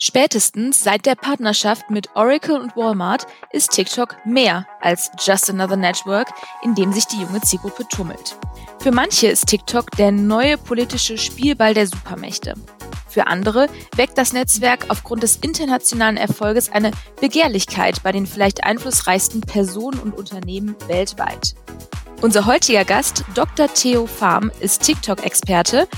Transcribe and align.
Spätestens 0.00 0.84
seit 0.84 1.06
der 1.06 1.16
Partnerschaft 1.16 1.90
mit 1.90 2.14
Oracle 2.14 2.60
und 2.60 2.76
Walmart 2.76 3.26
ist 3.50 3.72
TikTok 3.72 4.16
mehr 4.24 4.64
als 4.80 5.10
just 5.26 5.50
another 5.50 5.76
network, 5.76 6.28
in 6.62 6.76
dem 6.76 6.92
sich 6.92 7.06
die 7.06 7.20
junge 7.20 7.40
Zielgruppe 7.40 7.84
tummelt. 7.88 8.36
Für 8.78 8.92
manche 8.92 9.26
ist 9.26 9.46
TikTok 9.46 9.90
der 9.92 10.12
neue 10.12 10.56
politische 10.56 11.18
Spielball 11.18 11.74
der 11.74 11.88
Supermächte. 11.88 12.54
Für 13.08 13.26
andere 13.26 13.68
weckt 13.96 14.16
das 14.16 14.32
Netzwerk 14.32 14.86
aufgrund 14.88 15.24
des 15.24 15.36
internationalen 15.38 16.16
Erfolges 16.16 16.70
eine 16.70 16.92
Begehrlichkeit 17.20 18.00
bei 18.04 18.12
den 18.12 18.26
vielleicht 18.26 18.62
einflussreichsten 18.62 19.40
Personen 19.40 19.98
und 19.98 20.16
Unternehmen 20.16 20.76
weltweit. 20.86 21.56
Unser 22.20 22.46
heutiger 22.46 22.84
Gast, 22.84 23.24
Dr. 23.34 23.66
Theo 23.72 24.06
Farm, 24.06 24.52
ist 24.60 24.82
TikTok-Experte 24.82 25.88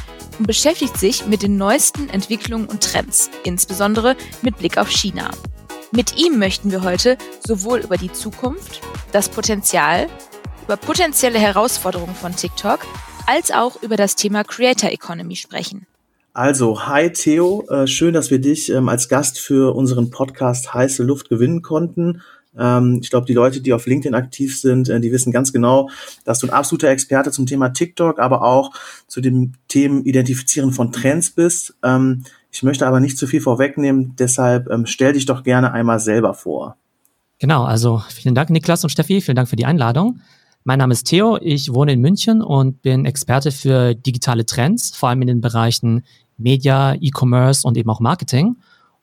und 0.40 0.46
beschäftigt 0.46 0.96
sich 0.96 1.26
mit 1.26 1.42
den 1.42 1.58
neuesten 1.58 2.08
Entwicklungen 2.08 2.66
und 2.66 2.82
Trends, 2.82 3.30
insbesondere 3.44 4.16
mit 4.40 4.56
Blick 4.56 4.78
auf 4.78 4.88
China. 4.88 5.30
Mit 5.92 6.16
ihm 6.18 6.38
möchten 6.38 6.70
wir 6.70 6.82
heute 6.82 7.18
sowohl 7.46 7.80
über 7.80 7.98
die 7.98 8.10
Zukunft, 8.10 8.80
das 9.12 9.28
Potenzial, 9.28 10.06
über 10.64 10.78
potenzielle 10.78 11.38
Herausforderungen 11.38 12.14
von 12.14 12.34
TikTok, 12.34 12.80
als 13.26 13.50
auch 13.50 13.82
über 13.82 13.96
das 13.96 14.16
Thema 14.16 14.42
Creator 14.42 14.90
Economy 14.90 15.36
sprechen. 15.36 15.86
Also, 16.32 16.86
hi 16.86 17.12
Theo, 17.12 17.66
äh, 17.68 17.86
schön, 17.86 18.14
dass 18.14 18.30
wir 18.30 18.38
dich 18.38 18.70
ähm, 18.70 18.88
als 18.88 19.10
Gast 19.10 19.38
für 19.38 19.74
unseren 19.74 20.10
Podcast 20.10 20.72
Heiße 20.72 21.02
Luft 21.02 21.28
gewinnen 21.28 21.60
konnten. 21.60 22.22
Ähm, 22.58 23.00
ich 23.02 23.10
glaube, 23.10 23.26
die 23.26 23.34
Leute, 23.34 23.60
die 23.60 23.72
auf 23.72 23.86
LinkedIn 23.86 24.14
aktiv 24.14 24.58
sind, 24.58 24.88
äh, 24.88 25.00
die 25.00 25.12
wissen 25.12 25.32
ganz 25.32 25.52
genau, 25.52 25.88
dass 26.24 26.40
du 26.40 26.46
ein 26.46 26.52
absoluter 26.52 26.88
Experte 26.88 27.30
zum 27.30 27.46
Thema 27.46 27.70
TikTok, 27.70 28.18
aber 28.18 28.42
auch 28.42 28.72
zu 29.06 29.20
dem 29.20 29.52
Themen 29.68 30.04
Identifizieren 30.04 30.72
von 30.72 30.92
Trends 30.92 31.30
bist. 31.30 31.74
Ähm, 31.82 32.24
ich 32.50 32.62
möchte 32.62 32.86
aber 32.86 33.00
nicht 33.00 33.16
zu 33.16 33.26
viel 33.26 33.40
vorwegnehmen, 33.40 34.14
deshalb 34.18 34.68
ähm, 34.70 34.86
stell 34.86 35.12
dich 35.12 35.26
doch 35.26 35.44
gerne 35.44 35.72
einmal 35.72 36.00
selber 36.00 36.34
vor. 36.34 36.76
Genau, 37.38 37.64
also 37.64 38.02
vielen 38.08 38.34
Dank 38.34 38.50
Niklas 38.50 38.84
und 38.84 38.90
Steffi, 38.90 39.20
vielen 39.20 39.36
Dank 39.36 39.48
für 39.48 39.56
die 39.56 39.64
Einladung. 39.64 40.20
Mein 40.64 40.78
Name 40.78 40.92
ist 40.92 41.04
Theo, 41.04 41.38
ich 41.40 41.72
wohne 41.72 41.92
in 41.92 42.00
München 42.00 42.42
und 42.42 42.82
bin 42.82 43.06
Experte 43.06 43.50
für 43.50 43.94
digitale 43.94 44.44
Trends, 44.44 44.94
vor 44.94 45.08
allem 45.08 45.22
in 45.22 45.28
den 45.28 45.40
Bereichen 45.40 46.02
Media, 46.36 46.94
E-Commerce 47.00 47.66
und 47.66 47.78
eben 47.78 47.88
auch 47.88 48.00
Marketing. 48.00 48.56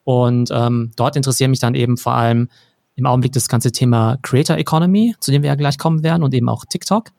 Und 0.04 0.52
ähm, 0.52 0.92
dort 0.95 1.16
interessieren 1.16 1.50
mich 1.50 1.59
dann 1.59 1.73
eben 1.73 1.98
vor 1.98 2.14
allem 2.14 2.50
im 2.98 3.06
Augenblick 3.06 3.31
das 3.31 3.48
ganze 3.48 3.72
Thema 3.72 4.17
Creator 4.22 4.58
Economy, 4.58 5.16
zu 5.22 5.31
dem 5.31 5.44
wir 5.44 5.48
ja 5.48 5.56
gleich 5.56 5.78
kommen 5.78 6.03
werden, 6.03 6.23
und 6.23 6.34
eben 6.34 6.50
auch 6.50 6.66
TikTok. 6.66 7.12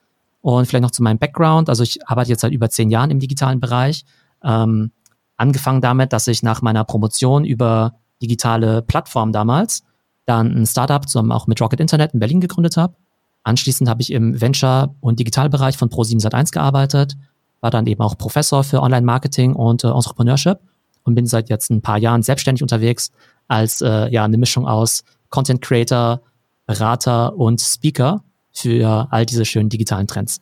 Und 0.42 0.66
vielleicht 0.66 0.82
noch 0.82 0.90
zu 0.90 1.02
meinem 1.02 1.18
Background. 1.18 1.70
Also 1.70 1.82
ich 1.82 2.06
arbeite 2.06 2.30
jetzt 2.30 2.42
seit 2.42 2.52
über 2.52 2.68
zehn 2.68 2.90
Jahren 2.90 3.10
im 3.10 3.18
digitalen 3.18 3.58
Bereich. 3.58 4.04
Ähm, 4.44 4.92
angefangen 5.36 5.80
damit, 5.80 6.12
dass 6.12 6.26
ich 6.26 6.42
nach 6.42 6.60
meiner 6.60 6.84
Promotion 6.84 7.46
über 7.46 7.94
digitale 8.20 8.82
Plattformen 8.82 9.32
damals 9.32 9.82
dann 10.26 10.54
ein 10.54 10.66
Startup 10.66 11.08
zusammen 11.08 11.32
auch 11.32 11.46
mit 11.46 11.60
Rocket 11.60 11.80
Internet 11.80 12.12
in 12.12 12.20
Berlin 12.20 12.40
gegründet 12.40 12.76
habe 12.76 12.94
Anschließend 13.48 13.88
habe 13.88 14.02
ich 14.02 14.12
im 14.12 14.38
Venture- 14.40 14.94
und 15.00 15.18
Digitalbereich 15.18 15.78
von 15.78 15.88
Pro7 15.88 16.20
Sat1 16.20 16.52
gearbeitet, 16.52 17.16
war 17.60 17.70
dann 17.70 17.86
eben 17.86 18.02
auch 18.02 18.18
Professor 18.18 18.62
für 18.62 18.82
Online-Marketing 18.82 19.54
und 19.54 19.84
äh, 19.84 19.88
Entrepreneurship 19.88 20.58
und 21.04 21.14
bin 21.14 21.26
seit 21.26 21.48
jetzt 21.48 21.70
ein 21.70 21.80
paar 21.80 21.96
Jahren 21.96 22.22
selbstständig 22.22 22.62
unterwegs 22.62 23.10
als 23.48 23.80
äh, 23.80 24.08
ja 24.10 24.24
eine 24.24 24.36
Mischung 24.36 24.66
aus 24.66 25.02
Content 25.30 25.62
Creator, 25.62 26.22
Berater 26.66 27.36
und 27.36 27.60
Speaker 27.60 28.24
für 28.52 29.08
all 29.10 29.26
diese 29.26 29.44
schönen 29.44 29.68
digitalen 29.68 30.06
Trends. 30.06 30.40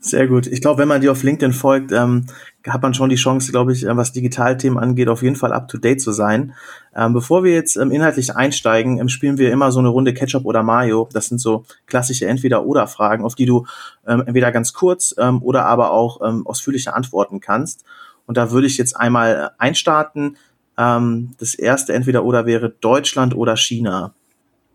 Sehr 0.00 0.28
gut. 0.28 0.46
Ich 0.46 0.60
glaube, 0.60 0.80
wenn 0.80 0.88
man 0.88 1.00
dir 1.00 1.10
auf 1.10 1.24
LinkedIn 1.24 1.52
folgt, 1.52 1.90
ähm, 1.90 2.26
hat 2.64 2.82
man 2.82 2.94
schon 2.94 3.08
die 3.08 3.16
Chance, 3.16 3.50
glaube 3.50 3.72
ich, 3.72 3.84
äh, 3.84 3.96
was 3.96 4.12
Digitalthemen 4.12 4.78
angeht, 4.78 5.08
auf 5.08 5.22
jeden 5.22 5.34
Fall 5.34 5.52
up-to-date 5.52 6.00
zu 6.00 6.12
sein. 6.12 6.54
Ähm, 6.94 7.14
bevor 7.14 7.42
wir 7.42 7.52
jetzt 7.52 7.76
ähm, 7.76 7.90
inhaltlich 7.90 8.36
einsteigen, 8.36 9.00
ähm, 9.00 9.08
spielen 9.08 9.38
wir 9.38 9.50
immer 9.50 9.72
so 9.72 9.80
eine 9.80 9.88
Runde 9.88 10.14
Ketchup 10.14 10.44
oder 10.44 10.62
Mayo. 10.62 11.08
Das 11.12 11.26
sind 11.26 11.40
so 11.40 11.64
klassische 11.86 12.26
Entweder-Oder-Fragen, 12.26 13.24
auf 13.24 13.34
die 13.34 13.46
du 13.46 13.66
ähm, 14.06 14.22
entweder 14.24 14.52
ganz 14.52 14.72
kurz 14.72 15.14
ähm, 15.18 15.42
oder 15.42 15.66
aber 15.66 15.90
auch 15.90 16.20
ausführlicher 16.20 16.94
antworten 16.94 17.40
kannst. 17.40 17.84
Und 18.26 18.36
da 18.36 18.50
würde 18.50 18.66
ich 18.66 18.78
jetzt 18.78 18.96
einmal 18.96 19.50
einstarten. 19.58 20.36
Ähm, 20.76 21.32
das 21.38 21.54
erste 21.54 21.92
Entweder-Oder 21.92 22.46
wäre 22.46 22.70
Deutschland 22.70 23.34
oder 23.34 23.56
China. 23.56 24.14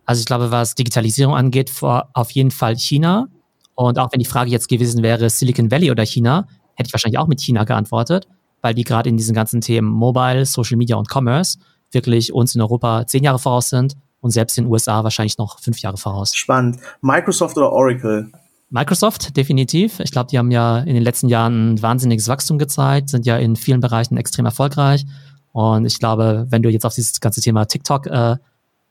Also 0.06 0.20
ich 0.20 0.26
glaube, 0.26 0.52
was 0.52 0.76
Digitalisierung 0.76 1.36
angeht, 1.36 1.70
vor 1.70 2.10
auf 2.14 2.32
jeden 2.32 2.52
Fall 2.52 2.76
China. 2.76 3.28
Und 3.76 3.98
auch 3.98 4.12
wenn 4.12 4.20
die 4.20 4.26
Frage 4.26 4.52
jetzt 4.52 4.68
gewesen 4.68 5.02
wäre, 5.04 5.30
Silicon 5.30 5.72
Valley 5.72 5.92
oder 5.92 6.06
China, 6.06 6.48
hätte 6.76 6.88
ich 6.88 6.94
wahrscheinlich 6.94 7.20
auch 7.20 7.28
mit 7.28 7.42
China 7.42 7.64
geantwortet, 7.64 8.28
weil 8.62 8.74
die 8.74 8.84
gerade 8.84 9.10
in 9.10 9.18
diesen 9.18 9.34
ganzen 9.34 9.62
Themen 9.62 9.88
Mobile, 9.88 10.46
Social 10.46 10.78
Media 10.78 10.96
und 10.96 11.08
Commerce 11.10 11.58
wirklich 11.92 12.34
uns 12.34 12.56
in 12.56 12.62
Europa 12.62 13.06
zehn 13.08 13.24
Jahre 13.24 13.40
voraus 13.40 13.70
sind 13.70 13.96
und 14.22 14.32
selbst 14.32 14.58
in 14.58 14.66
den 14.66 14.72
USA 14.72 15.04
wahrscheinlich 15.04 15.38
noch 15.38 15.60
fünf 15.60 15.80
Jahre 15.80 15.98
voraus. 15.98 16.36
Spannend. 16.36 16.80
Microsoft 17.02 17.58
oder 17.58 17.72
Oracle? 17.72 18.32
Microsoft, 18.70 19.38
definitiv. 19.38 20.00
Ich 20.00 20.12
glaube, 20.12 20.28
die 20.32 20.40
haben 20.40 20.50
ja 20.50 20.80
in 20.80 20.96
den 20.96 21.04
letzten 21.04 21.30
Jahren 21.30 21.74
ein 21.74 21.82
wahnsinniges 21.82 22.28
Wachstum 22.28 22.58
gezeigt, 22.58 23.10
sind 23.10 23.26
ja 23.26 23.38
in 23.38 23.56
vielen 23.56 23.82
Bereichen 23.82 24.18
extrem 24.18 24.46
erfolgreich. 24.46 25.06
Und 25.52 25.86
ich 25.86 26.00
glaube, 26.00 26.48
wenn 26.50 26.64
du 26.64 26.70
jetzt 26.70 26.86
auf 26.86 26.96
dieses 26.96 27.20
ganze 27.20 27.40
Thema 27.40 27.66
TikTok 27.66 28.08
äh, 28.08 28.38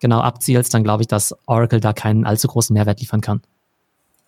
genau 0.02 0.20
abzielst, 0.20 0.74
dann 0.74 0.84
glaube 0.84 1.02
ich, 1.02 1.06
dass 1.06 1.34
Oracle 1.46 1.80
da 1.80 1.94
keinen 1.94 2.26
allzu 2.26 2.48
großen 2.48 2.74
Mehrwert 2.74 3.00
liefern 3.00 3.22
kann. 3.22 3.40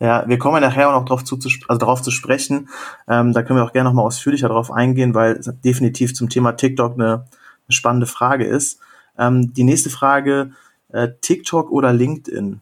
Ja, 0.00 0.26
wir 0.26 0.38
kommen 0.38 0.60
nachher 0.60 0.88
auch 0.88 1.00
noch 1.00 1.04
darauf 1.04 1.24
zu, 1.24 1.36
also 1.36 1.78
darauf 1.78 2.02
zu 2.02 2.10
sprechen. 2.10 2.68
Ähm, 3.06 3.32
da 3.32 3.42
können 3.42 3.58
wir 3.58 3.64
auch 3.64 3.72
gerne 3.72 3.90
noch 3.90 3.94
mal 3.94 4.02
ausführlicher 4.02 4.48
darauf 4.48 4.70
eingehen, 4.70 5.14
weil 5.14 5.32
es 5.32 5.50
definitiv 5.64 6.14
zum 6.14 6.28
Thema 6.28 6.52
TikTok 6.52 6.94
eine, 6.94 7.06
eine 7.12 7.24
spannende 7.68 8.06
Frage 8.06 8.44
ist. 8.44 8.80
Ähm, 9.18 9.52
die 9.52 9.64
nächste 9.64 9.90
Frage, 9.90 10.52
äh, 10.88 11.08
TikTok 11.20 11.70
oder 11.70 11.92
LinkedIn? 11.92 12.60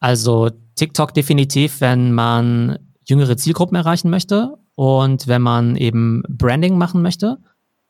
Also 0.00 0.50
TikTok 0.74 1.14
definitiv, 1.14 1.80
wenn 1.80 2.12
man 2.12 2.78
jüngere 3.04 3.36
Zielgruppen 3.36 3.76
erreichen 3.76 4.10
möchte 4.10 4.54
und 4.74 5.28
wenn 5.28 5.42
man 5.42 5.76
eben 5.76 6.22
Branding 6.28 6.78
machen 6.78 7.02
möchte. 7.02 7.38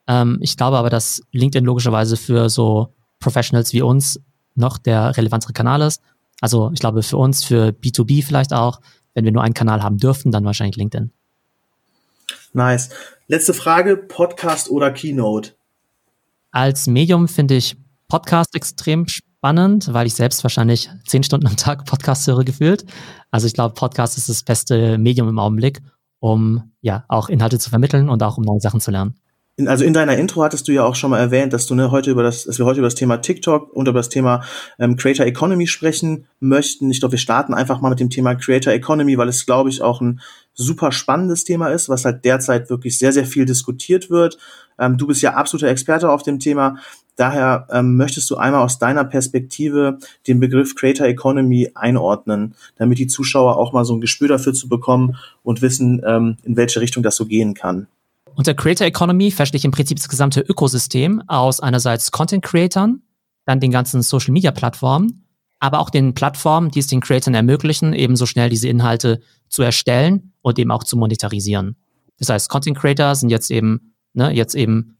Ähm, 0.07 0.37
ich 0.41 0.57
glaube 0.57 0.77
aber, 0.77 0.89
dass 0.89 1.21
LinkedIn 1.31 1.65
logischerweise 1.65 2.17
für 2.17 2.49
so 2.49 2.93
Professionals 3.23 3.73
wie 3.73 3.81
uns 3.81 4.19
noch 4.55 4.77
der 4.77 5.15
relevantere 5.17 5.53
Kanal 5.53 5.81
ist. 5.81 6.01
Also 6.41 6.71
ich 6.73 6.79
glaube 6.79 7.03
für 7.03 7.17
uns, 7.17 7.43
für 7.43 7.69
B2B 7.69 8.23
vielleicht 8.23 8.53
auch, 8.53 8.81
wenn 9.13 9.25
wir 9.25 9.31
nur 9.31 9.43
einen 9.43 9.53
Kanal 9.53 9.81
haben 9.81 9.97
dürften, 9.97 10.31
dann 10.31 10.45
wahrscheinlich 10.45 10.75
LinkedIn. 10.75 11.11
Nice. 12.51 12.89
Letzte 13.27 13.53
Frage, 13.53 13.97
Podcast 13.97 14.69
oder 14.69 14.91
Keynote? 14.91 15.53
Als 16.51 16.85
Medium 16.87 17.27
finde 17.27 17.55
ich 17.55 17.77
Podcast 18.09 18.53
extrem 18.55 19.07
spannend, 19.07 19.93
weil 19.93 20.05
ich 20.05 20.13
selbst 20.13 20.43
wahrscheinlich 20.43 20.89
zehn 21.07 21.23
Stunden 21.23 21.47
am 21.47 21.55
Tag 21.55 21.85
Podcast 21.85 22.27
höre 22.27 22.43
gefühlt. 22.43 22.85
Also 23.31 23.47
ich 23.47 23.53
glaube, 23.53 23.73
Podcast 23.73 24.17
ist 24.17 24.29
das 24.29 24.43
beste 24.43 24.97
Medium 24.97 25.29
im 25.29 25.39
Augenblick, 25.39 25.81
um 26.19 26.71
ja 26.81 27.05
auch 27.07 27.29
Inhalte 27.29 27.57
zu 27.57 27.69
vermitteln 27.69 28.09
und 28.09 28.21
auch 28.21 28.37
um 28.37 28.43
neue 28.43 28.59
Sachen 28.59 28.81
zu 28.81 28.91
lernen 28.91 29.15
in, 29.55 29.67
also 29.67 29.85
in 29.85 29.93
deiner 29.93 30.17
Intro 30.17 30.43
hattest 30.43 30.67
du 30.67 30.71
ja 30.71 30.83
auch 30.83 30.95
schon 30.95 31.11
mal 31.11 31.19
erwähnt, 31.19 31.53
dass 31.53 31.67
du 31.67 31.75
ne, 31.75 31.91
heute 31.91 32.09
über 32.09 32.23
das, 32.23 32.45
dass 32.45 32.57
wir 32.57 32.65
heute 32.65 32.79
über 32.79 32.87
das 32.87 32.95
Thema 32.95 33.17
TikTok 33.17 33.71
und 33.71 33.87
über 33.87 33.99
das 33.99 34.09
Thema 34.09 34.43
ähm, 34.79 34.95
Creator 34.95 35.25
Economy 35.25 35.67
sprechen 35.67 36.25
möchten. 36.39 36.89
Ich 36.89 36.99
glaube, 36.99 37.13
wir 37.13 37.19
starten 37.19 37.53
einfach 37.53 37.79
mal 37.79 37.89
mit 37.89 37.99
dem 37.99 38.09
Thema 38.09 38.33
Creator 38.33 38.73
Economy, 38.73 39.17
weil 39.17 39.29
es, 39.29 39.45
glaube 39.45 39.69
ich, 39.69 39.83
auch 39.83 40.01
ein 40.01 40.21
super 40.55 40.91
spannendes 40.91 41.43
Thema 41.43 41.67
ist, 41.67 41.87
was 41.87 42.03
halt 42.03 42.25
derzeit 42.25 42.71
wirklich 42.71 42.97
sehr, 42.97 43.13
sehr 43.13 43.25
viel 43.25 43.45
diskutiert 43.45 44.09
wird. 44.09 44.39
Ähm, 44.79 44.97
du 44.97 45.05
bist 45.05 45.21
ja 45.21 45.35
absoluter 45.35 45.67
Experte 45.67 46.09
auf 46.09 46.23
dem 46.23 46.39
Thema. 46.39 46.77
Daher 47.15 47.67
ähm, 47.69 47.95
möchtest 47.95 48.31
du 48.31 48.37
einmal 48.37 48.63
aus 48.63 48.79
deiner 48.79 49.03
Perspektive 49.03 49.99
den 50.27 50.39
Begriff 50.39 50.73
Creator 50.73 51.05
Economy 51.05 51.69
einordnen, 51.75 52.55
damit 52.77 52.97
die 52.97 53.05
Zuschauer 53.05 53.57
auch 53.57 53.71
mal 53.71 53.85
so 53.85 53.93
ein 53.95 54.01
Gespür 54.01 54.29
dafür 54.29 54.53
zu 54.53 54.67
bekommen 54.67 55.15
und 55.43 55.61
wissen, 55.61 56.01
ähm, 56.03 56.37
in 56.43 56.57
welche 56.57 56.81
Richtung 56.81 57.03
das 57.03 57.15
so 57.15 57.27
gehen 57.27 57.53
kann. 57.53 57.85
Unter 58.35 58.53
Creator 58.53 58.87
Economy 58.87 59.31
verstehe 59.31 59.59
ich 59.59 59.65
im 59.65 59.71
Prinzip 59.71 59.97
das 59.97 60.09
gesamte 60.09 60.41
Ökosystem 60.41 61.21
aus 61.27 61.59
einerseits 61.59 62.11
Content 62.11 62.43
Creatern, 62.43 63.03
dann 63.45 63.59
den 63.59 63.71
ganzen 63.71 64.01
Social 64.01 64.31
Media 64.31 64.51
Plattformen, 64.51 65.27
aber 65.59 65.79
auch 65.79 65.89
den 65.89 66.13
Plattformen, 66.13 66.71
die 66.71 66.79
es 66.79 66.87
den 66.87 67.01
Creatern 67.01 67.35
ermöglichen, 67.35 67.93
eben 67.93 68.15
so 68.15 68.25
schnell 68.25 68.49
diese 68.49 68.69
Inhalte 68.69 69.21
zu 69.49 69.61
erstellen 69.61 70.33
und 70.41 70.57
eben 70.57 70.71
auch 70.71 70.83
zu 70.83 70.97
monetarisieren. 70.97 71.77
Das 72.17 72.29
heißt, 72.29 72.49
Content 72.49 72.77
Creator 72.77 73.15
sind 73.15 73.29
jetzt 73.29 73.51
eben, 73.51 73.93
ne, 74.13 74.31
jetzt 74.31 74.55
eben 74.55 74.97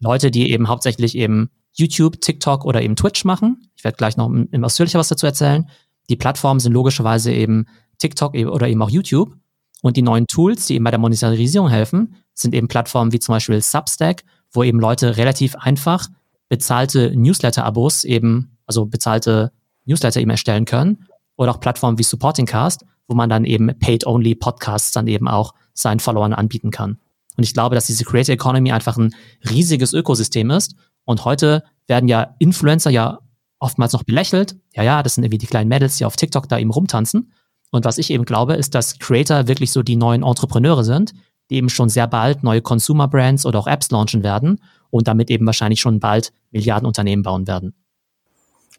Leute, 0.00 0.30
die 0.30 0.50
eben 0.50 0.68
hauptsächlich 0.68 1.16
eben 1.16 1.50
YouTube, 1.72 2.20
TikTok 2.20 2.64
oder 2.64 2.82
eben 2.82 2.96
Twitch 2.96 3.24
machen. 3.24 3.70
Ich 3.76 3.84
werde 3.84 3.96
gleich 3.96 4.16
noch 4.16 4.28
im 4.28 4.64
ausführlicher 4.64 4.98
was 4.98 5.08
dazu 5.08 5.26
erzählen. 5.26 5.68
Die 6.10 6.16
Plattformen 6.16 6.60
sind 6.60 6.72
logischerweise 6.72 7.32
eben 7.32 7.66
TikTok 7.98 8.34
oder 8.34 8.68
eben 8.68 8.82
auch 8.82 8.90
YouTube. 8.90 9.36
Und 9.82 9.96
die 9.96 10.02
neuen 10.02 10.26
Tools, 10.26 10.66
die 10.66 10.74
eben 10.74 10.84
bei 10.84 10.90
der 10.90 10.98
Monetarisierung 10.98 11.68
helfen, 11.68 12.16
sind 12.40 12.54
eben 12.54 12.68
Plattformen 12.68 13.12
wie 13.12 13.18
zum 13.18 13.34
Beispiel 13.34 13.60
Substack, 13.60 14.24
wo 14.52 14.62
eben 14.62 14.80
Leute 14.80 15.16
relativ 15.16 15.54
einfach 15.56 16.08
bezahlte 16.48 17.12
Newsletter-Abos 17.14 18.04
eben, 18.04 18.58
also 18.66 18.86
bezahlte 18.86 19.52
Newsletter 19.84 20.20
eben 20.20 20.30
erstellen 20.30 20.64
können. 20.64 21.06
Oder 21.36 21.52
auch 21.52 21.60
Plattformen 21.60 21.98
wie 21.98 22.02
Supporting 22.02 22.46
Cast, 22.46 22.84
wo 23.06 23.14
man 23.14 23.30
dann 23.30 23.44
eben 23.44 23.70
Paid-Only 23.78 24.34
Podcasts 24.34 24.92
dann 24.92 25.06
eben 25.06 25.28
auch 25.28 25.54
seinen 25.72 26.00
Followern 26.00 26.32
anbieten 26.32 26.70
kann. 26.70 26.98
Und 27.36 27.44
ich 27.44 27.54
glaube, 27.54 27.74
dass 27.74 27.86
diese 27.86 28.04
Creator 28.04 28.34
Economy 28.34 28.72
einfach 28.72 28.96
ein 28.96 29.14
riesiges 29.48 29.92
Ökosystem 29.92 30.50
ist 30.50 30.74
Und 31.04 31.24
heute 31.24 31.62
werden 31.86 32.08
ja 32.08 32.34
Influencer 32.38 32.90
ja 32.90 33.20
oftmals 33.60 33.92
noch 33.92 34.02
belächelt. 34.02 34.56
Ja, 34.74 34.82
ja, 34.82 35.02
das 35.02 35.14
sind 35.14 35.24
irgendwie 35.24 35.38
die 35.38 35.46
kleinen 35.46 35.68
Mädels, 35.68 35.96
die 35.96 36.04
auf 36.04 36.16
TikTok 36.16 36.48
da 36.48 36.58
eben 36.58 36.70
rumtanzen. 36.70 37.32
Und 37.70 37.84
was 37.84 37.98
ich 37.98 38.10
eben 38.10 38.24
glaube, 38.24 38.54
ist, 38.54 38.74
dass 38.74 38.98
Creator 38.98 39.46
wirklich 39.46 39.72
so 39.72 39.82
die 39.82 39.96
neuen 39.96 40.22
Entrepreneure 40.22 40.84
sind, 40.84 41.12
die 41.50 41.56
eben 41.56 41.68
schon 41.68 41.88
sehr 41.88 42.06
bald 42.06 42.42
neue 42.42 42.62
Consumer 42.62 43.08
Brands 43.08 43.46
oder 43.46 43.58
auch 43.58 43.66
Apps 43.66 43.90
launchen 43.90 44.22
werden 44.22 44.60
und 44.90 45.08
damit 45.08 45.30
eben 45.30 45.46
wahrscheinlich 45.46 45.80
schon 45.80 46.00
bald 46.00 46.32
Milliardenunternehmen 46.50 47.22
bauen 47.22 47.46
werden. 47.46 47.74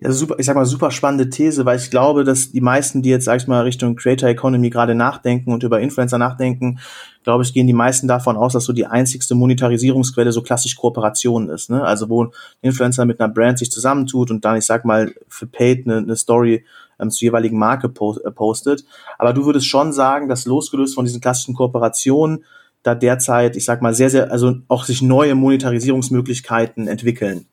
Ja, 0.01 0.13
super, 0.13 0.35
ich 0.37 0.45
sag 0.45 0.55
mal, 0.55 0.65
super 0.65 0.91
spannende 0.91 1.29
These, 1.29 1.65
weil 1.65 1.77
ich 1.77 1.91
glaube, 1.91 2.23
dass 2.23 2.53
die 2.53 2.61
meisten, 2.61 3.01
die 3.01 3.09
jetzt, 3.09 3.25
sag 3.25 3.41
ich 3.41 3.47
mal, 3.47 3.63
Richtung 3.63 3.97
Creator 3.97 4.29
Economy 4.29 4.69
gerade 4.69 4.95
nachdenken 4.95 5.51
und 5.51 5.63
über 5.63 5.81
Influencer 5.81 6.17
nachdenken, 6.17 6.79
glaube 7.25 7.43
ich, 7.43 7.53
gehen 7.53 7.67
die 7.67 7.73
meisten 7.73 8.07
davon 8.07 8.37
aus, 8.37 8.53
dass 8.53 8.63
so 8.63 8.71
die 8.71 8.85
einzigste 8.85 9.35
Monetarisierungsquelle 9.35 10.31
so 10.31 10.41
klassisch 10.41 10.77
Kooperation 10.77 11.49
ist. 11.49 11.69
Ne? 11.69 11.83
Also 11.83 12.07
wo 12.07 12.23
ein 12.23 12.31
Influencer 12.61 13.03
mit 13.03 13.19
einer 13.19 13.33
Brand 13.33 13.59
sich 13.59 13.71
zusammentut 13.71 14.31
und 14.31 14.45
dann, 14.45 14.55
ich 14.55 14.65
sag 14.65 14.85
mal, 14.85 15.13
für 15.27 15.47
Paid 15.47 15.85
eine, 15.85 15.97
eine 15.97 16.15
Story 16.15 16.63
ähm, 16.97 17.09
zur 17.09 17.25
jeweiligen 17.25 17.59
Marke 17.59 17.87
äh, 17.87 18.31
postet. 18.31 18.85
Aber 19.17 19.33
du 19.33 19.45
würdest 19.45 19.67
schon 19.67 19.91
sagen, 19.91 20.29
dass 20.29 20.45
losgelöst 20.45 20.95
von 20.95 21.03
diesen 21.03 21.19
klassischen 21.19 21.55
Kooperationen 21.55 22.45
da 22.83 22.95
derzeit, 22.95 23.55
ich 23.55 23.65
sag 23.65 23.81
mal, 23.81 23.93
sehr, 23.93 24.09
sehr, 24.09 24.31
also 24.31 24.55
auch 24.67 24.85
sich 24.85 25.01
neue 25.01 25.35
Monetarisierungsmöglichkeiten 25.35 26.87
entwickeln. 26.87 27.45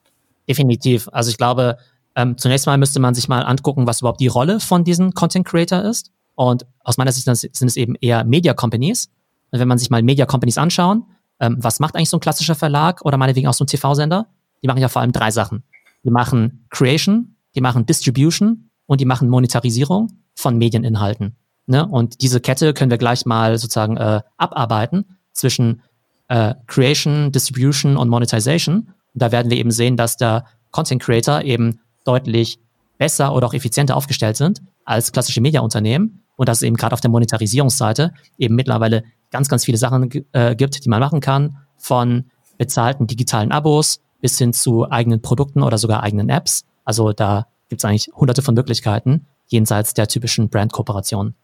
Definitiv. 0.48 1.08
Also 1.12 1.30
ich 1.30 1.36
glaube, 1.36 1.78
ähm, 2.14 2.38
zunächst 2.38 2.66
mal 2.66 2.78
müsste 2.78 3.00
man 3.00 3.14
sich 3.14 3.28
mal 3.28 3.42
angucken, 3.42 3.86
was 3.86 4.00
überhaupt 4.00 4.20
die 4.20 4.28
Rolle 4.28 4.60
von 4.60 4.84
diesen 4.84 5.12
Content 5.12 5.46
Creator 5.46 5.82
ist. 5.82 6.12
Und 6.34 6.66
aus 6.84 6.96
meiner 6.96 7.12
Sicht 7.12 7.24
sind 7.24 7.68
es 7.68 7.76
eben 7.76 7.94
eher 8.00 8.24
Media 8.24 8.54
Companies. 8.54 9.10
Und 9.50 9.60
wenn 9.60 9.68
man 9.68 9.78
sich 9.78 9.90
mal 9.90 10.02
Media 10.02 10.26
Companies 10.26 10.58
anschauen, 10.58 11.04
ähm, 11.40 11.56
was 11.58 11.80
macht 11.80 11.96
eigentlich 11.96 12.10
so 12.10 12.16
ein 12.16 12.20
klassischer 12.20 12.54
Verlag 12.54 13.04
oder 13.04 13.16
meinetwegen 13.16 13.48
auch 13.48 13.54
so 13.54 13.64
ein 13.64 13.68
TV-Sender? 13.68 14.26
Die 14.62 14.66
machen 14.66 14.80
ja 14.80 14.88
vor 14.88 15.02
allem 15.02 15.12
drei 15.12 15.30
Sachen. 15.30 15.64
Die 16.04 16.10
machen 16.10 16.66
Creation, 16.70 17.36
die 17.54 17.60
machen 17.60 17.84
Distribution 17.84 18.70
und 18.86 19.00
die 19.00 19.04
machen 19.04 19.28
Monetarisierung 19.28 20.12
von 20.34 20.56
Medieninhalten. 20.56 21.36
Ne? 21.66 21.86
Und 21.86 22.22
diese 22.22 22.40
Kette 22.40 22.72
können 22.74 22.90
wir 22.90 22.98
gleich 22.98 23.26
mal 23.26 23.58
sozusagen 23.58 23.96
äh, 23.96 24.22
abarbeiten 24.36 25.15
zwischen 25.36 25.82
äh, 26.28 26.54
Creation, 26.66 27.32
Distribution 27.32 27.96
und 27.96 28.08
Monetization. 28.08 28.74
Und 28.76 29.22
da 29.22 29.32
werden 29.32 29.50
wir 29.50 29.58
eben 29.58 29.70
sehen, 29.70 29.96
dass 29.96 30.16
der 30.16 30.44
Content 30.70 31.02
Creator 31.02 31.42
eben 31.42 31.80
deutlich 32.04 32.58
besser 32.98 33.34
oder 33.34 33.46
auch 33.46 33.54
effizienter 33.54 33.96
aufgestellt 33.96 34.36
sind 34.36 34.62
als 34.84 35.12
klassische 35.12 35.40
Mediaunternehmen 35.40 36.22
und 36.36 36.48
dass 36.48 36.58
es 36.58 36.62
eben 36.62 36.76
gerade 36.76 36.94
auf 36.94 37.00
der 37.00 37.10
Monetarisierungsseite 37.10 38.12
eben 38.38 38.54
mittlerweile 38.54 39.04
ganz, 39.30 39.48
ganz 39.48 39.64
viele 39.64 39.78
Sachen 39.78 40.10
äh, 40.32 40.54
gibt, 40.54 40.84
die 40.84 40.88
man 40.88 41.00
machen 41.00 41.20
kann, 41.20 41.58
von 41.76 42.24
bezahlten 42.58 43.06
digitalen 43.06 43.52
Abos 43.52 44.00
bis 44.20 44.38
hin 44.38 44.52
zu 44.52 44.90
eigenen 44.90 45.20
Produkten 45.20 45.62
oder 45.62 45.78
sogar 45.78 46.02
eigenen 46.02 46.28
Apps. 46.28 46.64
Also 46.84 47.12
da 47.12 47.46
gibt 47.68 47.80
es 47.80 47.84
eigentlich 47.84 48.08
hunderte 48.14 48.42
von 48.42 48.54
Möglichkeiten 48.54 49.26
jenseits 49.46 49.94
der 49.94 50.08
typischen 50.08 50.48
Brand-Kooperation. 50.48 51.34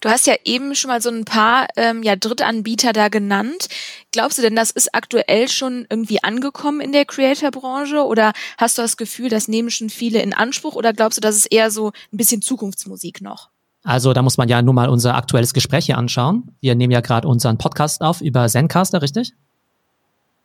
Du 0.00 0.08
hast 0.08 0.26
ja 0.26 0.34
eben 0.44 0.74
schon 0.74 0.90
mal 0.90 1.02
so 1.02 1.10
ein 1.10 1.24
paar 1.24 1.66
ähm, 1.76 2.02
ja, 2.02 2.14
Drittanbieter 2.14 2.92
da 2.92 3.08
genannt. 3.08 3.68
Glaubst 4.12 4.38
du 4.38 4.42
denn, 4.42 4.54
das 4.54 4.70
ist 4.70 4.94
aktuell 4.94 5.48
schon 5.48 5.86
irgendwie 5.90 6.22
angekommen 6.22 6.80
in 6.80 6.92
der 6.92 7.04
Creator-Branche 7.04 8.04
oder 8.04 8.32
hast 8.58 8.78
du 8.78 8.82
das 8.82 8.96
Gefühl, 8.96 9.28
das 9.28 9.48
nehmen 9.48 9.70
schon 9.70 9.90
viele 9.90 10.22
in 10.22 10.32
Anspruch 10.32 10.76
oder 10.76 10.92
glaubst 10.92 11.18
du, 11.18 11.20
das 11.20 11.36
ist 11.36 11.46
eher 11.46 11.70
so 11.70 11.88
ein 12.12 12.16
bisschen 12.16 12.42
Zukunftsmusik 12.42 13.20
noch? 13.20 13.50
Also 13.82 14.12
da 14.12 14.22
muss 14.22 14.36
man 14.36 14.48
ja 14.48 14.60
nur 14.62 14.74
mal 14.74 14.88
unser 14.88 15.14
aktuelles 15.14 15.54
Gespräch 15.54 15.86
hier 15.86 15.98
anschauen. 15.98 16.54
Wir 16.60 16.74
nehmen 16.74 16.92
ja 16.92 17.00
gerade 17.00 17.26
unseren 17.26 17.58
Podcast 17.58 18.02
auf 18.02 18.20
über 18.20 18.46
Zencaster, 18.48 19.02
richtig? 19.02 19.32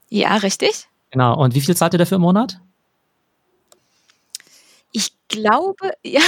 Ja, 0.09 0.35
richtig. 0.37 0.87
Genau. 1.11 1.37
Und 1.39 1.53
wie 1.53 1.61
viel 1.61 1.75
zahlt 1.75 1.93
ihr 1.93 1.99
dafür 1.99 2.15
im 2.15 2.21
Monat? 2.21 2.59
Ich 4.91 5.11
glaube, 5.27 5.93
ja, 6.03 6.21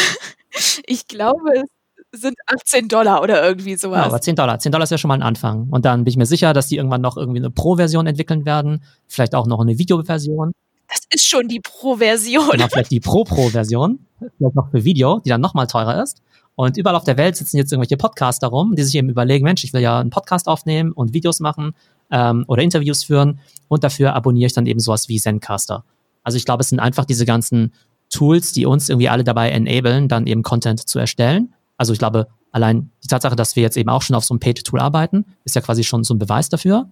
ich 0.85 1.07
glaube, 1.07 1.51
es 1.55 1.69
sind 2.17 2.35
18 2.47 2.87
Dollar 2.87 3.21
oder 3.21 3.45
irgendwie 3.45 3.75
sowas. 3.75 3.99
Ja, 3.99 4.05
aber 4.05 4.21
10 4.21 4.35
Dollar. 4.35 4.59
10 4.59 4.71
Dollar 4.71 4.83
ist 4.83 4.91
ja 4.91 4.97
schon 4.97 5.09
mal 5.09 5.15
ein 5.15 5.23
Anfang. 5.23 5.67
Und 5.69 5.85
dann 5.85 6.03
bin 6.03 6.11
ich 6.11 6.17
mir 6.17 6.25
sicher, 6.25 6.53
dass 6.53 6.67
die 6.67 6.77
irgendwann 6.77 7.01
noch 7.01 7.17
irgendwie 7.17 7.39
eine 7.39 7.49
Pro-Version 7.49 8.07
entwickeln 8.07 8.45
werden. 8.45 8.83
Vielleicht 9.07 9.35
auch 9.35 9.47
noch 9.47 9.59
eine 9.59 9.77
Video-Version. 9.77 10.51
Das 10.87 11.01
ist 11.09 11.25
schon 11.25 11.47
die 11.47 11.59
Pro-Version. 11.59 12.49
Genau, 12.51 12.67
vielleicht 12.67 12.91
die 12.91 12.99
Pro-Pro-Version. 12.99 13.99
Vielleicht 14.37 14.55
noch 14.55 14.69
für 14.71 14.83
Video, 14.83 15.19
die 15.19 15.29
dann 15.29 15.41
nochmal 15.41 15.67
teurer 15.67 16.01
ist. 16.01 16.21
Und 16.55 16.77
überall 16.77 16.95
auf 16.95 17.03
der 17.03 17.17
Welt 17.17 17.35
sitzen 17.35 17.57
jetzt 17.57 17.71
irgendwelche 17.71 17.97
Podcaster 17.97 18.47
rum, 18.47 18.75
die 18.75 18.83
sich 18.83 18.95
eben 18.95 19.09
überlegen, 19.09 19.43
Mensch, 19.43 19.63
ich 19.63 19.73
will 19.73 19.81
ja 19.81 19.99
einen 19.99 20.09
Podcast 20.09 20.47
aufnehmen 20.47 20.93
und 20.93 21.13
Videos 21.13 21.39
machen 21.39 21.73
ähm, 22.11 22.45
oder 22.47 22.61
Interviews 22.61 23.03
führen. 23.03 23.39
Und 23.67 23.83
dafür 23.83 24.13
abonniere 24.13 24.47
ich 24.47 24.53
dann 24.53 24.65
eben 24.65 24.79
sowas 24.79 25.09
wie 25.09 25.19
Zencaster. 25.19 25.83
Also 26.23 26.37
ich 26.37 26.45
glaube, 26.45 26.61
es 26.61 26.69
sind 26.69 26.79
einfach 26.79 27.05
diese 27.05 27.25
ganzen 27.25 27.73
Tools, 28.09 28.53
die 28.53 28.65
uns 28.65 28.89
irgendwie 28.89 29.09
alle 29.09 29.23
dabei 29.23 29.49
enablen, 29.49 30.07
dann 30.07 30.27
eben 30.27 30.43
Content 30.43 30.87
zu 30.87 30.99
erstellen 30.99 31.54
also 31.77 31.93
ich 31.93 31.99
glaube, 31.99 32.27
allein 32.51 32.91
die 33.03 33.07
Tatsache, 33.07 33.35
dass 33.35 33.55
wir 33.55 33.63
jetzt 33.63 33.77
eben 33.77 33.89
auch 33.89 34.01
schon 34.01 34.15
auf 34.15 34.25
so 34.25 34.33
einem 34.33 34.39
Page-Tool 34.39 34.79
arbeiten, 34.79 35.25
ist 35.43 35.55
ja 35.55 35.61
quasi 35.61 35.83
schon 35.83 36.03
so 36.03 36.13
ein 36.13 36.19
Beweis 36.19 36.49
dafür. 36.49 36.89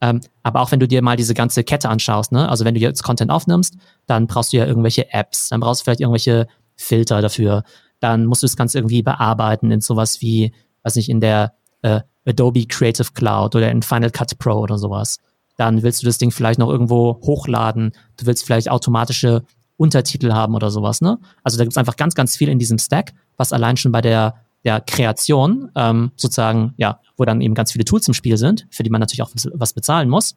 Ähm, 0.00 0.20
aber 0.42 0.60
auch 0.60 0.72
wenn 0.72 0.80
du 0.80 0.88
dir 0.88 1.02
mal 1.02 1.16
diese 1.16 1.34
ganze 1.34 1.62
Kette 1.62 1.88
anschaust, 1.88 2.32
ne? 2.32 2.48
also 2.48 2.64
wenn 2.64 2.74
du 2.74 2.80
jetzt 2.80 3.02
Content 3.02 3.30
aufnimmst, 3.30 3.76
dann 4.06 4.26
brauchst 4.26 4.52
du 4.52 4.56
ja 4.56 4.66
irgendwelche 4.66 5.12
Apps, 5.12 5.48
dann 5.48 5.60
brauchst 5.60 5.80
du 5.80 5.84
vielleicht 5.84 6.00
irgendwelche 6.00 6.48
Filter 6.76 7.22
dafür, 7.22 7.62
dann 8.00 8.26
musst 8.26 8.42
du 8.42 8.46
das 8.46 8.56
Ganze 8.56 8.78
irgendwie 8.78 9.02
bearbeiten 9.02 9.70
in 9.70 9.80
sowas 9.80 10.20
wie, 10.20 10.52
weiß 10.82 10.96
nicht, 10.96 11.08
in 11.08 11.20
der 11.20 11.54
äh, 11.82 12.00
Adobe 12.26 12.66
Creative 12.66 13.12
Cloud 13.14 13.54
oder 13.54 13.70
in 13.70 13.82
Final 13.82 14.10
Cut 14.10 14.38
Pro 14.38 14.54
oder 14.54 14.78
sowas. 14.78 15.18
Dann 15.56 15.82
willst 15.82 16.02
du 16.02 16.06
das 16.06 16.18
Ding 16.18 16.32
vielleicht 16.32 16.58
noch 16.58 16.68
irgendwo 16.68 17.20
hochladen, 17.22 17.92
du 18.16 18.26
willst 18.26 18.44
vielleicht 18.44 18.68
automatische 18.68 19.44
Untertitel 19.76 20.32
haben 20.32 20.54
oder 20.54 20.70
sowas, 20.70 21.00
ne? 21.00 21.18
Also 21.42 21.56
da 21.56 21.64
gibt's 21.64 21.76
einfach 21.76 21.96
ganz, 21.96 22.14
ganz 22.14 22.36
viel 22.36 22.48
in 22.48 22.58
diesem 22.58 22.78
Stack, 22.78 23.12
was 23.36 23.52
allein 23.52 23.76
schon 23.76 23.92
bei 23.92 24.00
der, 24.00 24.34
der 24.64 24.80
Kreation 24.80 25.70
ähm, 25.74 26.12
sozusagen, 26.16 26.74
ja, 26.76 27.00
wo 27.16 27.24
dann 27.24 27.40
eben 27.40 27.54
ganz 27.54 27.72
viele 27.72 27.84
Tools 27.84 28.08
im 28.08 28.14
Spiel 28.14 28.36
sind, 28.36 28.66
für 28.70 28.82
die 28.82 28.90
man 28.90 29.00
natürlich 29.00 29.22
auch 29.22 29.30
was 29.54 29.72
bezahlen 29.72 30.08
muss. 30.08 30.36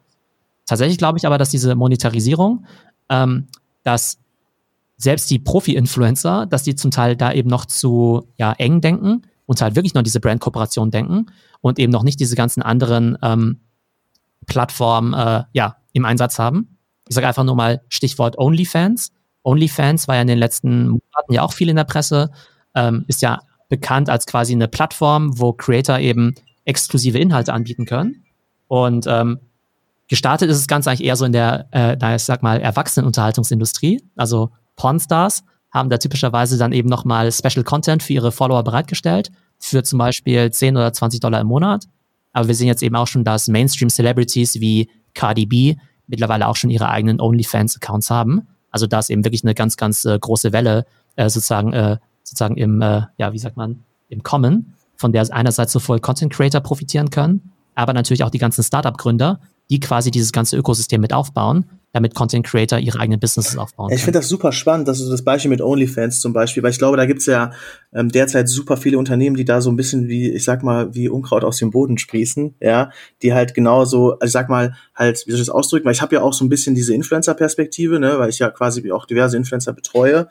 Tatsächlich 0.66 0.98
glaube 0.98 1.18
ich 1.18 1.26
aber, 1.26 1.38
dass 1.38 1.50
diese 1.50 1.76
Monetarisierung, 1.76 2.66
ähm, 3.10 3.48
dass 3.84 4.20
selbst 4.98 5.30
die 5.30 5.40
Profi-Influencer, 5.40 6.46
dass 6.48 6.64
die 6.64 6.76
zum 6.76 6.92
Teil 6.92 7.16
da 7.16 7.32
eben 7.32 7.50
noch 7.50 7.66
zu 7.66 8.28
ja, 8.38 8.54
eng 8.54 8.82
denken 8.82 9.22
und 9.46 9.62
halt 9.62 9.76
wirklich 9.76 9.94
nur 9.94 10.04
diese 10.04 10.20
Brand-Kooperation 10.20 10.92
denken 10.92 11.28
und 11.62 11.80
eben 11.80 11.92
noch 11.92 12.04
nicht 12.04 12.20
diese 12.20 12.36
ganzen 12.36 12.62
anderen 12.62 13.18
ähm, 13.22 13.60
Plattformen 14.48 15.14
äh, 15.14 15.44
ja, 15.54 15.78
im 15.94 16.06
Einsatz 16.06 16.40
haben. 16.40 16.78
Ich 17.08 17.16
sage 17.16 17.28
einfach 17.28 17.44
nur 17.44 17.56
mal 17.56 17.82
Stichwort 17.90 18.38
OnlyFans. 18.38 19.12
OnlyFans 19.44 20.08
war 20.08 20.16
ja 20.16 20.22
in 20.22 20.28
den 20.28 20.40
letzten 20.40 20.88
Monaten 20.90 21.34
ja 21.34 21.44
auch 21.44 21.54
viel 21.54 21.70
in 21.70 21.76
der 21.76 21.86
Presse, 21.86 22.32
ähm, 22.78 23.06
ist 23.08 23.22
ja 23.22 23.42
bekannt 23.70 24.10
als 24.10 24.26
quasi 24.26 24.54
eine 24.54 24.68
Plattform, 24.68 25.40
wo 25.40 25.52
Creator 25.52 26.00
eben 26.00 26.36
exklusive 26.64 27.18
Inhalte 27.18 27.54
anbieten 27.54 27.86
können. 27.86 28.24
Und 28.68 29.08
ähm, 29.08 29.40
gestartet 30.08 30.50
ist 30.50 30.60
das 30.60 30.68
Ganze 30.68 30.90
eigentlich 30.90 31.06
eher 31.06 31.16
so 31.16 31.26
in 31.26 31.32
der, 31.32 31.68
äh, 31.72 32.16
ich 32.16 32.24
sag 32.24 32.44
mal, 32.44 32.62
Erwachsenenunterhaltungsindustrie. 32.62 34.04
Also 34.16 34.52
Pornstars 34.76 35.44
haben 35.72 35.90
da 35.90 35.98
typischerweise 35.98 36.58
dann 36.58 36.72
eben 36.72 36.88
nochmal 36.88 37.32
Special 37.32 37.64
Content 37.64 38.04
für 38.04 38.14
ihre 38.14 38.32
Follower 38.32 38.64
bereitgestellt, 38.64 39.32
für 39.58 39.84
zum 39.84 40.00
Beispiel 40.00 40.52
10 40.52 40.78
oder 40.78 40.94
20 40.94 41.20
Dollar 41.20 41.42
im 41.42 41.48
Monat. 41.48 41.86
Aber 42.34 42.48
wir 42.48 42.56
sehen 42.56 42.68
jetzt 42.68 42.84
eben 42.84 42.96
auch 42.96 43.08
schon, 43.08 43.24
dass 43.24 43.48
Mainstream-Celebrities 43.48 44.62
wie 44.62 44.90
Cardi 45.14 45.46
B 45.46 45.76
mittlerweile 46.06 46.48
auch 46.48 46.56
schon 46.56 46.70
ihre 46.70 46.90
eigenen 46.90 47.20
OnlyFans-Accounts 47.20 48.10
haben. 48.10 48.48
Also 48.72 48.88
da 48.88 49.00
ist 49.00 49.10
eben 49.10 49.26
wirklich 49.26 49.44
eine 49.44 49.56
ganz, 49.56 49.78
ganz 49.78 50.06
äh, 50.06 50.18
große 50.20 50.54
Welle 50.54 50.86
äh, 51.16 51.30
sozusagen, 51.30 51.74
äh, 51.74 51.98
sozusagen 52.28 52.58
im, 52.58 52.82
äh, 52.82 53.04
ja, 53.18 53.32
wie 53.32 53.40
sagt 53.40 53.56
man, 53.56 53.84
im 54.10 54.22
Kommen, 54.24 54.74
von 54.96 55.12
der 55.12 55.26
einerseits 55.32 55.72
sowohl 55.72 56.00
Content 56.00 56.34
Creator 56.34 56.62
profitieren 56.62 57.10
können, 57.10 57.52
aber 57.76 57.94
natürlich 57.94 58.24
auch 58.24 58.30
die 58.30 58.40
ganzen 58.40 58.64
Startup-Gründer, 58.64 59.40
die 59.70 59.80
quasi 59.80 60.12
dieses 60.12 60.32
ganze 60.32 60.58
Ökosystem 60.58 61.00
mit 61.00 61.14
aufbauen 61.14 61.66
damit 61.98 62.16
Content 62.16 62.46
Creator 62.46 62.80
ihre 62.80 63.00
eigenen 63.00 63.20
Businesses 63.20 63.58
aufbauen. 63.58 63.92
Ich 63.92 64.04
finde 64.04 64.20
das 64.20 64.30
super 64.30 64.52
spannend, 64.52 64.88
dass 64.88 65.00
du 65.00 65.10
das 65.10 65.24
Beispiel 65.24 65.50
mit 65.50 65.62
OnlyFans 65.62 66.22
zum 66.22 66.34
Beispiel, 66.34 66.64
weil 66.64 66.72
ich 66.72 66.78
glaube, 66.78 66.98
da 66.98 67.06
gibt's 67.06 67.26
ja 67.26 67.52
ähm, 67.94 68.10
derzeit 68.10 68.50
super 68.50 68.78
viele 68.78 68.98
Unternehmen, 68.98 69.36
die 69.36 69.46
da 69.46 69.62
so 69.62 69.70
ein 69.70 69.76
bisschen 69.76 70.08
wie, 70.08 70.32
ich 70.32 70.44
sag 70.44 70.64
mal, 70.64 70.94
wie 70.96 71.10
Unkraut 71.10 71.44
aus 71.44 71.58
dem 71.58 71.72
Boden 71.72 71.98
sprießen, 71.98 72.56
ja, 72.62 72.92
die 73.22 73.34
halt 73.34 73.54
genauso, 73.54 74.14
also 74.14 74.26
ich 74.26 74.32
sag 74.32 74.50
mal, 74.50 74.76
halt, 74.96 75.24
wie 75.26 75.32
soll 75.32 75.42
ich 75.42 75.46
das 75.48 75.54
ausdrücken, 75.54 75.86
weil 75.86 75.94
ich 75.94 76.02
habe 76.02 76.16
ja 76.16 76.22
auch 76.22 76.34
so 76.34 76.46
ein 76.46 76.50
bisschen 76.50 76.76
diese 76.76 76.94
Influencer-Perspektive, 76.94 78.00
ne, 78.00 78.18
weil 78.18 78.30
ich 78.30 78.40
ja 78.40 78.50
quasi 78.50 78.92
auch 78.92 79.06
diverse 79.06 79.38
Influencer 79.38 79.74
betreue. 79.74 80.28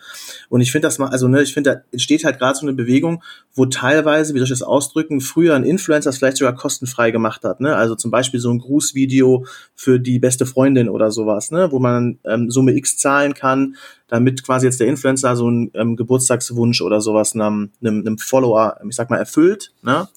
Und 0.48 0.60
ich 0.60 0.72
finde 0.72 0.88
das 0.88 0.98
mal, 0.98 1.08
also 1.08 1.28
ne, 1.28 1.42
ich 1.42 1.52
finde, 1.52 1.70
da 1.70 1.80
entsteht 1.92 2.24
halt 2.24 2.38
gerade 2.38 2.58
so 2.58 2.66
eine 2.66 2.72
Bewegung, 2.72 3.22
wo 3.54 3.66
teilweise, 3.66 4.34
wie 4.34 4.38
soll 4.38 4.44
ich 4.44 4.50
das 4.50 4.62
ausdrücken, 4.62 5.20
früher 5.20 5.54
ein 5.54 5.64
Influencer 5.64 6.06
das 6.06 6.18
vielleicht 6.18 6.38
sogar 6.38 6.54
kostenfrei 6.54 7.10
gemacht 7.10 7.44
hat, 7.44 7.60
ne? 7.60 7.76
Also 7.76 7.94
zum 7.94 8.10
Beispiel 8.10 8.40
so 8.40 8.50
ein 8.50 8.58
Grußvideo 8.58 9.46
für 9.74 9.98
die 9.98 10.18
beste 10.18 10.46
Freundin 10.46 10.88
oder 10.88 11.10
sowas, 11.10 11.50
ne? 11.50 11.55
Wo 11.72 11.78
man 11.78 12.18
ähm, 12.24 12.50
Summe 12.50 12.76
X 12.76 12.96
zahlen 12.98 13.34
kann, 13.34 13.76
damit 14.08 14.44
quasi 14.44 14.66
jetzt 14.66 14.80
der 14.80 14.86
Influencer 14.86 15.36
so 15.36 15.48
einen 15.48 15.70
ähm, 15.74 15.96
Geburtstagswunsch 15.96 16.80
oder 16.80 17.00
sowas 17.00 17.34
einem, 17.34 17.70
einem, 17.80 18.00
einem 18.00 18.18
Follower, 18.18 18.78
ich 18.88 18.94
sag 18.96 19.10
mal, 19.10 19.18
erfüllt. 19.18 19.72
Ne? 19.82 20.08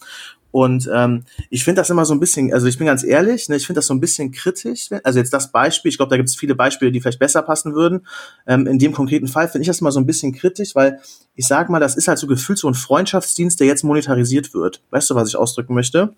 Und 0.52 0.90
ähm, 0.92 1.26
ich 1.50 1.64
finde 1.64 1.82
das 1.82 1.90
immer 1.90 2.06
so 2.06 2.14
ein 2.14 2.20
bisschen, 2.20 2.52
also 2.54 2.66
ich 2.66 2.78
bin 2.78 2.88
ganz 2.88 3.04
ehrlich, 3.04 3.50
ne, 3.50 3.56
ich 3.56 3.68
finde 3.68 3.80
das 3.80 3.88
so 3.88 3.94
ein 3.94 4.00
bisschen 4.00 4.32
kritisch. 4.32 4.90
Also 5.04 5.20
jetzt 5.20 5.32
das 5.32 5.52
Beispiel, 5.52 5.90
ich 5.90 5.98
glaube, 5.98 6.10
da 6.10 6.18
gibt 6.18 6.30
es 6.30 6.36
viele 6.36 6.56
Beispiele, 6.56 6.92
die 6.92 7.00
vielleicht 7.00 7.20
besser 7.20 7.44
passen 7.44 7.76
würden. 7.76 8.08
Ähm, 8.48 8.66
in 8.66 8.80
dem 8.80 8.92
konkreten 8.92 9.28
Fall 9.28 9.48
finde 9.48 9.62
ich 9.62 9.68
das 9.68 9.82
immer 9.82 9.92
so 9.92 10.00
ein 10.00 10.08
bisschen 10.08 10.34
kritisch, 10.34 10.74
weil 10.74 11.00
ich 11.36 11.46
sage 11.46 11.72
mal, 11.72 11.80
das 11.80 11.96
ist 11.96 12.08
halt 12.08 12.18
so 12.18 12.26
gefühlt 12.26 12.58
so 12.58 12.68
ein 12.68 12.74
Freundschaftsdienst, 12.74 13.60
der 13.60 13.68
jetzt 13.68 13.84
monetarisiert 13.84 14.54
wird. 14.54 14.82
Weißt 14.90 15.10
du, 15.10 15.16
was 15.16 15.30
ich 15.30 15.36
ausdrücken 15.36 15.76
möchte? 15.76 16.16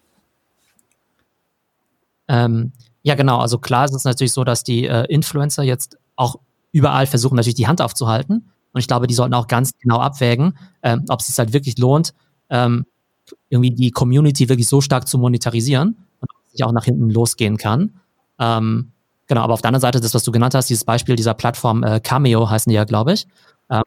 Ähm, 2.29 2.71
ja, 3.03 3.15
genau. 3.15 3.39
Also 3.39 3.57
klar 3.57 3.85
ist 3.85 3.93
es 3.93 4.03
natürlich 4.03 4.33
so, 4.33 4.43
dass 4.43 4.63
die 4.63 4.85
äh, 4.85 5.05
Influencer 5.05 5.63
jetzt 5.63 5.97
auch 6.15 6.35
überall 6.71 7.07
versuchen, 7.07 7.35
natürlich 7.35 7.55
die 7.55 7.67
Hand 7.67 7.81
aufzuhalten. 7.81 8.51
Und 8.73 8.79
ich 8.79 8.87
glaube, 8.87 9.07
die 9.07 9.13
sollten 9.13 9.33
auch 9.33 9.47
ganz 9.47 9.71
genau 9.79 9.99
abwägen, 9.99 10.57
ähm, 10.83 11.05
ob 11.09 11.19
es 11.19 11.27
sich 11.27 11.37
halt 11.37 11.53
wirklich 11.53 11.77
lohnt, 11.77 12.13
ähm, 12.49 12.85
irgendwie 13.49 13.71
die 13.71 13.91
Community 13.91 14.49
wirklich 14.49 14.67
so 14.67 14.81
stark 14.81 15.07
zu 15.07 15.17
monetarisieren 15.17 15.97
und 16.19 16.29
sich 16.51 16.63
auch 16.63 16.71
nach 16.71 16.85
hinten 16.85 17.09
losgehen 17.09 17.57
kann. 17.57 17.99
Ähm, 18.39 18.91
genau, 19.27 19.41
aber 19.41 19.53
auf 19.53 19.61
der 19.61 19.69
anderen 19.69 19.81
Seite, 19.81 19.99
das, 19.99 20.13
was 20.13 20.23
du 20.23 20.31
genannt 20.31 20.53
hast, 20.55 20.69
dieses 20.69 20.85
Beispiel 20.85 21.15
dieser 21.15 21.33
Plattform 21.33 21.83
äh, 21.83 21.99
Cameo 21.99 22.49
heißen 22.49 22.69
die 22.69 22.75
ja, 22.75 22.85
glaube 22.85 23.13
ich, 23.13 23.27
äh, 23.69 23.81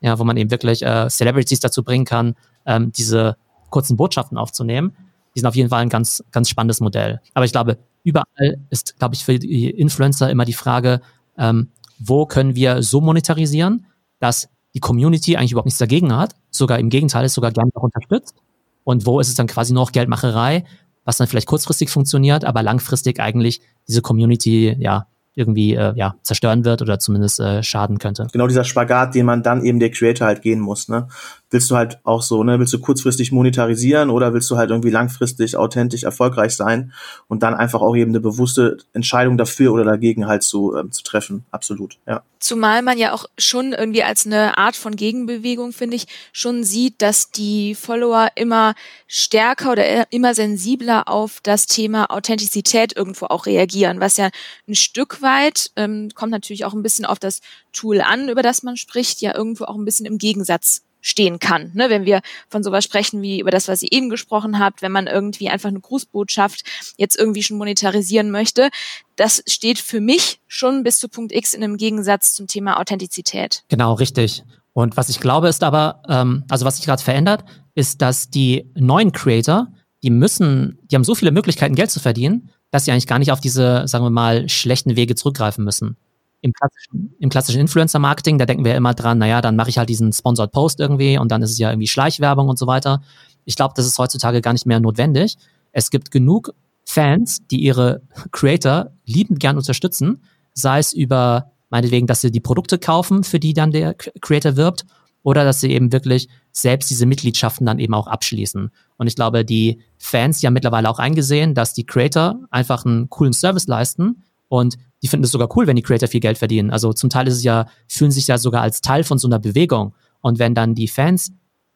ja, 0.00 0.18
wo 0.18 0.24
man 0.24 0.36
eben 0.36 0.50
wirklich 0.50 0.82
äh, 0.82 1.08
Celebrities 1.08 1.60
dazu 1.60 1.82
bringen 1.82 2.04
kann, 2.04 2.34
ähm, 2.66 2.92
diese 2.92 3.36
kurzen 3.70 3.96
Botschaften 3.96 4.38
aufzunehmen. 4.38 4.94
Die 5.38 5.40
sind 5.40 5.46
auf 5.46 5.54
jeden 5.54 5.70
Fall 5.70 5.82
ein 5.82 5.88
ganz, 5.88 6.24
ganz 6.32 6.48
spannendes 6.48 6.80
Modell. 6.80 7.20
Aber 7.32 7.44
ich 7.44 7.52
glaube, 7.52 7.78
überall 8.02 8.58
ist, 8.70 8.98
glaube 8.98 9.14
ich, 9.14 9.24
für 9.24 9.38
die 9.38 9.70
Influencer 9.70 10.28
immer 10.28 10.44
die 10.44 10.52
Frage, 10.52 11.00
ähm, 11.36 11.68
wo 12.00 12.26
können 12.26 12.56
wir 12.56 12.82
so 12.82 13.00
monetarisieren, 13.00 13.86
dass 14.18 14.48
die 14.74 14.80
Community 14.80 15.36
eigentlich 15.36 15.52
überhaupt 15.52 15.66
nichts 15.66 15.78
dagegen 15.78 16.16
hat, 16.16 16.34
sogar 16.50 16.80
im 16.80 16.90
Gegenteil, 16.90 17.24
es 17.24 17.34
sogar 17.34 17.52
gerne 17.52 17.70
noch 17.72 17.84
unterstützt. 17.84 18.34
Und 18.82 19.06
wo 19.06 19.20
ist 19.20 19.28
es 19.28 19.36
dann 19.36 19.46
quasi 19.46 19.72
noch 19.72 19.92
Geldmacherei, 19.92 20.64
was 21.04 21.18
dann 21.18 21.28
vielleicht 21.28 21.46
kurzfristig 21.46 21.88
funktioniert, 21.88 22.44
aber 22.44 22.64
langfristig 22.64 23.20
eigentlich 23.20 23.60
diese 23.86 24.02
Community 24.02 24.74
ja 24.76 25.06
irgendwie 25.36 25.76
äh, 25.76 25.92
ja, 25.94 26.16
zerstören 26.22 26.64
wird 26.64 26.82
oder 26.82 26.98
zumindest 26.98 27.38
äh, 27.38 27.62
schaden 27.62 27.98
könnte. 27.98 28.26
Genau 28.32 28.48
dieser 28.48 28.64
Spagat, 28.64 29.14
den 29.14 29.24
man 29.24 29.44
dann 29.44 29.64
eben 29.64 29.78
der 29.78 29.92
Creator 29.92 30.26
halt 30.26 30.42
gehen 30.42 30.58
muss. 30.58 30.88
Ne? 30.88 31.06
Willst 31.50 31.70
du 31.70 31.76
halt 31.76 31.98
auch 32.04 32.22
so, 32.22 32.42
ne, 32.44 32.58
willst 32.58 32.72
du 32.72 32.78
kurzfristig 32.78 33.32
monetarisieren 33.32 34.10
oder 34.10 34.34
willst 34.34 34.50
du 34.50 34.56
halt 34.56 34.70
irgendwie 34.70 34.90
langfristig 34.90 35.56
authentisch 35.56 36.04
erfolgreich 36.04 36.54
sein 36.54 36.92
und 37.26 37.42
dann 37.42 37.54
einfach 37.54 37.80
auch 37.80 37.96
eben 37.96 38.10
eine 38.10 38.20
bewusste 38.20 38.78
Entscheidung 38.92 39.38
dafür 39.38 39.72
oder 39.72 39.84
dagegen 39.84 40.26
halt 40.26 40.42
zu, 40.42 40.76
ähm, 40.76 40.92
zu 40.92 41.02
treffen. 41.02 41.44
Absolut, 41.50 41.98
ja. 42.06 42.22
Zumal 42.40 42.82
man 42.82 42.98
ja 42.98 43.12
auch 43.12 43.24
schon 43.36 43.72
irgendwie 43.72 44.04
als 44.04 44.24
eine 44.24 44.58
Art 44.58 44.76
von 44.76 44.94
Gegenbewegung, 44.94 45.72
finde 45.72 45.96
ich, 45.96 46.06
schon 46.32 46.62
sieht, 46.62 47.02
dass 47.02 47.30
die 47.30 47.74
Follower 47.74 48.28
immer 48.36 48.74
stärker 49.08 49.72
oder 49.72 50.12
immer 50.12 50.34
sensibler 50.34 51.08
auf 51.08 51.40
das 51.42 51.66
Thema 51.66 52.10
Authentizität 52.10 52.96
irgendwo 52.96 53.26
auch 53.26 53.46
reagieren, 53.46 54.00
was 54.00 54.18
ja 54.18 54.30
ein 54.68 54.74
Stück 54.74 55.20
weit, 55.20 55.72
ähm, 55.76 56.10
kommt 56.14 56.30
natürlich 56.30 56.64
auch 56.64 56.74
ein 56.74 56.82
bisschen 56.82 57.04
auf 57.04 57.18
das 57.18 57.40
Tool 57.72 58.00
an, 58.00 58.28
über 58.28 58.42
das 58.42 58.62
man 58.62 58.76
spricht, 58.76 59.20
ja 59.20 59.34
irgendwo 59.34 59.64
auch 59.64 59.76
ein 59.76 59.84
bisschen 59.84 60.06
im 60.06 60.18
Gegensatz 60.18 60.82
stehen 61.08 61.38
kann. 61.38 61.70
Ne? 61.74 61.88
Wenn 61.88 62.04
wir 62.04 62.20
von 62.48 62.62
sowas 62.62 62.84
sprechen 62.84 63.22
wie 63.22 63.40
über 63.40 63.50
das, 63.50 63.66
was 63.66 63.82
ihr 63.82 63.92
eben 63.92 64.10
gesprochen 64.10 64.58
habt, 64.58 64.82
wenn 64.82 64.92
man 64.92 65.06
irgendwie 65.06 65.48
einfach 65.48 65.70
eine 65.70 65.80
Grußbotschaft 65.80 66.64
jetzt 66.96 67.18
irgendwie 67.18 67.42
schon 67.42 67.56
monetarisieren 67.56 68.30
möchte, 68.30 68.68
das 69.16 69.42
steht 69.46 69.78
für 69.78 70.00
mich 70.00 70.40
schon 70.46 70.82
bis 70.82 70.98
zu 70.98 71.08
Punkt 71.08 71.32
X 71.32 71.54
in 71.54 71.64
einem 71.64 71.78
Gegensatz 71.78 72.34
zum 72.34 72.46
Thema 72.46 72.78
Authentizität. 72.78 73.64
Genau, 73.68 73.94
richtig. 73.94 74.44
Und 74.74 74.96
was 74.96 75.08
ich 75.08 75.18
glaube 75.18 75.48
ist 75.48 75.64
aber, 75.64 76.02
ähm, 76.08 76.44
also 76.50 76.64
was 76.64 76.76
sich 76.76 76.84
gerade 76.84 77.02
verändert, 77.02 77.44
ist, 77.74 78.02
dass 78.02 78.28
die 78.28 78.70
neuen 78.74 79.12
Creator, 79.12 79.68
die 80.02 80.10
müssen, 80.10 80.78
die 80.90 80.94
haben 80.94 81.04
so 81.04 81.14
viele 81.14 81.32
Möglichkeiten, 81.32 81.74
Geld 81.74 81.90
zu 81.90 82.00
verdienen, 82.00 82.50
dass 82.70 82.84
sie 82.84 82.92
eigentlich 82.92 83.06
gar 83.06 83.18
nicht 83.18 83.32
auf 83.32 83.40
diese, 83.40 83.88
sagen 83.88 84.04
wir 84.04 84.10
mal, 84.10 84.48
schlechten 84.48 84.94
Wege 84.94 85.14
zurückgreifen 85.14 85.64
müssen 85.64 85.96
im 86.40 86.52
klassischen, 86.52 87.14
im 87.18 87.30
klassischen 87.30 87.60
Influencer-Marketing, 87.60 88.38
da 88.38 88.46
denken 88.46 88.64
wir 88.64 88.74
immer 88.74 88.94
dran, 88.94 89.18
naja, 89.18 89.40
dann 89.40 89.56
mache 89.56 89.70
ich 89.70 89.78
halt 89.78 89.88
diesen 89.88 90.12
Sponsored 90.12 90.52
Post 90.52 90.80
irgendwie 90.80 91.18
und 91.18 91.30
dann 91.32 91.42
ist 91.42 91.50
es 91.50 91.58
ja 91.58 91.70
irgendwie 91.70 91.88
Schleichwerbung 91.88 92.48
und 92.48 92.58
so 92.58 92.66
weiter. 92.66 93.02
Ich 93.44 93.56
glaube, 93.56 93.74
das 93.76 93.86
ist 93.86 93.98
heutzutage 93.98 94.40
gar 94.40 94.52
nicht 94.52 94.66
mehr 94.66 94.80
notwendig. 94.80 95.36
Es 95.72 95.90
gibt 95.90 96.10
genug 96.10 96.54
Fans, 96.84 97.46
die 97.50 97.62
ihre 97.62 98.02
Creator 98.32 98.90
liebend 99.04 99.40
gern 99.40 99.56
unterstützen, 99.56 100.22
sei 100.54 100.78
es 100.78 100.92
über 100.92 101.52
meinetwegen, 101.70 102.06
dass 102.06 102.22
sie 102.22 102.30
die 102.30 102.40
Produkte 102.40 102.78
kaufen, 102.78 103.24
für 103.24 103.38
die 103.38 103.52
dann 103.52 103.72
der 103.72 103.94
Creator 103.94 104.56
wirbt, 104.56 104.86
oder 105.22 105.44
dass 105.44 105.60
sie 105.60 105.70
eben 105.72 105.92
wirklich 105.92 106.28
selbst 106.52 106.88
diese 106.90 107.04
Mitgliedschaften 107.04 107.66
dann 107.66 107.78
eben 107.78 107.92
auch 107.92 108.06
abschließen. 108.06 108.70
Und 108.96 109.06
ich 109.06 109.14
glaube, 109.14 109.44
die 109.44 109.80
Fans, 109.98 110.40
die 110.40 110.46
haben 110.46 110.54
mittlerweile 110.54 110.88
auch 110.88 110.98
eingesehen, 110.98 111.54
dass 111.54 111.74
die 111.74 111.84
Creator 111.84 112.38
einfach 112.50 112.86
einen 112.86 113.10
coolen 113.10 113.32
Service 113.32 113.66
leisten 113.66 114.22
und 114.48 114.76
die 115.02 115.08
finden 115.08 115.24
es 115.24 115.30
sogar 115.30 115.48
cool, 115.56 115.66
wenn 115.66 115.76
die 115.76 115.82
Creator 115.82 116.08
viel 116.08 116.20
Geld 116.20 116.38
verdienen. 116.38 116.70
Also 116.70 116.92
zum 116.92 117.10
Teil 117.10 117.28
ist 117.28 117.34
es 117.34 117.44
ja, 117.44 117.66
fühlen 117.86 118.10
sich 118.10 118.26
ja 118.26 118.38
sogar 118.38 118.62
als 118.62 118.80
Teil 118.80 119.04
von 119.04 119.18
so 119.18 119.28
einer 119.28 119.38
Bewegung. 119.38 119.94
Und 120.20 120.38
wenn 120.38 120.54
dann 120.54 120.74
die 120.74 120.88
Fans 120.88 121.32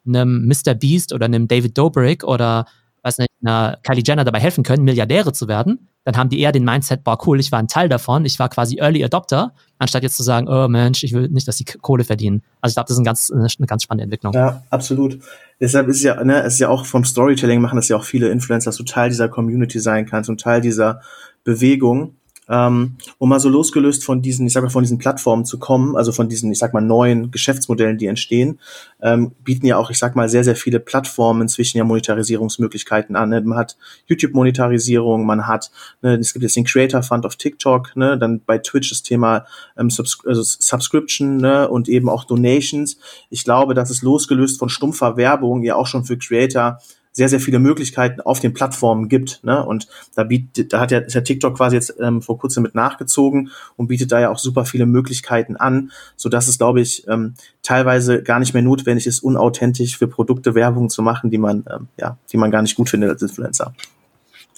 einem 0.07 0.49
Mr. 0.49 0.75
Beast 0.75 1.13
oder 1.13 1.27
einem 1.27 1.47
David 1.47 1.79
Dobrik 1.79 2.25
oder 2.25 2.67
weiß 3.03 3.19
nicht, 3.19 3.31
einer 3.45 3.79
Kylie 3.83 4.03
Jenner 4.07 4.25
dabei 4.25 4.41
helfen 4.41 4.65
können, 4.65 4.85
Milliardäre 4.85 5.33
zu 5.33 5.49
werden, 5.49 5.89
dann 6.05 6.17
haben 6.17 6.31
die 6.31 6.41
eher 6.41 6.53
den 6.53 6.65
Mindset, 6.65 7.05
boah, 7.05 7.19
cool, 7.27 7.39
ich 7.39 7.53
war 7.53 7.59
ein 7.59 7.69
Teil 7.69 7.89
davon, 7.89 8.25
ich 8.25 8.39
war 8.39 8.49
quasi 8.49 8.79
Early 8.79 9.05
Adopter, 9.05 9.55
anstatt 9.79 10.03
jetzt 10.03 10.17
zu 10.17 10.23
sagen, 10.23 10.49
oh 10.49 10.67
Mensch, 10.69 11.05
ich 11.05 11.13
will 11.13 11.29
nicht, 11.29 11.47
dass 11.47 11.57
die 11.57 11.65
Kohle 11.65 12.05
verdienen. 12.05 12.43
Also 12.61 12.73
ich 12.73 12.75
glaube, 12.77 12.89
das 12.89 12.97
ist 12.97 13.01
ein 13.01 13.05
ganz, 13.05 13.31
eine 13.31 13.67
ganz 13.67 13.85
spannende 13.85 14.05
Entwicklung. 14.05 14.33
Ja, 14.33 14.63
absolut. 14.71 15.19
Deshalb 15.61 15.89
ist 15.89 16.03
ja, 16.03 16.23
ne, 16.25 16.43
es 16.43 16.55
ist 16.55 16.61
ja 16.61 16.69
auch 16.69 16.87
vom 16.87 17.05
Storytelling 17.05 17.61
machen 17.61 17.77
das 17.77 17.89
ja 17.89 17.97
auch 17.97 18.05
viele 18.05 18.31
Influencer, 18.31 18.71
dass 18.71 18.77
du 18.77 18.85
Teil 18.85 19.11
dieser 19.11 19.29
Community 19.29 19.79
sein 19.79 20.07
kannst 20.07 20.29
und 20.29 20.41
Teil 20.41 20.61
dieser 20.61 21.01
Bewegung 21.45 22.17
um 22.53 23.29
mal 23.29 23.41
so 23.41 23.49
losgelöst 23.49 24.05
von 24.05 24.21
diesen, 24.21 24.47
ich 24.47 24.53
sag 24.53 24.63
mal, 24.63 24.69
von 24.69 24.83
diesen 24.83 24.99
Plattformen 24.99 25.47
zu 25.47 25.59
kommen, 25.59 25.97
also 25.97 26.13
von 26.13 26.29
diesen, 26.29 26.53
ich 26.53 26.59
sag 26.59 26.75
mal, 26.75 26.83
neuen 26.83 27.31
Geschäftsmodellen, 27.31 27.97
die 27.97 28.07
entstehen, 28.07 28.61
ähm, 29.01 29.33
bieten 29.43 29.65
ja 29.65 29.79
auch, 29.79 29.91
ich 29.91 29.99
sag 29.99 30.17
mal, 30.17 30.29
sehr, 30.29 30.45
sehr 30.45 30.55
viele 30.55 30.79
Plattformen 30.79 31.41
inzwischen 31.41 31.79
ja 31.79 31.85
Monetarisierungsmöglichkeiten 31.85 33.17
an. 33.17 33.31
Ne? 33.31 33.41
Man 33.41 33.57
hat 33.57 33.79
YouTube-Monetarisierung, 34.07 35.25
man 35.25 35.47
hat, 35.47 35.71
ne, 36.03 36.17
es 36.17 36.35
gibt 36.35 36.43
jetzt 36.43 36.57
den 36.57 36.65
Creator 36.65 37.03
Fund 37.03 37.25
auf 37.25 37.37
TikTok, 37.37 37.97
ne, 37.97 38.19
dann 38.19 38.43
bei 38.45 38.59
Twitch 38.59 38.91
das 38.91 39.03
Thema 39.03 39.47
ähm, 39.79 39.89
Subs 39.89 40.19
also 40.27 40.43
Subscription 40.43 41.39
ne, 41.39 41.69
und 41.69 41.89
eben 41.89 42.11
auch 42.11 42.25
Donations. 42.25 42.99
Ich 43.31 43.45
glaube, 43.45 43.73
dass 43.73 43.89
es 43.89 44.03
losgelöst 44.03 44.59
von 44.59 44.69
stumpfer 44.69 45.17
Werbung 45.17 45.63
ja 45.63 45.77
auch 45.77 45.87
schon 45.87 46.05
für 46.05 46.19
Creator 46.19 46.79
sehr, 47.13 47.29
sehr 47.29 47.41
viele 47.41 47.59
Möglichkeiten 47.59 48.21
auf 48.21 48.41
den 48.41 48.55
Plattformen 48.55 49.09
gibt. 49.09 49.45
Ne? 49.45 49.65
Und 49.65 49.87
da 50.15 50.25
bietet, 50.25 50.73
da 50.73 50.81
hat 50.81 50.91
ja, 50.91 50.99
ist 50.99 51.15
ja 51.15 51.21
TikTok 51.21 51.57
quasi 51.57 51.77
jetzt 51.77 51.95
ähm, 52.01 52.23
vor 52.23 52.39
kurzem 52.39 52.63
mit 52.63 52.75
nachgezogen 52.75 53.51
und 53.77 53.89
bietet 53.89 54.13
da 54.13 54.21
ja 54.21 54.31
auch 54.31 54.39
super 54.39 54.65
viele 54.65 54.87
Möglichkeiten 54.87 55.57
an, 55.57 55.93
so 56.17 56.29
dass 56.29 56.49
es, 56.49 56.59
glaube 56.59 56.81
ich, 56.81 57.07
ähm, 57.09 57.35
teilweise 57.63 58.23
gar 58.23 58.39
nicht 58.39 58.55
mehr 58.55 58.63
notwendig 58.63 59.07
ist, 59.07 59.21
unauthentisch 59.21 59.99
für 59.99 60.09
Produkte 60.09 60.55
Werbung 60.55 60.89
zu 60.89 61.03
machen, 61.03 61.31
die 61.31 61.39
man, 61.39 61.65
ähm, 61.71 61.89
ja, 61.99 62.17
die 62.33 62.39
man 62.39 62.51
gar 62.51 62.63
nicht 62.63 62.77
gut 62.77 62.89
findet 62.89 63.11
als 63.11 63.23
Influencer. 63.23 63.75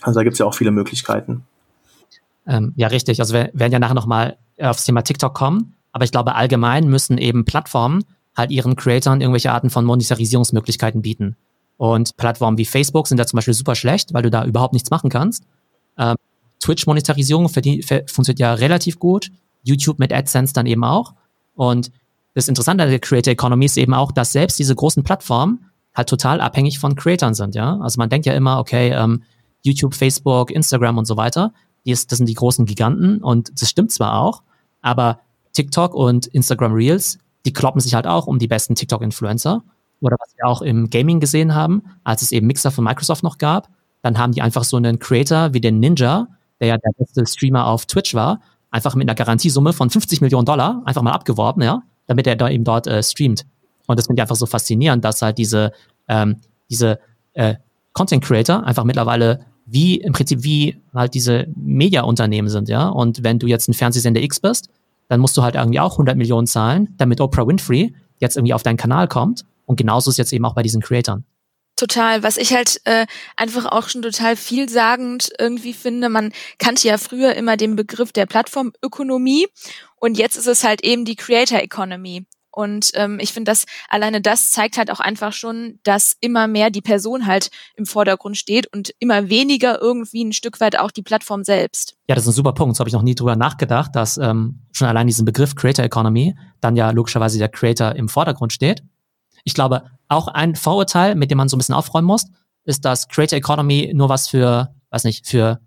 Also 0.03 0.21
da 0.21 0.25
gibt's 0.25 0.39
ja 0.39 0.47
auch 0.47 0.55
viele 0.55 0.71
Möglichkeiten. 0.71 1.45
Ähm, 2.47 2.73
ja, 2.77 2.89
richtig. 2.89 3.21
Also 3.21 3.35
wir 3.35 3.51
werden 3.53 3.73
ja 3.73 3.79
nachher 3.79 3.95
nochmal 3.95 4.37
aufs 4.59 4.85
Thema 4.85 5.03
TikTok 5.03 5.35
kommen. 5.35 5.75
Aber 5.93 6.05
ich 6.05 6.13
glaube, 6.13 6.35
allgemein 6.35 6.89
müssen 6.89 7.19
eben 7.19 7.45
Plattformen 7.45 8.05
halt 8.37 8.51
ihren 8.51 8.77
Creatoren 8.77 9.21
irgendwelche 9.21 9.53
Arten 9.53 9.71
von 9.71 9.85
Monetarisierungsmöglichkeiten 9.85 11.03
bieten. 11.03 11.37
Und 11.77 12.17
Plattformen 12.17 12.59
wie 12.59 12.65
Facebook 12.65 13.09
sind 13.09 13.19
da 13.19 13.27
zum 13.27 13.39
Beispiel 13.39 13.55
super 13.55 13.75
schlecht, 13.75 14.15
weil 14.15 14.23
du 14.23 14.31
da 14.31 14.45
überhaupt 14.45 14.73
nichts 14.73 14.91
machen 14.91 15.11
kannst. 15.11 15.45
Ähm, 15.99 16.17
Twitch-Monetarisierung 16.61 17.49
funktioniert 17.49 18.39
ja 18.39 18.55
relativ 18.55 18.99
gut. 18.99 19.31
YouTube 19.63 19.99
mit 19.99 20.13
AdSense 20.13 20.53
dann 20.53 20.67
eben 20.67 20.85
auch. 20.85 21.15
Und 21.55 21.91
das 22.35 22.49
Interessante 22.49 22.85
an 22.85 22.91
der 22.91 23.01
Creator 23.01 23.33
Economy 23.33 23.65
ist 23.65 23.77
eben 23.77 23.95
auch, 23.95 24.13
dass 24.13 24.33
selbst 24.33 24.59
diese 24.59 24.75
großen 24.75 25.03
Plattformen 25.05 25.71
halt 25.95 26.09
total 26.09 26.41
abhängig 26.41 26.79
von 26.79 26.97
Creatern 26.97 27.35
sind, 27.35 27.55
ja. 27.55 27.79
Also 27.79 27.99
man 27.99 28.11
denkt 28.11 28.27
ja 28.27 28.35
immer, 28.35 28.59
okay, 28.59 28.91
ähm, 28.91 29.23
YouTube, 29.63 29.95
Facebook, 29.95 30.51
Instagram 30.51 30.99
und 30.99 31.07
so 31.07 31.17
weiter, 31.17 31.53
die 31.87 31.93
ist, 31.93 32.11
das 32.11 32.19
sind 32.19 32.29
die 32.29 32.35
großen 32.35 32.67
Giganten 32.67 33.23
und 33.23 33.61
das 33.61 33.71
stimmt 33.71 33.93
zwar 33.93 34.21
auch, 34.21 34.43
aber 34.81 35.21
TikTok 35.53 35.95
und 35.95 36.27
Instagram 36.27 36.73
Reels, 36.73 37.19
die 37.47 37.53
kloppen 37.53 37.81
sich 37.81 37.95
halt 37.95 38.07
auch 38.07 38.27
um 38.27 38.39
die 38.39 38.49
besten 38.49 38.75
TikTok-Influencer 38.75 39.63
oder 40.05 40.17
was 40.21 40.35
wir 40.37 40.47
auch 40.47 40.63
im 40.63 40.91
Gaming 40.91 41.19
gesehen 41.19 41.55
haben, 41.55 41.83
als 42.05 42.23
es 42.23 42.31
eben 42.31 42.47
Mixer 42.47 42.71
von 42.71 42.85
Microsoft 42.85 43.23
noch 43.23 43.39
gab, 43.39 43.69
dann 44.03 44.19
haben 44.19 44.33
die 44.33 44.43
einfach 44.43 44.65
so 44.65 44.77
einen 44.77 44.99
Creator 44.99 45.55
wie 45.55 45.61
den 45.61 45.81
Ninja, 45.81 46.29
der 46.61 46.69
ja 46.69 46.77
der 46.77 46.91
beste 46.99 47.27
Streamer 47.27 47.67
auf 47.67 47.87
Twitch 47.87 48.15
war, 48.15 48.41
einfach 48.71 48.95
mit 48.95 49.09
einer 49.09 49.15
Garantiesumme 49.15 49.73
von 49.73 49.89
50 49.89 50.21
Millionen 50.21 50.45
Dollar 50.45 50.83
einfach 50.85 51.01
mal 51.01 51.13
abgeworben, 51.13 51.63
ja, 51.63 51.83
damit 52.07 52.27
er 52.27 52.37
da 52.37 52.51
eben 52.51 52.65
dort 52.65 52.87
äh, 52.87 53.03
streamt. 53.03 53.47
Und 53.87 53.99
das 53.99 54.07
finde 54.07 54.21
ich 54.21 54.23
einfach 54.23 54.37
so 54.37 54.47
faszinierend, 54.47 55.05
dass 55.05 55.23
halt 55.23 55.39
diese, 55.39 55.73
ähm, 56.09 56.37
diese 56.71 56.99
äh, 57.33 57.55
Content 57.93 58.23
Creator 58.23 58.65
einfach 58.65 58.85
mittlerweile 58.85 59.41
wie 59.67 59.97
im 59.97 60.13
Prinzip 60.13 60.43
wie 60.43 60.83
halt 60.93 61.15
diese 61.15 61.47
Media-Unternehmen 61.57 62.49
sind, 62.49 62.69
ja. 62.69 62.89
Und 62.89 63.25
wenn 63.25 63.39
du 63.39 63.47
jetzt 63.47 63.69
ein 63.69 63.75
Fernsehsender 63.75 64.23
X 64.23 64.41
bist, 64.41 64.69
dann 65.09 65.21
musst 65.21 65.37
du 65.37 65.43
halt 65.43 65.55
irgendwie 65.55 65.81
auch 65.81 65.93
100 65.93 66.17
Millionen 66.17 66.47
zahlen, 66.47 66.95
damit 66.99 67.21
Oprah 67.23 67.47
Winfrey 67.47 67.95
jetzt 68.19 68.37
irgendwie 68.37 68.53
auf 68.53 68.63
deinen 68.63 68.77
Kanal 68.77 69.09
kommt 69.09 69.45
und 69.67 69.77
genauso 69.77 70.11
ist 70.11 70.19
jetzt 70.19 70.33
eben 70.33 70.45
auch 70.45 70.55
bei 70.55 70.63
diesen 70.63 70.83
Creatoren. 70.83 71.25
Total, 71.77 72.23
was 72.23 72.37
ich 72.37 72.55
halt 72.55 72.81
äh, 72.85 73.07
einfach 73.37 73.67
auch 73.67 73.89
schon 73.89 74.03
total 74.03 74.37
vielsagend 74.37 75.31
irgendwie 75.41 75.73
finde. 75.73 76.09
Man 76.09 76.33
kannte 76.59 76.87
ja 76.87 76.99
früher 76.99 77.35
immer 77.35 77.57
den 77.57 77.75
Begriff 77.75 78.13
der 78.13 78.27
Plattformökonomie 78.27 79.49
und 79.97 80.17
jetzt 80.17 80.37
ist 80.37 80.47
es 80.47 80.63
halt 80.63 80.85
eben 80.85 81.05
die 81.05 81.17
Creator 81.17 81.59
Economy. 81.59 82.27
Und 82.55 82.93
ähm, 82.95 83.19
ich 83.21 83.33
finde, 83.33 83.51
dass 83.51 83.65
alleine 83.89 84.21
das 84.21 84.53
zeigt 84.53 84.79
halt 84.79 84.93
auch 84.93 85.01
einfach 85.01 85.33
schon, 85.33 85.81
dass 85.83 86.17
immer 86.21 86.47
mehr 86.47 86.71
die 86.71 86.83
Person 86.83 87.27
halt 87.27 87.51
im 87.75 87.85
Vordergrund 87.85 88.37
steht 88.37 88.73
und 88.73 88.95
immer 89.01 89.29
weniger 89.29 89.81
irgendwie 89.81 90.23
ein 90.23 90.33
Stück 90.33 90.61
weit 90.61 90.79
auch 90.79 90.93
die 90.93 91.03
Plattform 91.03 91.43
selbst. 91.43 91.97
Ja, 92.09 92.15
das 92.15 92.25
ist 92.25 92.29
ein 92.29 92.35
super 92.35 92.53
Punkt. 92.53 92.77
So 92.77 92.81
habe 92.81 92.89
ich 92.89 92.95
noch 92.95 93.03
nie 93.03 93.17
drüber 93.17 93.35
nachgedacht, 93.35 93.97
dass 93.97 94.19
ähm, 94.19 94.61
schon 94.71 94.87
allein 94.87 95.09
diesen 95.09 95.25
Begriff 95.25 95.57
Creator 95.57 95.85
Economy 95.85 96.37
dann 96.61 96.77
ja 96.77 96.93
logischerweise 96.93 97.39
der 97.39 97.49
Creator 97.49 97.97
im 97.97 98.09
Vordergrund 98.09 98.53
steht. 98.53 98.85
Ich 99.45 99.55
glaube, 99.55 99.85
auch 100.09 100.29
ein 100.29 100.55
Vorurteil, 100.57 101.15
mit 101.15 101.31
dem 101.31 101.39
man 101.39 101.49
so 101.49 101.57
ein 101.57 101.59
bisschen 101.59 101.75
aufräumen 101.75 102.07
muss, 102.07 102.27
ist, 102.65 102.85
dass 102.85 103.09
Creator 103.09 103.39
Economy 103.39 103.93
nur 103.95 104.09
was 104.09 104.29
für, 104.29 104.75
weiß 104.91 105.05
nicht, 105.05 105.27
für, 105.29 105.61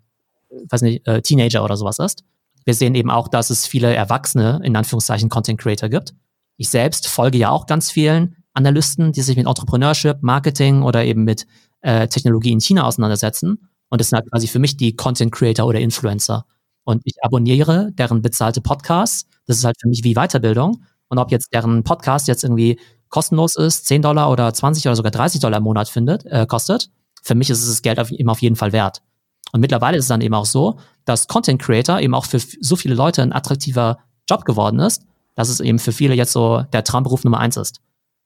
weiß 0.70 0.82
nicht, 0.82 1.06
äh, 1.06 1.22
Teenager 1.22 1.64
oder 1.64 1.76
sowas 1.76 1.98
ist. 1.98 2.24
Wir 2.64 2.74
sehen 2.74 2.94
eben 2.94 3.10
auch, 3.10 3.28
dass 3.28 3.50
es 3.50 3.66
viele 3.66 3.94
Erwachsene, 3.94 4.60
in 4.62 4.76
Anführungszeichen, 4.76 5.28
Content 5.28 5.60
Creator 5.60 5.88
gibt. 5.88 6.14
Ich 6.56 6.70
selbst 6.70 7.08
folge 7.08 7.38
ja 7.38 7.50
auch 7.50 7.66
ganz 7.66 7.90
vielen 7.90 8.36
Analysten, 8.52 9.12
die 9.12 9.22
sich 9.22 9.36
mit 9.36 9.46
Entrepreneurship, 9.46 10.18
Marketing 10.22 10.82
oder 10.82 11.04
eben 11.04 11.24
mit 11.24 11.46
äh, 11.80 12.08
Technologie 12.08 12.50
in 12.52 12.60
China 12.60 12.84
auseinandersetzen. 12.84 13.68
Und 13.88 14.00
das 14.00 14.10
sind 14.10 14.18
halt 14.18 14.30
quasi 14.30 14.48
für 14.48 14.58
mich 14.58 14.76
die 14.76 14.96
Content 14.96 15.32
Creator 15.32 15.66
oder 15.66 15.78
Influencer. 15.80 16.44
Und 16.84 17.02
ich 17.04 17.14
abonniere 17.22 17.92
deren 17.92 18.22
bezahlte 18.22 18.60
Podcasts. 18.60 19.26
Das 19.46 19.58
ist 19.58 19.64
halt 19.64 19.76
für 19.80 19.88
mich 19.88 20.04
wie 20.04 20.14
Weiterbildung. 20.14 20.82
Und 21.08 21.18
ob 21.18 21.30
jetzt 21.30 21.52
deren 21.52 21.84
Podcast 21.84 22.28
jetzt 22.28 22.44
irgendwie 22.44 22.78
kostenlos 23.08 23.56
ist, 23.56 23.86
10 23.86 24.02
Dollar 24.02 24.30
oder 24.30 24.52
20 24.52 24.86
oder 24.86 24.96
sogar 24.96 25.10
30 25.10 25.40
Dollar 25.40 25.58
im 25.58 25.64
Monat 25.64 25.88
findet, 25.88 26.26
äh, 26.26 26.46
kostet, 26.46 26.90
für 27.22 27.34
mich 27.34 27.50
ist 27.50 27.62
es 27.62 27.68
das 27.68 27.82
Geld 27.82 27.98
auf, 27.98 28.10
immer 28.10 28.32
auf 28.32 28.42
jeden 28.42 28.56
Fall 28.56 28.72
wert. 28.72 29.02
Und 29.52 29.60
mittlerweile 29.60 29.96
ist 29.96 30.04
es 30.04 30.08
dann 30.08 30.20
eben 30.20 30.34
auch 30.34 30.46
so, 30.46 30.78
dass 31.04 31.26
Content 31.26 31.60
Creator 31.60 32.00
eben 32.00 32.14
auch 32.14 32.26
für 32.26 32.38
so 32.38 32.76
viele 32.76 32.94
Leute 32.94 33.22
ein 33.22 33.32
attraktiver 33.32 33.98
Job 34.28 34.44
geworden 34.44 34.78
ist, 34.78 35.04
dass 35.34 35.48
es 35.48 35.60
eben 35.60 35.78
für 35.78 35.92
viele 35.92 36.14
jetzt 36.14 36.32
so 36.32 36.62
der 36.72 36.84
Traumberuf 36.84 37.24
Nummer 37.24 37.38
eins 37.38 37.56
ist. 37.56 37.80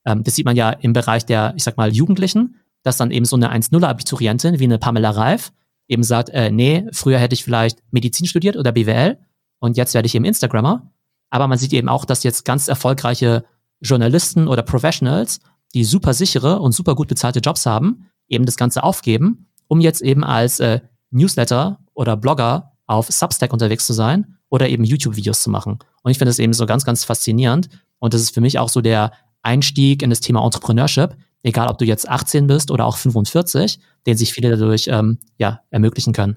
Ähm, 0.04 0.24
das 0.24 0.34
sieht 0.34 0.46
man 0.46 0.56
ja 0.56 0.70
im 0.70 0.92
Bereich 0.92 1.24
der, 1.24 1.54
ich 1.56 1.62
sag 1.62 1.76
mal, 1.76 1.92
Jugendlichen, 1.92 2.56
dass 2.82 2.96
dann 2.96 3.12
eben 3.12 3.24
so 3.24 3.36
eine 3.36 3.52
1-0-Abiturientin 3.52 4.58
wie 4.58 4.64
eine 4.64 4.78
Pamela 4.78 5.10
Reif 5.10 5.52
eben 5.88 6.02
sagt, 6.02 6.30
äh, 6.30 6.50
nee, 6.50 6.86
früher 6.92 7.18
hätte 7.18 7.34
ich 7.34 7.44
vielleicht 7.44 7.78
Medizin 7.92 8.26
studiert 8.26 8.56
oder 8.56 8.72
BWL 8.72 9.18
und 9.60 9.76
jetzt 9.76 9.94
werde 9.94 10.06
ich 10.06 10.14
eben 10.14 10.24
Instagrammer. 10.24 10.91
Aber 11.32 11.48
man 11.48 11.56
sieht 11.56 11.72
eben 11.72 11.88
auch, 11.88 12.04
dass 12.04 12.24
jetzt 12.24 12.44
ganz 12.44 12.68
erfolgreiche 12.68 13.44
Journalisten 13.80 14.48
oder 14.48 14.62
Professionals, 14.62 15.40
die 15.72 15.82
super 15.82 16.12
sichere 16.12 16.60
und 16.60 16.72
super 16.72 16.94
gut 16.94 17.08
bezahlte 17.08 17.40
Jobs 17.40 17.64
haben, 17.64 18.10
eben 18.28 18.44
das 18.44 18.56
Ganze 18.56 18.84
aufgeben, 18.84 19.46
um 19.66 19.80
jetzt 19.80 20.02
eben 20.02 20.24
als 20.24 20.60
äh, 20.60 20.80
Newsletter 21.10 21.78
oder 21.94 22.18
Blogger 22.18 22.72
auf 22.86 23.08
Substack 23.08 23.50
unterwegs 23.50 23.86
zu 23.86 23.94
sein 23.94 24.36
oder 24.50 24.68
eben 24.68 24.84
YouTube-Videos 24.84 25.42
zu 25.42 25.48
machen. 25.48 25.78
Und 26.02 26.10
ich 26.10 26.18
finde 26.18 26.28
das 26.28 26.38
eben 26.38 26.52
so 26.52 26.66
ganz, 26.66 26.84
ganz 26.84 27.02
faszinierend. 27.02 27.70
Und 27.98 28.12
das 28.12 28.20
ist 28.20 28.34
für 28.34 28.42
mich 28.42 28.58
auch 28.58 28.68
so 28.68 28.82
der 28.82 29.12
Einstieg 29.40 30.02
in 30.02 30.10
das 30.10 30.20
Thema 30.20 30.44
Entrepreneurship, 30.44 31.16
egal 31.42 31.68
ob 31.68 31.78
du 31.78 31.86
jetzt 31.86 32.06
18 32.06 32.46
bist 32.46 32.70
oder 32.70 32.84
auch 32.84 32.98
45, 32.98 33.80
den 34.06 34.18
sich 34.18 34.34
viele 34.34 34.50
dadurch 34.50 34.88
ähm, 34.88 35.18
ja, 35.38 35.62
ermöglichen 35.70 36.12
können. 36.12 36.36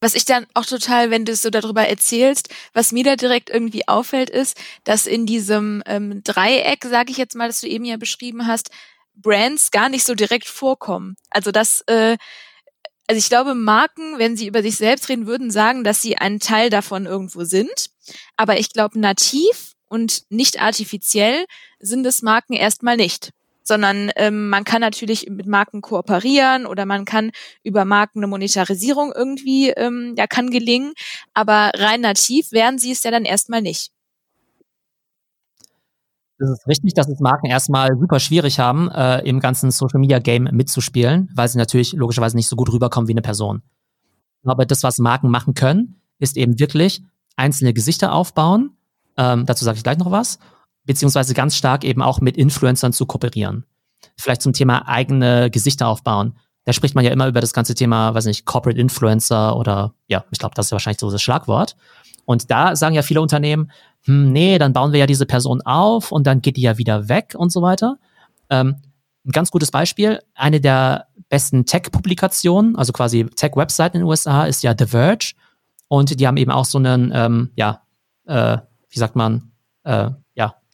Was 0.00 0.14
ich 0.14 0.24
dann 0.24 0.46
auch 0.54 0.66
total, 0.66 1.10
wenn 1.10 1.24
du 1.24 1.34
so 1.34 1.48
darüber 1.50 1.86
erzählst, 1.86 2.50
was 2.74 2.92
mir 2.92 3.04
da 3.04 3.16
direkt 3.16 3.48
irgendwie 3.48 3.88
auffällt, 3.88 4.28
ist, 4.28 4.56
dass 4.84 5.06
in 5.06 5.24
diesem 5.24 5.82
ähm, 5.86 6.22
Dreieck, 6.22 6.84
sage 6.84 7.10
ich 7.10 7.16
jetzt 7.16 7.34
mal, 7.34 7.48
das 7.48 7.60
du 7.60 7.66
eben 7.66 7.84
ja 7.84 7.96
beschrieben 7.96 8.46
hast, 8.46 8.70
Brands 9.14 9.70
gar 9.70 9.88
nicht 9.88 10.04
so 10.04 10.14
direkt 10.14 10.46
vorkommen. 10.46 11.16
Also 11.30 11.50
das, 11.50 11.80
äh, 11.86 12.18
also 13.06 13.18
ich 13.18 13.28
glaube, 13.28 13.54
Marken, 13.54 14.18
wenn 14.18 14.36
sie 14.36 14.46
über 14.46 14.62
sich 14.62 14.76
selbst 14.76 15.08
reden 15.08 15.26
würden, 15.26 15.50
sagen, 15.50 15.82
dass 15.82 16.02
sie 16.02 16.18
ein 16.18 16.40
Teil 16.40 16.68
davon 16.68 17.06
irgendwo 17.06 17.44
sind. 17.44 17.90
Aber 18.36 18.58
ich 18.58 18.72
glaube, 18.72 18.98
nativ 18.98 19.72
und 19.88 20.24
nicht 20.28 20.60
artifiziell 20.60 21.46
sind 21.78 22.04
es 22.04 22.20
Marken 22.20 22.52
erstmal 22.52 22.96
nicht 22.96 23.30
sondern 23.66 24.10
ähm, 24.16 24.48
man 24.48 24.64
kann 24.64 24.80
natürlich 24.80 25.28
mit 25.30 25.46
Marken 25.46 25.80
kooperieren 25.80 26.66
oder 26.66 26.86
man 26.86 27.04
kann 27.04 27.30
über 27.62 27.84
Marken 27.84 28.20
eine 28.20 28.26
Monetarisierung 28.26 29.12
irgendwie, 29.14 29.70
ähm, 29.70 30.14
ja, 30.16 30.26
kann 30.26 30.50
gelingen, 30.50 30.92
aber 31.34 31.72
rein 31.74 32.00
nativ 32.00 32.52
werden 32.52 32.78
sie 32.78 32.92
es 32.92 33.02
ja 33.02 33.10
dann 33.10 33.24
erstmal 33.24 33.62
nicht. 33.62 33.90
Es 36.38 36.50
ist 36.50 36.66
richtig, 36.66 36.92
dass 36.94 37.08
es 37.08 37.18
Marken 37.18 37.46
erstmal 37.46 37.96
super 37.98 38.20
schwierig 38.20 38.58
haben, 38.58 38.90
äh, 38.90 39.20
im 39.20 39.40
ganzen 39.40 39.70
Social 39.70 40.00
Media 40.00 40.18
Game 40.18 40.44
mitzuspielen, 40.52 41.30
weil 41.34 41.48
sie 41.48 41.56
natürlich 41.56 41.94
logischerweise 41.94 42.36
nicht 42.36 42.48
so 42.48 42.56
gut 42.56 42.70
rüberkommen 42.70 43.08
wie 43.08 43.14
eine 43.14 43.22
Person. 43.22 43.62
Aber 44.44 44.66
das, 44.66 44.82
was 44.82 44.98
Marken 44.98 45.30
machen 45.30 45.54
können, 45.54 46.00
ist 46.18 46.36
eben 46.36 46.58
wirklich 46.58 47.02
einzelne 47.36 47.72
Gesichter 47.72 48.12
aufbauen. 48.12 48.76
Ähm, 49.16 49.46
dazu 49.46 49.64
sage 49.64 49.78
ich 49.78 49.82
gleich 49.82 49.96
noch 49.98 50.10
was 50.10 50.38
beziehungsweise 50.86 51.34
ganz 51.34 51.56
stark 51.56 51.84
eben 51.84 52.02
auch 52.02 52.20
mit 52.20 52.36
Influencern 52.36 52.92
zu 52.92 53.06
kooperieren. 53.06 53.64
Vielleicht 54.16 54.42
zum 54.42 54.52
Thema 54.52 54.88
eigene 54.88 55.50
Gesichter 55.50 55.88
aufbauen. 55.88 56.36
Da 56.64 56.72
spricht 56.72 56.94
man 56.94 57.04
ja 57.04 57.12
immer 57.12 57.28
über 57.28 57.40
das 57.40 57.52
ganze 57.52 57.74
Thema, 57.74 58.14
weiß 58.14 58.24
nicht, 58.24 58.44
Corporate 58.44 58.80
Influencer 58.80 59.56
oder 59.56 59.94
ja, 60.08 60.24
ich 60.30 60.38
glaube, 60.38 60.54
das 60.54 60.66
ist 60.66 60.72
wahrscheinlich 60.72 61.00
so 61.00 61.10
das 61.10 61.22
Schlagwort. 61.22 61.76
Und 62.24 62.50
da 62.50 62.74
sagen 62.74 62.94
ja 62.94 63.02
viele 63.02 63.20
Unternehmen, 63.20 63.70
hm, 64.04 64.32
nee, 64.32 64.58
dann 64.58 64.72
bauen 64.72 64.92
wir 64.92 65.00
ja 65.00 65.06
diese 65.06 65.26
Person 65.26 65.62
auf 65.62 66.12
und 66.12 66.26
dann 66.26 66.42
geht 66.42 66.56
die 66.56 66.62
ja 66.62 66.78
wieder 66.78 67.08
weg 67.08 67.34
und 67.36 67.52
so 67.52 67.62
weiter. 67.62 67.98
Ähm, 68.50 68.76
ein 69.24 69.32
ganz 69.32 69.50
gutes 69.50 69.70
Beispiel, 69.70 70.20
eine 70.34 70.60
der 70.60 71.06
besten 71.28 71.66
Tech-Publikationen, 71.66 72.76
also 72.76 72.92
quasi 72.92 73.26
Tech-Webseiten 73.26 73.96
in 73.96 74.02
den 74.02 74.08
USA, 74.08 74.44
ist 74.44 74.62
ja 74.62 74.74
The 74.76 74.86
Verge. 74.86 75.34
Und 75.88 76.18
die 76.18 76.26
haben 76.26 76.36
eben 76.36 76.50
auch 76.50 76.64
so 76.64 76.78
einen, 76.78 77.12
ähm, 77.14 77.50
ja, 77.56 77.82
äh, 78.26 78.58
wie 78.88 78.98
sagt 78.98 79.16
man, 79.16 79.52
äh, 79.84 80.10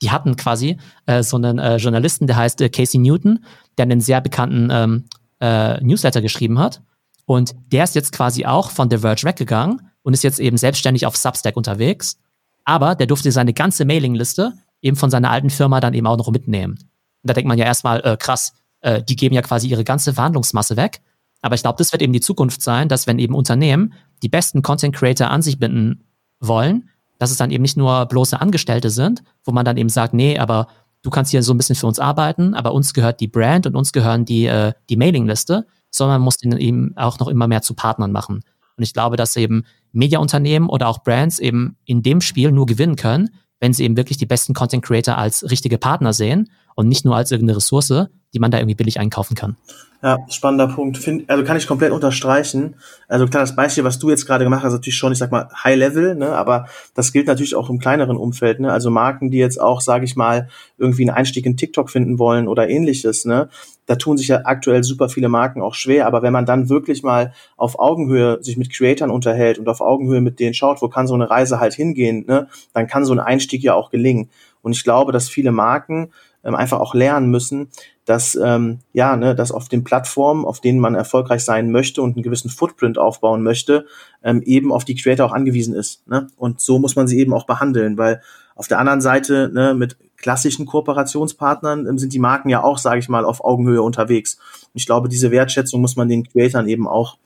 die 0.03 0.11
hatten 0.11 0.37
quasi 0.37 0.77
äh, 1.07 1.23
so 1.23 1.37
einen 1.37 1.59
äh, 1.59 1.77
Journalisten, 1.77 2.27
der 2.27 2.37
heißt 2.37 2.61
äh, 2.61 2.69
Casey 2.69 2.99
Newton, 2.99 3.45
der 3.79 3.85
einen 3.85 4.01
sehr 4.01 4.21
bekannten 4.21 4.69
ähm, 4.71 5.05
äh, 5.41 5.83
Newsletter 5.83 6.21
geschrieben 6.21 6.59
hat. 6.59 6.83
Und 7.25 7.55
der 7.73 7.85
ist 7.85 7.95
jetzt 7.95 8.13
quasi 8.13 8.45
auch 8.45 8.71
von 8.71 8.91
The 8.91 8.99
Verge 8.99 9.23
weggegangen 9.25 9.81
und 10.03 10.13
ist 10.13 10.25
jetzt 10.25 10.41
eben 10.41 10.57
selbstständig 10.57 11.07
auf 11.07 11.17
Substack 11.17 11.57
unterwegs. 11.57 12.19
Aber 12.65 12.95
der 12.95 13.07
durfte 13.07 13.31
seine 13.33 13.55
ganze 13.55 13.85
Mailingliste 13.85 14.53
eben 14.83 14.97
von 14.97 15.11
seiner 15.11 15.31
alten 15.31 15.51
Firma 15.51 15.81
dann 15.81 15.95
eben 15.95 16.07
auch 16.07 16.19
noch 16.19 16.31
mitnehmen. 16.31 16.73
Und 16.73 17.31
da 17.31 17.35
denkt 17.35 17.49
man 17.49 17.59
ja 17.59 17.65
erstmal, 17.65 18.01
äh, 18.01 18.17
krass, 18.17 18.55
äh, 18.81 19.03
die 19.03 19.17
geben 19.17 19.35
ja 19.35 19.43
quasi 19.43 19.69
ihre 19.69 19.85
ganze 19.85 20.13
Verhandlungsmasse 20.13 20.77
weg. 20.77 21.01
Aber 21.41 21.55
ich 21.55 21.63
glaube, 21.63 21.79
das 21.79 21.93
wird 21.93 22.03
eben 22.03 22.13
die 22.13 22.21
Zukunft 22.21 22.63
sein, 22.63 22.89
dass 22.89 23.07
wenn 23.07 23.19
eben 23.19 23.35
Unternehmen 23.35 23.95
die 24.23 24.29
besten 24.29 24.63
Content 24.63 24.95
Creator 24.95 25.31
an 25.31 25.43
sich 25.43 25.59
binden 25.59 26.05
wollen, 26.41 26.91
dass 27.23 27.31
es 27.31 27.37
dann 27.37 27.53
eben 27.53 27.63
nicht 27.63 27.77
nur 27.77 28.07
bloße 28.07 28.41
Angestellte 28.41 28.91
sind, 28.91 29.23
wo 29.45 29.53
man 29.53 29.65
dann 29.65 29.77
eben 29.77 29.89
sagt, 29.89 30.13
nee, 30.13 30.41
aber 30.41 30.67
du 31.03 31.11
kannst 31.11 31.31
hier 31.31 31.45
so 31.45 31.55
ein 31.55 31.57
bisschen 31.57 31.77
für 31.77 31.87
uns 31.87 32.01
arbeiten, 32.01 32.55
aber 32.55 32.75
uns 32.75 32.95
gehört 32.95 33.21
die 33.21 33.29
Brand 33.29 33.65
und 33.65 33.77
uns 33.77 33.93
gehören 33.93 34.25
die, 34.25 34.47
äh, 34.47 34.73
die 34.91 34.97
Mailingliste, 34.97 35.65
sondern 35.89 36.17
man 36.17 36.25
muss 36.25 36.39
den 36.39 36.51
eben 36.59 36.97
auch 36.97 37.21
noch 37.21 37.29
immer 37.29 37.47
mehr 37.47 37.63
zu 37.63 37.75
Partnern 37.75 38.11
machen. 38.11 38.41
Und 38.77 38.83
ich 38.83 38.93
glaube, 38.93 39.17
dass 39.17 39.37
eben 39.37 39.63
Mediaunternehmen 39.93 40.69
oder 40.69 40.89
auch 40.89 41.05
Brands 41.05 41.39
eben 41.39 41.77
in 41.85 42.03
dem 42.03 42.21
Spiel 42.23 42.51
nur 42.51 42.67
gewinnen 42.67 42.97
können, 42.97 43.31
wenn 43.61 43.73
sie 43.73 43.85
eben 43.85 43.97
wirklich 43.97 44.19
die 44.19 44.27
besten 44.27 44.53
Content 44.53 44.85
Creator 44.85 45.17
als 45.17 45.49
richtige 45.49 45.79
Partner 45.79 46.13
sehen 46.13 46.51
und 46.75 46.89
nicht 46.89 47.05
nur 47.05 47.17
als 47.17 47.31
irgendeine 47.31 47.57
Ressource, 47.57 48.09
die 48.35 48.39
man 48.39 48.51
da 48.51 48.59
irgendwie 48.59 48.75
billig 48.75 48.99
einkaufen 48.99 49.35
kann. 49.35 49.57
Ja, 50.05 50.19
spannender 50.29 50.67
Punkt. 50.67 50.99
Find, 50.99 51.31
also 51.31 51.45
kann 51.45 51.57
ich 51.57 51.69
komplett 51.69 51.93
unterstreichen. 51.93 52.75
Also 53.07 53.27
klar, 53.27 53.45
das 53.45 53.55
Beispiel, 53.55 53.85
was 53.85 54.01
du 54.01 54.11
jetzt 54.11 54.27
gerade 54.27 54.43
gemacht 54.43 54.65
hast, 54.65 54.73
natürlich 54.73 54.97
schon, 54.97 55.13
ich 55.13 55.19
sag 55.19 55.31
mal, 55.31 55.49
High 55.63 55.77
Level, 55.77 56.17
ne, 56.17 56.35
aber 56.35 56.67
das 56.95 57.13
gilt 57.13 57.29
natürlich 57.29 57.55
auch 57.55 57.71
im 57.71 57.79
kleineren 57.79 58.17
Umfeld, 58.17 58.59
ne? 58.59 58.73
Also 58.73 58.91
Marken, 58.91 59.31
die 59.31 59.39
jetzt 59.39 59.61
auch, 59.61 59.81
sage 59.81 60.05
ich 60.05 60.17
mal, 60.17 60.49
irgendwie 60.77 61.03
einen 61.03 61.17
Einstieg 61.17 61.47
in 61.47 61.57
TikTok 61.57 61.89
finden 61.89 62.19
wollen 62.19 62.49
oder 62.49 62.69
ähnliches, 62.69 63.27
ne? 63.27 63.49
Da 63.87 63.95
tun 63.95 64.17
sich 64.17 64.27
ja 64.27 64.41
aktuell 64.43 64.83
super 64.83 65.09
viele 65.09 65.29
Marken 65.29 65.63
auch 65.63 65.75
schwer, 65.75 66.09
aber 66.09 66.23
wenn 66.23 66.33
man 66.33 66.47
dann 66.47 66.69
wirklich 66.69 67.05
mal 67.05 67.33
auf 67.57 67.79
Augenhöhe 67.79 68.43
sich 68.43 68.57
mit 68.57 68.73
Creatoren 68.73 69.13
unterhält 69.13 69.61
und 69.61 69.69
auf 69.69 69.81
Augenhöhe 69.81 70.21
mit 70.21 70.41
denen 70.41 70.55
schaut, 70.55 70.83
wo 70.83 70.89
kann 70.89 71.07
so 71.07 71.15
eine 71.15 71.31
Reise 71.31 71.61
halt 71.61 71.75
hingehen, 71.75 72.25
ne, 72.27 72.49
dann 72.75 72.89
kann 72.89 73.05
so 73.05 73.13
ein 73.13 73.21
Einstieg 73.21 73.63
ja 73.63 73.75
auch 73.75 73.91
gelingen. 73.91 74.31
Und 74.63 74.73
ich 74.73 74.83
glaube, 74.83 75.13
dass 75.13 75.29
viele 75.29 75.53
Marken 75.53 76.11
ähm, 76.45 76.55
einfach 76.55 76.81
auch 76.81 76.95
lernen 76.95 77.31
müssen, 77.31 77.69
dass 78.05 78.35
ähm, 78.35 78.81
ja, 78.93 79.17
ne, 79.17 79.35
dass 79.35 79.53
auf 79.53 79.69
den 79.69 79.85
Plattformen, 79.85 80.45
auf 80.45 80.61
denen 80.61 80.81
man 80.81 80.95
erfolgreich 80.95 81.45
sein 81.45 81.71
möchte 81.71 82.03
und 82.03 82.17
einen 82.17 82.23
gewissen 82.23 82.51
Footprint 82.51 82.99
aufbauen 82.99 83.43
möchte, 83.43 83.87
ähm, 84.23 84.43
eben 84.43 84.73
auf 84.73 84.85
die 84.85 84.95
Creator 84.95 85.27
auch 85.27 85.33
angewiesen 85.33 85.75
ist. 85.75 86.07
Ne? 86.09 86.27
Und 86.37 86.61
so 86.61 86.79
muss 86.79 86.97
man 86.97 87.07
sie 87.07 87.19
eben 87.19 87.33
auch 87.33 87.47
behandeln, 87.47 87.97
weil 87.99 88.21
auf 88.55 88.69
der 88.69 88.79
anderen 88.79 89.01
Seite 89.01 89.51
ne, 89.53 89.75
mit 89.75 89.97
klassischen 90.17 90.67
Kooperationspartnern 90.67 91.87
ähm, 91.87 91.99
sind 91.99 92.13
die 92.13 92.19
Marken 92.19 92.49
ja 92.49 92.63
auch, 92.63 92.79
sage 92.79 92.99
ich 92.99 93.09
mal, 93.09 93.25
auf 93.25 93.45
Augenhöhe 93.45 93.83
unterwegs. 93.83 94.35
Und 94.35 94.75
ich 94.75 94.87
glaube, 94.87 95.09
diese 95.09 95.31
Wertschätzung 95.31 95.81
muss 95.81 95.97
man 95.97 96.09
den 96.09 96.29
Creatoren 96.29 96.69
eben 96.69 96.89
auch 96.89 97.19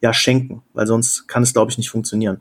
ja 0.00 0.12
schenken, 0.12 0.62
weil 0.72 0.86
sonst 0.86 1.28
kann 1.28 1.42
es, 1.42 1.52
glaube 1.52 1.70
ich, 1.70 1.78
nicht 1.78 1.90
funktionieren. 1.90 2.40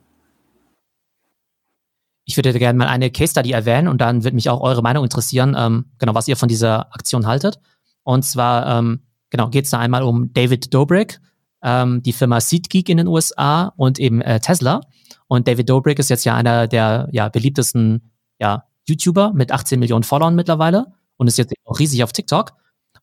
Ich 2.31 2.37
würde 2.37 2.57
gerne 2.57 2.77
mal 2.77 2.87
eine 2.87 3.11
Case 3.11 3.31
Study 3.31 3.51
erwähnen 3.51 3.89
und 3.89 3.99
dann 3.99 4.23
würde 4.23 4.35
mich 4.35 4.49
auch 4.49 4.61
eure 4.61 4.81
Meinung 4.81 5.03
interessieren, 5.03 5.53
ähm, 5.59 5.87
genau, 5.99 6.15
was 6.15 6.29
ihr 6.29 6.37
von 6.37 6.47
dieser 6.47 6.93
Aktion 6.93 7.27
haltet. 7.27 7.59
Und 8.03 8.23
zwar, 8.23 8.67
ähm, 8.67 9.01
genau, 9.29 9.49
geht 9.49 9.65
es 9.65 9.71
da 9.71 9.79
einmal 9.79 10.01
um 10.01 10.31
David 10.31 10.73
Dobrik, 10.73 11.19
ähm, 11.61 12.01
die 12.01 12.13
Firma 12.13 12.39
SeatGeek 12.39 12.87
in 12.87 12.95
den 12.95 13.07
USA 13.07 13.73
und 13.75 13.99
eben 13.99 14.21
äh, 14.21 14.39
Tesla. 14.39 14.79
Und 15.27 15.49
David 15.49 15.69
Dobrik 15.69 15.99
ist 15.99 16.09
jetzt 16.09 16.23
ja 16.23 16.33
einer 16.33 16.69
der 16.69 17.09
ja, 17.11 17.27
beliebtesten 17.27 18.09
ja, 18.39 18.63
YouTuber 18.87 19.33
mit 19.33 19.51
18 19.51 19.77
Millionen 19.77 20.03
Followern 20.03 20.33
mittlerweile 20.33 20.85
und 21.17 21.27
ist 21.27 21.37
jetzt 21.37 21.53
auch 21.65 21.79
riesig 21.79 22.01
auf 22.01 22.13
TikTok. 22.13 22.53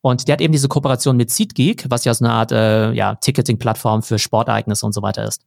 Und 0.01 0.27
der 0.27 0.33
hat 0.33 0.41
eben 0.41 0.53
diese 0.53 0.69
Kooperation 0.69 1.17
mit 1.17 1.29
SeatGeek, 1.29 1.85
was 1.89 2.03
ja 2.03 2.15
so 2.15 2.25
eine 2.25 2.33
Art 2.33 2.51
äh, 2.51 2.93
ja, 2.93 3.13
Ticketing-Plattform 3.13 4.01
für 4.01 4.17
Sportereignisse 4.17 4.87
und 4.87 4.93
so 4.93 5.03
weiter 5.03 5.23
ist. 5.23 5.43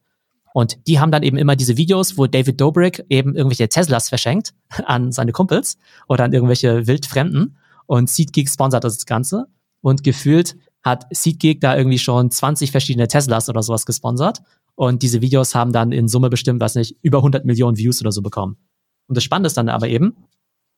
Und 0.53 0.77
die 0.87 0.99
haben 0.99 1.11
dann 1.11 1.23
eben 1.23 1.37
immer 1.37 1.55
diese 1.55 1.77
Videos, 1.77 2.17
wo 2.17 2.27
David 2.27 2.61
Dobrik 2.61 3.03
eben 3.09 3.35
irgendwelche 3.35 3.67
Teslas 3.67 4.09
verschenkt 4.09 4.53
an 4.85 5.11
seine 5.11 5.31
Kumpels 5.31 5.77
oder 6.07 6.23
an 6.23 6.33
irgendwelche 6.33 6.87
Wildfremden. 6.87 7.57
Und 7.87 8.09
SeatGeek 8.09 8.47
sponsert 8.49 8.83
das 8.83 9.05
Ganze. 9.05 9.47
Und 9.81 10.03
gefühlt 10.03 10.55
hat 10.83 11.05
SeatGeek 11.11 11.59
da 11.59 11.75
irgendwie 11.75 11.99
schon 11.99 12.29
20 12.29 12.71
verschiedene 12.71 13.07
Teslas 13.07 13.49
oder 13.49 13.63
sowas 13.63 13.85
gesponsert. 13.85 14.41
Und 14.75 15.01
diese 15.01 15.21
Videos 15.21 15.55
haben 15.55 15.73
dann 15.73 15.91
in 15.91 16.07
Summe 16.07 16.29
bestimmt, 16.29 16.61
was 16.61 16.75
nicht, 16.75 16.97
über 17.01 17.19
100 17.19 17.45
Millionen 17.45 17.77
Views 17.77 18.01
oder 18.01 18.11
so 18.11 18.21
bekommen. 18.21 18.57
Und 19.07 19.15
das 19.17 19.23
Spannende 19.23 19.47
ist 19.47 19.57
dann 19.57 19.69
aber 19.69 19.87
eben, 19.87 20.15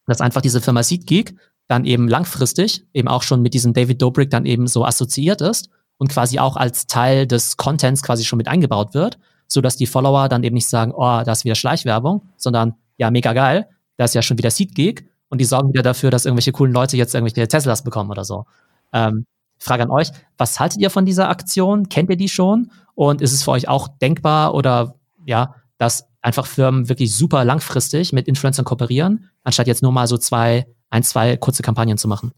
dass 0.07 0.21
einfach 0.21 0.41
diese 0.41 0.61
Firma 0.61 0.83
SeatGeek 0.83 1.35
dann 1.67 1.85
eben 1.85 2.07
langfristig 2.07 2.85
eben 2.93 3.07
auch 3.07 3.23
schon 3.23 3.41
mit 3.41 3.53
diesem 3.53 3.73
David 3.73 4.01
Dobrik 4.01 4.29
dann 4.29 4.45
eben 4.45 4.67
so 4.67 4.85
assoziiert 4.85 5.41
ist 5.41 5.69
und 5.97 6.09
quasi 6.09 6.39
auch 6.39 6.57
als 6.57 6.87
Teil 6.87 7.25
des 7.25 7.57
Contents 7.57 8.03
quasi 8.03 8.23
schon 8.23 8.37
mit 8.37 8.47
eingebaut 8.47 8.93
wird, 8.93 9.17
so 9.47 9.61
dass 9.61 9.77
die 9.77 9.85
Follower 9.85 10.29
dann 10.29 10.43
eben 10.43 10.55
nicht 10.55 10.69
sagen, 10.69 10.91
oh, 10.93 11.21
da 11.23 11.31
ist 11.31 11.45
wieder 11.45 11.55
Schleichwerbung, 11.55 12.23
sondern 12.37 12.75
ja, 12.97 13.11
mega 13.11 13.33
geil, 13.33 13.67
da 13.97 14.05
ist 14.05 14.15
ja 14.15 14.21
schon 14.21 14.37
wieder 14.37 14.51
SeatGeek 14.51 15.07
und 15.29 15.39
die 15.41 15.45
sorgen 15.45 15.69
wieder 15.69 15.83
dafür, 15.83 16.11
dass 16.11 16.25
irgendwelche 16.25 16.51
coolen 16.51 16.73
Leute 16.73 16.97
jetzt 16.97 17.13
irgendwelche 17.13 17.47
Teslas 17.47 17.83
bekommen 17.83 18.11
oder 18.11 18.23
so. 18.23 18.45
Ähm, 18.93 19.25
Frage 19.57 19.83
an 19.83 19.91
euch, 19.91 20.09
was 20.37 20.59
haltet 20.59 20.79
ihr 20.79 20.89
von 20.89 21.05
dieser 21.05 21.29
Aktion? 21.29 21.89
Kennt 21.89 22.09
ihr 22.09 22.17
die 22.17 22.29
schon? 22.29 22.71
Und 22.93 23.21
ist 23.21 23.33
es 23.33 23.43
für 23.43 23.51
euch 23.51 23.67
auch 23.67 23.87
denkbar 23.87 24.53
oder 24.53 24.95
ja, 25.25 25.55
dass 25.77 26.07
einfach 26.21 26.45
Firmen 26.45 26.89
wirklich 26.89 27.15
super 27.15 27.45
langfristig 27.45 28.13
mit 28.13 28.27
Influencern 28.27 28.65
kooperieren, 28.65 29.29
anstatt 29.43 29.67
jetzt 29.67 29.83
nur 29.83 29.91
mal 29.91 30.07
so 30.07 30.17
zwei, 30.17 30.65
ein, 30.89 31.03
zwei 31.03 31.37
kurze 31.37 31.63
Kampagnen 31.63 31.97
zu 31.97 32.07
machen? 32.07 32.31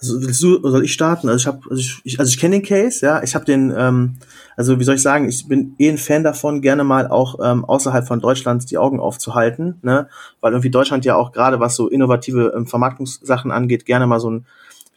Also 0.00 0.20
willst 0.20 0.42
du, 0.42 0.60
soll 0.68 0.84
ich 0.84 0.92
starten? 0.92 1.28
Also 1.28 1.42
ich 1.42 1.46
habe, 1.46 1.60
also 1.70 1.82
ich, 2.04 2.20
also 2.20 2.30
ich 2.30 2.38
kenne 2.38 2.56
den 2.56 2.64
Case, 2.64 3.04
ja. 3.04 3.22
Ich 3.22 3.34
habe 3.34 3.44
den, 3.44 3.72
ähm, 3.76 4.16
also 4.56 4.78
wie 4.78 4.84
soll 4.84 4.94
ich 4.94 5.02
sagen, 5.02 5.28
ich 5.28 5.46
bin 5.48 5.74
eh 5.78 5.88
ein 5.88 5.98
Fan 5.98 6.24
davon, 6.24 6.62
gerne 6.62 6.84
mal 6.84 7.08
auch 7.08 7.38
ähm, 7.42 7.64
außerhalb 7.64 8.06
von 8.06 8.20
Deutschland 8.20 8.70
die 8.70 8.78
Augen 8.78 9.00
aufzuhalten, 9.00 9.78
ne? 9.82 10.08
Weil 10.40 10.52
irgendwie 10.52 10.70
Deutschland 10.70 11.04
ja 11.04 11.16
auch 11.16 11.32
gerade 11.32 11.60
was 11.60 11.76
so 11.76 11.88
innovative 11.88 12.52
ähm, 12.56 12.66
Vermarktungssachen 12.66 13.50
angeht, 13.50 13.86
gerne 13.86 14.06
mal 14.06 14.20
so 14.20 14.30
ein 14.30 14.46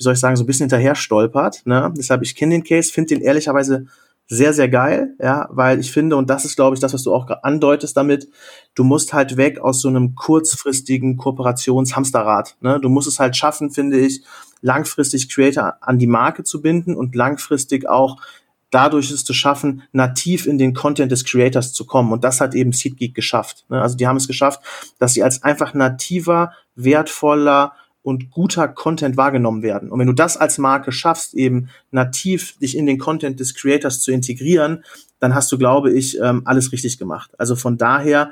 wie 0.01 0.03
soll 0.03 0.13
ich 0.13 0.19
sagen, 0.19 0.35
so 0.35 0.43
ein 0.43 0.47
bisschen 0.47 0.63
hinterher 0.63 0.95
stolpert. 0.95 1.61
Ne? 1.65 1.93
Deshalb, 1.95 2.23
ich 2.23 2.35
kenne 2.35 2.55
den 2.55 2.63
Case, 2.63 2.91
finde 2.91 3.13
den 3.13 3.21
ehrlicherweise 3.21 3.85
sehr, 4.33 4.53
sehr 4.53 4.69
geil, 4.69 5.13
ja, 5.19 5.49
weil 5.51 5.81
ich 5.81 5.91
finde, 5.91 6.15
und 6.15 6.29
das 6.29 6.45
ist, 6.45 6.55
glaube 6.55 6.73
ich, 6.73 6.79
das, 6.79 6.93
was 6.93 7.03
du 7.03 7.13
auch 7.13 7.29
andeutest 7.43 7.97
damit, 7.97 8.29
du 8.75 8.85
musst 8.85 9.11
halt 9.11 9.35
weg 9.35 9.59
aus 9.59 9.81
so 9.81 9.89
einem 9.89 10.15
kurzfristigen 10.15 11.17
Kooperationshamsterrad. 11.17 12.55
Ne? 12.61 12.79
Du 12.79 12.87
musst 12.87 13.09
es 13.09 13.19
halt 13.19 13.35
schaffen, 13.35 13.71
finde 13.71 13.99
ich, 13.99 14.23
langfristig 14.61 15.27
Creator 15.27 15.73
an 15.81 15.99
die 15.99 16.07
Marke 16.07 16.45
zu 16.45 16.61
binden 16.61 16.95
und 16.95 17.13
langfristig 17.13 17.89
auch 17.89 18.21
dadurch 18.69 19.11
es 19.11 19.25
zu 19.25 19.33
schaffen, 19.33 19.83
nativ 19.91 20.47
in 20.47 20.57
den 20.57 20.73
Content 20.73 21.11
des 21.11 21.25
Creators 21.25 21.73
zu 21.73 21.85
kommen. 21.85 22.13
Und 22.13 22.23
das 22.23 22.39
hat 22.39 22.55
eben 22.55 22.71
SeatGeek 22.71 23.13
geschafft. 23.13 23.65
Ne? 23.67 23.81
Also 23.81 23.97
die 23.97 24.07
haben 24.07 24.15
es 24.15 24.27
geschafft, 24.27 24.61
dass 24.97 25.13
sie 25.13 25.23
als 25.23 25.43
einfach 25.43 25.73
nativer, 25.73 26.53
wertvoller, 26.75 27.73
und 28.03 28.31
guter 28.31 28.67
Content 28.67 29.17
wahrgenommen 29.17 29.61
werden. 29.61 29.91
Und 29.91 29.99
wenn 29.99 30.07
du 30.07 30.13
das 30.13 30.37
als 30.37 30.57
Marke 30.57 30.91
schaffst, 30.91 31.33
eben 31.33 31.69
nativ 31.91 32.57
dich 32.57 32.75
in 32.75 32.85
den 32.85 32.97
Content 32.97 33.39
des 33.39 33.53
Creators 33.53 34.01
zu 34.01 34.11
integrieren, 34.11 34.83
dann 35.19 35.35
hast 35.35 35.51
du, 35.51 35.57
glaube 35.57 35.91
ich, 35.91 36.19
ähm, 36.19 36.41
alles 36.45 36.71
richtig 36.71 36.97
gemacht. 36.97 37.31
Also 37.37 37.55
von 37.55 37.77
daher, 37.77 38.31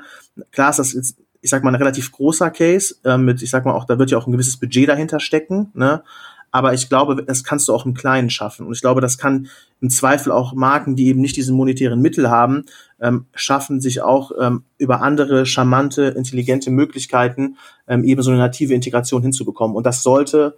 klar 0.50 0.70
ist 0.70 0.78
das 0.78 0.92
jetzt, 0.92 1.16
ich 1.40 1.50
sag 1.50 1.62
mal, 1.62 1.70
ein 1.70 1.76
relativ 1.76 2.10
großer 2.12 2.50
Case, 2.50 2.96
äh, 3.04 3.16
mit, 3.16 3.42
ich 3.42 3.50
sag 3.50 3.64
mal 3.64 3.72
auch, 3.72 3.84
da 3.84 3.98
wird 3.98 4.10
ja 4.10 4.18
auch 4.18 4.26
ein 4.26 4.32
gewisses 4.32 4.56
Budget 4.56 4.88
dahinter 4.88 5.20
stecken, 5.20 5.70
ne? 5.74 6.02
Aber 6.50 6.74
ich 6.74 6.88
glaube, 6.88 7.22
das 7.22 7.44
kannst 7.44 7.68
du 7.68 7.74
auch 7.74 7.86
im 7.86 7.94
Kleinen 7.94 8.30
schaffen. 8.30 8.66
Und 8.66 8.72
ich 8.72 8.80
glaube, 8.80 9.00
das 9.00 9.18
kann 9.18 9.48
im 9.80 9.90
Zweifel 9.90 10.32
auch 10.32 10.52
Marken, 10.52 10.96
die 10.96 11.06
eben 11.06 11.20
nicht 11.20 11.36
diesen 11.36 11.56
monetären 11.56 12.00
Mittel 12.00 12.28
haben, 12.28 12.64
ähm, 13.00 13.26
schaffen, 13.34 13.80
sich 13.80 14.02
auch 14.02 14.32
ähm, 14.40 14.64
über 14.78 15.02
andere 15.02 15.46
charmante, 15.46 16.14
intelligente 16.16 16.70
Möglichkeiten 16.70 17.56
ähm, 17.86 18.04
eben 18.04 18.22
so 18.22 18.30
eine 18.30 18.40
native 18.40 18.74
Integration 18.74 19.22
hinzubekommen. 19.22 19.76
Und 19.76 19.86
das 19.86 20.02
sollte 20.02 20.56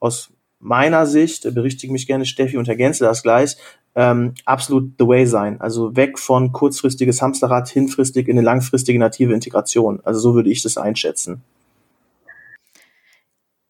aus 0.00 0.30
meiner 0.58 1.06
Sicht, 1.06 1.42
berichtige 1.54 1.92
mich 1.92 2.06
gerne 2.06 2.24
Steffi 2.24 2.56
und 2.56 2.68
ergänze 2.68 3.04
das 3.04 3.22
gleich, 3.22 3.56
ähm, 3.94 4.34
absolut 4.44 4.92
the 4.98 5.06
way 5.06 5.26
sein. 5.26 5.60
Also 5.60 5.94
weg 5.94 6.18
von 6.18 6.52
kurzfristiges 6.52 7.22
Hamsterrad 7.22 7.68
hinfristig 7.68 8.28
in 8.28 8.38
eine 8.38 8.44
langfristige 8.44 8.98
native 8.98 9.34
Integration. 9.34 10.00
Also 10.04 10.20
so 10.20 10.34
würde 10.34 10.50
ich 10.50 10.62
das 10.62 10.78
einschätzen. 10.78 11.42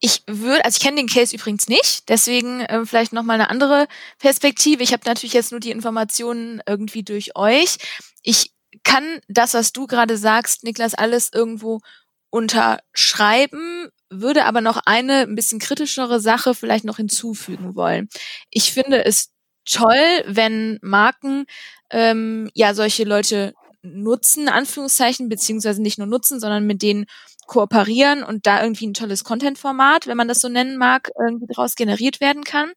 Ich 0.07 0.23
würde, 0.27 0.63
also 0.67 0.77
ich 0.77 0.83
kenne 0.83 0.99
den 0.99 1.09
Case 1.09 1.35
übrigens 1.35 1.67
nicht, 1.67 2.11
deswegen 2.11 2.61
äh, 2.61 2.85
vielleicht 2.85 3.15
nochmal 3.15 3.37
eine 3.41 3.49
andere 3.49 3.89
Perspektive. 4.19 4.83
Ich 4.83 4.93
habe 4.93 5.05
natürlich 5.07 5.33
jetzt 5.33 5.51
nur 5.51 5.61
die 5.61 5.71
Informationen 5.71 6.61
irgendwie 6.67 7.03
durch 7.03 7.35
euch. 7.37 7.79
Ich 8.23 8.53
kann 8.83 9.21
das, 9.29 9.55
was 9.55 9.73
du 9.73 9.87
gerade 9.87 10.19
sagst, 10.19 10.63
Niklas, 10.63 10.93
alles 10.93 11.31
irgendwo 11.33 11.81
unterschreiben, 12.29 13.89
würde 14.11 14.45
aber 14.45 14.61
noch 14.61 14.83
eine 14.85 15.21
ein 15.23 15.37
bisschen 15.37 15.59
kritischere 15.59 16.21
Sache 16.21 16.55
vielleicht 16.55 16.85
noch 16.85 16.99
hinzufügen 16.99 17.75
wollen. 17.75 18.11
Ich 18.51 18.75
finde 18.75 19.07
es 19.07 19.31
toll, 19.65 20.23
wenn 20.27 20.79
Marken 20.83 21.47
ähm, 21.89 22.51
ja 22.53 22.75
solche 22.75 23.05
Leute 23.05 23.55
nutzen, 23.81 24.51
Anführungszeichen, 24.51 25.31
beziehungsweise 25.31 25.81
nicht 25.81 25.97
nur 25.97 26.07
nutzen, 26.07 26.41
sondern 26.41 26.67
mit 26.67 26.83
denen 26.83 27.07
kooperieren 27.47 28.23
und 28.23 28.47
da 28.47 28.63
irgendwie 28.63 28.87
ein 28.87 28.95
tolles 28.95 29.25
Content-Format, 29.25 30.07
wenn 30.07 30.17
man 30.17 30.29
das 30.29 30.41
so 30.41 30.49
nennen 30.49 30.77
mag, 30.77 31.11
irgendwie 31.19 31.47
daraus 31.49 31.75
generiert 31.75 32.21
werden 32.21 32.45
kann. 32.45 32.73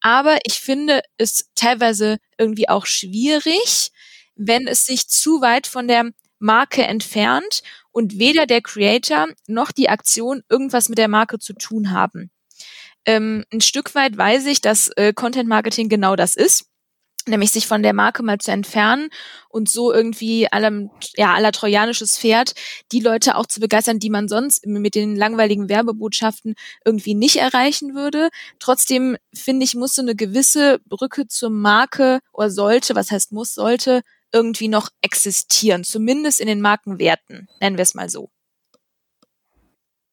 Aber 0.00 0.38
ich 0.44 0.54
finde 0.54 1.02
es 1.18 1.50
teilweise 1.54 2.18
irgendwie 2.38 2.68
auch 2.68 2.86
schwierig, 2.86 3.90
wenn 4.36 4.66
es 4.66 4.86
sich 4.86 5.08
zu 5.08 5.40
weit 5.40 5.66
von 5.66 5.88
der 5.88 6.10
Marke 6.38 6.82
entfernt 6.82 7.62
und 7.90 8.18
weder 8.18 8.46
der 8.46 8.60
Creator 8.60 9.28
noch 9.46 9.72
die 9.72 9.88
Aktion 9.88 10.42
irgendwas 10.48 10.88
mit 10.88 10.98
der 10.98 11.08
Marke 11.08 11.38
zu 11.38 11.54
tun 11.54 11.90
haben. 11.90 12.30
Ähm, 13.06 13.44
ein 13.52 13.60
Stück 13.60 13.94
weit 13.94 14.16
weiß 14.16 14.46
ich, 14.46 14.60
dass 14.60 14.88
äh, 14.96 15.12
Content 15.12 15.48
Marketing 15.48 15.88
genau 15.88 16.16
das 16.16 16.36
ist 16.36 16.66
nämlich 17.26 17.50
sich 17.50 17.66
von 17.66 17.82
der 17.82 17.92
Marke 17.92 18.22
mal 18.22 18.38
zu 18.38 18.50
entfernen 18.50 19.08
und 19.48 19.68
so 19.68 19.92
irgendwie 19.92 20.50
allem, 20.50 20.90
ja, 21.16 21.34
aller 21.34 21.52
trojanisches 21.52 22.18
Pferd, 22.18 22.54
die 22.92 23.00
Leute 23.00 23.36
auch 23.36 23.46
zu 23.46 23.60
begeistern, 23.60 23.98
die 23.98 24.10
man 24.10 24.28
sonst 24.28 24.66
mit 24.66 24.94
den 24.94 25.16
langweiligen 25.16 25.68
Werbebotschaften 25.68 26.54
irgendwie 26.84 27.14
nicht 27.14 27.36
erreichen 27.36 27.94
würde. 27.94 28.28
Trotzdem 28.58 29.16
finde 29.32 29.64
ich, 29.64 29.74
muss 29.74 29.94
so 29.94 30.02
eine 30.02 30.14
gewisse 30.14 30.80
Brücke 30.86 31.26
zur 31.28 31.50
Marke 31.50 32.20
oder 32.32 32.50
sollte, 32.50 32.94
was 32.94 33.10
heißt 33.10 33.32
muss, 33.32 33.54
sollte 33.54 34.02
irgendwie 34.32 34.68
noch 34.68 34.88
existieren, 35.00 35.84
zumindest 35.84 36.40
in 36.40 36.48
den 36.48 36.60
Markenwerten, 36.60 37.48
nennen 37.60 37.76
wir 37.76 37.82
es 37.82 37.94
mal 37.94 38.10
so. 38.10 38.30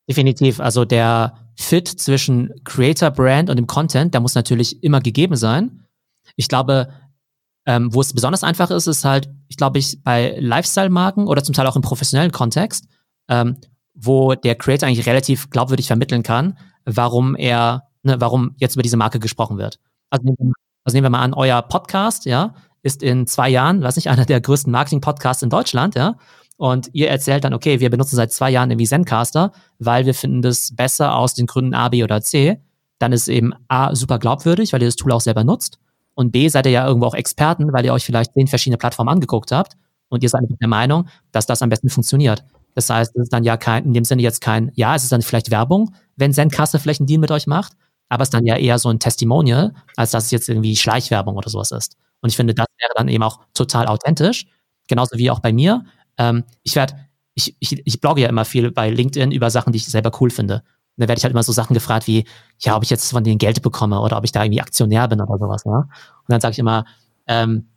Definitiv. 0.08 0.60
Also 0.60 0.86
der 0.86 1.38
Fit 1.56 1.88
zwischen 1.88 2.54
Creator 2.63 3.12
Brand 3.12 3.50
und 3.50 3.56
dem 3.56 3.67
Content, 3.67 4.13
der 4.13 4.21
muss 4.21 4.36
natürlich 4.36 4.84
immer 4.84 5.00
gegeben 5.00 5.36
sein. 5.36 5.80
Ich 6.41 6.47
glaube, 6.47 6.89
ähm, 7.67 7.93
wo 7.93 8.01
es 8.01 8.13
besonders 8.13 8.43
einfach 8.43 8.71
ist, 8.71 8.88
ist 8.88 9.06
halt, 9.06 9.30
ich 9.47 9.58
glaube, 9.58 9.77
ich 9.77 10.04
bei 10.04 10.36
Lifestyle-Marken 10.39 11.27
oder 11.27 11.43
zum 11.43 11.54
Teil 11.54 11.67
auch 11.67 11.75
im 11.75 11.84
professionellen 11.84 12.32
Kontext, 12.32 12.88
ähm, 13.30 13.58
wo 13.93 14.34
der 14.34 14.56
Creator 14.56 14.88
eigentlich 14.88 15.06
relativ 15.06 15.51
glaubwürdig 15.51 15.86
vermitteln 15.86 16.23
kann, 16.23 16.58
warum 16.84 17.36
er, 17.36 17.84
ne, 18.01 18.19
warum 18.19 18.56
jetzt 18.58 18.73
über 18.73 18.82
diese 18.82 18.97
Marke 18.97 19.19
gesprochen 19.19 19.60
wird. 19.60 19.80
Also 20.10 20.25
nehmen, 20.25 20.38
wir, 20.39 20.54
also 20.84 20.95
nehmen 20.95 21.06
wir 21.06 21.10
mal 21.12 21.21
an, 21.21 21.36
euer 21.36 21.62
Podcast, 21.62 22.25
ja, 22.25 22.56
ist 22.82 23.04
in 23.04 23.27
zwei 23.27 23.49
Jahren, 23.49 23.84
weiß 23.84 23.97
nicht, 23.97 24.10
einer 24.10 24.25
der 24.25 24.41
größten 24.41 24.71
Marketing-Podcasts 24.71 25.43
in 25.43 25.51
Deutschland, 25.51 25.93
ja. 25.93 26.15
Und 26.58 26.89
ihr 26.93 27.10
erzählt 27.10 27.43
dann, 27.43 27.54
okay, 27.54 27.80
wir 27.80 27.91
benutzen 27.91 28.15
seit 28.15 28.34
zwei 28.34 28.49
Jahren 28.49 28.71
irgendwie 28.71 28.88
Zencaster, 28.88 29.51
weil 29.77 30.08
wir 30.08 30.15
finden 30.15 30.41
das 30.41 30.75
besser 30.75 31.15
aus 31.15 31.36
den 31.36 31.45
Gründen 31.45 31.75
A, 31.75 31.89
B 31.89 32.04
oder 32.04 32.21
C. 32.21 32.60
Dann 32.97 33.13
ist 33.13 33.27
eben 33.27 33.54
A 33.67 33.95
super 33.95 34.17
glaubwürdig, 34.17 34.73
weil 34.73 34.82
ihr 34.82 34.88
das 34.88 34.95
Tool 34.95 35.12
auch 35.12 35.21
selber 35.21 35.43
nutzt. 35.43 35.80
Und 36.13 36.32
B, 36.32 36.47
seid 36.50 36.65
ihr 36.65 36.71
ja 36.71 36.88
irgendwo 36.88 37.08
auch 37.08 37.15
Experten, 37.15 37.71
weil 37.74 37.86
ihr 37.86 37.93
euch 37.93 38.06
vielleicht 38.06 38.34
zehn 38.34 38.47
verschiedene 38.47 38.78
Plattformen 38.78 39.10
angeguckt 39.10 39.52
habt 39.52 39.74
und 40.10 40.24
ihr 40.24 40.30
seid 40.30 40.41
der 40.47 40.67
Meinung, 40.67 41.08
dass 41.32 41.45
das 41.45 41.62
am 41.62 41.69
besten 41.69 41.89
funktioniert. 41.89 42.43
Das 42.76 42.89
heißt, 42.89 43.15
es 43.15 43.24
ist 43.24 43.34
dann 43.34 43.43
ja 43.43 43.58
kein, 43.58 43.86
in 43.86 43.93
dem 43.93 44.04
Sinne 44.04 44.21
jetzt 44.21 44.41
kein, 44.41 44.71
ja, 44.76 44.95
es 44.95 45.04
ist 45.04 45.12
dann 45.12 45.21
vielleicht 45.21 45.52
Werbung, 45.52 45.93
wenn 46.15 46.34
Zencaster 46.34 46.80
vielleicht 46.80 47.02
einen 47.02 47.08
Deal 47.08 47.19
mit 47.19 47.32
euch 47.32 47.47
macht, 47.47 47.74
aber 48.10 48.24
es 48.24 48.28
ist 48.28 48.34
dann 48.34 48.45
ja 48.45 48.58
eher 48.58 48.78
so 48.78 48.89
ein 48.89 49.00
Testimonial, 49.00 49.74
als 49.95 50.12
dass 50.12 50.26
es 50.26 50.32
jetzt 50.32 50.50
irgendwie 50.50 50.76
Schleichwerbung 50.76 51.36
oder 51.38 51.50
sowas 51.50 51.71
ist. 51.71 51.95
Und 52.21 52.30
ich 52.30 52.36
finde, 52.36 52.54
das 52.54 52.67
wäre 52.78 52.91
dann 52.95 53.08
eben 53.08 53.24
auch 53.24 53.39
total 53.54 53.88
authentisch. 53.88 54.45
Genauso 54.88 55.17
wie 55.17 55.32
auch 55.32 55.39
bei 55.39 55.54
mir. 55.54 55.86
Ähm, 56.17 56.43
ich 56.63 56.76
werde, 56.76 56.95
ich, 57.34 57.56
ich, 57.60 57.82
ich 57.86 58.02
blogge 58.02 58.21
ja 58.21 58.30
immer 58.30 58.45
viel 58.45 58.71
bei 58.71 58.89
LinkedIn 58.89 59.32
über 59.32 59.50
Sachen, 59.50 59.74
die 59.74 59.78
ich 59.78 59.86
selber 59.88 60.12
cool 60.19 60.30
finde. 60.30 60.63
Dann 60.97 61.08
werde 61.08 61.19
ich 61.19 61.23
halt 61.23 61.32
immer 61.32 61.43
so 61.43 61.51
Sachen 61.51 61.73
gefragt 61.73 62.08
wie, 62.08 62.25
ja, 62.60 62.75
ob 62.75 62.84
ich 62.84 62.89
jetzt 62.89 63.12
von 63.12 63.23
denen 63.23 63.38
Geld 63.38 63.62
bekomme 63.62 63.99
oder 64.01 64.17
ob 64.17 64.23
ich 64.23 64.32
da 64.32 64.43
irgendwie 64.43 64.62
Aktionär 64.62 65.08
bin 65.08 65.21
oder 65.21 65.38
sowas. 65.38 65.63
Ja? 65.65 65.80
Und 65.80 65.89
dann 66.27 66.41
sage 66.41 66.54
ich 66.54 66.60
immer, 66.60 66.86
ähm, 67.27 67.69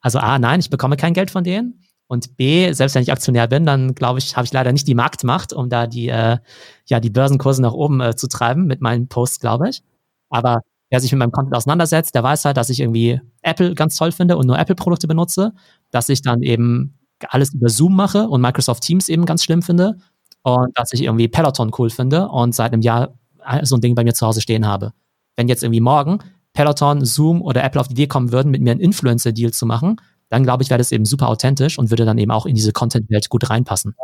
also 0.00 0.18
A, 0.18 0.38
nein, 0.38 0.60
ich 0.60 0.70
bekomme 0.70 0.96
kein 0.96 1.14
Geld 1.14 1.30
von 1.30 1.44
denen. 1.44 1.80
Und 2.08 2.36
B, 2.36 2.70
selbst 2.72 2.94
wenn 2.94 3.02
ich 3.02 3.12
Aktionär 3.12 3.46
bin, 3.46 3.64
dann 3.64 3.94
glaube 3.94 4.18
ich, 4.18 4.36
habe 4.36 4.44
ich 4.44 4.52
leider 4.52 4.72
nicht 4.72 4.86
die 4.86 4.94
Marktmacht, 4.94 5.52
um 5.52 5.70
da 5.70 5.86
die, 5.86 6.08
äh, 6.08 6.38
ja, 6.86 7.00
die 7.00 7.10
Börsenkurse 7.10 7.62
nach 7.62 7.72
oben 7.72 8.00
äh, 8.00 8.16
zu 8.16 8.28
treiben 8.28 8.66
mit 8.66 8.82
meinen 8.82 9.08
Posts, 9.08 9.40
glaube 9.40 9.70
ich. 9.70 9.82
Aber 10.28 10.60
wer 10.90 11.00
sich 11.00 11.10
mit 11.12 11.20
meinem 11.20 11.32
Content 11.32 11.56
auseinandersetzt, 11.56 12.14
der 12.14 12.22
weiß 12.22 12.44
halt, 12.44 12.58
dass 12.58 12.68
ich 12.68 12.80
irgendwie 12.80 13.20
Apple 13.40 13.74
ganz 13.74 13.96
toll 13.96 14.12
finde 14.12 14.36
und 14.36 14.46
nur 14.46 14.58
Apple-Produkte 14.58 15.06
benutze, 15.06 15.52
dass 15.90 16.10
ich 16.10 16.20
dann 16.20 16.42
eben 16.42 16.98
alles 17.28 17.54
über 17.54 17.70
Zoom 17.70 17.96
mache 17.96 18.28
und 18.28 18.42
Microsoft 18.42 18.82
Teams 18.82 19.08
eben 19.08 19.24
ganz 19.24 19.44
schlimm 19.44 19.62
finde 19.62 19.96
und 20.42 20.76
dass 20.76 20.92
ich 20.92 21.02
irgendwie 21.02 21.28
Peloton 21.28 21.70
cool 21.78 21.90
finde 21.90 22.28
und 22.28 22.54
seit 22.54 22.72
einem 22.72 22.82
Jahr 22.82 23.14
äh, 23.46 23.64
so 23.64 23.76
ein 23.76 23.80
Ding 23.80 23.94
bei 23.94 24.04
mir 24.04 24.14
zu 24.14 24.26
Hause 24.26 24.40
stehen 24.40 24.66
habe. 24.66 24.92
Wenn 25.36 25.48
jetzt 25.48 25.62
irgendwie 25.62 25.80
morgen 25.80 26.18
Peloton, 26.52 27.04
Zoom 27.04 27.40
oder 27.42 27.64
Apple 27.64 27.80
auf 27.80 27.88
die 27.88 27.94
Idee 27.94 28.06
kommen 28.06 28.32
würden, 28.32 28.50
mit 28.50 28.60
mir 28.60 28.72
einen 28.72 28.80
Influencer-Deal 28.80 29.52
zu 29.52 29.66
machen, 29.66 29.96
dann 30.28 30.42
glaube 30.42 30.62
ich, 30.62 30.70
wäre 30.70 30.78
das 30.78 30.92
eben 30.92 31.04
super 31.04 31.28
authentisch 31.28 31.78
und 31.78 31.90
würde 31.90 32.04
dann 32.04 32.18
eben 32.18 32.30
auch 32.30 32.46
in 32.46 32.54
diese 32.54 32.72
Content-Welt 32.72 33.28
gut 33.28 33.48
reinpassen. 33.50 33.94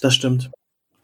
Das 0.00 0.14
stimmt. 0.14 0.50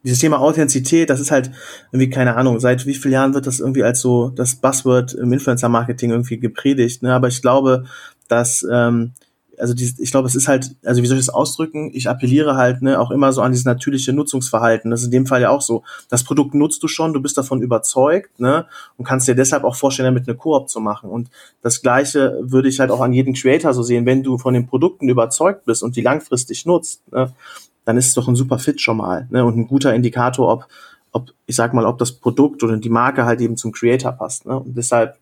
Dieses 0.05 0.19
Thema 0.19 0.41
Authentizität, 0.41 1.11
das 1.11 1.21
ist 1.21 1.31
halt 1.31 1.53
irgendwie, 1.93 2.11
keine 2.11 2.37
Ahnung, 2.37 2.59
seit 2.59 2.87
wie 2.87 2.95
vielen 2.95 3.13
Jahren 3.13 3.35
wird 3.35 3.47
das 3.47 3.61
irgendwie 3.61 3.85
als 3.85 4.01
so 4.01 4.31
das 4.31 4.57
Buzzword 4.57 5.15
im 5.15 5.33
Influencer-Marketing 5.33 6.11
irgendwie 6.11 6.39
gepredigt. 6.39 7.03
Ne? 7.03 7.15
Aber 7.15 7.29
ich 7.29 7.41
glaube, 7.41 7.85
dass 8.29 8.67
ähm, 8.71 9.13
also 9.59 9.75
die, 9.75 9.95
ich 9.99 10.11
glaube, 10.11 10.29
es 10.29 10.35
ist 10.35 10.49
halt, 10.49 10.75
also 10.85 11.03
wie 11.03 11.07
soll 11.07 11.19
ich 11.19 11.27
das 11.27 11.35
ausdrücken? 11.35 11.91
Ich 11.93 12.09
appelliere 12.09 12.57
halt 12.57 12.83
ne, 12.83 12.99
auch 12.99 13.11
immer 13.11 13.33
so 13.33 13.43
an 13.43 13.53
dieses 13.53 13.65
natürliche 13.65 14.13
Nutzungsverhalten. 14.13 14.91
Das 14.91 15.01
ist 15.01 15.07
in 15.07 15.13
dem 15.13 15.27
Fall 15.27 15.43
ja 15.43 15.51
auch 15.51 15.63
so. 15.63 15.83
Das 16.09 16.25
Produkt 16.25 16.55
nutzt 16.55 16.83
du 16.83 16.89
schon, 16.89 17.13
du 17.13 17.21
bist 17.21 17.37
davon 17.37 17.63
überzeugt 17.63 18.41
ne, 18.41 18.67
und 18.97 19.05
kannst 19.05 19.29
dir 19.29 19.35
deshalb 19.35 19.65
auch 19.65 19.77
vorstellen, 19.77 20.07
damit 20.07 20.29
eine 20.29 20.37
Koop 20.37 20.69
zu 20.69 20.81
machen. 20.81 21.11
Und 21.11 21.31
das 21.63 21.83
Gleiche 21.83 22.39
würde 22.41 22.69
ich 22.69 22.81
halt 22.81 22.91
auch 22.91 23.01
an 23.01 23.13
jedem 23.13 23.35
Creator 23.35 23.75
so 23.75 23.83
sehen. 23.83 24.07
Wenn 24.07 24.23
du 24.23 24.39
von 24.39 24.55
den 24.55 24.67
Produkten 24.67 25.09
überzeugt 25.09 25.65
bist 25.65 25.83
und 25.83 25.97
die 25.97 26.03
langfristig 26.03 26.67
nutzt, 26.67 27.03
ne, 27.13 27.33
dann 27.85 27.97
ist 27.97 28.09
es 28.09 28.15
doch 28.15 28.29
ein 28.29 28.37
super 28.37 28.59
Fit 28.59 28.81
schon 28.81 28.97
mal 28.97 29.27
ne, 29.31 29.45
und 29.45 29.57
ein 29.57 29.69
guter 29.69 29.95
Indikator, 29.95 30.53
ob, 30.53 30.67
ob, 31.13 31.31
ich 31.47 31.57
sag 31.57 31.75
mal, 31.75 31.85
ob 31.85 31.99
das 31.99 32.13
Produkt 32.13 32.63
oder 32.63 32.77
die 32.77 32.89
Marke 32.89 33.25
halt 33.25 33.41
eben 33.41 33.57
zum 33.57 33.73
Creator 33.73 34.13
passt. 34.13 34.47
Ne? 34.47 34.57
Und 34.59 34.77
deshalb 34.77 35.17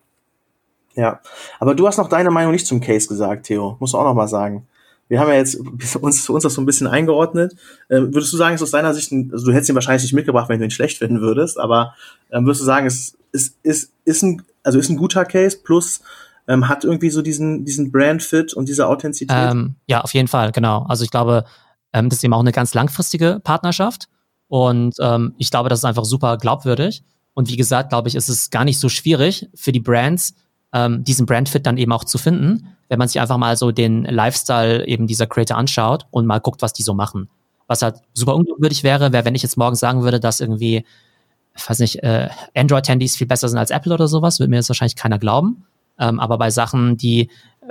ja, 0.95 1.19
aber 1.59 1.75
du 1.75 1.87
hast 1.87 1.97
noch 1.97 2.09
deine 2.09 2.31
Meinung 2.31 2.51
nicht 2.51 2.67
zum 2.67 2.81
Case 2.81 3.07
gesagt, 3.07 3.45
Theo. 3.45 3.77
Muss 3.79 3.95
auch 3.95 4.03
noch 4.03 4.13
mal 4.13 4.27
sagen. 4.27 4.67
Wir 5.07 5.19
haben 5.19 5.29
ja 5.29 5.35
jetzt 5.35 5.55
uns, 6.01 6.29
uns 6.29 6.43
das 6.43 6.53
so 6.53 6.61
ein 6.61 6.65
bisschen 6.65 6.87
eingeordnet. 6.87 7.55
Ähm, 7.89 8.13
würdest 8.13 8.31
du 8.33 8.37
sagen, 8.37 8.55
ist 8.55 8.61
aus 8.61 8.71
deiner 8.71 8.93
Sicht, 8.93 9.11
ein, 9.11 9.29
also 9.31 9.45
du 9.45 9.53
hättest 9.53 9.69
ihn 9.69 9.75
wahrscheinlich 9.75 10.03
nicht 10.03 10.13
mitgebracht, 10.13 10.49
wenn 10.49 10.59
du 10.59 10.65
ihn 10.65 10.71
schlecht 10.71 10.97
finden 10.97 11.21
würdest, 11.21 11.59
aber 11.59 11.95
ähm, 12.31 12.45
würdest 12.45 12.61
du 12.61 12.65
sagen, 12.65 12.87
es 12.87 13.17
ist, 13.31 13.57
ist, 13.63 13.91
ist, 14.05 14.23
ein, 14.23 14.41
also 14.63 14.79
ist 14.79 14.89
ein 14.89 14.97
guter 14.97 15.25
Case 15.25 15.57
plus 15.63 16.01
ähm, 16.47 16.67
hat 16.67 16.83
irgendwie 16.83 17.09
so 17.09 17.21
diesen, 17.21 17.65
diesen 17.65 17.91
Brand-Fit 17.91 18.53
und 18.53 18.67
diese 18.67 18.87
Authentizität? 18.87 19.37
Ähm, 19.37 19.75
ja, 19.87 20.01
auf 20.01 20.13
jeden 20.13 20.27
Fall, 20.27 20.51
genau. 20.51 20.85
Also 20.87 21.03
ich 21.03 21.11
glaube, 21.11 21.45
ähm, 21.93 22.09
das 22.09 22.19
ist 22.19 22.23
eben 22.23 22.33
auch 22.33 22.39
eine 22.39 22.51
ganz 22.51 22.73
langfristige 22.73 23.39
Partnerschaft 23.43 24.07
und 24.47 24.95
ähm, 24.99 25.33
ich 25.37 25.51
glaube, 25.51 25.69
das 25.69 25.79
ist 25.79 25.85
einfach 25.85 26.05
super 26.05 26.37
glaubwürdig. 26.37 27.03
Und 27.33 27.49
wie 27.49 27.55
gesagt, 27.55 27.89
glaube 27.89 28.09
ich, 28.09 28.15
ist 28.15 28.27
es 28.27 28.49
gar 28.49 28.65
nicht 28.65 28.79
so 28.79 28.89
schwierig 28.89 29.49
für 29.55 29.71
die 29.71 29.79
Brands, 29.79 30.35
ähm, 30.73 31.03
diesen 31.03 31.25
Brandfit 31.25 31.65
dann 31.65 31.77
eben 31.77 31.91
auch 31.91 32.03
zu 32.03 32.17
finden, 32.17 32.67
wenn 32.89 32.99
man 32.99 33.07
sich 33.07 33.19
einfach 33.19 33.37
mal 33.37 33.55
so 33.57 33.71
den 33.71 34.03
Lifestyle 34.03 34.85
eben 34.87 35.07
dieser 35.07 35.27
Creator 35.27 35.57
anschaut 35.57 36.05
und 36.11 36.25
mal 36.25 36.39
guckt, 36.39 36.61
was 36.61 36.73
die 36.73 36.83
so 36.83 36.93
machen. 36.93 37.29
Was 37.67 37.81
halt 37.81 38.01
super 38.13 38.35
unglaubwürdig 38.35 38.83
wäre, 38.83 39.13
wäre, 39.13 39.25
wenn 39.25 39.35
ich 39.35 39.43
jetzt 39.43 39.57
morgen 39.57 39.75
sagen 39.75 40.03
würde, 40.03 40.19
dass 40.19 40.39
irgendwie, 40.39 40.85
ich 41.55 41.69
weiß 41.69 41.79
nicht, 41.79 42.03
äh, 42.03 42.29
Android-Handys 42.55 43.15
viel 43.15 43.27
besser 43.27 43.49
sind 43.49 43.57
als 43.57 43.71
Apple 43.71 43.93
oder 43.93 44.07
sowas, 44.07 44.39
würde 44.39 44.49
mir 44.49 44.57
das 44.57 44.69
wahrscheinlich 44.69 44.95
keiner 44.95 45.19
glauben. 45.19 45.65
Ähm, 45.99 46.19
aber 46.19 46.37
bei 46.37 46.49
Sachen, 46.49 46.97
die, 46.97 47.29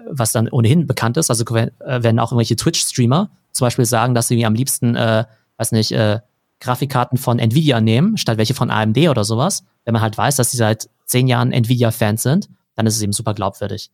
was 0.09 0.33
dann 0.33 0.49
ohnehin 0.49 0.87
bekannt 0.87 1.17
ist, 1.17 1.31
also 1.31 1.45
wenn, 1.51 1.71
äh, 1.81 2.03
wenn 2.03 2.19
auch 2.19 2.33
irgendwelche 2.33 2.57
Twitch-Streamer 2.57 3.31
zum 3.53 3.67
Beispiel 3.67 3.85
sagen, 3.85 4.15
dass 4.15 4.29
sie 4.29 4.45
am 4.47 4.55
liebsten, 4.55 4.95
äh, 4.95 5.25
weiß 5.57 5.73
nicht, 5.73 5.93
äh, 5.93 6.21
Grafikkarten 6.61 7.19
von 7.19 7.39
Nvidia 7.39 7.81
nehmen, 7.81 8.17
statt 8.17 8.39
welche 8.39 8.55
von 8.55 8.71
AMD 8.71 9.09
oder 9.09 9.25
sowas, 9.25 9.65
wenn 9.85 9.93
man 9.93 10.03
halt 10.03 10.17
weiß, 10.17 10.37
dass 10.37 10.51
sie 10.51 10.59
seit 10.59 10.89
zehn 11.07 11.27
Jahren 11.27 11.53
Nvidia-Fans 11.53 12.23
sind, 12.23 12.49
dann 12.81 12.87
ist 12.87 12.97
es 12.97 13.03
eben 13.03 13.13
super 13.13 13.35
glaubwürdig. 13.35 13.91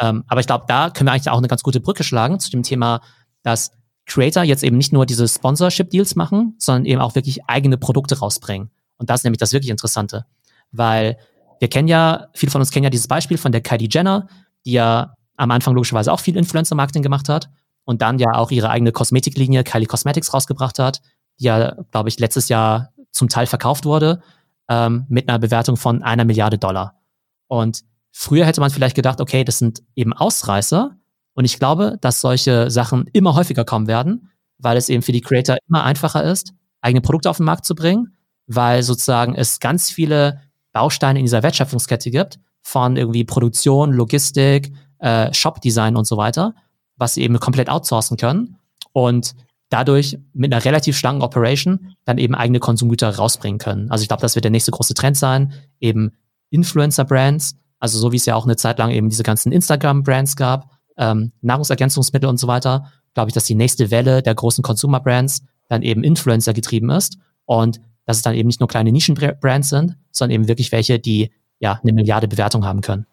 Ähm, 0.00 0.24
aber 0.26 0.40
ich 0.40 0.46
glaube, 0.46 0.64
da 0.68 0.90
können 0.90 1.08
wir 1.08 1.12
eigentlich 1.12 1.30
auch 1.30 1.38
eine 1.38 1.48
ganz 1.48 1.62
gute 1.62 1.80
Brücke 1.80 2.04
schlagen 2.04 2.40
zu 2.40 2.50
dem 2.50 2.62
Thema, 2.62 3.00
dass 3.42 3.70
Creator 4.06 4.42
jetzt 4.42 4.64
eben 4.64 4.76
nicht 4.76 4.92
nur 4.92 5.06
diese 5.06 5.26
Sponsorship-Deals 5.26 6.16
machen, 6.16 6.56
sondern 6.58 6.84
eben 6.84 7.00
auch 7.00 7.14
wirklich 7.14 7.44
eigene 7.46 7.78
Produkte 7.78 8.18
rausbringen. 8.18 8.70
Und 8.98 9.10
das 9.10 9.20
ist 9.20 9.24
nämlich 9.24 9.38
das 9.38 9.52
wirklich 9.52 9.70
Interessante. 9.70 10.26
Weil 10.72 11.16
wir 11.60 11.68
kennen 11.68 11.88
ja, 11.88 12.26
viele 12.34 12.50
von 12.50 12.60
uns 12.60 12.70
kennen 12.70 12.84
ja 12.84 12.90
dieses 12.90 13.08
Beispiel 13.08 13.38
von 13.38 13.52
der 13.52 13.60
Kylie 13.60 13.88
Jenner, 13.90 14.28
die 14.66 14.72
ja 14.72 15.14
am 15.36 15.50
Anfang 15.50 15.74
logischerweise 15.74 16.12
auch 16.12 16.20
viel 16.20 16.36
Influencer-Marketing 16.36 17.02
gemacht 17.02 17.28
hat 17.28 17.48
und 17.84 18.02
dann 18.02 18.18
ja 18.18 18.34
auch 18.34 18.50
ihre 18.50 18.70
eigene 18.70 18.92
Kosmetiklinie 18.92 19.64
Kylie 19.64 19.86
Cosmetics 19.86 20.34
rausgebracht 20.34 20.78
hat, 20.78 21.00
die 21.38 21.44
ja, 21.44 21.76
glaube 21.90 22.08
ich, 22.08 22.18
letztes 22.18 22.48
Jahr 22.48 22.90
zum 23.12 23.28
Teil 23.28 23.46
verkauft 23.46 23.84
wurde 23.84 24.22
ähm, 24.68 25.06
mit 25.08 25.28
einer 25.28 25.38
Bewertung 25.38 25.76
von 25.76 26.02
einer 26.02 26.24
Milliarde 26.24 26.58
Dollar. 26.58 27.00
Und 27.46 27.84
Früher 28.16 28.46
hätte 28.46 28.60
man 28.60 28.70
vielleicht 28.70 28.94
gedacht, 28.94 29.20
okay, 29.20 29.42
das 29.42 29.58
sind 29.58 29.82
eben 29.96 30.12
Ausreißer. 30.12 30.96
Und 31.34 31.44
ich 31.44 31.58
glaube, 31.58 31.98
dass 32.00 32.20
solche 32.20 32.70
Sachen 32.70 33.10
immer 33.12 33.34
häufiger 33.34 33.64
kommen 33.64 33.88
werden, 33.88 34.30
weil 34.56 34.76
es 34.76 34.88
eben 34.88 35.02
für 35.02 35.10
die 35.10 35.20
Creator 35.20 35.56
immer 35.68 35.82
einfacher 35.82 36.22
ist, 36.22 36.54
eigene 36.80 37.00
Produkte 37.00 37.28
auf 37.28 37.38
den 37.38 37.46
Markt 37.46 37.64
zu 37.64 37.74
bringen, 37.74 38.14
weil 38.46 38.84
sozusagen 38.84 39.34
es 39.34 39.58
ganz 39.58 39.90
viele 39.90 40.40
Bausteine 40.72 41.18
in 41.18 41.24
dieser 41.24 41.42
Wertschöpfungskette 41.42 42.12
gibt, 42.12 42.38
von 42.62 42.96
irgendwie 42.96 43.24
Produktion, 43.24 43.92
Logistik, 43.92 44.72
äh, 45.00 45.34
Shop-Design 45.34 45.96
und 45.96 46.06
so 46.06 46.16
weiter, 46.16 46.54
was 46.96 47.14
sie 47.14 47.22
eben 47.22 47.40
komplett 47.40 47.68
outsourcen 47.68 48.16
können 48.16 48.58
und 48.92 49.34
dadurch 49.70 50.18
mit 50.32 50.52
einer 50.52 50.64
relativ 50.64 50.96
schlanken 50.96 51.22
Operation 51.22 51.96
dann 52.04 52.18
eben 52.18 52.36
eigene 52.36 52.60
Konsumgüter 52.60 53.16
rausbringen 53.16 53.58
können. 53.58 53.90
Also 53.90 54.02
ich 54.02 54.08
glaube, 54.08 54.22
das 54.22 54.36
wird 54.36 54.44
der 54.44 54.52
nächste 54.52 54.70
große 54.70 54.94
Trend 54.94 55.16
sein, 55.16 55.52
eben 55.80 56.12
Influencer-Brands, 56.50 57.56
also 57.78 57.98
so 57.98 58.12
wie 58.12 58.16
es 58.16 58.26
ja 58.26 58.34
auch 58.34 58.44
eine 58.44 58.56
Zeit 58.56 58.78
lang 58.78 58.90
eben 58.90 59.08
diese 59.08 59.22
ganzen 59.22 59.52
Instagram-Brands 59.52 60.36
gab, 60.36 60.70
ähm, 60.96 61.32
Nahrungsergänzungsmittel 61.42 62.28
und 62.28 62.38
so 62.38 62.46
weiter, 62.46 62.92
glaube 63.14 63.30
ich, 63.30 63.34
dass 63.34 63.44
die 63.44 63.54
nächste 63.54 63.90
Welle 63.90 64.22
der 64.22 64.34
großen 64.34 64.62
Consumer-Brands 64.62 65.42
dann 65.68 65.82
eben 65.82 66.04
Influencer 66.04 66.52
getrieben 66.52 66.90
ist 66.90 67.18
und 67.46 67.80
dass 68.06 68.18
es 68.18 68.22
dann 68.22 68.34
eben 68.34 68.46
nicht 68.46 68.60
nur 68.60 68.68
kleine 68.68 68.92
Nischen-Brands 68.92 69.68
sind, 69.68 69.96
sondern 70.10 70.34
eben 70.34 70.48
wirklich 70.48 70.72
welche, 70.72 70.98
die 70.98 71.32
ja 71.58 71.80
eine 71.82 71.92
Milliarde 71.92 72.28
Bewertung 72.28 72.64
haben 72.64 72.80
können. 72.80 73.06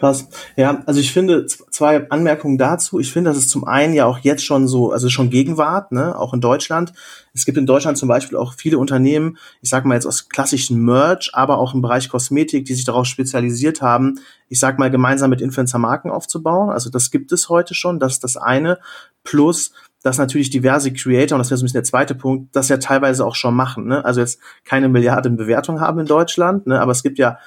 Krass. 0.00 0.28
Ja, 0.56 0.82
also 0.86 0.98
ich 0.98 1.12
finde 1.12 1.44
zwei 1.44 2.08
Anmerkungen 2.08 2.56
dazu. 2.56 3.00
Ich 3.00 3.12
finde, 3.12 3.28
das 3.28 3.36
ist 3.36 3.50
zum 3.50 3.64
einen 3.64 3.92
ja 3.92 4.06
auch 4.06 4.16
jetzt 4.20 4.42
schon 4.42 4.66
so, 4.66 4.92
also 4.92 5.10
schon 5.10 5.28
Gegenwart, 5.28 5.92
ne, 5.92 6.18
auch 6.18 6.32
in 6.32 6.40
Deutschland. 6.40 6.94
Es 7.34 7.44
gibt 7.44 7.58
in 7.58 7.66
Deutschland 7.66 7.98
zum 7.98 8.08
Beispiel 8.08 8.38
auch 8.38 8.54
viele 8.54 8.78
Unternehmen, 8.78 9.36
ich 9.60 9.68
sag 9.68 9.84
mal 9.84 9.96
jetzt 9.96 10.06
aus 10.06 10.30
klassischen 10.30 10.82
Merch, 10.82 11.32
aber 11.34 11.58
auch 11.58 11.74
im 11.74 11.82
Bereich 11.82 12.08
Kosmetik, 12.08 12.64
die 12.64 12.72
sich 12.72 12.86
darauf 12.86 13.04
spezialisiert 13.04 13.82
haben, 13.82 14.18
ich 14.48 14.58
sag 14.58 14.78
mal 14.78 14.90
gemeinsam 14.90 15.28
mit 15.28 15.42
Influencer-Marken 15.42 16.10
aufzubauen. 16.10 16.70
Also 16.70 16.88
das 16.88 17.10
gibt 17.10 17.30
es 17.30 17.50
heute 17.50 17.74
schon, 17.74 18.00
das 18.00 18.14
ist 18.14 18.24
das 18.24 18.38
eine. 18.38 18.78
Plus, 19.22 19.72
dass 20.02 20.16
natürlich 20.16 20.48
diverse 20.48 20.94
Creator, 20.94 21.36
und 21.36 21.40
das 21.40 21.50
wäre 21.50 21.58
so 21.58 21.64
ein 21.64 21.66
bisschen 21.66 21.82
der 21.82 21.84
zweite 21.84 22.14
Punkt, 22.14 22.56
das 22.56 22.70
ja 22.70 22.78
teilweise 22.78 23.26
auch 23.26 23.34
schon 23.34 23.54
machen. 23.54 23.86
Ne? 23.86 24.02
Also 24.02 24.20
jetzt 24.20 24.38
keine 24.64 24.88
Milliarden 24.88 25.36
Bewertung 25.36 25.78
haben 25.78 26.00
in 26.00 26.06
Deutschland, 26.06 26.66
ne? 26.66 26.80
aber 26.80 26.92
es 26.92 27.02
gibt 27.02 27.18
ja, 27.18 27.38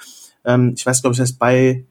ähm, 0.44 0.74
ich 0.76 0.86
weiß, 0.86 1.02
glaube 1.02 1.14
ich, 1.14 1.18
das 1.18 1.30
heißt 1.30 1.38
bei 1.40 1.84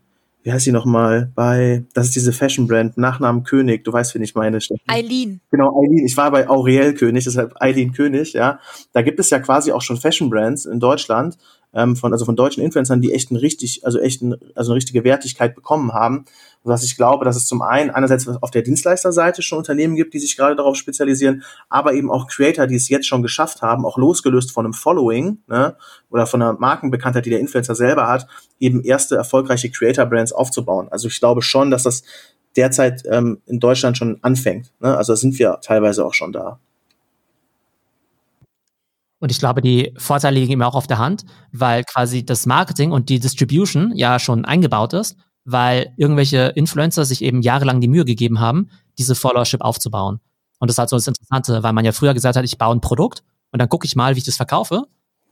wie 0.44 0.52
heißt 0.52 0.66
sie 0.66 0.72
nochmal, 0.72 1.32
bei, 1.36 1.86
das 1.94 2.08
ist 2.08 2.16
diese 2.16 2.34
Fashion-Brand, 2.34 2.98
Nachnamen 2.98 3.44
König, 3.44 3.84
du 3.86 3.94
weißt, 3.94 4.14
wen 4.14 4.22
ich 4.22 4.36
meine. 4.36 4.60
Eileen. 4.88 5.40
Genau, 5.50 5.82
Eileen. 5.82 6.06
Ich 6.06 6.18
war 6.18 6.32
bei 6.32 6.50
Auriel 6.50 6.94
König, 6.94 7.24
deshalb 7.24 7.54
Eileen 7.62 7.94
König, 7.94 8.34
ja. 8.34 8.60
Da 8.92 9.02
gibt 9.02 9.20
es 9.20 9.30
ja 9.30 9.40
quasi 9.40 9.72
auch 9.72 9.82
schon 9.82 9.98
Fashion-Brands 9.98 10.66
in 10.66 10.82
Deutschland, 10.82 11.38
ähm, 11.74 11.96
von, 11.96 12.12
also 12.12 12.26
von 12.26 12.36
deutschen 12.36 12.62
Influencern, 12.62 13.02
die 13.02 13.14
echt 13.14 13.32
ein 13.32 13.38
richtig, 13.38 13.86
also 13.86 14.00
echt 14.00 14.22
ein, 14.22 14.36
also 14.54 14.72
eine 14.72 14.78
richtige 14.78 15.04
Wertigkeit 15.04 15.56
bekommen 15.56 15.94
haben. 15.94 16.26
Was 16.66 16.84
ich 16.84 16.96
glaube, 16.96 17.26
dass 17.26 17.36
es 17.36 17.46
zum 17.46 17.62
einen 17.62 17.90
einerseits 17.90 18.28
auf 18.28 18.50
der 18.50 18.62
Dienstleisterseite 18.62 19.42
schon 19.42 19.58
Unternehmen 19.58 19.96
gibt, 19.96 20.14
die 20.14 20.20
sich 20.20 20.38
gerade 20.38 20.56
darauf 20.56 20.78
spezialisieren, 20.78 21.44
aber 21.68 21.94
eben 21.94 22.10
auch 22.10 22.28
Creator, 22.28 22.68
die 22.68 22.76
es 22.76 22.88
jetzt 22.88 23.06
schon 23.06 23.22
geschafft 23.22 23.62
haben, 23.62 23.86
auch 23.86 23.98
losgelöst 23.98 24.52
von 24.52 24.66
einem 24.66 24.74
Following 24.74 25.40
ne, 25.48 25.76
oder 26.10 26.26
von 26.26 26.42
einer 26.42 26.54
Markenbekanntheit, 26.54 27.26
die 27.26 27.32
der 27.32 27.42
Influencer 27.42 27.76
selber 27.76 28.08
hat, 28.08 28.28
eben 28.60 28.82
erste 28.82 29.16
erfolgreiche 29.16 29.70
Creator-Brands 29.70 30.32
aufzubauen. 30.32 30.88
Also 30.90 31.10
ich 31.10 31.20
glaube 31.20 31.42
schon, 31.42 31.70
dass 31.70 31.84
das 31.84 32.04
derzeit 32.56 33.04
ähm, 33.10 33.42
in 33.46 33.60
Deutschland 33.60 33.98
schon 33.98 34.20
anfängt. 34.22 34.72
Ne? 34.80 34.96
Also 34.96 35.16
sind 35.16 35.38
wir 35.40 35.60
teilweise 35.62 36.06
auch 36.06 36.14
schon 36.14 36.32
da. 36.32 36.60
Und 39.20 39.32
ich 39.32 39.40
glaube, 39.40 39.62
die 39.62 39.94
Vorteile 39.98 40.38
liegen 40.38 40.52
immer 40.52 40.68
auch 40.68 40.76
auf 40.76 40.88
der 40.88 40.98
Hand, 40.98 41.24
weil 41.54 41.84
quasi 41.86 42.26
das 42.26 42.46
Marketing 42.46 42.92
und 42.92 43.08
die 43.08 43.20
Distribution 43.20 43.94
ja 43.96 44.20
schon 44.20 44.44
eingebaut 44.44 44.92
ist, 44.92 45.16
weil 45.46 45.94
irgendwelche 45.98 46.54
Influencer 46.56 47.06
sich 47.06 47.22
eben 47.22 47.42
jahrelang 47.42 47.82
die 47.82 47.88
Mühe 47.88 48.06
gegeben 48.06 48.40
haben, 48.40 48.70
diese 48.98 49.16
Followership 49.16 49.62
aufzubauen. 49.62 50.20
Und 50.60 50.70
das 50.70 50.76
ist 50.76 50.80
halt 50.80 50.90
so 50.90 50.96
das 50.96 51.08
Interessante, 51.08 51.64
weil 51.64 51.74
man 51.74 51.86
ja 51.86 51.92
früher 51.92 52.14
gesagt 52.14 52.38
hat, 52.38 52.46
ich 52.46 52.58
baue 52.58 52.76
ein 52.76 52.82
Produkt 52.82 53.24
und 53.52 53.60
dann 53.60 53.70
gucke 53.70 53.86
ich 53.86 53.96
mal, 53.96 54.16
wie 54.16 54.20
ich 54.20 54.26
das 54.26 54.38
verkaufe. 54.38 54.84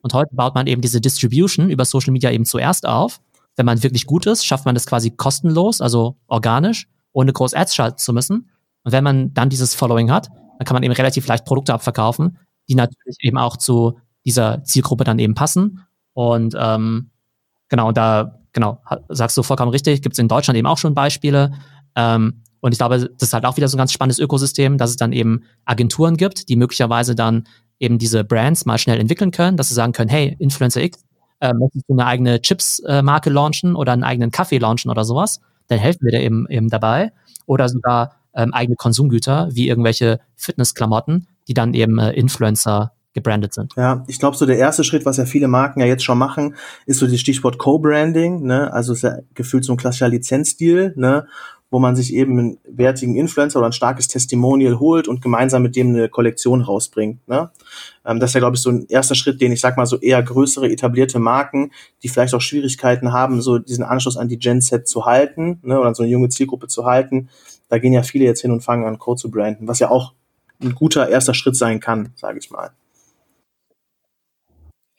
Und 0.01 0.13
heute 0.13 0.35
baut 0.35 0.55
man 0.55 0.67
eben 0.67 0.81
diese 0.81 0.99
Distribution 0.99 1.69
über 1.69 1.85
Social 1.85 2.11
Media 2.11 2.31
eben 2.31 2.45
zuerst 2.45 2.85
auf. 2.87 3.21
Wenn 3.55 3.65
man 3.65 3.83
wirklich 3.83 4.05
gut 4.05 4.25
ist, 4.25 4.45
schafft 4.45 4.65
man 4.65 4.75
das 4.75 4.85
quasi 4.85 5.11
kostenlos, 5.11 5.81
also 5.81 6.17
organisch, 6.27 6.87
ohne 7.13 7.33
groß 7.33 7.53
Ads 7.53 7.75
schalten 7.75 7.97
zu 7.97 8.13
müssen. 8.13 8.49
Und 8.83 8.91
wenn 8.91 9.03
man 9.03 9.33
dann 9.33 9.49
dieses 9.49 9.75
Following 9.75 10.11
hat, 10.11 10.29
dann 10.57 10.65
kann 10.65 10.75
man 10.75 10.83
eben 10.83 10.93
relativ 10.93 11.27
leicht 11.27 11.45
Produkte 11.45 11.73
abverkaufen, 11.73 12.37
die 12.67 12.75
natürlich 12.75 13.17
eben 13.21 13.37
auch 13.37 13.57
zu 13.57 13.99
dieser 14.25 14.63
Zielgruppe 14.63 15.03
dann 15.03 15.19
eben 15.19 15.35
passen. 15.35 15.85
Und 16.13 16.55
ähm, 16.57 17.11
genau, 17.69 17.91
da 17.91 18.40
genau 18.53 18.81
sagst 19.09 19.37
du 19.37 19.43
vollkommen 19.43 19.71
richtig, 19.71 20.01
gibt 20.01 20.13
es 20.13 20.19
in 20.19 20.27
Deutschland 20.27 20.57
eben 20.57 20.67
auch 20.67 20.77
schon 20.77 20.93
Beispiele. 20.93 21.53
Ähm, 21.95 22.41
und 22.59 22.73
ich 22.73 22.77
glaube, 22.77 22.99
das 22.99 23.29
ist 23.29 23.33
halt 23.33 23.45
auch 23.45 23.57
wieder 23.57 23.67
so 23.67 23.75
ein 23.75 23.79
ganz 23.79 23.91
spannendes 23.91 24.19
Ökosystem, 24.19 24.77
dass 24.77 24.91
es 24.91 24.95
dann 24.95 25.13
eben 25.13 25.43
Agenturen 25.65 26.15
gibt, 26.15 26.47
die 26.47 26.55
möglicherweise 26.55 27.15
dann 27.15 27.45
eben 27.79 27.97
diese 27.97 28.23
Brands 28.23 28.65
mal 28.65 28.77
schnell 28.77 28.99
entwickeln 28.99 29.31
können, 29.31 29.57
dass 29.57 29.69
sie 29.69 29.73
sagen 29.73 29.93
können, 29.93 30.09
hey, 30.09 30.35
Influencer 30.39 30.81
X, 30.83 31.03
äh, 31.39 31.53
möchtest 31.53 31.89
du 31.89 31.93
eine 31.93 32.05
eigene 32.05 32.41
Chips-Marke 32.41 33.29
äh, 33.31 33.33
launchen 33.33 33.75
oder 33.75 33.93
einen 33.93 34.03
eigenen 34.03 34.29
Kaffee 34.29 34.59
launchen 34.59 34.91
oder 34.91 35.03
sowas, 35.03 35.41
dann 35.67 35.79
helfen 35.79 36.01
wir 36.03 36.11
dir 36.11 36.21
eben, 36.21 36.47
eben 36.49 36.69
dabei. 36.69 37.11
Oder 37.47 37.67
sogar 37.67 38.17
ähm, 38.35 38.53
eigene 38.53 38.75
Konsumgüter, 38.75 39.49
wie 39.51 39.67
irgendwelche 39.67 40.19
Fitnessklamotten, 40.35 41.27
die 41.47 41.55
dann 41.55 41.73
eben 41.73 41.97
äh, 41.97 42.11
Influencer 42.11 42.93
gebrandet 43.13 43.53
sind. 43.53 43.73
Ja, 43.75 44.03
ich 44.07 44.19
glaube, 44.19 44.37
so 44.37 44.45
der 44.45 44.57
erste 44.57 44.83
Schritt, 44.83 45.05
was 45.05 45.17
ja 45.17 45.25
viele 45.25 45.47
Marken 45.47 45.81
ja 45.81 45.85
jetzt 45.85 46.03
schon 46.03 46.17
machen, 46.17 46.55
ist 46.85 46.99
so 46.99 47.07
das 47.07 47.19
Stichwort 47.19 47.57
Co-Branding, 47.57 48.43
ne? 48.43 48.71
Also 48.71 48.93
ist 48.93 49.03
ja 49.03 49.17
gefühlt 49.33 49.65
so 49.65 49.73
ein 49.73 49.77
klassischer 49.77 50.09
Lizenzdeal, 50.09 50.93
ne? 50.95 51.27
wo 51.71 51.79
man 51.79 51.95
sich 51.95 52.13
eben 52.13 52.37
einen 52.37 52.57
wertigen 52.65 53.15
Influencer 53.15 53.59
oder 53.59 53.69
ein 53.69 53.73
starkes 53.73 54.09
Testimonial 54.09 54.77
holt 54.79 55.07
und 55.07 55.21
gemeinsam 55.21 55.63
mit 55.63 55.77
dem 55.77 55.89
eine 55.89 56.09
Kollektion 56.09 56.61
rausbringt. 56.61 57.25
Ne? 57.29 57.49
Ähm, 58.05 58.19
das 58.19 58.31
ist 58.31 58.33
ja, 58.33 58.41
glaube 58.41 58.57
ich, 58.57 58.61
so 58.61 58.69
ein 58.69 58.85
erster 58.89 59.15
Schritt, 59.15 59.39
den 59.39 59.53
ich 59.53 59.61
sag 59.61 59.77
mal 59.77 59.85
so 59.85 59.97
eher 59.97 60.21
größere 60.21 60.69
etablierte 60.69 61.17
Marken, 61.17 61.71
die 62.03 62.09
vielleicht 62.09 62.33
auch 62.33 62.41
Schwierigkeiten 62.41 63.13
haben, 63.13 63.41
so 63.41 63.57
diesen 63.57 63.85
Anschluss 63.85 64.17
an 64.17 64.27
die 64.27 64.37
Gen-Set 64.37 64.87
zu 64.87 65.05
halten 65.05 65.59
ne? 65.63 65.79
oder 65.79 65.95
so 65.95 66.03
eine 66.03 66.11
junge 66.11 66.27
Zielgruppe 66.27 66.67
zu 66.67 66.85
halten. 66.85 67.29
Da 67.69 67.79
gehen 67.79 67.93
ja 67.93 68.03
viele 68.03 68.25
jetzt 68.25 68.41
hin 68.41 68.51
und 68.51 68.61
fangen 68.61 68.83
an, 68.83 68.99
Code 68.99 69.21
zu 69.21 69.31
branden, 69.31 69.69
was 69.69 69.79
ja 69.79 69.89
auch 69.89 70.11
ein 70.61 70.75
guter 70.75 71.07
erster 71.07 71.33
Schritt 71.33 71.55
sein 71.55 71.79
kann, 71.79 72.11
sage 72.15 72.37
ich 72.37 72.51
mal. 72.51 72.71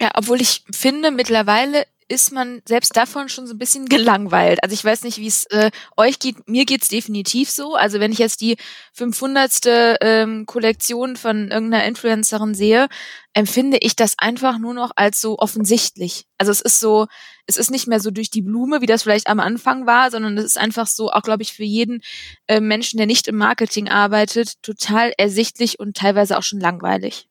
Ja, 0.03 0.11
obwohl 0.17 0.41
ich 0.41 0.65
finde, 0.73 1.13
mittlerweile 1.13 1.87
ist 2.09 2.33
man 2.33 2.61
selbst 2.67 2.97
davon 2.97 3.29
schon 3.29 3.47
so 3.47 3.55
ein 3.55 3.59
bisschen 3.59 3.87
gelangweilt. 3.87 4.61
Also 4.65 4.75
ich 4.75 4.85
weiß 4.85 5.05
nicht, 5.05 5.19
wie 5.19 5.29
es 5.29 5.45
äh, 5.45 5.71
euch 5.97 6.19
geht. 6.19 6.49
Mir 6.49 6.65
geht's 6.65 6.89
definitiv 6.89 7.49
so. 7.51 7.77
Also 7.77 8.01
wenn 8.01 8.11
ich 8.11 8.19
jetzt 8.19 8.41
die 8.41 8.57
500. 8.95 9.61
Ähm, 10.01 10.45
Kollektion 10.47 11.15
von 11.15 11.53
irgendeiner 11.53 11.85
Influencerin 11.85 12.53
sehe, 12.53 12.89
empfinde 13.33 13.79
ich 13.81 13.95
das 13.95 14.15
einfach 14.19 14.59
nur 14.59 14.75
noch 14.75 14.91
als 14.97 15.21
so 15.21 15.39
offensichtlich. 15.39 16.27
Also 16.37 16.51
es 16.51 16.61
ist 16.61 16.81
so, 16.81 17.07
es 17.47 17.57
ist 17.57 17.71
nicht 17.71 17.87
mehr 17.87 18.01
so 18.01 18.11
durch 18.11 18.29
die 18.29 18.43
Blume, 18.43 18.81
wie 18.81 18.87
das 18.87 19.05
vielleicht 19.05 19.29
am 19.29 19.39
Anfang 19.39 19.87
war, 19.87 20.11
sondern 20.11 20.37
es 20.37 20.45
ist 20.47 20.59
einfach 20.59 20.89
so, 20.89 21.13
auch 21.13 21.23
glaube 21.23 21.45
ich 21.45 21.53
für 21.53 21.63
jeden 21.63 22.03
äh, 22.49 22.59
Menschen, 22.59 22.97
der 22.97 23.07
nicht 23.07 23.29
im 23.29 23.37
Marketing 23.37 23.89
arbeitet, 23.89 24.61
total 24.63 25.13
ersichtlich 25.17 25.79
und 25.79 25.97
teilweise 25.97 26.37
auch 26.37 26.43
schon 26.43 26.59
langweilig. 26.59 27.29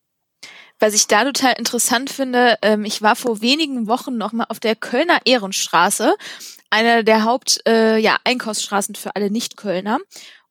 Was 0.82 0.96
ich 0.96 1.06
da 1.06 1.24
total 1.24 1.54
interessant 1.60 2.10
finde, 2.10 2.58
ähm, 2.64 2.86
ich 2.86 3.04
war 3.04 3.16
vor 3.16 3.40
wenigen 3.42 3.86
Wochen 3.86 4.18
noch 4.18 4.32
mal 4.32 4.48
auf 4.50 4.60
der 4.60 4.76
Kölner 4.76 5.20
Ehrenstraße, 5.26 6.16
einer 6.72 7.04
der 7.04 7.24
Haupt 7.24 7.62
äh, 7.68 8.00
ja, 8.00 8.18
Einkaufsstraßen 8.24 8.96
für 8.96 9.16
alle 9.16 9.30
Nicht-Kölner. 9.30 10.00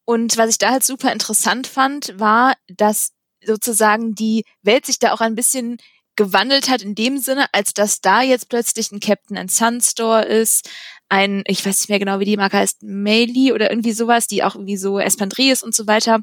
Und 0.04 0.36
was 0.36 0.50
ich 0.50 0.58
da 0.58 0.70
halt 0.70 0.84
super 0.84 1.12
interessant 1.12 1.66
fand, 1.66 2.20
war, 2.20 2.54
dass 2.68 3.10
sozusagen 3.44 4.14
die 4.14 4.44
Welt 4.62 4.86
sich 4.86 5.00
da 5.00 5.12
auch 5.12 5.20
ein 5.20 5.34
bisschen 5.34 5.78
gewandelt 6.14 6.70
hat 6.70 6.82
in 6.82 6.94
dem 6.94 7.18
Sinne, 7.18 7.46
als 7.50 7.74
dass 7.74 8.00
da 8.00 8.22
jetzt 8.22 8.48
plötzlich 8.48 8.92
ein 8.92 9.00
Captain 9.00 9.36
and 9.36 9.50
Sun 9.50 9.80
Store 9.80 10.24
ist, 10.24 10.70
ein, 11.08 11.42
ich 11.48 11.66
weiß 11.66 11.80
nicht 11.80 11.88
mehr 11.88 11.98
genau, 11.98 12.20
wie 12.20 12.24
die 12.24 12.36
Marke 12.36 12.58
heißt, 12.58 12.84
Meili 12.84 13.52
oder 13.52 13.68
irgendwie 13.70 13.92
sowas, 13.92 14.28
die 14.28 14.44
auch 14.44 14.54
irgendwie 14.54 14.76
so 14.76 15.00
Espandrilles 15.00 15.64
und 15.64 15.74
so 15.74 15.88
weiter 15.88 16.20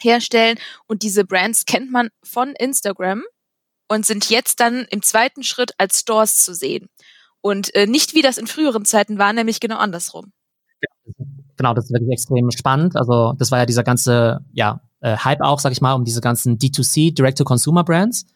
herstellen. 0.00 0.56
Und 0.86 1.02
diese 1.02 1.24
Brands 1.24 1.64
kennt 1.64 1.90
man 1.90 2.10
von 2.22 2.52
Instagram 2.52 3.24
und 3.90 4.06
sind 4.06 4.30
jetzt 4.30 4.60
dann 4.60 4.86
im 4.90 5.02
zweiten 5.02 5.42
Schritt 5.42 5.72
als 5.76 6.00
Stores 6.00 6.38
zu 6.38 6.54
sehen. 6.54 6.88
Und 7.40 7.74
äh, 7.74 7.86
nicht 7.86 8.14
wie 8.14 8.22
das 8.22 8.38
in 8.38 8.46
früheren 8.46 8.84
Zeiten 8.84 9.18
war, 9.18 9.32
nämlich 9.32 9.58
genau 9.58 9.78
andersrum. 9.78 10.32
Genau, 11.56 11.74
das 11.74 11.86
ist 11.86 11.92
wirklich 11.92 12.12
extrem 12.12 12.50
spannend. 12.52 12.96
Also 12.96 13.34
das 13.36 13.50
war 13.50 13.58
ja 13.58 13.66
dieser 13.66 13.82
ganze, 13.82 14.44
ja, 14.52 14.80
äh, 15.00 15.16
Hype 15.16 15.40
auch, 15.40 15.58
sag 15.58 15.72
ich 15.72 15.80
mal, 15.80 15.94
um 15.94 16.04
diese 16.04 16.20
ganzen 16.20 16.56
D2C, 16.56 17.14
Direct-to-Consumer-Brands. 17.14 18.26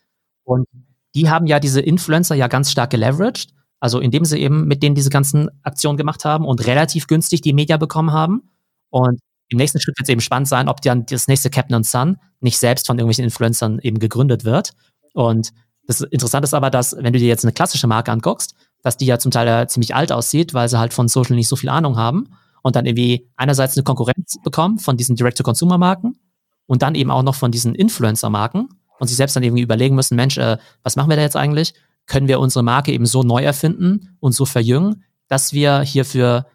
Und 0.42 0.66
die 1.14 1.30
haben 1.30 1.46
ja 1.46 1.60
diese 1.60 1.80
Influencer 1.80 2.34
ja 2.34 2.48
ganz 2.48 2.72
stark 2.72 2.90
geleveraged. 2.90 3.54
Also 3.78 4.00
indem 4.00 4.24
sie 4.24 4.40
eben 4.40 4.66
mit 4.66 4.82
denen 4.82 4.96
diese 4.96 5.10
ganzen 5.10 5.50
Aktionen 5.62 5.96
gemacht 5.96 6.24
haben 6.24 6.46
und 6.46 6.66
relativ 6.66 7.06
günstig 7.06 7.42
die 7.42 7.52
Media 7.52 7.76
bekommen 7.76 8.12
haben. 8.12 8.50
Und 8.90 9.20
im 9.50 9.58
nächsten 9.58 9.78
Schritt 9.78 9.96
wird 9.98 10.08
es 10.08 10.12
eben 10.12 10.20
spannend 10.20 10.48
sein, 10.48 10.68
ob 10.68 10.80
dann 10.80 11.06
das 11.06 11.28
nächste 11.28 11.50
Captain 11.50 11.84
Sun 11.84 12.16
nicht 12.40 12.58
selbst 12.58 12.86
von 12.88 12.98
irgendwelchen 12.98 13.24
Influencern 13.24 13.78
eben 13.80 14.00
gegründet 14.00 14.44
wird 14.44 14.72
und 15.14 15.52
das 15.86 16.00
Interessante 16.00 16.44
ist 16.44 16.54
aber, 16.54 16.70
dass, 16.70 16.96
wenn 16.98 17.12
du 17.12 17.18
dir 17.18 17.28
jetzt 17.28 17.44
eine 17.44 17.52
klassische 17.52 17.86
Marke 17.86 18.12
anguckst, 18.12 18.54
dass 18.82 18.96
die 18.96 19.06
ja 19.06 19.18
zum 19.18 19.30
Teil 19.30 19.46
ja 19.46 19.66
ziemlich 19.66 19.94
alt 19.94 20.12
aussieht, 20.12 20.54
weil 20.54 20.68
sie 20.68 20.78
halt 20.78 20.92
von 20.92 21.08
Social 21.08 21.36
nicht 21.36 21.48
so 21.48 21.56
viel 21.56 21.70
Ahnung 21.70 21.96
haben 21.96 22.28
und 22.62 22.76
dann 22.76 22.86
irgendwie 22.86 23.28
einerseits 23.36 23.76
eine 23.76 23.84
Konkurrenz 23.84 24.36
bekommen 24.42 24.78
von 24.78 24.96
diesen 24.96 25.16
Direct-to-Consumer-Marken 25.16 26.18
und 26.66 26.82
dann 26.82 26.94
eben 26.94 27.10
auch 27.10 27.22
noch 27.22 27.34
von 27.34 27.50
diesen 27.50 27.74
Influencer-Marken 27.74 28.68
und 28.98 29.08
sich 29.08 29.16
selbst 29.16 29.36
dann 29.36 29.42
irgendwie 29.42 29.62
überlegen 29.62 29.94
müssen, 29.94 30.16
Mensch, 30.16 30.38
äh, 30.38 30.58
was 30.82 30.96
machen 30.96 31.10
wir 31.10 31.16
da 31.16 31.22
jetzt 31.22 31.36
eigentlich? 31.36 31.74
Können 32.06 32.28
wir 32.28 32.40
unsere 32.40 32.62
Marke 32.62 32.92
eben 32.92 33.06
so 33.06 33.22
neu 33.22 33.42
erfinden 33.42 34.16
und 34.20 34.32
so 34.32 34.44
verjüngen, 34.44 35.04
dass 35.28 35.52
wir 35.52 35.80
hier 35.80 36.04
für 36.04 36.46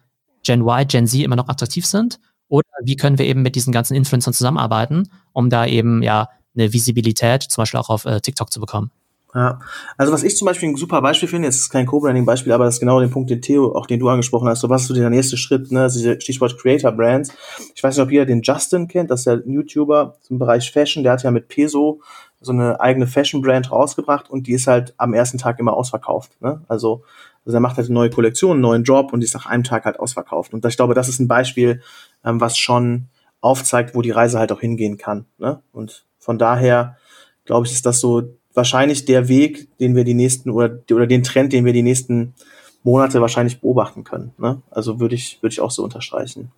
Gen 0.42 0.62
Y, 0.62 0.86
Gen 0.86 1.06
Z 1.06 1.20
immer 1.20 1.36
noch 1.36 1.48
attraktiv 1.48 1.86
sind? 1.86 2.18
Oder 2.48 2.66
wie 2.82 2.96
können 2.96 3.18
wir 3.18 3.26
eben 3.26 3.42
mit 3.42 3.54
diesen 3.54 3.72
ganzen 3.72 3.94
Influencern 3.94 4.34
zusammenarbeiten, 4.34 5.10
um 5.32 5.50
da 5.50 5.66
eben 5.66 6.02
ja 6.02 6.28
eine 6.60 6.72
Visibilität, 6.72 7.42
zum 7.42 7.62
Beispiel 7.62 7.80
auch 7.80 7.90
auf 7.90 8.04
äh, 8.04 8.20
TikTok 8.20 8.52
zu 8.52 8.60
bekommen. 8.60 8.90
Ja, 9.32 9.60
also 9.96 10.12
was 10.12 10.24
ich 10.24 10.36
zum 10.36 10.46
Beispiel 10.46 10.70
ein 10.70 10.76
super 10.76 11.00
Beispiel 11.00 11.28
finde, 11.28 11.46
jetzt 11.46 11.56
ist 11.56 11.70
kein 11.70 11.86
Co-Branding-Beispiel, 11.86 12.52
aber 12.52 12.64
das 12.64 12.74
ist 12.74 12.80
genau 12.80 12.98
der 12.98 13.06
Punkt, 13.06 13.30
den 13.30 13.40
Theo, 13.40 13.76
auch 13.76 13.86
den 13.86 14.00
du 14.00 14.08
angesprochen 14.08 14.48
hast, 14.48 14.60
so 14.60 14.68
was 14.68 14.82
ist 14.82 14.88
so 14.88 14.94
der 14.94 15.08
nächste 15.08 15.36
Schritt, 15.36 15.70
ne, 15.70 15.86
diese 15.86 16.20
Stichwort 16.20 16.58
Creator 16.58 16.90
Brands. 16.90 17.32
Ich 17.76 17.82
weiß 17.82 17.96
nicht, 17.96 18.02
ob 18.02 18.10
ihr 18.10 18.26
den 18.26 18.42
Justin 18.42 18.88
kennt, 18.88 19.08
das 19.10 19.20
ist 19.20 19.28
ein 19.28 19.52
YouTuber 19.52 20.16
im 20.28 20.40
Bereich 20.40 20.72
Fashion, 20.72 21.04
der 21.04 21.12
hat 21.12 21.22
ja 21.22 21.30
mit 21.30 21.46
Peso 21.46 22.00
so 22.40 22.50
eine 22.50 22.80
eigene 22.80 23.06
Fashion-Brand 23.06 23.70
rausgebracht 23.70 24.28
und 24.28 24.48
die 24.48 24.52
ist 24.52 24.66
halt 24.66 24.94
am 24.96 25.14
ersten 25.14 25.38
Tag 25.38 25.60
immer 25.60 25.74
ausverkauft, 25.74 26.32
ne, 26.40 26.62
also, 26.66 27.04
also 27.46 27.56
er 27.56 27.60
macht 27.60 27.76
halt 27.76 27.86
eine 27.86 27.94
neue 27.94 28.10
Kollektion, 28.10 28.52
einen 28.52 28.62
neuen 28.62 28.82
Job 28.82 29.12
und 29.12 29.20
die 29.20 29.26
ist 29.26 29.34
nach 29.34 29.46
einem 29.46 29.62
Tag 29.62 29.84
halt 29.84 30.00
ausverkauft. 30.00 30.52
Und 30.52 30.64
ich 30.64 30.76
glaube, 30.76 30.94
das 30.94 31.08
ist 31.08 31.20
ein 31.20 31.28
Beispiel, 31.28 31.82
ähm, 32.24 32.40
was 32.40 32.58
schon 32.58 33.06
aufzeigt, 33.40 33.94
wo 33.94 34.02
die 34.02 34.10
Reise 34.10 34.40
halt 34.40 34.50
auch 34.50 34.60
hingehen 34.60 34.98
kann, 34.98 35.26
ne, 35.38 35.62
und 35.70 36.04
von 36.20 36.38
daher 36.38 36.96
glaube 37.44 37.66
ich, 37.66 37.72
ist 37.72 37.84
das 37.84 38.00
so 38.00 38.22
wahrscheinlich 38.54 39.04
der 39.04 39.28
Weg, 39.28 39.76
den 39.78 39.96
wir 39.96 40.04
die 40.04 40.14
nächsten 40.14 40.50
oder, 40.50 40.78
oder 40.92 41.06
den 41.06 41.22
Trend, 41.22 41.52
den 41.52 41.64
wir 41.64 41.72
die 41.72 41.82
nächsten 41.82 42.34
Monate 42.82 43.20
wahrscheinlich 43.20 43.60
beobachten 43.60 44.04
können. 44.04 44.32
Ne? 44.38 44.62
Also 44.70 45.00
würde 45.00 45.14
ich, 45.14 45.42
würde 45.42 45.52
ich 45.52 45.60
auch 45.60 45.70
so 45.70 45.82
unterstreichen. 45.82 46.52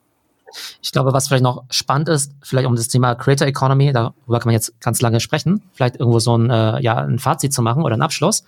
Ich 0.82 0.92
glaube, 0.92 1.12
was 1.14 1.28
vielleicht 1.28 1.42
noch 1.42 1.64
spannend 1.70 2.08
ist, 2.10 2.32
vielleicht 2.42 2.66
um 2.66 2.76
das 2.76 2.88
Thema 2.88 3.14
Creator 3.14 3.48
Economy, 3.48 3.92
darüber 3.92 4.38
kann 4.38 4.48
man 4.48 4.54
jetzt 4.54 4.78
ganz 4.80 5.00
lange 5.00 5.18
sprechen, 5.18 5.62
vielleicht 5.72 5.96
irgendwo 5.96 6.18
so 6.18 6.36
ein, 6.36 6.50
äh, 6.50 6.80
ja, 6.82 6.96
ein 6.96 7.18
Fazit 7.18 7.54
zu 7.54 7.62
machen 7.62 7.82
oder 7.82 7.94
einen 7.94 8.02
Abschluss, 8.02 8.44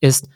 ist, 0.00 0.28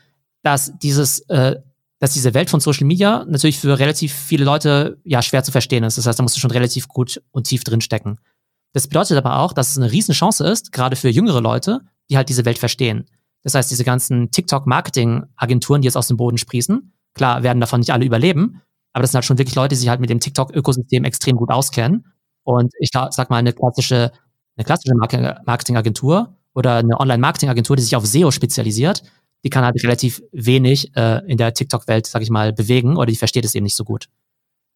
dass 0.42 0.72
dieses, 0.78 1.20
äh, 1.30 1.56
dass 2.00 2.12
diese 2.12 2.34
Welt 2.34 2.50
von 2.50 2.60
Social 2.60 2.86
Media 2.86 3.24
natürlich 3.26 3.58
für 3.58 3.78
relativ 3.78 4.12
viele 4.12 4.44
Leute 4.44 4.98
ja 5.04 5.22
schwer 5.22 5.42
zu 5.42 5.52
verstehen 5.52 5.84
ist. 5.84 5.96
Das 5.96 6.06
heißt, 6.06 6.18
da 6.18 6.22
musst 6.22 6.36
du 6.36 6.40
schon 6.40 6.50
relativ 6.50 6.88
gut 6.88 7.22
und 7.32 7.44
tief 7.44 7.64
drin 7.64 7.80
stecken. 7.80 8.18
Das 8.76 8.88
bedeutet 8.88 9.16
aber 9.16 9.38
auch, 9.38 9.54
dass 9.54 9.70
es 9.70 9.78
eine 9.78 9.90
Riesenchance 9.90 10.46
ist, 10.46 10.70
gerade 10.70 10.96
für 10.96 11.08
jüngere 11.08 11.40
Leute, 11.40 11.80
die 12.10 12.18
halt 12.18 12.28
diese 12.28 12.44
Welt 12.44 12.58
verstehen. 12.58 13.06
Das 13.42 13.54
heißt, 13.54 13.70
diese 13.70 13.84
ganzen 13.84 14.30
TikTok-Marketing-Agenturen, 14.30 15.80
die 15.80 15.86
jetzt 15.86 15.96
aus 15.96 16.08
dem 16.08 16.18
Boden 16.18 16.36
sprießen, 16.36 16.92
klar 17.14 17.42
werden 17.42 17.58
davon 17.58 17.80
nicht 17.80 17.90
alle 17.94 18.04
überleben, 18.04 18.60
aber 18.92 19.00
das 19.00 19.12
sind 19.12 19.16
halt 19.16 19.24
schon 19.24 19.38
wirklich 19.38 19.54
Leute, 19.54 19.70
die 19.70 19.76
sich 19.76 19.88
halt 19.88 20.00
mit 20.00 20.10
dem 20.10 20.20
TikTok-Ökosystem 20.20 21.04
extrem 21.04 21.38
gut 21.38 21.50
auskennen. 21.52 22.12
Und 22.42 22.70
ich 22.78 22.90
sag 22.92 23.30
mal, 23.30 23.38
eine 23.38 23.54
klassische, 23.54 24.12
eine 24.58 24.64
klassische 24.66 24.94
Marketing-Agentur 24.94 26.36
oder 26.54 26.74
eine 26.74 27.00
Online-Marketing-Agentur, 27.00 27.76
die 27.76 27.82
sich 27.82 27.96
auf 27.96 28.04
SEO 28.04 28.30
spezialisiert, 28.30 29.04
die 29.42 29.48
kann 29.48 29.64
halt 29.64 29.82
relativ 29.82 30.22
wenig 30.32 30.94
äh, 30.94 31.24
in 31.26 31.38
der 31.38 31.54
TikTok-Welt, 31.54 32.06
sag 32.06 32.20
ich 32.20 32.28
mal, 32.28 32.52
bewegen 32.52 32.98
oder 32.98 33.06
die 33.06 33.16
versteht 33.16 33.46
es 33.46 33.54
eben 33.54 33.64
nicht 33.64 33.76
so 33.76 33.84
gut. 33.84 34.10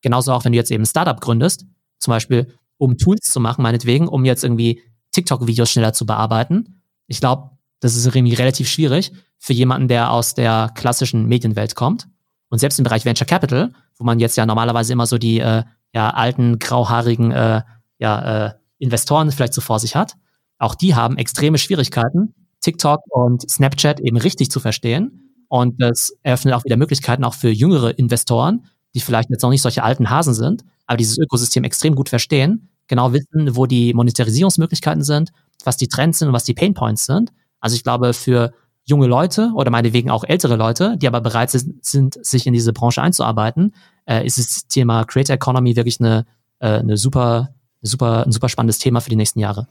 Genauso 0.01 0.33
auch, 0.33 0.47
wenn 0.47 0.53
du 0.53 0.57
jetzt 0.57 0.71
eben 0.71 0.85
ein 0.85 0.87
Startup 0.87 1.21
gründest, 1.21 1.67
zum 1.99 2.13
Beispiel 2.13 2.55
um 2.81 2.97
Tools 2.97 3.27
zu 3.27 3.41
machen, 3.41 3.63
meinetwegen, 3.63 4.09
um 4.09 4.25
jetzt 4.25 4.43
irgendwie 4.43 4.83
TikTok-Videos 5.13 5.71
schneller 5.71 5.93
zu 5.93 6.07
bearbeiten. 6.07 6.83
Ich 7.07 7.21
glaube, 7.21 7.51
das 7.81 7.95
ist 7.95 8.07
irgendwie 8.07 8.35
relativ 8.35 8.69
schwierig 8.69 9.13
für 9.39 9.53
jemanden, 9.53 9.89
der 9.89 10.11
aus 10.11 10.35
der 10.35 10.71
klassischen 10.75 11.27
Medienwelt 11.27 11.75
kommt. 11.75 12.09
Und 12.49 12.59
selbst 12.59 12.79
im 12.79 12.85
Bereich 12.85 13.05
Venture 13.05 13.27
Capital, 13.27 13.73
wo 13.97 14.05
man 14.05 14.19
jetzt 14.19 14.37
ja 14.37 14.47
normalerweise 14.47 14.93
immer 14.93 15.07
so 15.07 15.19
die 15.19 15.41
äh, 15.41 15.63
ja, 15.95 16.11
alten, 16.11 16.59
grauhaarigen 16.59 17.33
äh, 17.33 17.63
ja, 17.99 18.47
äh, 18.47 18.55
Investoren 18.79 19.31
vielleicht 19.31 19.55
so 19.55 19.61
vor 19.61 19.79
sich 19.79 19.95
hat, 19.95 20.17
auch 20.59 20.75
die 20.75 20.95
haben 20.95 21.17
extreme 21.17 21.59
Schwierigkeiten, 21.59 22.35
TikTok 22.61 23.01
und 23.09 23.49
Snapchat 23.49 24.01
eben 24.01 24.17
richtig 24.17 24.51
zu 24.51 24.61
verstehen. 24.61 25.35
Und 25.49 25.83
das 25.83 26.13
eröffnet 26.23 26.55
auch 26.55 26.65
wieder 26.65 26.77
Möglichkeiten 26.77 27.25
auch 27.25 27.35
für 27.35 27.51
jüngere 27.51 27.99
Investoren, 27.99 28.67
die 28.95 29.01
vielleicht 29.01 29.31
jetzt 29.31 29.43
noch 29.43 29.51
nicht 29.51 29.63
solche 29.63 29.83
alten 29.83 30.11
Hasen 30.11 30.35
sind, 30.35 30.65
aber 30.87 30.97
dieses 30.97 31.19
Ökosystem 31.19 31.65
extrem 31.65 31.95
gut 31.95 32.09
verstehen, 32.09 32.70
genau 32.91 33.15
wissen, 33.15 33.57
wo 33.57 33.65
die 33.65 33.95
Monetarisierungsmöglichkeiten 33.95 35.03
sind, 35.03 35.31
was 35.65 35.79
die 35.79 35.89
Trends 35.89 36.19
sind 36.19 36.29
und 36.29 36.35
was 36.35 36.45
die 36.45 36.53
Painpoints 36.53 37.07
sind. 37.07 37.33
Also 37.61 37.75
ich 37.75 37.83
glaube, 37.83 38.13
für 38.13 38.53
junge 38.85 39.07
Leute 39.07 39.53
oder 39.55 39.71
meinetwegen 39.71 40.11
auch 40.11 40.25
ältere 40.25 40.57
Leute, 40.57 40.97
die 40.99 41.07
aber 41.07 41.23
bereit 41.23 41.51
sind, 41.51 42.27
sich 42.27 42.47
in 42.47 42.53
diese 42.53 42.73
Branche 42.73 43.01
einzuarbeiten, 43.01 43.75
äh, 44.05 44.27
ist 44.27 44.39
das 44.39 44.67
Thema 44.67 45.05
Creator 45.05 45.37
Economy 45.37 45.77
wirklich 45.77 46.01
eine, 46.01 46.27
äh, 46.59 46.79
eine 46.81 46.97
super, 46.97 47.55
super, 47.81 48.27
ein 48.27 48.33
super 48.33 48.49
spannendes 48.49 48.79
Thema 48.79 49.01
für 49.01 49.11
die 49.11 49.17
nächsten 49.17 49.39
Jahre. 49.39 49.69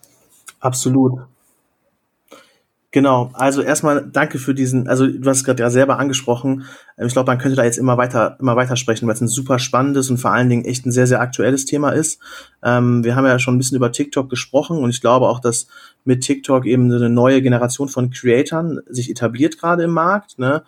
Absolut. 0.60 1.20
Genau, 2.92 3.30
also 3.34 3.62
erstmal 3.62 4.10
danke 4.12 4.40
für 4.40 4.56
diesen, 4.56 4.88
also 4.88 5.06
du 5.06 5.30
hast 5.30 5.38
es 5.38 5.44
gerade 5.44 5.62
ja 5.62 5.70
selber 5.70 6.00
angesprochen. 6.00 6.66
Ähm, 6.98 7.06
ich 7.06 7.14
glaube, 7.14 7.28
man 7.30 7.38
könnte 7.38 7.56
da 7.56 7.64
jetzt 7.64 7.78
immer 7.78 7.98
weiter, 7.98 8.36
immer 8.40 8.56
weiter 8.56 8.76
sprechen, 8.76 9.08
weil 9.08 9.14
es 9.14 9.22
ein 9.22 9.28
super 9.28 9.60
spannendes 9.60 10.10
und 10.10 10.18
vor 10.18 10.32
allen 10.32 10.50
Dingen 10.50 10.66
echt 10.66 10.88
ein 10.88 10.92
sehr, 10.92 11.06
sehr 11.06 11.22
aktuelles 11.22 11.66
Thema 11.66 11.92
ist. 11.92 12.20
Ähm, 12.64 13.04
wir 13.04 13.16
haben 13.16 13.28
ja 13.28 13.38
schon 13.38 13.54
ein 13.56 13.58
bisschen 13.60 13.78
über 13.78 13.92
TikTok 13.92 14.28
gesprochen 14.28 14.80
und 14.80 14.90
ich 14.90 15.02
glaube 15.02 15.28
auch, 15.28 15.40
dass 15.40 15.68
mit 16.04 16.22
TikTok 16.22 16.66
eben 16.66 16.92
eine 16.92 17.12
neue 17.12 17.44
Generation 17.44 17.90
von 17.90 18.10
Creatoren 18.10 18.80
sich 18.90 19.12
etabliert 19.12 19.60
gerade 19.60 19.84
im 19.84 19.92
Markt, 19.92 20.40
ne? 20.40 20.64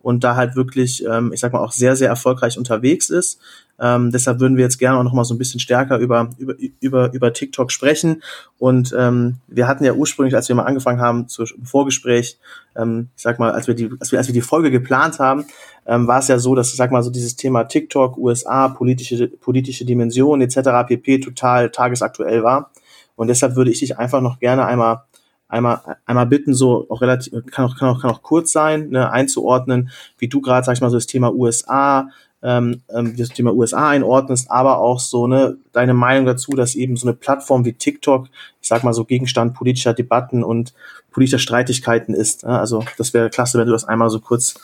Und 0.00 0.22
da 0.24 0.36
halt 0.36 0.54
wirklich, 0.54 1.04
ähm, 1.04 1.32
ich 1.34 1.40
sag 1.40 1.52
mal, 1.52 1.58
auch 1.58 1.72
sehr, 1.72 1.96
sehr 1.96 2.08
erfolgreich 2.08 2.56
unterwegs 2.56 3.10
ist. 3.10 3.40
Ähm, 3.78 4.10
deshalb 4.10 4.40
würden 4.40 4.56
wir 4.56 4.64
jetzt 4.64 4.78
gerne 4.78 4.98
auch 4.98 5.02
noch 5.02 5.12
mal 5.12 5.24
so 5.24 5.34
ein 5.34 5.38
bisschen 5.38 5.60
stärker 5.60 5.98
über, 5.98 6.30
über, 6.38 6.54
über, 6.80 7.12
über 7.12 7.32
TikTok 7.32 7.70
sprechen. 7.70 8.22
Und 8.58 8.94
ähm, 8.96 9.36
wir 9.46 9.68
hatten 9.68 9.84
ja 9.84 9.92
ursprünglich, 9.92 10.34
als 10.34 10.48
wir 10.48 10.56
mal 10.56 10.64
angefangen 10.64 11.00
haben, 11.00 11.28
zu, 11.28 11.44
im 11.44 11.66
Vorgespräch, 11.66 12.38
ähm, 12.76 13.08
ich 13.16 13.22
sag 13.22 13.38
mal, 13.38 13.52
als 13.52 13.66
wir 13.66 13.74
die, 13.74 13.90
als 14.00 14.12
wir, 14.12 14.18
als 14.18 14.28
wir 14.28 14.34
die 14.34 14.40
Folge 14.40 14.70
geplant 14.70 15.18
haben, 15.18 15.44
ähm, 15.86 16.06
war 16.06 16.20
es 16.20 16.28
ja 16.28 16.38
so, 16.38 16.54
dass, 16.54 16.70
ich 16.70 16.76
sag 16.76 16.90
mal, 16.90 17.02
so 17.02 17.10
dieses 17.10 17.36
Thema 17.36 17.64
TikTok, 17.64 18.16
USA, 18.18 18.68
politische, 18.68 19.28
politische 19.28 19.84
Dimension 19.84 20.40
etc. 20.40 20.86
pp. 20.86 21.20
total 21.20 21.70
tagesaktuell 21.70 22.42
war. 22.42 22.70
Und 23.14 23.28
deshalb 23.28 23.56
würde 23.56 23.70
ich 23.70 23.80
dich 23.80 23.98
einfach 23.98 24.20
noch 24.20 24.38
gerne 24.38 24.66
einmal 24.66 25.02
einmal 25.48 25.96
einmal 26.04 26.26
bitten, 26.26 26.54
so 26.54 26.86
auch 26.88 27.00
relativ 27.02 27.32
kann 27.46 27.66
auch 27.66 27.76
kann 27.76 27.88
auch 27.88 28.00
kann 28.00 28.10
auch 28.10 28.22
kurz 28.22 28.52
sein, 28.52 28.88
ne, 28.90 29.10
einzuordnen, 29.10 29.90
wie 30.18 30.28
du 30.28 30.40
gerade 30.40 30.64
sag 30.64 30.74
ich 30.74 30.80
mal 30.80 30.90
so 30.90 30.96
das 30.96 31.06
Thema 31.06 31.32
USA, 31.32 32.08
ähm, 32.42 32.82
ähm, 32.94 33.16
das 33.16 33.30
Thema 33.30 33.52
USA 33.54 33.88
einordnest, 33.88 34.50
aber 34.50 34.78
auch 34.78 35.00
so 35.00 35.26
ne 35.26 35.56
deine 35.72 35.94
Meinung 35.94 36.26
dazu, 36.26 36.52
dass 36.52 36.74
eben 36.74 36.96
so 36.96 37.06
eine 37.06 37.16
Plattform 37.16 37.64
wie 37.64 37.72
TikTok, 37.72 38.28
ich 38.60 38.68
sag 38.68 38.84
mal 38.84 38.92
so 38.92 39.04
Gegenstand 39.04 39.54
politischer 39.54 39.94
Debatten 39.94 40.44
und 40.44 40.74
politischer 41.10 41.38
Streitigkeiten 41.38 42.14
ist. 42.14 42.42
Ja? 42.42 42.58
Also 42.58 42.84
das 42.98 43.14
wäre 43.14 43.30
klasse, 43.30 43.58
wenn 43.58 43.66
du 43.66 43.72
das 43.72 43.84
einmal 43.84 44.10
so 44.10 44.20
kurz, 44.20 44.54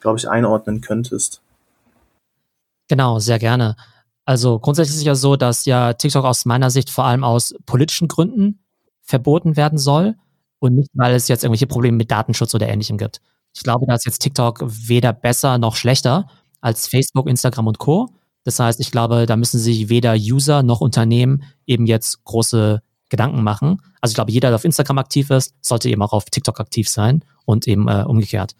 glaube 0.00 0.18
ich, 0.18 0.28
einordnen 0.28 0.80
könntest. 0.80 1.42
Genau, 2.88 3.18
sehr 3.18 3.38
gerne. 3.38 3.76
Also 4.24 4.58
grundsätzlich 4.58 4.94
ist 4.94 5.00
es 5.00 5.06
ja 5.06 5.14
so, 5.14 5.36
dass 5.36 5.64
ja 5.66 5.92
TikTok 5.92 6.24
aus 6.24 6.44
meiner 6.44 6.70
Sicht 6.70 6.90
vor 6.90 7.04
allem 7.04 7.24
aus 7.24 7.54
politischen 7.66 8.08
Gründen 8.08 8.60
verboten 9.02 9.56
werden 9.56 9.78
soll 9.78 10.16
und 10.58 10.74
nicht, 10.74 10.90
weil 10.94 11.14
es 11.14 11.28
jetzt 11.28 11.44
irgendwelche 11.44 11.66
Probleme 11.66 11.96
mit 11.96 12.10
Datenschutz 12.10 12.54
oder 12.54 12.68
ähnlichem 12.68 12.98
gibt. 12.98 13.20
Ich 13.54 13.62
glaube, 13.62 13.86
da 13.86 13.94
ist 13.94 14.04
jetzt 14.04 14.18
TikTok 14.18 14.62
weder 14.66 15.12
besser 15.12 15.58
noch 15.58 15.76
schlechter 15.76 16.28
als 16.66 16.88
Facebook, 16.88 17.28
Instagram 17.28 17.68
und 17.68 17.78
Co. 17.78 18.08
Das 18.42 18.58
heißt, 18.58 18.80
ich 18.80 18.90
glaube, 18.90 19.26
da 19.26 19.36
müssen 19.36 19.60
sich 19.60 19.88
weder 19.88 20.14
User 20.14 20.64
noch 20.64 20.80
Unternehmen 20.80 21.44
eben 21.64 21.86
jetzt 21.86 22.24
große 22.24 22.82
Gedanken 23.08 23.44
machen. 23.44 23.80
Also 24.00 24.10
ich 24.10 24.14
glaube, 24.16 24.32
jeder, 24.32 24.48
der 24.48 24.56
auf 24.56 24.64
Instagram 24.64 24.98
aktiv 24.98 25.30
ist, 25.30 25.54
sollte 25.60 25.88
eben 25.88 26.02
auch 26.02 26.12
auf 26.12 26.24
TikTok 26.24 26.58
aktiv 26.58 26.88
sein 26.88 27.24
und 27.44 27.68
eben 27.68 27.86
äh, 27.86 28.02
umgekehrt. 28.02 28.56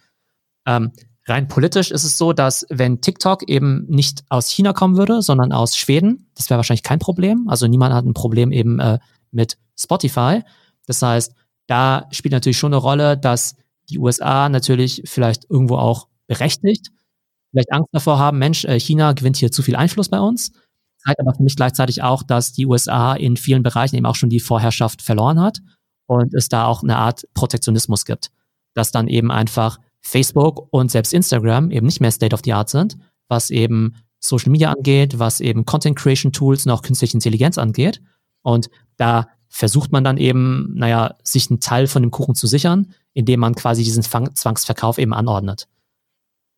Ähm, 0.67 0.93
rein 1.27 1.49
politisch 1.49 1.91
ist 1.91 2.05
es 2.05 2.17
so, 2.17 2.33
dass 2.33 2.65
wenn 2.71 3.01
TikTok 3.01 3.49
eben 3.49 3.87
nicht 3.89 4.23
aus 4.29 4.51
China 4.51 4.73
kommen 4.73 4.97
würde, 4.97 5.21
sondern 5.21 5.51
aus 5.51 5.77
Schweden, 5.77 6.31
das 6.37 6.49
wäre 6.49 6.59
wahrscheinlich 6.59 6.85
kein 6.85 7.01
Problem. 7.01 7.49
Also 7.49 7.67
niemand 7.67 7.93
hat 7.93 8.05
ein 8.05 8.15
Problem 8.15 8.53
eben 8.53 8.79
äh, 8.79 9.01
mit 9.33 9.59
Spotify. 9.77 10.43
Das 10.87 11.03
heißt, 11.03 11.35
da 11.67 12.07
spielt 12.13 12.33
natürlich 12.33 12.59
schon 12.59 12.73
eine 12.73 12.81
Rolle, 12.81 13.19
dass 13.19 13.57
die 13.91 13.99
USA 13.99 14.49
natürlich 14.49 15.03
vielleicht 15.07 15.51
irgendwo 15.51 15.77
auch 15.77 16.07
berechtigt, 16.29 16.93
vielleicht 17.57 17.73
Angst 17.73 17.89
davor 17.93 18.19
haben, 18.19 18.39
Mensch, 18.39 18.65
äh, 18.67 18.79
China 18.79 19.13
gewinnt 19.13 19.39
hier 19.39 19.51
zu 19.51 19.63
viel 19.63 19.77
Einfluss 19.77 20.11
bei 20.11 20.21
uns. 20.21 20.53
Zeigt 20.99 21.21
aber 21.21 21.35
für 21.35 21.43
mich 21.43 21.57
gleichzeitig 21.57 22.03
auch, 22.03 22.23
dass 22.23 22.53
die 22.53 22.67
USA 22.67 23.15
in 23.15 23.37
vielen 23.37 23.63
Bereichen 23.63 23.97
eben 23.97 24.07
auch 24.07 24.15
schon 24.15 24.29
die 24.29 24.41
Vorherrschaft 24.41 25.01
verloren 25.01 25.41
hat 25.41 25.61
und 26.07 26.35
es 26.35 26.49
da 26.49 26.67
auch 26.67 26.83
eine 26.83 26.99
Art 26.99 27.27
Protektionismus 27.33 28.05
gibt, 28.05 28.31
dass 28.75 28.91
dann 28.91 29.09
eben 29.09 29.31
einfach 29.31 29.79
Facebook 30.03 30.69
und 30.71 30.91
selbst 30.91 31.15
Instagram 31.15 31.71
eben 31.71 31.87
nicht 31.87 32.01
mehr 32.01 32.11
State 32.11 32.35
of 32.35 32.43
the 32.45 32.53
Art 32.53 32.69
sind, 32.69 32.99
was 33.29 33.51
eben 33.51 33.95
Social 34.21 34.51
Media 34.51 34.73
angeht, 34.73 35.19
was 35.19 35.41
eben 35.41 35.65
Content 35.65 35.97
Creation 35.97 36.33
Tools 36.33 36.67
und 36.67 36.73
auch 36.73 36.83
künstliche 36.83 37.15
Intelligenz 37.15 37.57
angeht. 37.57 38.03
Und 38.43 38.69
da 38.97 39.29
versucht 39.49 39.93
man 39.93 40.05
dann 40.05 40.19
eben, 40.19 40.75
naja, 40.75 41.15
sich 41.23 41.51
einen 41.51 41.61
Teil 41.61 41.87
von 41.87 42.03
dem 42.03 42.11
Kuchen 42.11 42.35
zu 42.35 42.47
sichern, 42.47 42.93
indem 43.15 43.41
man 43.41 43.55
quasi 43.55 43.83
diesen 43.83 44.03
Zwangsverkauf 44.03 44.99
eben 44.99 45.15
anordnet. 45.15 45.69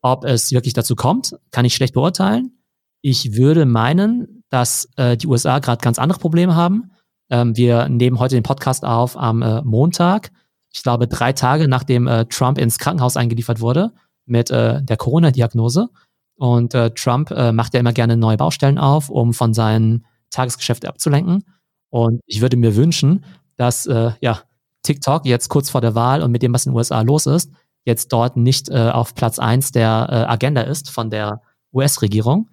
Ob 0.03 0.25
es 0.25 0.53
wirklich 0.53 0.75
dazu 0.75 0.95
kommt, 0.97 1.37
kann 1.51 1.65
ich 1.65 1.75
schlecht 1.75 1.95
beurteilen. 1.95 2.59
Ich 3.01 3.37
würde 3.37 3.67
meinen, 3.67 4.45
dass 4.51 4.89
äh, 4.97 5.17
die 5.17 5.27
USA 5.27 5.59
gerade 5.59 5.81
ganz 5.81 5.99
andere 5.99 6.19
Probleme 6.19 6.55
haben. 6.55 6.91
Ähm, 7.31 7.57
wir 7.57 7.89
nehmen 7.89 8.19
heute 8.19 8.35
den 8.35 8.43
Podcast 8.43 8.85
auf 8.85 9.17
am 9.17 9.43
äh, 9.43 9.63
Montag. 9.63 10.31
Ich 10.73 10.83
glaube, 10.83 11.09
drei 11.09 11.33
Tage 11.33 11.69
nachdem 11.69 12.07
äh, 12.07 12.27
Trump 12.27 12.59
ins 12.59 12.79
Krankenhaus 12.79 13.17
eingeliefert 13.17 13.61
wurde 13.61 13.93
mit 14.27 14.51
äh, 14.51 14.83
der 14.83 14.97
Corona-Diagnose. 14.97 15.89
Und 16.37 16.75
äh, 16.75 16.91
Trump 16.91 17.31
äh, 17.31 17.53
macht 17.53 17.75
ja 17.75 17.81
immer 17.81 17.93
gerne 17.93 18.17
neue 18.17 18.37
Baustellen 18.37 18.79
auf, 18.79 19.11
um 19.11 19.35
von 19.35 19.55
seinen 19.55 20.07
Tagesgeschäften 20.31 20.89
abzulenken. 20.89 21.45
Und 21.91 22.21
ich 22.27 22.41
würde 22.41 22.57
mir 22.57 22.77
wünschen, 22.77 23.25
dass 23.57 23.87
äh, 23.87 24.13
ja, 24.21 24.43
TikTok 24.83 25.27
jetzt 25.27 25.49
kurz 25.49 25.71
vor 25.71 25.81
der 25.81 25.95
Wahl 25.95 26.23
und 26.23 26.31
mit 26.31 26.43
dem, 26.43 26.55
was 26.55 26.67
in 26.67 26.73
den 26.73 26.77
USA 26.77 27.01
los 27.03 27.27
ist, 27.27 27.51
jetzt 27.89 28.13
dort 28.13 28.37
nicht 28.37 28.69
äh, 28.69 28.91
auf 28.91 29.15
Platz 29.15 29.39
eins 29.39 29.73
der 29.73 30.07
äh, 30.11 30.15
Agenda 30.33 30.61
ist 30.63 30.91
von 30.91 31.11
der 31.11 31.43
US-Regierung. 31.73 32.49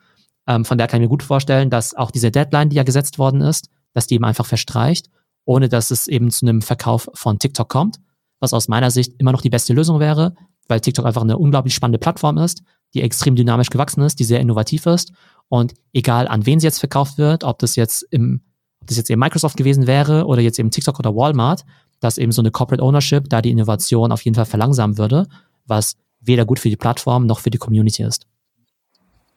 Ähm, 0.47 0.65
von 0.65 0.77
der 0.77 0.87
kann 0.87 1.01
ich 1.01 1.05
mir 1.05 1.09
gut 1.09 1.23
vorstellen, 1.23 1.69
dass 1.69 1.93
auch 1.93 2.11
diese 2.11 2.31
Deadline, 2.31 2.69
die 2.69 2.75
ja 2.75 2.83
gesetzt 2.83 3.19
worden 3.19 3.41
ist, 3.41 3.69
dass 3.93 4.07
die 4.07 4.15
eben 4.15 4.25
einfach 4.25 4.45
verstreicht, 4.45 5.09
ohne 5.45 5.69
dass 5.69 5.91
es 5.91 6.07
eben 6.07 6.31
zu 6.31 6.45
einem 6.45 6.61
Verkauf 6.61 7.09
von 7.13 7.39
TikTok 7.39 7.69
kommt, 7.69 7.97
was 8.39 8.53
aus 8.53 8.67
meiner 8.67 8.91
Sicht 8.91 9.13
immer 9.19 9.31
noch 9.31 9.41
die 9.41 9.49
beste 9.49 9.73
Lösung 9.73 9.99
wäre, 9.99 10.35
weil 10.67 10.81
TikTok 10.81 11.05
einfach 11.05 11.21
eine 11.21 11.37
unglaublich 11.37 11.75
spannende 11.75 11.99
Plattform 11.99 12.37
ist, 12.37 12.63
die 12.93 13.01
extrem 13.01 13.35
dynamisch 13.35 13.69
gewachsen 13.69 14.01
ist, 14.01 14.19
die 14.19 14.23
sehr 14.23 14.39
innovativ 14.39 14.85
ist 14.85 15.11
und 15.47 15.73
egal 15.93 16.27
an 16.27 16.45
wen 16.45 16.59
sie 16.59 16.67
jetzt 16.67 16.79
verkauft 16.79 17.17
wird, 17.17 17.43
ob 17.43 17.59
das 17.59 17.75
jetzt 17.75 18.03
im 18.11 18.41
ob 18.81 18.89
das 18.89 18.97
jetzt 18.97 19.09
eben 19.09 19.19
Microsoft 19.19 19.57
gewesen 19.57 19.87
wäre 19.87 20.25
oder 20.25 20.41
jetzt 20.41 20.59
eben 20.59 20.69
TikTok 20.69 20.99
oder 20.99 21.15
Walmart, 21.15 21.65
dass 21.99 22.17
eben 22.17 22.31
so 22.31 22.41
eine 22.41 22.51
Corporate 22.51 22.83
Ownership 22.83 23.29
da 23.29 23.41
die 23.41 23.51
Innovation 23.51 24.11
auf 24.11 24.21
jeden 24.21 24.35
Fall 24.35 24.45
verlangsamen 24.45 24.97
würde, 24.97 25.27
was 25.65 25.95
weder 26.19 26.45
gut 26.45 26.59
für 26.59 26.69
die 26.69 26.77
Plattform 26.77 27.25
noch 27.25 27.39
für 27.39 27.49
die 27.49 27.57
Community 27.57 28.03
ist. 28.03 28.27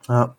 Ja, 0.09 0.37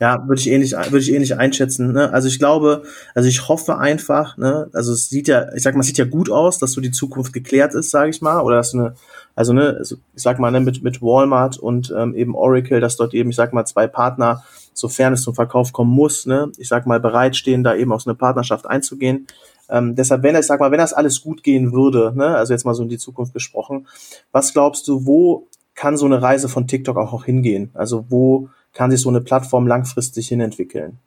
ja, 0.00 0.22
würde 0.28 0.40
ich 0.40 0.48
ähnlich, 0.48 0.72
würde 0.72 0.98
ich 0.98 1.12
ähnlich 1.12 1.36
einschätzen. 1.36 1.92
Ne? 1.92 2.12
Also 2.12 2.28
ich 2.28 2.38
glaube, 2.38 2.84
also 3.16 3.28
ich 3.28 3.48
hoffe 3.48 3.78
einfach, 3.78 4.36
ne, 4.36 4.70
also 4.72 4.92
es 4.92 5.08
sieht 5.08 5.26
ja, 5.26 5.52
ich 5.54 5.62
sag 5.64 5.74
mal, 5.74 5.80
es 5.80 5.88
sieht 5.88 5.98
ja 5.98 6.04
gut 6.04 6.30
aus, 6.30 6.58
dass 6.58 6.72
so 6.72 6.80
die 6.80 6.92
Zukunft 6.92 7.32
geklärt 7.32 7.74
ist, 7.74 7.90
sage 7.90 8.10
ich 8.10 8.22
mal, 8.22 8.40
oder 8.42 8.56
dass 8.56 8.74
eine, 8.74 8.94
also 9.34 9.52
ne, 9.52 9.82
ich 9.82 9.96
sag 10.14 10.38
mal, 10.38 10.52
ne, 10.52 10.60
mit 10.60 10.84
mit 10.84 11.02
Walmart 11.02 11.58
und 11.58 11.92
ähm, 11.96 12.14
eben 12.14 12.36
Oracle, 12.36 12.80
dass 12.80 12.96
dort 12.96 13.12
eben, 13.12 13.30
ich 13.30 13.36
sag 13.36 13.52
mal, 13.52 13.64
zwei 13.64 13.88
Partner 13.88 14.44
sofern 14.78 15.12
es 15.12 15.22
zum 15.22 15.34
Verkauf 15.34 15.72
kommen 15.72 15.90
muss, 15.90 16.26
ne, 16.26 16.50
ich 16.56 16.68
sag 16.68 16.86
mal, 16.86 17.00
bereitstehen, 17.00 17.64
da 17.64 17.74
eben 17.74 17.92
aus 17.92 18.06
einer 18.06 18.14
Partnerschaft 18.14 18.66
einzugehen. 18.66 19.26
Ähm, 19.68 19.94
deshalb, 19.94 20.22
wenn 20.22 20.36
ich 20.36 20.46
sag 20.46 20.60
mal, 20.60 20.70
wenn 20.70 20.78
das 20.78 20.92
alles 20.92 21.20
gut 21.20 21.42
gehen 21.42 21.72
würde, 21.72 22.12
ne, 22.16 22.36
also 22.36 22.52
jetzt 22.52 22.64
mal 22.64 22.74
so 22.74 22.82
in 22.82 22.88
die 22.88 22.98
Zukunft 22.98 23.34
gesprochen, 23.34 23.86
was 24.32 24.52
glaubst 24.52 24.88
du, 24.88 25.06
wo 25.06 25.46
kann 25.74 25.96
so 25.96 26.06
eine 26.06 26.22
Reise 26.22 26.48
von 26.48 26.66
TikTok 26.66 26.96
auch, 26.96 27.12
auch 27.12 27.24
hingehen? 27.24 27.70
Also 27.74 28.04
wo 28.08 28.48
kann 28.72 28.90
sich 28.90 29.00
so 29.00 29.08
eine 29.08 29.20
Plattform 29.20 29.66
langfristig 29.66 30.28
hinentwickeln? 30.28 30.98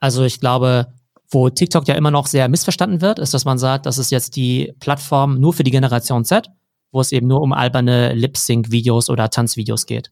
Also 0.00 0.24
ich 0.24 0.40
glaube, 0.40 0.88
wo 1.30 1.48
TikTok 1.48 1.86
ja 1.86 1.94
immer 1.94 2.10
noch 2.10 2.26
sehr 2.26 2.48
missverstanden 2.48 3.00
wird, 3.00 3.18
ist, 3.18 3.34
dass 3.34 3.44
man 3.44 3.58
sagt, 3.58 3.86
das 3.86 3.98
ist 3.98 4.10
jetzt 4.10 4.36
die 4.36 4.74
Plattform 4.80 5.38
nur 5.38 5.52
für 5.52 5.62
die 5.62 5.70
Generation 5.70 6.24
Z, 6.24 6.50
wo 6.90 7.00
es 7.00 7.12
eben 7.12 7.28
nur 7.28 7.40
um 7.40 7.52
alberne 7.52 8.12
Lip-Sync-Videos 8.14 9.08
oder 9.08 9.30
Tanzvideos 9.30 9.86
geht. 9.86 10.10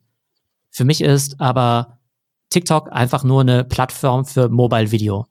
Für 0.71 0.85
mich 0.85 1.01
ist 1.01 1.41
aber 1.41 1.97
TikTok 2.51 2.92
einfach 2.92 3.24
nur 3.24 3.42
eine 3.42 3.64
Plattform 3.64 4.24
für 4.24 4.49
Mobile 4.49 4.90
Video. 4.90 5.26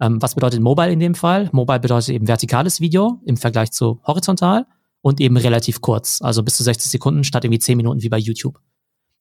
Ähm, 0.00 0.20
was 0.22 0.34
bedeutet 0.34 0.60
Mobile 0.60 0.92
in 0.92 1.00
dem 1.00 1.14
Fall? 1.14 1.48
Mobile 1.52 1.80
bedeutet 1.80 2.10
eben 2.10 2.28
vertikales 2.28 2.80
Video 2.80 3.20
im 3.24 3.36
Vergleich 3.36 3.72
zu 3.72 4.00
horizontal 4.06 4.66
und 5.00 5.20
eben 5.20 5.36
relativ 5.36 5.80
kurz, 5.80 6.20
also 6.22 6.42
bis 6.42 6.56
zu 6.56 6.62
60 6.62 6.90
Sekunden 6.90 7.24
statt 7.24 7.44
irgendwie 7.44 7.58
10 7.58 7.76
Minuten 7.76 8.02
wie 8.02 8.08
bei 8.08 8.18
YouTube. 8.18 8.60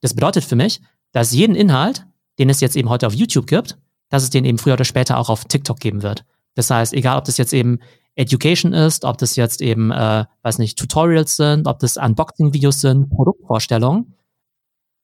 Das 0.01 0.13
bedeutet 0.13 0.43
für 0.43 0.55
mich, 0.55 0.81
dass 1.11 1.31
jeden 1.31 1.55
Inhalt, 1.55 2.05
den 2.39 2.49
es 2.49 2.61
jetzt 2.61 2.75
eben 2.75 2.89
heute 2.89 3.07
auf 3.07 3.13
YouTube 3.13 3.47
gibt, 3.47 3.77
dass 4.09 4.23
es 4.23 4.29
den 4.29 4.45
eben 4.45 4.57
früher 4.57 4.73
oder 4.73 4.85
später 4.85 5.17
auch 5.17 5.29
auf 5.29 5.45
TikTok 5.45 5.79
geben 5.79 6.03
wird. 6.03 6.25
Das 6.55 6.69
heißt, 6.69 6.93
egal 6.93 7.17
ob 7.17 7.25
das 7.25 7.37
jetzt 7.37 7.53
eben 7.53 7.79
Education 8.15 8.73
ist, 8.73 9.05
ob 9.05 9.17
das 9.17 9.35
jetzt 9.35 9.61
eben, 9.61 9.91
äh, 9.91 10.25
weiß 10.41 10.57
nicht, 10.57 10.77
Tutorials 10.77 11.37
sind, 11.37 11.67
ob 11.67 11.79
das 11.79 11.97
Unboxing-Videos 11.97 12.81
sind, 12.81 13.09
Produktvorstellungen. 13.09 14.15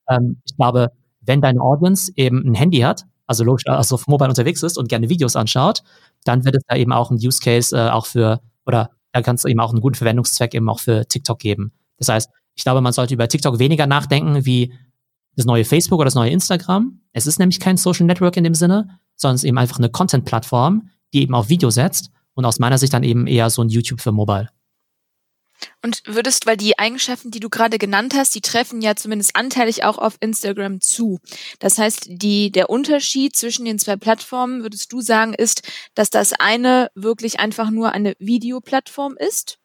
Ähm, 0.09 0.41
ich 0.45 0.55
glaube, 0.57 0.91
wenn 1.25 1.41
deine 1.41 1.61
Audience 1.61 2.11
eben 2.15 2.43
ein 2.45 2.55
Handy 2.55 2.79
hat, 2.79 3.05
also 3.25 3.43
logisch, 3.43 3.65
also 3.67 3.95
auf 3.95 4.07
Mobile 4.07 4.29
unterwegs 4.29 4.63
ist 4.63 4.77
und 4.77 4.89
gerne 4.89 5.09
Videos 5.09 5.35
anschaut, 5.35 5.83
dann 6.23 6.45
wird 6.45 6.55
es 6.55 6.63
da 6.67 6.75
eben 6.75 6.91
auch 6.91 7.11
ein 7.11 7.15
Use 7.15 7.39
Case 7.39 7.75
äh, 7.75 7.89
auch 7.89 8.05
für, 8.05 8.41
oder 8.65 8.91
da 9.11 9.21
kannst 9.21 9.43
du 9.43 9.47
eben 9.47 9.59
auch 9.59 9.71
einen 9.71 9.81
guten 9.81 9.95
Verwendungszweck 9.95 10.53
eben 10.53 10.69
auch 10.69 10.79
für 10.79 11.05
TikTok 11.07 11.39
geben. 11.39 11.71
Das 11.97 12.09
heißt, 12.09 12.29
ich 12.55 12.63
glaube, 12.63 12.81
man 12.81 12.93
sollte 12.93 13.13
über 13.13 13.27
TikTok 13.27 13.59
weniger 13.59 13.87
nachdenken 13.87 14.45
wie 14.45 14.73
das 15.35 15.45
neue 15.45 15.65
Facebook 15.65 15.99
oder 15.99 16.07
das 16.07 16.15
neue 16.15 16.29
Instagram. 16.29 16.99
Es 17.11 17.27
ist 17.27 17.39
nämlich 17.39 17.59
kein 17.59 17.77
Social 17.77 18.05
Network 18.05 18.37
in 18.37 18.43
dem 18.43 18.55
Sinne, 18.55 18.99
sondern 19.15 19.35
es 19.35 19.43
ist 19.43 19.47
eben 19.47 19.57
einfach 19.57 19.77
eine 19.77 19.89
Content-Plattform, 19.89 20.89
die 21.13 21.21
eben 21.21 21.33
auf 21.33 21.49
Video 21.49 21.69
setzt 21.69 22.11
und 22.33 22.45
aus 22.45 22.59
meiner 22.59 22.77
Sicht 22.77 22.93
dann 22.93 23.03
eben 23.03 23.27
eher 23.27 23.49
so 23.49 23.61
ein 23.61 23.69
YouTube 23.69 24.01
für 24.01 24.11
Mobile. 24.11 24.49
Und 25.81 26.01
würdest, 26.05 26.45
weil 26.45 26.57
die 26.57 26.79
Eigenschaften, 26.79 27.31
die 27.31 27.39
du 27.39 27.49
gerade 27.49 27.77
genannt 27.77 28.13
hast, 28.15 28.33
die 28.35 28.41
treffen 28.41 28.81
ja 28.81 28.95
zumindest 28.95 29.35
anteilig 29.35 29.83
auch 29.83 29.97
auf 29.97 30.17
Instagram 30.19 30.81
zu. 30.81 31.19
Das 31.59 31.77
heißt, 31.77 32.07
die, 32.09 32.51
der 32.51 32.69
Unterschied 32.69 33.35
zwischen 33.35 33.65
den 33.65 33.79
zwei 33.79 33.95
Plattformen, 33.95 34.63
würdest 34.63 34.91
du 34.91 35.01
sagen, 35.01 35.33
ist, 35.33 35.63
dass 35.95 36.09
das 36.09 36.33
eine 36.33 36.89
wirklich 36.95 37.39
einfach 37.39 37.69
nur 37.69 37.91
eine 37.91 38.13
Videoplattform 38.19 39.15
ist? 39.17 39.57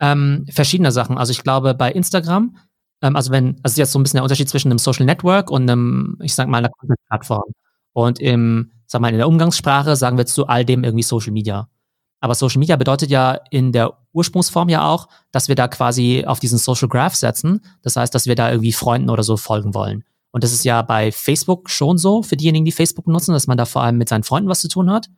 Ähm, 0.00 0.46
verschiedene 0.50 0.92
Sachen. 0.92 1.18
Also 1.18 1.30
ich 1.30 1.42
glaube, 1.42 1.74
bei 1.74 1.90
Instagram, 1.92 2.56
ähm, 3.00 3.16
also 3.16 3.30
wenn, 3.30 3.58
also 3.62 3.80
jetzt 3.80 3.92
so 3.92 3.98
ein 3.98 4.02
bisschen 4.02 4.18
der 4.18 4.24
Unterschied 4.24 4.48
zwischen 4.48 4.68
einem 4.68 4.78
Social 4.78 5.06
Network 5.06 5.50
und 5.50 5.70
einem, 5.70 6.18
ich 6.22 6.34
sag 6.34 6.48
mal, 6.48 6.58
einer 6.58 6.70
Content-Plattform. 6.70 7.52
Und 7.92 8.18
im, 8.18 8.72
sag 8.86 9.00
mal, 9.00 9.10
in 9.10 9.18
der 9.18 9.28
Umgangssprache 9.28 9.96
sagen 9.96 10.18
wir 10.18 10.26
zu 10.26 10.46
all 10.46 10.64
dem 10.64 10.84
irgendwie 10.84 11.04
Social 11.04 11.32
Media. 11.32 11.68
Aber 12.20 12.34
Social 12.34 12.58
Media 12.58 12.76
bedeutet 12.76 13.10
ja 13.10 13.38
in 13.50 13.70
der 13.72 13.98
Ursprungsform 14.14 14.68
ja 14.68 14.88
auch, 14.88 15.08
dass 15.32 15.48
wir 15.48 15.54
da 15.54 15.68
quasi 15.68 16.24
auf 16.26 16.40
diesen 16.40 16.58
Social 16.58 16.88
Graph 16.88 17.14
setzen. 17.14 17.60
Das 17.82 17.96
heißt, 17.96 18.14
dass 18.14 18.26
wir 18.26 18.34
da 18.34 18.50
irgendwie 18.50 18.72
Freunden 18.72 19.10
oder 19.10 19.22
so 19.22 19.36
folgen 19.36 19.74
wollen. 19.74 20.04
Und 20.30 20.42
das 20.42 20.52
ist 20.52 20.64
ja 20.64 20.82
bei 20.82 21.12
Facebook 21.12 21.70
schon 21.70 21.98
so, 21.98 22.22
für 22.22 22.36
diejenigen, 22.36 22.64
die 22.64 22.72
Facebook 22.72 23.04
benutzen, 23.04 23.32
dass 23.32 23.46
man 23.46 23.56
da 23.56 23.66
vor 23.66 23.82
allem 23.82 23.98
mit 23.98 24.08
seinen 24.08 24.24
Freunden 24.24 24.48
was 24.48 24.60
zu 24.60 24.68
tun 24.68 24.90
hat. 24.90 25.08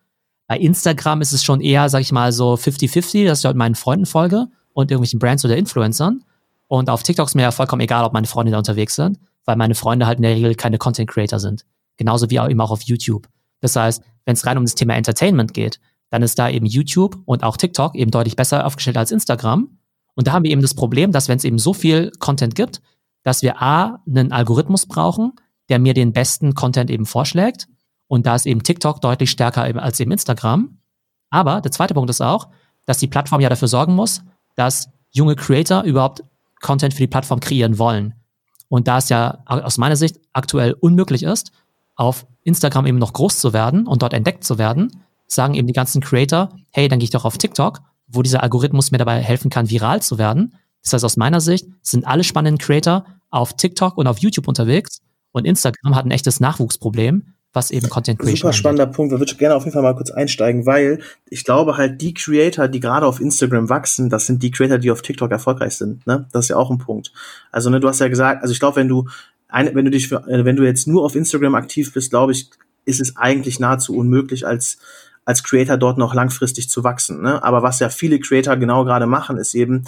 Bei 0.46 0.58
Instagram 0.58 1.22
ist 1.22 1.32
es 1.32 1.42
schon 1.42 1.60
eher, 1.60 1.88
sag 1.88 2.00
ich 2.00 2.12
mal, 2.12 2.32
so 2.32 2.54
50-50, 2.54 3.26
dass 3.26 3.40
ich 3.40 3.44
halt 3.44 3.56
meinen 3.56 3.74
Freunden 3.74 4.06
folge 4.06 4.46
und 4.72 4.90
irgendwelchen 4.90 5.18
Brands 5.18 5.44
oder 5.44 5.56
Influencern. 5.56 6.22
Und 6.68 6.90
auf 6.90 7.02
TikTok 7.02 7.28
ist 7.28 7.34
mir 7.34 7.42
ja 7.42 7.50
vollkommen 7.50 7.80
egal, 7.80 8.04
ob 8.04 8.12
meine 8.12 8.26
Freunde 8.26 8.52
da 8.52 8.58
unterwegs 8.58 8.94
sind, 8.94 9.18
weil 9.44 9.56
meine 9.56 9.74
Freunde 9.74 10.06
halt 10.06 10.18
in 10.18 10.22
der 10.22 10.34
Regel 10.34 10.54
keine 10.54 10.78
Content 10.78 11.08
Creator 11.08 11.40
sind. 11.40 11.64
Genauso 11.96 12.30
wie 12.30 12.38
auch 12.38 12.48
eben 12.48 12.60
auch 12.60 12.70
auf 12.70 12.82
YouTube. 12.82 13.28
Das 13.60 13.74
heißt, 13.74 14.02
wenn 14.24 14.34
es 14.34 14.44
rein 14.44 14.58
um 14.58 14.64
das 14.64 14.74
Thema 14.74 14.94
Entertainment 14.94 15.54
geht, 15.54 15.80
dann 16.10 16.22
ist 16.22 16.38
da 16.38 16.48
eben 16.48 16.66
YouTube 16.66 17.18
und 17.24 17.42
auch 17.42 17.56
TikTok 17.56 17.94
eben 17.94 18.10
deutlich 18.10 18.36
besser 18.36 18.66
aufgestellt 18.66 18.96
als 18.96 19.10
Instagram. 19.10 19.78
Und 20.14 20.26
da 20.26 20.32
haben 20.32 20.44
wir 20.44 20.50
eben 20.50 20.62
das 20.62 20.74
Problem, 20.74 21.12
dass 21.12 21.28
wenn 21.28 21.36
es 21.36 21.44
eben 21.44 21.58
so 21.58 21.74
viel 21.74 22.12
Content 22.18 22.54
gibt, 22.54 22.80
dass 23.22 23.42
wir 23.42 23.60
A, 23.60 24.02
einen 24.06 24.32
Algorithmus 24.32 24.86
brauchen, 24.86 25.32
der 25.68 25.78
mir 25.78 25.94
den 25.94 26.12
besten 26.12 26.54
Content 26.54 26.90
eben 26.90 27.06
vorschlägt. 27.06 27.68
Und 28.06 28.24
da 28.26 28.36
ist 28.36 28.46
eben 28.46 28.62
TikTok 28.62 29.00
deutlich 29.00 29.30
stärker 29.30 29.62
als 29.62 29.98
eben 29.98 30.12
Instagram. 30.12 30.78
Aber 31.30 31.60
der 31.60 31.72
zweite 31.72 31.92
Punkt 31.92 32.08
ist 32.08 32.20
auch, 32.20 32.48
dass 32.84 32.98
die 32.98 33.08
Plattform 33.08 33.40
ja 33.40 33.48
dafür 33.48 33.68
sorgen 33.68 33.94
muss, 33.94 34.22
dass 34.54 34.88
junge 35.10 35.34
Creator 35.34 35.82
überhaupt 35.82 36.22
Content 36.60 36.94
für 36.94 37.02
die 37.02 37.08
Plattform 37.08 37.40
kreieren 37.40 37.78
wollen. 37.78 38.14
Und 38.68 38.88
da 38.88 38.98
es 38.98 39.08
ja 39.08 39.42
aus 39.46 39.78
meiner 39.78 39.96
Sicht 39.96 40.20
aktuell 40.32 40.72
unmöglich 40.72 41.22
ist, 41.22 41.52
auf 41.94 42.26
Instagram 42.42 42.86
eben 42.86 42.98
noch 42.98 43.12
groß 43.12 43.38
zu 43.38 43.52
werden 43.52 43.86
und 43.86 44.02
dort 44.02 44.12
entdeckt 44.12 44.44
zu 44.44 44.58
werden, 44.58 45.02
sagen 45.26 45.54
eben 45.54 45.66
die 45.66 45.72
ganzen 45.72 46.00
Creator, 46.00 46.50
hey, 46.70 46.88
dann 46.88 46.98
gehe 46.98 47.04
ich 47.04 47.10
doch 47.10 47.24
auf 47.24 47.38
TikTok, 47.38 47.80
wo 48.06 48.22
dieser 48.22 48.42
Algorithmus 48.42 48.90
mir 48.90 48.98
dabei 48.98 49.20
helfen 49.20 49.50
kann, 49.50 49.70
viral 49.70 50.02
zu 50.02 50.18
werden. 50.18 50.54
Das 50.82 50.92
heißt, 50.92 51.04
aus 51.04 51.16
meiner 51.16 51.40
Sicht 51.40 51.66
sind 51.82 52.06
alle 52.06 52.24
spannenden 52.24 52.58
Creator 52.58 53.04
auf 53.30 53.56
TikTok 53.56 53.98
und 53.98 54.06
auf 54.06 54.18
YouTube 54.18 54.48
unterwegs 54.48 55.00
und 55.32 55.44
Instagram 55.44 55.94
hat 55.94 56.06
ein 56.06 56.10
echtes 56.12 56.40
Nachwuchsproblem, 56.40 57.34
was 57.52 57.70
eben 57.70 57.88
Content 57.88 58.18
Creation 58.18 58.36
Super 58.36 58.52
spannender 58.52 58.84
angeht. 58.84 58.96
Punkt. 58.96 59.12
Da 59.12 59.18
würde 59.18 59.32
ich 59.32 59.38
gerne 59.38 59.56
auf 59.56 59.64
jeden 59.64 59.72
Fall 59.72 59.82
mal 59.82 59.96
kurz 59.96 60.10
einsteigen, 60.10 60.64
weil 60.64 61.00
ich 61.28 61.44
glaube 61.44 61.76
halt, 61.76 62.00
die 62.00 62.14
Creator, 62.14 62.68
die 62.68 62.80
gerade 62.80 63.06
auf 63.06 63.20
Instagram 63.20 63.68
wachsen, 63.68 64.08
das 64.08 64.26
sind 64.26 64.42
die 64.42 64.50
Creator, 64.50 64.78
die 64.78 64.90
auf 64.90 65.02
TikTok 65.02 65.30
erfolgreich 65.30 65.76
sind. 65.76 66.06
Ne? 66.06 66.26
Das 66.32 66.44
ist 66.44 66.48
ja 66.50 66.56
auch 66.56 66.70
ein 66.70 66.78
Punkt. 66.78 67.12
Also, 67.50 67.70
ne, 67.70 67.80
du 67.80 67.88
hast 67.88 67.98
ja 67.98 68.08
gesagt, 68.08 68.42
also 68.42 68.52
ich 68.52 68.60
glaube, 68.60 68.76
wenn 68.76 68.88
du 68.88 69.08
eine, 69.48 69.74
wenn 69.74 69.84
du 69.84 69.90
dich 69.90 70.08
für, 70.08 70.26
äh, 70.28 70.44
wenn 70.44 70.56
du 70.56 70.64
jetzt 70.64 70.86
nur 70.86 71.04
auf 71.04 71.16
Instagram 71.16 71.54
aktiv 71.54 71.92
bist, 71.92 72.10
glaube 72.10 72.32
ich, 72.32 72.50
ist 72.84 73.00
es 73.00 73.16
eigentlich 73.16 73.58
nahezu 73.58 73.96
unmöglich, 73.96 74.46
als 74.46 74.78
als 75.26 75.42
Creator 75.42 75.76
dort 75.76 75.98
noch 75.98 76.14
langfristig 76.14 76.70
zu 76.70 76.84
wachsen. 76.84 77.20
Ne? 77.20 77.42
Aber 77.44 77.62
was 77.62 77.80
ja 77.80 77.90
viele 77.90 78.18
Creator 78.18 78.56
genau 78.56 78.84
gerade 78.84 79.06
machen, 79.06 79.36
ist 79.36 79.54
eben 79.54 79.84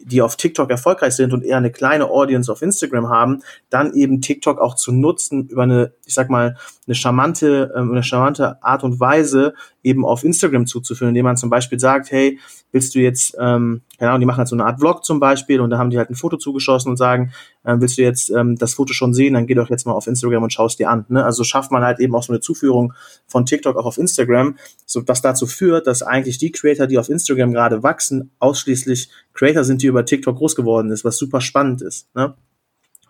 die 0.00 0.22
auf 0.22 0.36
TikTok 0.36 0.70
erfolgreich 0.70 1.14
sind 1.14 1.32
und 1.32 1.44
eher 1.44 1.56
eine 1.56 1.72
kleine 1.72 2.08
Audience 2.08 2.50
auf 2.50 2.62
Instagram 2.62 3.08
haben, 3.08 3.42
dann 3.68 3.94
eben 3.94 4.20
TikTok 4.20 4.60
auch 4.60 4.74
zu 4.74 4.92
nutzen 4.92 5.48
über 5.48 5.64
eine, 5.64 5.92
ich 6.06 6.14
sag 6.14 6.30
mal, 6.30 6.56
eine 6.86 6.94
charmante, 6.94 7.72
ähm, 7.76 7.90
eine 7.90 8.02
charmante 8.02 8.62
Art 8.62 8.84
und 8.84 9.00
Weise 9.00 9.54
eben 9.82 10.04
auf 10.04 10.24
Instagram 10.24 10.66
zuzuführen, 10.66 11.10
indem 11.10 11.24
man 11.24 11.36
zum 11.36 11.50
Beispiel 11.50 11.78
sagt, 11.78 12.10
hey, 12.10 12.38
willst 12.72 12.94
du 12.94 12.98
jetzt, 12.98 13.36
ähm, 13.40 13.82
keine 13.98 14.10
Ahnung, 14.10 14.20
die 14.20 14.26
machen 14.26 14.38
halt 14.38 14.48
so 14.48 14.56
eine 14.56 14.66
Art 14.66 14.80
Vlog 14.80 15.04
zum 15.04 15.20
Beispiel 15.20 15.60
und 15.60 15.70
da 15.70 15.78
haben 15.78 15.90
die 15.90 15.98
halt 15.98 16.10
ein 16.10 16.14
Foto 16.14 16.36
zugeschossen 16.36 16.90
und 16.90 16.96
sagen, 16.96 17.32
äh, 17.64 17.76
willst 17.78 17.96
du 17.98 18.02
jetzt 18.02 18.30
ähm, 18.30 18.56
das 18.56 18.74
Foto 18.74 18.92
schon 18.92 19.14
sehen, 19.14 19.34
dann 19.34 19.46
geh 19.46 19.54
doch 19.54 19.70
jetzt 19.70 19.86
mal 19.86 19.92
auf 19.92 20.06
Instagram 20.06 20.42
und 20.42 20.52
schaust 20.52 20.78
dir 20.78 20.90
an. 20.90 21.06
Ne? 21.08 21.24
Also 21.24 21.44
schafft 21.44 21.70
man 21.70 21.82
halt 21.82 22.00
eben 22.00 22.14
auch 22.14 22.22
so 22.22 22.32
eine 22.32 22.40
Zuführung 22.40 22.92
von 23.26 23.46
TikTok 23.46 23.76
auch 23.76 23.86
auf 23.86 23.98
Instagram, 23.98 24.56
so 24.84 25.06
was 25.06 25.22
dazu 25.22 25.46
führt, 25.46 25.86
dass 25.86 26.02
eigentlich 26.02 26.38
die 26.38 26.52
Creator, 26.52 26.86
die 26.86 26.98
auf 26.98 27.08
Instagram 27.08 27.52
gerade 27.52 27.82
wachsen, 27.82 28.30
ausschließlich 28.40 29.08
Creator 29.32 29.64
sind, 29.64 29.82
die 29.82 29.86
über 29.86 30.04
TikTok 30.04 30.36
groß 30.36 30.56
geworden 30.56 30.90
ist, 30.90 31.04
was 31.04 31.16
super 31.16 31.40
spannend 31.40 31.82
ist. 31.82 32.14
Ne? 32.14 32.34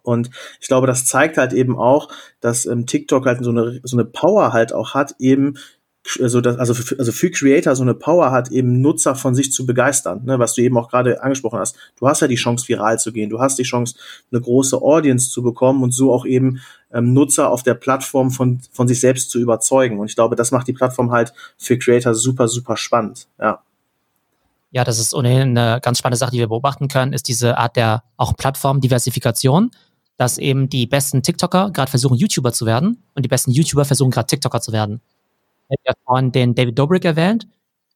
Und 0.09 0.31
ich 0.61 0.69
glaube, 0.69 0.87
das 0.87 1.05
zeigt 1.05 1.37
halt 1.37 1.53
eben 1.53 1.77
auch, 1.77 2.09
dass 2.41 2.65
ähm, 2.65 2.87
TikTok 2.87 3.27
halt 3.27 3.45
so 3.45 3.51
eine, 3.51 3.81
so 3.83 3.97
eine 3.97 4.07
Power 4.07 4.55
halt 4.55 4.73
auch 4.73 4.95
hat, 4.95 5.15
eben 5.19 5.59
also, 6.21 6.41
das, 6.41 6.57
also, 6.59 6.75
für, 6.75 6.99
also 6.99 7.13
für 7.13 7.31
Creator 7.31 7.77
so 7.77 7.83
eine 7.83 7.95
Power 7.95 8.31
hat, 8.31 8.51
eben 8.51 8.81
Nutzer 8.81 9.15
von 9.15 9.35
sich 9.35 9.53
zu 9.53 9.67
begeistern, 9.67 10.25
ne, 10.25 10.39
was 10.39 10.55
du 10.55 10.63
eben 10.63 10.77
auch 10.79 10.89
gerade 10.89 11.23
angesprochen 11.23 11.59
hast. 11.59 11.77
Du 11.99 12.09
hast 12.09 12.21
ja 12.21 12.29
die 12.29 12.37
Chance, 12.37 12.67
viral 12.69 12.99
zu 12.99 13.13
gehen, 13.13 13.31
du 13.31 13.41
hast 13.41 13.59
die 13.59 13.65
Chance, 13.65 13.97
eine 14.33 14.41
große 14.41 14.81
Audience 14.81 15.31
zu 15.31 15.43
bekommen 15.43 15.83
und 15.83 15.93
so 15.93 16.13
auch 16.13 16.25
eben 16.25 16.61
ähm, 16.93 17.13
Nutzer 17.13 17.51
auf 17.51 17.63
der 17.63 17.75
Plattform 17.75 18.31
von, 18.31 18.61
von 18.73 18.89
sich 18.89 19.01
selbst 19.01 19.31
zu 19.31 19.39
überzeugen. 19.39 19.99
Und 19.99 20.09
ich 20.09 20.15
glaube, 20.15 20.37
das 20.37 20.51
macht 20.51 20.67
die 20.67 20.73
Plattform 20.73 21.11
halt 21.11 21.33
für 21.57 21.79
Creator 21.79 22.15
super, 22.15 22.49
super 22.49 22.77
spannend, 22.77 23.29
ja. 23.39 23.63
Ja, 24.71 24.85
das 24.85 24.99
ist 24.99 25.15
ohnehin 25.15 25.57
eine 25.57 25.81
ganz 25.81 25.99
spannende 25.99 26.19
Sache, 26.19 26.33
die 26.33 26.39
wir 26.39 26.49
beobachten 26.49 26.89
können, 26.89 27.15
ist 27.15 27.27
diese 27.27 27.57
Art 27.57 27.77
der 27.77 28.03
auch 28.19 28.37
Plattformdiversifikation 28.37 29.71
dass 30.19 30.37
eben 30.37 30.69
die 30.69 30.87
besten 30.87 31.23
TikToker 31.23 31.71
gerade 31.71 31.89
versuchen, 31.89 32.17
YouTuber 32.19 32.53
zu 32.53 32.67
werden 32.67 33.03
und 33.15 33.25
die 33.25 33.29
besten 33.29 33.53
YouTuber 33.53 33.85
versuchen 33.85 34.11
gerade 34.11 34.27
TikToker 34.27 34.61
zu 34.61 34.73
werden. 34.73 35.01
Ja 35.69 35.93
vorhin 36.05 36.33
den 36.33 36.55
David 36.55 36.79
Dobrik 36.79 37.05
erwähnt, 37.05 37.47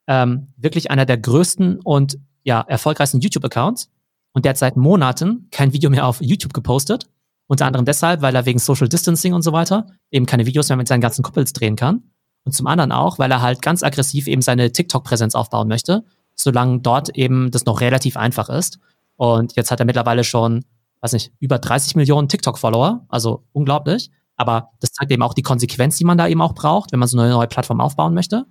ähm, 0.07 0.49
wirklich 0.57 0.91
einer 0.91 1.07
der 1.07 1.19
größten 1.19 1.81
und 1.81 2.19
ja, 2.45 2.61
erfolgreichsten 2.61 3.21
YouTube-Accounts 3.21 3.91
und 4.33 4.45
der 4.45 4.51
hat 4.51 4.59
seit 4.59 4.77
Monaten 4.77 5.49
kein 5.51 5.73
Video 5.73 5.91
mehr 5.91 6.07
auf 6.07 6.21
YouTube 6.21 6.53
gepostet. 6.53 7.09
Unter 7.47 7.67
anderem 7.67 7.85
deshalb, 7.85 8.23
weil 8.23 8.35
er 8.35 8.47
wegen 8.47 8.59
Social 8.59 8.89
Distancing 8.89 9.35
und 9.35 9.43
so 9.43 9.53
weiter 9.53 9.87
eben 10.11 10.27
keine 10.27 10.47
Videos 10.47 10.69
mehr 10.69 10.77
mit 10.77 10.89
seinen 10.89 11.01
ganzen 11.01 11.23
Kuppels 11.23 11.53
drehen 11.53 11.77
kann. 11.77 12.03
Und 12.45 12.53
zum 12.53 12.67
anderen 12.67 12.93
auch, 12.93 13.19
weil 13.19 13.31
er 13.31 13.43
halt 13.43 13.63
ganz 13.63 13.83
aggressiv 13.83 14.27
eben 14.27 14.43
seine 14.43 14.73
TikTok-Präsenz 14.73 15.35
aufbauen 15.35 15.69
möchte, 15.69 16.05
solange 16.35 16.81
dort 16.81 17.17
eben 17.17 17.51
das 17.51 17.67
noch 17.67 17.81
relativ 17.81 18.17
einfach 18.17 18.49
ist. 18.49 18.79
Und 19.17 19.55
jetzt 19.55 19.71
hat 19.71 19.81
er 19.81 19.87
mittlerweile 19.87 20.25
schon 20.25 20.65
weiß 21.03 21.13
nicht, 21.13 21.33
über 21.41 21.59
30 21.59 21.97
Millionen 21.97 22.29
TikTok-Follower, 22.29 23.05
also 23.09 23.45
unglaublich. 23.53 24.11
Aber 24.37 24.71
das 24.81 24.93
zeigt 24.93 25.11
eben 25.13 25.23
auch 25.23 25.35
die 25.35 25.43
Konsequenz, 25.43 25.97
die 25.97 26.05
man 26.05 26.19
da 26.19 26.27
eben 26.27 26.41
auch 26.41 26.55
braucht, 26.55 26.93
wenn 26.93 26.99
man 26.99 27.09
so 27.09 27.19
eine 27.19 27.31
neue 27.31 27.47
Plattform 27.47 27.81
aufbauen 27.81 28.15
möchte. 28.15 28.47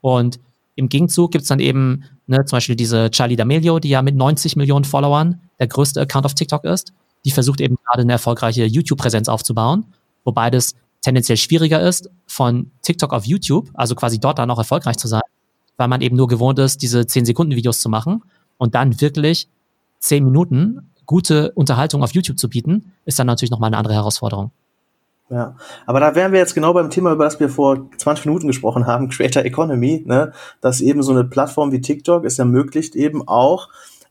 Und 0.00 0.38
im 0.76 0.88
Gegenzug 0.88 1.32
gibt's 1.32 1.48
dann 1.48 1.58
eben 1.58 2.04
ne, 2.26 2.44
zum 2.44 2.56
Beispiel 2.56 2.76
diese 2.76 3.10
Charlie 3.10 3.36
D'Amelio, 3.36 3.80
die 3.80 3.88
ja 3.88 4.02
mit 4.02 4.14
90 4.14 4.56
Millionen 4.56 4.84
Followern 4.84 5.40
der 5.58 5.66
größte 5.66 6.00
Account 6.00 6.26
auf 6.26 6.34
TikTok 6.34 6.64
ist. 6.64 6.92
Die 7.24 7.30
versucht 7.30 7.60
eben 7.60 7.76
gerade 7.76 8.02
eine 8.02 8.12
erfolgreiche 8.12 8.66
YouTube-Präsenz 8.66 9.28
aufzubauen, 9.28 9.86
wobei 10.24 10.50
das 10.50 10.74
tendenziell 11.00 11.36
schwieriger 11.36 11.80
ist, 11.80 12.10
von 12.26 12.70
TikTok 12.82 13.12
auf 13.12 13.24
YouTube, 13.24 13.70
also 13.74 13.94
quasi 13.94 14.20
dort 14.20 14.38
dann 14.38 14.50
auch 14.50 14.58
erfolgreich 14.58 14.96
zu 14.96 15.08
sein, 15.08 15.22
weil 15.76 15.88
man 15.88 16.02
eben 16.02 16.16
nur 16.16 16.28
gewohnt 16.28 16.58
ist, 16.58 16.82
diese 16.82 17.00
10-Sekunden-Videos 17.00 17.80
zu 17.80 17.88
machen 17.88 18.22
und 18.58 18.74
dann 18.74 19.00
wirklich 19.00 19.48
10 20.00 20.24
Minuten 20.24 20.90
gute 21.06 21.52
Unterhaltung 21.52 22.02
auf 22.02 22.12
YouTube 22.12 22.38
zu 22.38 22.48
bieten, 22.48 22.92
ist 23.04 23.18
dann 23.18 23.26
natürlich 23.26 23.50
nochmal 23.50 23.68
eine 23.68 23.78
andere 23.78 23.94
Herausforderung. 23.94 24.50
Ja, 25.28 25.56
aber 25.86 25.98
da 25.98 26.14
wären 26.14 26.30
wir 26.30 26.38
jetzt 26.38 26.54
genau 26.54 26.72
beim 26.72 26.88
Thema, 26.88 27.12
über 27.12 27.24
das 27.24 27.40
wir 27.40 27.48
vor 27.48 27.90
20 27.98 28.26
Minuten 28.26 28.46
gesprochen 28.46 28.86
haben, 28.86 29.08
Creator 29.10 29.44
Economy, 29.44 30.04
ne? 30.06 30.32
dass 30.60 30.80
eben 30.80 31.02
so 31.02 31.12
eine 31.12 31.24
Plattform 31.24 31.72
wie 31.72 31.80
TikTok 31.80 32.24
es 32.24 32.38
ermöglicht, 32.38 32.94
eben 32.94 33.26
auch 33.26 33.68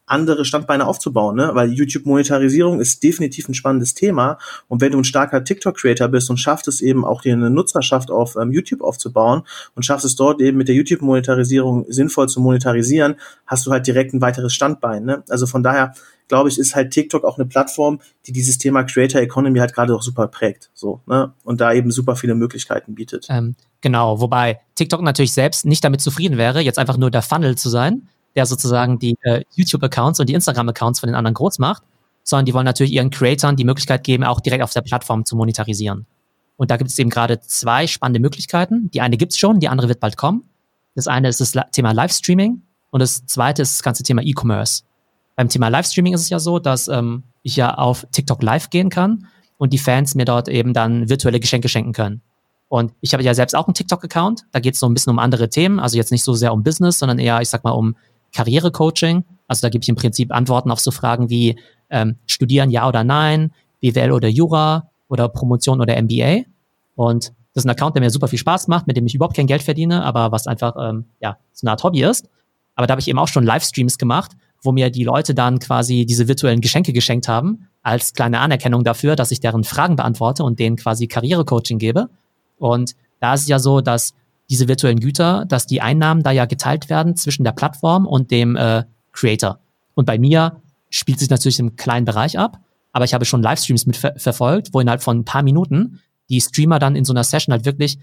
andere 0.08 0.46
Standbeine 0.46 0.86
aufzubauen, 0.86 1.36
ne? 1.36 1.52
Weil 1.54 1.72
YouTube-Monetarisierung 1.72 2.80
ist 2.80 3.02
definitiv 3.04 3.50
ein 3.50 3.54
spannendes 3.54 3.96
Thema. 3.96 4.38
Und 4.68 4.82
wenn 4.82 4.92
du 4.92 5.00
ein 5.00 5.04
starker 5.04 5.44
TikTok-Creator 5.44 6.08
bist 6.10 6.30
und 6.30 6.38
schaffst 6.38 6.68
es 6.68 6.82
eben 6.82 7.04
auch 7.04 7.22
dir 7.22 7.34
eine 7.34 7.50
Nutzerschaft 7.50 8.12
auf 8.12 8.36
ähm, 8.36 8.52
YouTube 8.52 8.82
aufzubauen 8.82 9.44
und 9.76 9.84
schaffst 9.84 10.06
es 10.06 10.16
dort 10.16 10.42
eben 10.42 10.58
mit 10.58 10.68
der 10.68 10.76
YouTube-Monetarisierung 10.76 11.86
sinnvoll 11.90 12.30
zu 12.30 12.40
monetarisieren, 12.40 13.16
hast 13.48 13.66
du 13.66 13.72
halt 13.72 13.88
direkt 13.88 14.14
ein 14.14 14.22
weiteres 14.22 14.54
Standbein. 14.54 15.06
Ne? 15.06 15.24
Also 15.30 15.48
von 15.48 15.64
daher 15.64 15.94
glaube 16.28 16.50
ich, 16.50 16.58
ist 16.58 16.76
halt 16.76 16.92
TikTok 16.92 17.24
auch 17.24 17.38
eine 17.38 17.46
Plattform, 17.46 18.00
die 18.26 18.32
dieses 18.32 18.58
Thema 18.58 18.84
Creator 18.84 19.22
Economy 19.22 19.60
halt 19.60 19.74
gerade 19.74 19.96
auch 19.96 20.02
super 20.02 20.28
prägt, 20.28 20.70
so, 20.74 21.02
ne? 21.06 21.34
Und 21.44 21.62
da 21.62 21.74
eben 21.74 21.92
super 21.92 22.16
viele 22.16 22.36
Möglichkeiten 22.36 22.96
bietet. 22.96 23.28
Ähm, 23.30 23.56
genau, 23.82 24.20
wobei 24.20 24.60
TikTok 24.76 25.02
natürlich 25.02 25.34
selbst 25.34 25.66
nicht 25.66 25.84
damit 25.84 26.02
zufrieden 26.02 26.38
wäre, 26.38 26.62
jetzt 26.62 26.80
einfach 26.80 26.98
nur 26.98 27.12
der 27.12 27.22
Funnel 27.22 27.58
zu 27.58 27.70
sein, 27.70 28.08
der 28.36 28.46
sozusagen 28.46 29.00
die 29.00 29.16
äh, 29.22 29.44
YouTube-Accounts 29.56 30.20
und 30.20 30.30
die 30.30 30.34
Instagram-Accounts 30.34 31.00
von 31.00 31.08
den 31.08 31.16
anderen 31.16 31.36
groß 31.36 31.60
macht, 31.60 31.84
sondern 32.24 32.46
die 32.46 32.54
wollen 32.54 32.66
natürlich 32.66 32.94
ihren 32.94 33.12
Creatoren 33.12 33.56
die 33.56 33.64
Möglichkeit 33.64 34.04
geben, 34.04 34.24
auch 34.24 34.42
direkt 34.42 34.64
auf 34.64 34.74
der 34.74 34.82
Plattform 34.82 35.26
zu 35.26 35.36
monetarisieren. 35.36 36.06
Und 36.58 36.72
da 36.72 36.78
gibt 36.78 36.90
es 36.90 36.98
eben 37.00 37.10
gerade 37.10 37.40
zwei 37.42 37.86
spannende 37.86 38.20
Möglichkeiten. 38.20 38.90
Die 38.92 39.02
eine 39.02 39.18
gibt's 39.18 39.38
schon, 39.38 39.60
die 39.60 39.68
andere 39.68 39.90
wird 39.90 40.00
bald 40.00 40.18
kommen. 40.18 40.44
Das 40.96 41.08
eine 41.08 41.28
ist 41.28 41.42
das 41.42 41.54
Thema 41.72 41.92
Livestreaming 41.92 42.62
und 42.90 43.00
das 43.02 43.26
zweite 43.26 43.62
ist 43.62 43.76
das 43.76 43.84
ganze 43.84 44.04
Thema 44.04 44.22
E-Commerce. 44.22 44.84
Beim 45.36 45.50
Thema 45.50 45.68
Livestreaming 45.68 46.14
ist 46.14 46.22
es 46.22 46.30
ja 46.30 46.40
so, 46.40 46.60
dass 46.60 46.88
ähm, 46.88 47.24
ich 47.44 47.56
ja 47.56 47.74
auf 47.74 48.08
TikTok 48.12 48.42
live 48.42 48.70
gehen 48.70 48.90
kann 48.90 49.28
und 49.58 49.74
die 49.74 49.78
Fans 49.78 50.16
mir 50.16 50.26
dort 50.26 50.48
eben 50.48 50.74
dann 50.74 51.10
virtuelle 51.10 51.40
Geschenke 51.40 51.68
schenken 51.68 51.94
können. 51.94 52.22
Und 52.68 52.94
ich 53.02 53.14
habe 53.14 53.24
ja 53.24 53.34
selbst 53.34 53.56
auch 53.56 53.68
einen 53.68 53.74
TikTok-Account. 53.74 54.46
Da 54.52 54.60
geht 54.60 54.74
es 54.74 54.80
so 54.80 54.88
ein 54.88 54.94
bisschen 54.94 55.12
um 55.12 55.20
andere 55.20 55.50
Themen. 55.50 55.80
Also 55.80 55.98
jetzt 55.98 56.12
nicht 56.12 56.24
so 56.24 56.34
sehr 56.34 56.52
um 56.52 56.64
Business, 56.64 57.00
sondern 57.00 57.20
eher, 57.20 57.40
ich 57.42 57.50
sag 57.50 57.64
mal, 57.64 57.72
um 57.72 57.96
Karrierecoaching. 58.34 59.24
Also 59.48 59.62
da 59.62 59.70
gebe 59.70 59.84
ich 59.84 59.90
im 59.90 59.96
Prinzip 59.96 60.34
Antworten 60.34 60.72
auf 60.72 60.80
so 60.80 60.92
Fragen 60.92 61.30
wie 61.30 61.58
ähm, 61.90 62.16
Studieren 62.26 62.72
ja 62.72 62.88
oder 62.88 63.04
nein, 63.04 63.52
BWL 63.82 64.12
oder 64.12 64.28
Jura 64.28 64.90
oder 65.08 65.30
Promotion 65.30 65.80
oder 65.80 66.02
MBA. 66.02 66.44
Und 66.96 67.34
das 67.54 67.64
ist 67.64 67.66
ein 67.66 67.70
Account, 67.70 67.96
der 67.96 68.02
mir 68.02 68.10
super 68.10 68.28
viel 68.28 68.40
Spaß 68.40 68.68
macht, 68.68 68.88
mit 68.88 68.98
dem 68.98 69.06
ich 69.06 69.16
überhaupt 69.16 69.36
kein 69.36 69.48
Geld 69.48 69.64
verdiene, 69.64 70.04
aber 70.04 70.32
was 70.32 70.48
einfach 70.48 70.76
ähm, 70.78 71.06
ja 71.22 71.38
so 71.54 71.66
eine 71.66 71.72
Art 71.72 71.84
Hobby 71.84 72.04
ist. 72.04 72.28
Aber 72.76 72.88
da 72.88 72.92
habe 72.92 73.02
ich 73.02 73.08
eben 73.08 73.20
auch 73.20 73.28
schon 73.28 73.46
Livestreams 73.46 73.98
gemacht, 73.98 74.32
wo 74.66 74.72
mir 74.72 74.90
die 74.90 75.04
Leute 75.04 75.34
dann 75.34 75.60
quasi 75.60 76.06
diese 76.06 76.28
virtuellen 76.28 76.62
Geschenke 76.62 76.94
geschenkt 76.94 77.28
haben, 77.28 77.68
als 77.82 78.14
kleine 78.14 78.40
Anerkennung 78.40 78.84
dafür, 78.84 79.16
dass 79.16 79.32
ich 79.32 79.40
deren 79.40 79.64
Fragen 79.64 79.96
beantworte 79.96 80.44
und 80.44 80.60
denen 80.60 80.76
quasi 80.76 81.08
Karrierecoaching 81.08 81.78
gebe. 81.78 82.10
Und 82.58 82.96
da 83.20 83.34
ist 83.34 83.42
es 83.42 83.48
ja 83.48 83.60
so, 83.60 83.82
dass 83.82 84.14
diese 84.50 84.68
virtuellen 84.68 85.00
Güter, 85.00 85.46
dass 85.46 85.66
die 85.66 85.82
Einnahmen 85.82 86.24
da 86.24 86.32
ja 86.32 86.46
geteilt 86.46 86.90
werden 86.90 87.16
zwischen 87.16 87.44
der 87.44 87.52
Plattform 87.52 88.06
und 88.06 88.32
dem 88.32 88.56
äh, 88.56 88.84
Creator. 89.12 89.60
Und 89.94 90.06
bei 90.06 90.18
mir 90.18 90.62
spielt 90.90 91.20
sich 91.20 91.30
natürlich 91.30 91.60
im 91.60 91.76
kleinen 91.76 92.06
Bereich 92.06 92.38
ab, 92.38 92.60
aber 92.92 93.06
ich 93.06 93.14
habe 93.14 93.26
schon 93.26 93.42
Livestreams 93.42 93.86
mit 93.86 93.98
ver 93.98 94.14
verfolgt, 94.18 94.70
wo 94.74 94.80
innerhalb 94.80 95.04
von 95.04 95.20
ein 95.20 95.26
paar 95.26 95.44
Minuten 95.44 96.00
die 96.30 96.42
Streamer 96.42 96.80
dann 96.80 96.96
in 96.96 97.06
so 97.06 97.14
einer 97.14 97.24
Session 97.24 97.54
halt 97.54 97.66
wirklich 97.66 98.00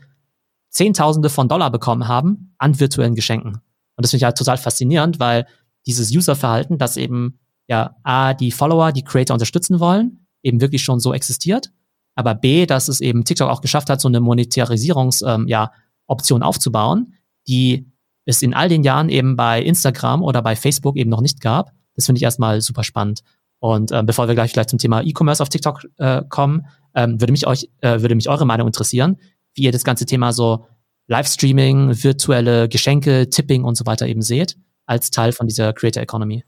Zehntausende 0.69 1.29
von 1.29 1.49
Dollar 1.49 1.71
bekommen 1.71 2.09
haben 2.09 2.55
an 2.59 2.79
virtuellen 2.79 3.15
Geschenken. 3.15 3.61
Und 3.97 4.05
das 4.05 4.11
finde 4.11 4.23
ich 4.23 4.25
halt 4.25 4.39
total 4.39 4.57
faszinierend, 4.57 5.21
weil 5.21 5.47
dieses 5.87 6.15
Userverhalten, 6.15 6.79
das 6.79 6.97
eben 6.97 7.39
ja 7.69 7.97
A, 8.03 8.35
die 8.35 8.53
Follower, 8.53 8.93
die 8.93 9.03
Creator 9.03 9.35
unterstützen 9.35 9.81
wollen, 9.81 10.27
eben 10.43 10.61
wirklich 10.61 10.83
schon 10.83 11.01
so 11.01 11.13
existiert, 11.13 11.71
aber 12.15 12.35
B, 12.35 12.67
dass 12.67 12.89
es 12.89 13.01
eben 13.01 13.25
TikTok 13.25 13.49
auch 13.49 13.61
geschafft 13.61 13.89
hat, 13.91 14.01
so 14.01 14.09
eine 14.09 14.21
Monetarisierungs, 14.21 15.23
ähm, 15.23 15.47
ja, 15.49 15.73
Option 16.07 16.43
aufzubauen, 16.43 17.15
die 17.49 17.87
es 18.25 18.43
in 18.43 18.55
all 18.55 18.69
den 18.69 18.83
Jahren 18.83 19.09
eben 19.09 19.37
bei 19.37 19.63
Instagram 19.63 20.23
oder 20.23 20.43
bei 20.43 20.57
Facebook 20.57 20.97
eben 20.97 21.11
noch 21.11 21.23
nicht 21.23 21.41
gab. 21.41 21.73
Das 21.95 22.07
finde 22.07 22.19
ich 22.19 22.23
erstmal 22.23 22.61
super 22.61 22.85
spannend. 22.85 23.23
Und 23.59 23.93
äh, 23.93 24.03
bevor 24.05 24.29
wir 24.29 24.35
gleich 24.35 24.53
vielleicht 24.53 24.71
zum 24.71 24.79
Thema 24.79 25.03
E-Commerce 25.03 25.43
auf 25.43 25.49
TikTok 25.49 25.87
äh, 25.99 26.23
kommen, 26.29 26.67
ähm, 26.95 27.21
würde 27.21 27.33
mich 27.33 27.47
euch, 27.47 27.71
äh, 27.81 28.01
würde 28.01 28.15
mich 28.15 28.29
eure 28.29 28.45
Meinung 28.45 28.67
interessieren, 28.67 29.19
wie 29.55 29.63
ihr 29.63 29.73
das 29.73 29.85
ganze 29.85 30.05
Thema 30.05 30.33
so 30.33 30.67
Livestreaming, 31.07 32.03
virtuelle 32.03 32.69
Geschenke, 32.69 33.29
Tipping 33.31 33.65
und 33.65 33.77
so 33.77 33.87
weiter 33.87 34.07
eben 34.07 34.23
seht, 34.23 34.57
als 34.93 35.11
Teil 35.11 35.33
von 35.33 35.47
dieser 35.47 35.73
Creator 35.73 36.03
Economy. 36.03 36.45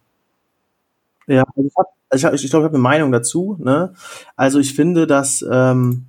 Ja, 1.26 1.45
also 1.57 1.66
ich, 1.66 1.74
hab, 1.76 1.86
also 2.11 2.28
ich, 2.32 2.45
ich 2.45 2.51
glaube, 2.51 2.64
ich 2.64 2.68
habe 2.68 2.76
eine 2.76 2.82
Meinung 2.82 3.11
dazu. 3.11 3.57
Ne? 3.59 3.95
Also 4.36 4.59
ich 4.59 4.74
finde, 4.74 5.07
dass, 5.07 5.45
ähm, 5.51 6.07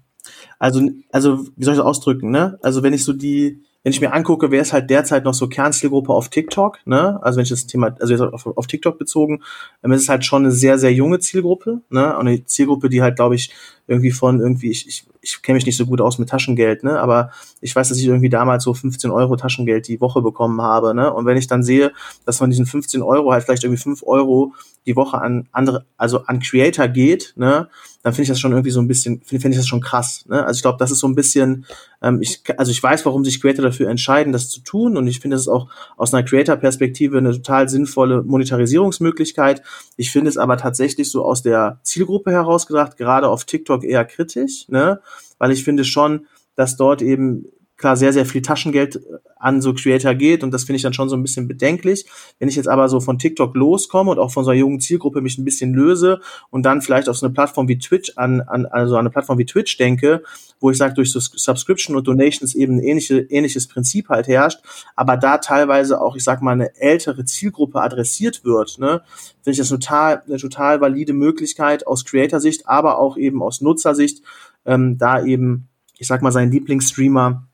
also, 0.60 0.82
also 1.12 1.48
wie 1.56 1.64
soll 1.64 1.74
ich 1.74 1.80
das 1.80 1.88
ausdrücken? 1.88 2.32
Ne? 2.32 2.60
Also 2.62 2.84
wenn 2.84 2.94
ich 2.94 3.04
so 3.04 3.14
die, 3.14 3.64
wenn 3.84 3.92
ich 3.92 4.02
mir 4.02 4.14
angucke, 4.14 4.50
wer 4.50 4.62
ist 4.62 4.74
halt 4.74 4.90
derzeit 4.90 5.26
noch 5.26 5.36
so 5.36 5.48
Kernzielgruppe 5.48 6.12
auf 6.12 6.30
TikTok, 6.30 6.80
ne? 6.86 7.20
Also 7.22 7.38
wenn 7.38 7.44
ich 7.44 7.50
das 7.50 7.68
Thema, 7.68 7.96
also 8.00 8.14
jetzt 8.14 8.22
auf, 8.22 8.48
auf 8.48 8.66
TikTok 8.66 8.98
bezogen, 8.98 9.44
dann 9.84 9.92
ist 9.92 10.02
es 10.02 10.10
halt 10.10 10.26
schon 10.26 10.42
eine 10.42 10.52
sehr, 10.52 10.80
sehr 10.80 10.92
junge 10.92 11.20
Zielgruppe, 11.20 11.82
ne? 11.90 12.18
Und 12.18 12.28
eine 12.28 12.44
Zielgruppe, 12.46 12.90
die 12.90 13.04
halt, 13.04 13.16
glaube 13.16 13.36
ich, 13.36 13.54
irgendwie 13.88 14.12
von 14.12 14.40
irgendwie, 14.40 14.72
ich, 14.72 14.88
ich, 14.88 15.06
ich 15.22 15.42
kenne 15.42 15.56
mich 15.56 15.66
nicht 15.66 15.78
so 15.78 15.86
gut 15.86 16.02
aus 16.02 16.18
mit 16.18 16.30
Taschengeld, 16.30 16.84
ne? 16.84 17.00
Aber 17.00 17.32
ich 17.62 17.76
weiß, 17.76 17.90
dass 17.90 17.98
ich 17.98 18.06
irgendwie 18.06 18.30
damals 18.30 18.64
so 18.64 18.74
15 18.74 19.12
Euro 19.12 19.36
Taschengeld 19.36 19.88
die 19.88 20.02
Woche 20.02 20.22
bekommen 20.22 20.62
habe, 20.62 20.94
ne? 20.94 21.14
Und 21.14 21.26
wenn 21.26 21.38
ich 21.38 21.48
dann 21.48 21.64
sehe, 21.64 21.92
dass 22.26 22.38
von 22.38 22.50
diesen 22.50 22.66
15 22.66 23.02
Euro 23.02 23.32
halt 23.32 23.44
vielleicht 23.44 23.64
irgendwie 23.64 23.82
5 23.82 24.04
Euro 24.04 24.54
die 24.86 24.96
Woche 24.96 25.20
an 25.20 25.48
andere, 25.52 25.86
also 25.98 26.26
an 26.26 26.40
Creator 26.40 26.88
geht, 26.88 27.34
ne? 27.36 27.70
dann 28.06 28.14
finde 28.14 28.24
ich 28.24 28.30
das 28.30 28.40
schon 28.40 28.52
irgendwie 28.52 28.70
so 28.70 28.80
ein 28.80 28.88
bisschen, 28.88 29.22
finde 29.22 29.42
find 29.42 29.56
ich 29.56 29.60
das 29.60 29.68
schon 29.68 29.82
krass. 29.82 30.26
Ne? 30.28 30.46
Also 30.46 30.60
ich 30.60 30.62
glaube, 30.62 30.78
das 30.78 30.92
ist 30.92 31.00
so 31.00 31.08
ein 31.08 31.16
bisschen, 31.16 31.66
ähm, 32.04 32.22
ich, 32.22 32.44
also 32.56 32.72
ich 32.72 32.82
weiß, 32.82 33.04
warum 33.08 33.26
sich 33.26 33.42
Creator 33.42 33.66
dafür 33.66 33.90
entscheiden, 33.90 34.32
das 34.32 34.48
zu 34.48 34.60
tun. 34.60 34.96
Und 34.96 35.08
ich 35.08 35.22
finde 35.22 35.38
es 35.38 35.48
auch 35.48 35.70
aus 35.98 36.14
einer 36.14 36.24
Creator-Perspektive 36.24 37.18
eine 37.18 37.32
total 37.32 37.68
sinnvolle 37.68 38.22
Monetarisierungsmöglichkeit. 38.22 39.64
Ich 39.98 40.12
finde 40.12 40.30
es 40.30 40.38
aber 40.38 40.58
tatsächlich 40.58 41.10
so 41.10 41.26
aus 41.26 41.42
der 41.42 41.80
Zielgruppe 41.82 42.32
heraus 42.32 42.68
gedacht, 42.68 42.96
gerade 42.96 43.28
auf 43.28 43.46
TikTok 43.46 43.75
eher 43.84 44.06
kritisch, 44.06 44.68
ne? 44.70 45.02
Weil 45.38 45.52
ich 45.52 45.64
finde 45.64 45.84
schon, 45.84 46.28
dass 46.56 46.78
dort 46.78 47.02
eben 47.02 47.46
klar 47.78 47.98
sehr, 47.98 48.14
sehr 48.14 48.26
viel 48.26 48.42
Taschengeld 48.42 49.02
an 49.38 49.62
so 49.62 49.74
Creator 49.74 50.16
geht 50.16 50.44
und 50.44 50.52
das 50.52 50.64
finde 50.64 50.78
ich 50.78 50.82
dann 50.82 50.94
schon 50.94 51.10
so 51.10 51.16
ein 51.16 51.22
bisschen 51.22 51.48
bedenklich. 51.48 52.06
Wenn 52.40 52.48
ich 52.48 52.56
jetzt 52.56 52.68
aber 52.68 52.90
so 52.90 53.00
von 53.00 53.20
TikTok 53.20 53.56
loskomme 53.56 54.12
und 54.12 54.20
auch 54.20 54.32
von 54.32 54.44
so 54.44 54.52
einer 54.52 54.60
jungen 54.60 54.80
Zielgruppe 54.80 55.22
mich 55.22 55.38
ein 55.38 55.46
bisschen 55.46 55.74
löse 55.74 56.20
und 56.50 56.64
dann 56.64 56.82
vielleicht 56.82 57.10
auf 57.10 57.18
so 57.18 57.26
eine 57.26 57.34
Plattform 57.34 57.68
wie 57.68 57.78
Twitch 57.78 58.14
an, 58.16 58.42
an 58.42 58.66
also 58.66 58.96
an 58.96 59.02
eine 59.02 59.10
Plattform 59.10 59.38
wie 59.38 59.46
Twitch 59.46 59.78
denke, 59.78 60.24
wo 60.60 60.72
ich 60.72 60.78
sage, 60.78 60.94
durch 60.94 61.12
so 61.12 61.20
Subscription 61.20 61.96
und 61.96 62.08
Donations 62.08 62.56
eben 62.56 62.78
ein 62.78 62.84
ähnliche, 62.84 63.20
ähnliches 63.20 63.68
Prinzip 63.68 64.10
halt 64.10 64.28
herrscht, 64.28 64.62
aber 64.96 65.18
da 65.18 65.38
teilweise 65.38 66.02
auch, 66.02 66.16
ich 66.16 66.24
sag 66.24 66.42
mal, 66.42 66.54
eine 66.54 66.76
ältere 66.80 67.26
Zielgruppe 67.26 67.82
adressiert 67.82 68.44
wird, 68.46 68.80
ne, 68.80 69.02
finde 69.44 69.52
ich 69.52 69.58
das 69.58 69.70
total, 69.70 70.24
eine 70.26 70.38
total 70.38 70.82
valide 70.82 71.14
Möglichkeit 71.14 71.86
aus 71.86 72.06
Creator-Sicht, 72.06 72.68
aber 72.68 72.98
auch 73.00 73.18
eben 73.18 73.44
aus 73.44 73.62
Nutzersicht, 73.62 74.24
ähm, 74.66 74.98
da 74.98 75.24
eben, 75.24 75.68
ich 75.98 76.08
sag 76.08 76.22
mal, 76.22 76.32
seinen 76.32 76.52
Lieblingsstreamer 76.52 77.48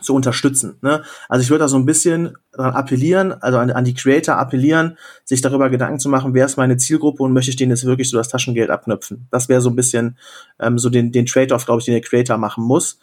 zu 0.00 0.14
unterstützen. 0.14 0.76
Ne? 0.80 1.02
Also 1.28 1.42
ich 1.42 1.50
würde 1.50 1.60
da 1.64 1.68
so 1.68 1.76
ein 1.76 1.86
bisschen 1.86 2.36
daran 2.52 2.74
appellieren, 2.74 3.32
also 3.32 3.58
an, 3.58 3.70
an, 3.70 3.84
die 3.84 3.94
Creator 3.94 4.36
appellieren, 4.36 4.96
sich 5.24 5.40
darüber 5.40 5.70
Gedanken 5.70 6.00
zu 6.00 6.08
machen, 6.08 6.34
wer 6.34 6.46
ist 6.46 6.56
meine 6.56 6.76
Zielgruppe 6.76 7.22
und 7.22 7.32
möchte 7.32 7.50
ich 7.50 7.56
denen 7.56 7.70
jetzt 7.70 7.84
wirklich 7.84 8.10
so 8.10 8.16
das 8.16 8.28
Taschengeld 8.28 8.70
abknöpfen. 8.70 9.26
Das 9.30 9.48
wäre 9.48 9.60
so 9.60 9.70
ein 9.70 9.76
bisschen 9.76 10.16
ähm, 10.58 10.78
so 10.78 10.88
den, 10.88 11.12
den 11.12 11.26
Trade-off, 11.26 11.66
glaube 11.66 11.80
ich, 11.80 11.84
den 11.84 11.94
der 11.94 12.02
Creator 12.02 12.38
machen 12.38 12.64
muss. 12.64 12.98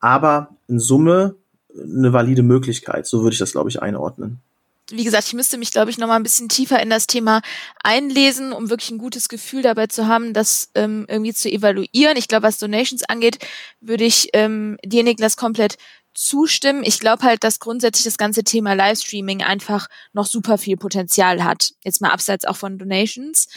Aber 0.00 0.50
in 0.66 0.78
Summe 0.78 1.34
eine 1.74 2.12
valide 2.12 2.42
Möglichkeit, 2.42 3.06
so 3.06 3.22
würde 3.22 3.34
ich 3.34 3.38
das, 3.38 3.52
glaube 3.52 3.68
ich, 3.68 3.82
einordnen 3.82 4.40
wie 4.92 5.04
gesagt, 5.04 5.26
ich 5.26 5.34
müsste 5.34 5.58
mich, 5.58 5.70
glaube 5.70 5.90
ich, 5.90 5.98
noch 5.98 6.08
mal 6.08 6.16
ein 6.16 6.22
bisschen 6.22 6.48
tiefer 6.48 6.82
in 6.82 6.90
das 6.90 7.06
Thema 7.06 7.42
einlesen, 7.82 8.52
um 8.52 8.70
wirklich 8.70 8.90
ein 8.90 8.98
gutes 8.98 9.28
Gefühl 9.28 9.62
dabei 9.62 9.86
zu 9.86 10.06
haben, 10.06 10.32
das 10.32 10.70
ähm, 10.74 11.06
irgendwie 11.08 11.32
zu 11.32 11.50
evaluieren. 11.50 12.16
Ich 12.16 12.28
glaube, 12.28 12.46
was 12.46 12.58
Donations 12.58 13.04
angeht, 13.04 13.38
würde 13.80 14.04
ich 14.04 14.30
ähm, 14.32 14.78
dir, 14.84 15.02
Niklas, 15.04 15.36
komplett 15.36 15.76
zustimmen. 16.14 16.82
Ich 16.84 17.00
glaube 17.00 17.22
halt, 17.22 17.44
dass 17.44 17.60
grundsätzlich 17.60 18.04
das 18.04 18.18
ganze 18.18 18.44
Thema 18.44 18.74
Livestreaming 18.74 19.42
einfach 19.42 19.88
noch 20.12 20.26
super 20.26 20.58
viel 20.58 20.76
Potenzial 20.76 21.44
hat. 21.44 21.72
Jetzt 21.84 22.00
mal 22.00 22.10
abseits 22.10 22.44
auch 22.44 22.56
von 22.56 22.78
Donations. 22.78 23.48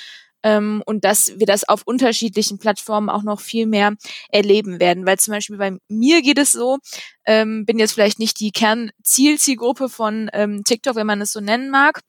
Ähm, 0.43 0.83
und 0.85 1.05
dass 1.05 1.39
wir 1.39 1.47
das 1.47 1.67
auf 1.67 1.83
unterschiedlichen 1.85 2.59
Plattformen 2.59 3.09
auch 3.09 3.23
noch 3.23 3.39
viel 3.39 3.65
mehr 3.65 3.93
erleben 4.29 4.79
werden. 4.79 5.05
Weil 5.05 5.17
zum 5.17 5.33
Beispiel 5.33 5.57
bei 5.57 5.77
mir 5.87 6.21
geht 6.21 6.37
es 6.37 6.51
so, 6.51 6.79
ähm, 7.25 7.65
bin 7.65 7.79
jetzt 7.79 7.93
vielleicht 7.93 8.19
nicht 8.19 8.39
die 8.39 8.51
Kernzielzielgruppe 8.51 9.89
von 9.89 10.29
ähm, 10.33 10.63
TikTok, 10.63 10.95
wenn 10.95 11.07
man 11.07 11.21
es 11.21 11.31
so 11.31 11.39
nennen 11.39 11.69
mag. 11.69 12.01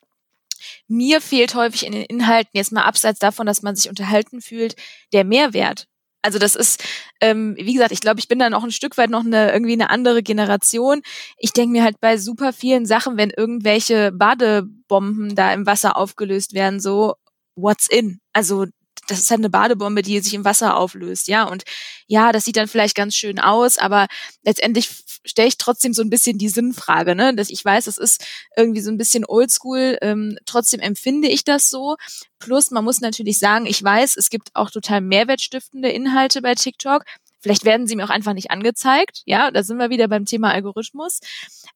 Mir 0.88 1.20
fehlt 1.20 1.54
häufig 1.54 1.86
in 1.86 1.92
den 1.92 2.04
Inhalten, 2.04 2.50
jetzt 2.54 2.72
mal 2.72 2.82
abseits 2.82 3.18
davon, 3.18 3.46
dass 3.46 3.62
man 3.62 3.76
sich 3.76 3.88
unterhalten 3.88 4.40
fühlt, 4.40 4.76
der 5.12 5.24
Mehrwert. 5.24 5.86
Also 6.24 6.38
das 6.38 6.56
ist, 6.56 6.82
ähm, 7.20 7.54
wie 7.58 7.74
gesagt, 7.74 7.92
ich 7.92 8.00
glaube, 8.00 8.18
ich 8.18 8.28
bin 8.28 8.38
da 8.38 8.48
noch 8.48 8.64
ein 8.64 8.70
Stück 8.72 8.96
weit 8.96 9.10
noch 9.10 9.26
eine 9.26 9.52
irgendwie 9.52 9.74
eine 9.74 9.90
andere 9.90 10.22
Generation. 10.22 11.02
Ich 11.36 11.52
denke 11.52 11.72
mir 11.72 11.84
halt 11.84 12.00
bei 12.00 12.16
super 12.16 12.54
vielen 12.54 12.86
Sachen, 12.86 13.18
wenn 13.18 13.28
irgendwelche 13.28 14.10
Badebomben 14.10 15.34
da 15.34 15.52
im 15.52 15.66
Wasser 15.66 15.98
aufgelöst 15.98 16.54
werden, 16.54 16.80
so 16.80 17.14
what's 17.56 17.88
in? 17.88 18.20
Also 18.32 18.64
das 19.08 19.18
ist 19.18 19.30
halt 19.30 19.40
eine 19.40 19.50
Badebombe, 19.50 20.02
die 20.02 20.20
sich 20.20 20.34
im 20.34 20.44
Wasser 20.44 20.76
auflöst, 20.76 21.28
ja. 21.28 21.44
Und 21.44 21.64
ja, 22.06 22.32
das 22.32 22.44
sieht 22.44 22.56
dann 22.56 22.68
vielleicht 22.68 22.94
ganz 22.94 23.14
schön 23.14 23.38
aus, 23.38 23.78
aber 23.78 24.06
letztendlich 24.42 24.88
stelle 25.24 25.48
ich 25.48 25.58
trotzdem 25.58 25.92
so 25.92 26.02
ein 26.02 26.10
bisschen 26.10 26.38
die 26.38 26.48
Sinnfrage, 26.48 27.14
ne? 27.14 27.34
Dass 27.34 27.50
ich 27.50 27.64
weiß, 27.64 27.86
das 27.86 27.98
ist 27.98 28.24
irgendwie 28.56 28.80
so 28.80 28.90
ein 28.90 28.98
bisschen 28.98 29.24
oldschool, 29.26 29.98
ähm, 30.02 30.38
trotzdem 30.46 30.80
empfinde 30.80 31.28
ich 31.28 31.44
das 31.44 31.70
so. 31.70 31.96
Plus, 32.38 32.70
man 32.70 32.84
muss 32.84 33.00
natürlich 33.00 33.38
sagen, 33.38 33.66
ich 33.66 33.82
weiß, 33.82 34.16
es 34.16 34.30
gibt 34.30 34.50
auch 34.54 34.70
total 34.70 35.00
mehrwertstiftende 35.00 35.90
Inhalte 35.90 36.42
bei 36.42 36.54
TikTok. 36.54 37.04
Vielleicht 37.40 37.64
werden 37.64 37.86
sie 37.86 37.96
mir 37.96 38.04
auch 38.04 38.10
einfach 38.10 38.32
nicht 38.32 38.50
angezeigt. 38.50 39.22
Ja, 39.26 39.50
da 39.50 39.62
sind 39.62 39.78
wir 39.78 39.90
wieder 39.90 40.08
beim 40.08 40.24
Thema 40.24 40.52
Algorithmus. 40.52 41.20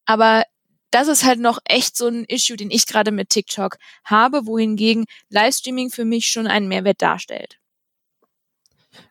Aber 0.07 0.45
das 0.91 1.09
ist 1.09 1.25
halt 1.25 1.41
noch 1.41 1.59
echt 1.65 1.97
so 1.97 2.07
ein 2.07 2.25
Issue, 2.25 2.57
den 2.57 2.71
ich 2.71 2.87
gerade 2.87 3.11
mit 3.11 3.31
TikTok 3.31 3.77
habe, 4.05 4.47
wohingegen 4.47 5.05
Livestreaming 5.31 5.91
für 5.91 6.05
mich 6.05 6.27
schon 6.27 6.47
einen 6.47 6.69
Mehrwert 6.69 7.03
darstellt. 7.03 7.59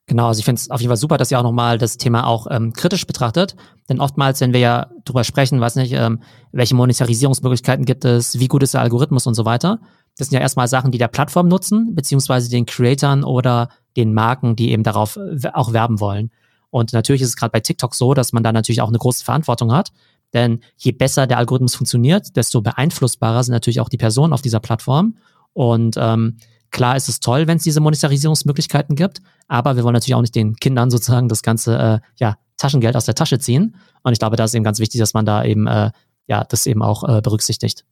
Genau, 0.05 0.27
also 0.27 0.39
ich 0.39 0.45
finde 0.45 0.59
es 0.59 0.69
auf 0.69 0.79
jeden 0.79 0.89
Fall 0.89 0.97
super, 0.97 1.17
dass 1.17 1.31
ihr 1.31 1.39
auch 1.39 1.43
nochmal 1.43 1.77
das 1.77 1.97
Thema 1.97 2.25
auch 2.25 2.47
ähm, 2.49 2.73
kritisch 2.73 3.05
betrachtet. 3.05 3.55
Denn 3.89 3.99
oftmals, 3.99 4.39
wenn 4.41 4.53
wir 4.53 4.59
ja 4.59 4.89
drüber 5.05 5.23
sprechen, 5.23 5.59
weiß 5.59 5.75
nicht, 5.75 5.93
ähm, 5.93 6.21
welche 6.51 6.75
Monetarisierungsmöglichkeiten 6.75 7.85
gibt 7.85 8.05
es, 8.05 8.39
wie 8.39 8.47
gut 8.47 8.63
ist 8.63 8.73
der 8.73 8.81
Algorithmus 8.81 9.27
und 9.27 9.33
so 9.33 9.45
weiter, 9.45 9.79
das 10.17 10.29
sind 10.29 10.35
ja 10.35 10.41
erstmal 10.41 10.67
Sachen, 10.67 10.91
die 10.91 10.97
der 10.97 11.09
Plattform 11.09 11.47
nutzen, 11.47 11.93
beziehungsweise 11.93 12.49
den 12.49 12.65
Creatoren 12.65 13.23
oder 13.23 13.69
den 13.97 14.13
Marken, 14.13 14.55
die 14.55 14.71
eben 14.71 14.83
darauf 14.83 15.19
auch 15.53 15.73
werben 15.73 15.99
wollen. 15.99 16.31
Und 16.69 16.93
natürlich 16.93 17.21
ist 17.21 17.29
es 17.29 17.35
gerade 17.35 17.51
bei 17.51 17.59
TikTok 17.59 17.93
so, 17.93 18.13
dass 18.13 18.33
man 18.33 18.43
da 18.43 18.51
natürlich 18.51 18.81
auch 18.81 18.89
eine 18.89 18.97
große 18.97 19.23
Verantwortung 19.23 19.71
hat. 19.71 19.91
Denn 20.33 20.59
je 20.75 20.91
besser 20.91 21.27
der 21.27 21.37
Algorithmus 21.37 21.75
funktioniert, 21.75 22.35
desto 22.35 22.61
beeinflussbarer 22.61 23.43
sind 23.43 23.53
natürlich 23.53 23.79
auch 23.79 23.89
die 23.89 23.97
Personen 23.97 24.33
auf 24.33 24.41
dieser 24.41 24.59
Plattform. 24.59 25.17
Und 25.53 25.95
ähm, 25.97 26.37
klar 26.71 26.95
ist 26.95 27.09
es 27.09 27.19
toll, 27.19 27.47
wenn 27.47 27.57
es 27.57 27.63
diese 27.63 27.79
Monetarisierungsmöglichkeiten 27.79 28.95
gibt, 28.95 29.21
aber 29.47 29.75
wir 29.75 29.83
wollen 29.83 29.93
natürlich 29.93 30.15
auch 30.15 30.21
nicht 30.21 30.35
den 30.35 30.55
Kindern 30.55 30.89
sozusagen 30.91 31.29
das 31.29 31.41
ganze 31.41 31.77
äh, 31.77 31.99
ja, 32.17 32.37
Taschengeld 32.57 32.95
aus 32.95 33.05
der 33.05 33.15
Tasche 33.15 33.39
ziehen. 33.39 33.75
Und 34.03 34.13
ich 34.13 34.19
glaube, 34.19 34.35
da 34.35 34.43
ist 34.43 34.53
eben 34.53 34.63
ganz 34.63 34.79
wichtig, 34.79 34.99
dass 34.99 35.13
man 35.13 35.25
da 35.25 35.43
eben 35.43 35.67
äh, 35.67 35.91
ja 36.27 36.43
das 36.43 36.65
eben 36.65 36.81
auch 36.81 37.03
äh, 37.07 37.21
berücksichtigt. 37.21 37.85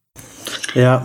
Ja, 0.74 1.04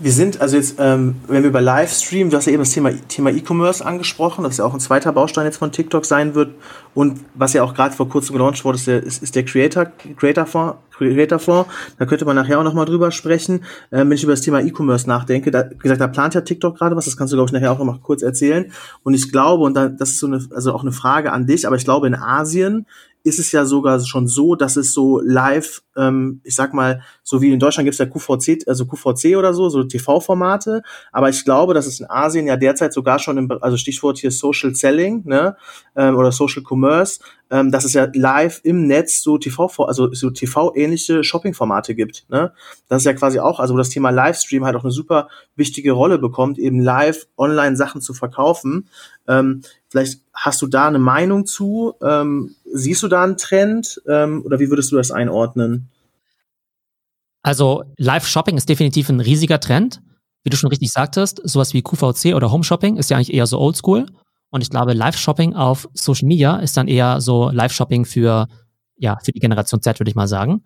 wir 0.00 0.10
sind, 0.10 0.40
also 0.40 0.56
jetzt, 0.56 0.76
ähm, 0.80 1.14
wenn 1.28 1.44
wir 1.44 1.50
über 1.50 1.60
Livestream, 1.60 2.28
du 2.28 2.36
hast 2.36 2.46
ja 2.46 2.52
eben 2.52 2.62
das 2.62 2.72
Thema 2.72 2.90
Thema 3.08 3.30
E-Commerce 3.30 3.84
angesprochen, 3.84 4.42
das 4.42 4.56
ja 4.56 4.64
auch 4.64 4.74
ein 4.74 4.80
zweiter 4.80 5.12
Baustein 5.12 5.46
jetzt 5.46 5.58
von 5.58 5.70
TikTok 5.70 6.04
sein 6.04 6.34
wird. 6.34 6.54
Und 6.94 7.20
was 7.34 7.52
ja 7.52 7.62
auch 7.62 7.74
gerade 7.74 7.94
vor 7.94 8.08
kurzem 8.08 8.34
gelauncht 8.34 8.64
wurde, 8.64 8.76
ist 8.76 8.86
der, 8.88 9.02
ist, 9.02 9.22
ist 9.22 9.36
der 9.36 9.44
Creator, 9.44 9.86
Creator 10.16 10.46
Fonds, 10.46 10.76
Creator 10.90 11.38
Fonds. 11.38 11.70
Da 11.98 12.06
könnte 12.06 12.24
man 12.24 12.34
nachher 12.34 12.58
auch 12.58 12.64
nochmal 12.64 12.86
drüber 12.86 13.12
sprechen. 13.12 13.64
Ähm, 13.92 14.10
wenn 14.10 14.16
ich 14.16 14.24
über 14.24 14.32
das 14.32 14.40
Thema 14.40 14.60
E-Commerce 14.60 15.08
nachdenke, 15.08 15.52
da, 15.52 15.70
wie 15.70 15.78
gesagt, 15.78 16.00
da 16.00 16.08
plant 16.08 16.34
ja 16.34 16.40
TikTok 16.40 16.76
gerade 16.76 16.96
was, 16.96 17.04
das 17.04 17.16
kannst 17.16 17.32
du, 17.32 17.36
glaube 17.36 17.48
ich, 17.48 17.52
nachher 17.52 17.70
auch 17.70 17.78
nochmal 17.78 18.00
kurz 18.02 18.22
erzählen. 18.22 18.72
Und 19.04 19.14
ich 19.14 19.30
glaube, 19.30 19.62
und 19.62 19.74
da, 19.74 19.88
das 19.88 20.10
ist 20.10 20.18
so 20.18 20.26
eine, 20.26 20.44
also 20.54 20.74
auch 20.74 20.82
eine 20.82 20.92
Frage 20.92 21.30
an 21.32 21.46
dich, 21.46 21.68
aber 21.68 21.76
ich 21.76 21.84
glaube, 21.84 22.08
in 22.08 22.16
Asien 22.16 22.86
ist 23.24 23.38
es 23.38 23.52
ja 23.52 23.64
sogar 23.64 23.98
schon 24.00 24.28
so, 24.28 24.54
dass 24.54 24.76
es 24.76 24.92
so 24.92 25.18
live, 25.18 25.82
ähm, 25.96 26.42
ich 26.44 26.54
sag 26.54 26.74
mal, 26.74 27.00
so 27.22 27.40
wie 27.40 27.50
in 27.50 27.58
Deutschland 27.58 27.86
gibt 27.86 27.94
es 27.94 27.98
ja 27.98 28.06
QVC, 28.06 28.68
also 28.68 28.84
QVC 28.84 29.36
oder 29.36 29.54
so, 29.54 29.70
so 29.70 29.82
TV-Formate, 29.82 30.82
aber 31.10 31.30
ich 31.30 31.42
glaube, 31.44 31.72
dass 31.72 31.86
es 31.86 32.00
in 32.00 32.06
Asien 32.10 32.46
ja 32.46 32.56
derzeit 32.56 32.92
sogar 32.92 33.18
schon, 33.18 33.38
im, 33.38 33.50
also 33.62 33.78
Stichwort 33.78 34.18
hier 34.18 34.30
Social 34.30 34.74
Selling, 34.74 35.22
ne, 35.24 35.56
ähm, 35.96 36.16
oder 36.16 36.32
Social 36.32 36.62
Commerce, 36.62 37.20
ähm, 37.50 37.70
dass 37.70 37.86
es 37.86 37.94
ja 37.94 38.08
live 38.12 38.60
im 38.62 38.86
Netz 38.86 39.22
so 39.22 39.38
TV, 39.38 39.68
also 39.84 40.12
so 40.12 40.28
TV-ähnliche 40.30 41.24
Shopping-Formate 41.24 41.94
gibt, 41.94 42.26
ne. 42.28 42.52
Das 42.88 43.02
ist 43.02 43.06
ja 43.06 43.14
quasi 43.14 43.40
auch, 43.40 43.58
also 43.58 43.72
wo 43.72 43.78
das 43.78 43.88
Thema 43.88 44.10
Livestream 44.10 44.66
halt 44.66 44.76
auch 44.76 44.84
eine 44.84 44.92
super 44.92 45.28
wichtige 45.56 45.92
Rolle 45.92 46.18
bekommt, 46.18 46.58
eben 46.58 46.80
live 46.80 47.26
online 47.38 47.76
Sachen 47.76 48.02
zu 48.02 48.12
verkaufen. 48.12 48.88
Ähm, 49.26 49.62
vielleicht 49.88 50.20
hast 50.34 50.60
du 50.60 50.66
da 50.66 50.88
eine 50.88 50.98
Meinung 50.98 51.46
zu? 51.46 51.94
Ähm, 52.02 52.54
siehst 52.74 53.02
du 53.04 53.08
da 53.08 53.22
einen 53.22 53.36
Trend 53.36 54.02
ähm, 54.08 54.42
oder 54.44 54.58
wie 54.58 54.68
würdest 54.68 54.90
du 54.92 54.96
das 54.96 55.10
einordnen? 55.10 55.88
Also 57.42 57.84
Live-Shopping 57.98 58.56
ist 58.56 58.68
definitiv 58.68 59.08
ein 59.08 59.20
riesiger 59.20 59.60
Trend. 59.60 60.02
Wie 60.42 60.50
du 60.50 60.56
schon 60.56 60.70
richtig 60.70 60.90
sagtest, 60.90 61.40
sowas 61.44 61.72
wie 61.72 61.82
QVC 61.82 62.34
oder 62.34 62.50
Home-Shopping 62.50 62.96
ist 62.96 63.10
ja 63.10 63.16
eigentlich 63.16 63.32
eher 63.32 63.46
so 63.46 63.58
oldschool. 63.58 64.06
Und 64.50 64.60
ich 64.60 64.70
glaube, 64.70 64.92
Live-Shopping 64.92 65.54
auf 65.54 65.88
Social 65.94 66.26
Media 66.26 66.56
ist 66.56 66.76
dann 66.76 66.88
eher 66.88 67.20
so 67.20 67.50
Live-Shopping 67.50 68.04
für, 68.04 68.48
ja, 68.96 69.18
für 69.22 69.32
die 69.32 69.40
Generation 69.40 69.80
Z, 69.80 70.00
würde 70.00 70.10
ich 70.10 70.16
mal 70.16 70.28
sagen. 70.28 70.64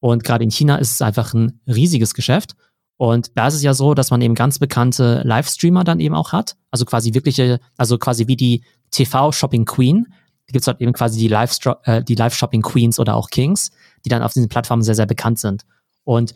Und 0.00 0.24
gerade 0.24 0.44
in 0.44 0.50
China 0.50 0.76
ist 0.76 0.92
es 0.92 1.02
einfach 1.02 1.34
ein 1.34 1.60
riesiges 1.66 2.14
Geschäft. 2.14 2.54
Und 2.96 3.36
da 3.36 3.48
ist 3.48 3.54
es 3.54 3.62
ja 3.62 3.74
so, 3.74 3.94
dass 3.94 4.10
man 4.10 4.20
eben 4.22 4.34
ganz 4.34 4.58
bekannte 4.58 5.22
Livestreamer 5.24 5.84
dann 5.84 6.00
eben 6.00 6.14
auch 6.14 6.32
hat. 6.32 6.56
Also 6.70 6.84
quasi 6.84 7.14
wirkliche, 7.14 7.60
also 7.76 7.98
quasi 7.98 8.26
wie 8.28 8.36
die 8.36 8.64
TV-Shopping 8.90 9.64
Queen. 9.64 10.06
Gibt 10.52 10.62
es 10.62 10.66
dort 10.66 10.80
eben 10.80 10.92
quasi 10.92 11.18
die 11.18 11.32
äh, 11.32 12.14
Live-Shopping 12.14 12.62
Queens 12.62 12.98
oder 12.98 13.16
auch 13.16 13.30
Kings, 13.30 13.70
die 14.04 14.08
dann 14.08 14.22
auf 14.22 14.32
diesen 14.32 14.48
Plattformen 14.48 14.82
sehr, 14.82 14.94
sehr 14.94 15.06
bekannt 15.06 15.38
sind. 15.38 15.64
Und 16.04 16.34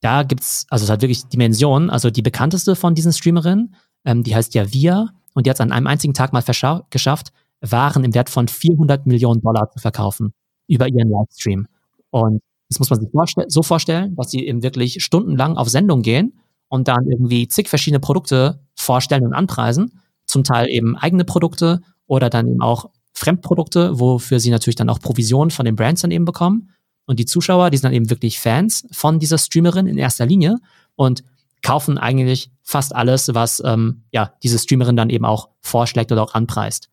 da 0.00 0.22
gibt's, 0.22 0.66
also 0.70 0.84
es 0.84 0.90
hat 0.90 1.02
wirklich 1.02 1.26
Dimensionen. 1.26 1.90
Also 1.90 2.10
die 2.10 2.22
bekannteste 2.22 2.74
von 2.74 2.94
diesen 2.94 3.12
Streamerinnen, 3.12 3.74
ähm, 4.04 4.22
die 4.22 4.34
heißt 4.34 4.54
ja 4.54 4.72
Via 4.72 5.08
und 5.34 5.46
die 5.46 5.50
hat 5.50 5.56
es 5.56 5.60
an 5.60 5.72
einem 5.72 5.86
einzigen 5.86 6.14
Tag 6.14 6.32
mal 6.32 6.42
geschafft, 6.42 7.32
Waren 7.62 8.04
im 8.04 8.14
Wert 8.14 8.30
von 8.30 8.48
400 8.48 9.06
Millionen 9.06 9.42
Dollar 9.42 9.70
zu 9.70 9.78
verkaufen 9.80 10.32
über 10.66 10.88
ihren 10.88 11.10
Livestream. 11.10 11.66
Und 12.08 12.40
das 12.70 12.78
muss 12.78 12.88
man 12.88 13.00
sich 13.00 13.10
vorste 13.10 13.44
so 13.48 13.62
vorstellen, 13.62 14.16
dass 14.16 14.30
sie 14.30 14.46
eben 14.46 14.62
wirklich 14.62 15.04
stundenlang 15.04 15.56
auf 15.56 15.68
Sendung 15.68 16.00
gehen 16.00 16.40
und 16.68 16.88
dann 16.88 17.06
irgendwie 17.06 17.48
zig 17.48 17.68
verschiedene 17.68 18.00
Produkte 18.00 18.60
vorstellen 18.76 19.26
und 19.26 19.34
anpreisen. 19.34 20.00
Zum 20.24 20.44
Teil 20.44 20.68
eben 20.70 20.96
eigene 20.96 21.24
Produkte 21.24 21.80
oder 22.06 22.30
dann 22.30 22.48
eben 22.48 22.62
auch 22.62 22.90
Fremdprodukte, 23.12 23.98
wofür 23.98 24.40
sie 24.40 24.50
natürlich 24.50 24.76
dann 24.76 24.88
auch 24.88 25.00
Provisionen 25.00 25.50
von 25.50 25.64
den 25.64 25.76
Brands 25.76 26.02
dann 26.02 26.10
eben 26.10 26.24
bekommen. 26.24 26.70
Und 27.06 27.18
die 27.18 27.26
Zuschauer, 27.26 27.70
die 27.70 27.76
sind 27.76 27.84
dann 27.84 27.92
eben 27.92 28.10
wirklich 28.10 28.38
Fans 28.38 28.86
von 28.92 29.18
dieser 29.18 29.38
Streamerin 29.38 29.86
in 29.86 29.98
erster 29.98 30.26
Linie 30.26 30.58
und 30.94 31.24
kaufen 31.62 31.98
eigentlich 31.98 32.50
fast 32.62 32.94
alles, 32.94 33.34
was 33.34 33.62
ähm, 33.64 34.04
ja 34.12 34.32
diese 34.42 34.58
Streamerin 34.58 34.96
dann 34.96 35.10
eben 35.10 35.24
auch 35.24 35.48
vorschlägt 35.60 36.12
oder 36.12 36.22
auch 36.22 36.34
anpreist. 36.34 36.88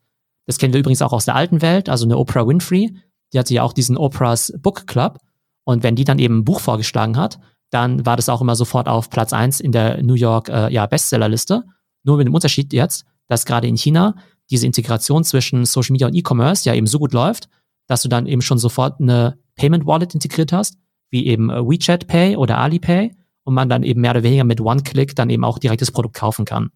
Das 0.46 0.58
kennen 0.58 0.74
wir 0.74 0.80
übrigens 0.80 1.02
auch 1.02 1.14
aus 1.14 1.26
der 1.26 1.36
alten 1.36 1.62
Welt, 1.62 1.90
also 1.90 2.06
eine 2.06 2.18
Oprah 2.18 2.48
Winfrey, 2.48 2.94
die 3.34 3.40
hatte 3.40 3.54
ja 3.54 3.64
auch 3.64 3.74
diesen 3.74 3.98
Oprah's 3.98 4.54
Book 4.58 4.88
Club 4.88 5.20
und 5.64 5.84
wenn 5.84 5.96
die 5.96 6.06
dann 6.06 6.20
eben 6.20 6.40
ein 6.40 6.46
Buch 6.46 6.62
vorgeschlagen 6.62 7.18
hat, 7.18 7.40
dann 7.70 8.06
war 8.06 8.16
das 8.16 8.30
auch 8.30 8.42
immer 8.42 8.56
sofort 8.56 8.88
auf 8.88 9.10
Platz 9.10 9.34
eins 9.34 9.60
in 9.60 9.74
der 9.74 10.02
New 10.02 10.14
York 10.14 10.48
äh, 10.48 10.72
ja, 10.74 10.86
Bestsellerliste. 10.86 11.64
Nur 12.04 12.18
mit 12.18 12.28
dem 12.28 12.34
Unterschied 12.34 12.72
jetzt, 12.72 13.06
dass 13.28 13.46
gerade 13.46 13.68
in 13.68 13.76
China 13.76 14.16
diese 14.50 14.66
Integration 14.66 15.24
zwischen 15.24 15.66
Social 15.66 15.94
Media 15.94 16.08
und 16.08 16.16
E-Commerce 16.16 16.68
ja 16.68 16.76
eben 16.76 16.88
so 16.88 17.00
gut 17.00 17.14
läuft, 17.14 17.50
dass 17.88 18.02
du 18.02 18.10
dann 18.10 18.28
eben 18.28 18.42
schon 18.42 18.58
sofort 18.58 19.00
eine 19.00 19.38
Payment 19.56 19.86
Wallet 19.86 20.14
integriert 20.14 20.52
hast, 20.54 20.78
wie 21.10 21.28
eben 21.28 21.50
äh, 21.50 21.62
WeChat 21.62 22.08
Pay 22.08 22.36
oder 22.36 22.58
Alipay 22.58 23.16
und 23.44 23.54
man 23.54 23.70
dann 23.70 23.84
eben 23.84 24.02
mehr 24.02 24.12
oder 24.12 24.24
weniger 24.24 24.44
mit 24.44 24.62
One-Click 24.62 25.16
dann 25.16 25.30
eben 25.30 25.44
auch 25.44 25.60
direkt 25.60 25.82
das 25.82 25.92
Produkt 25.92 26.16
kaufen 26.16 26.46
kann. 26.46 26.70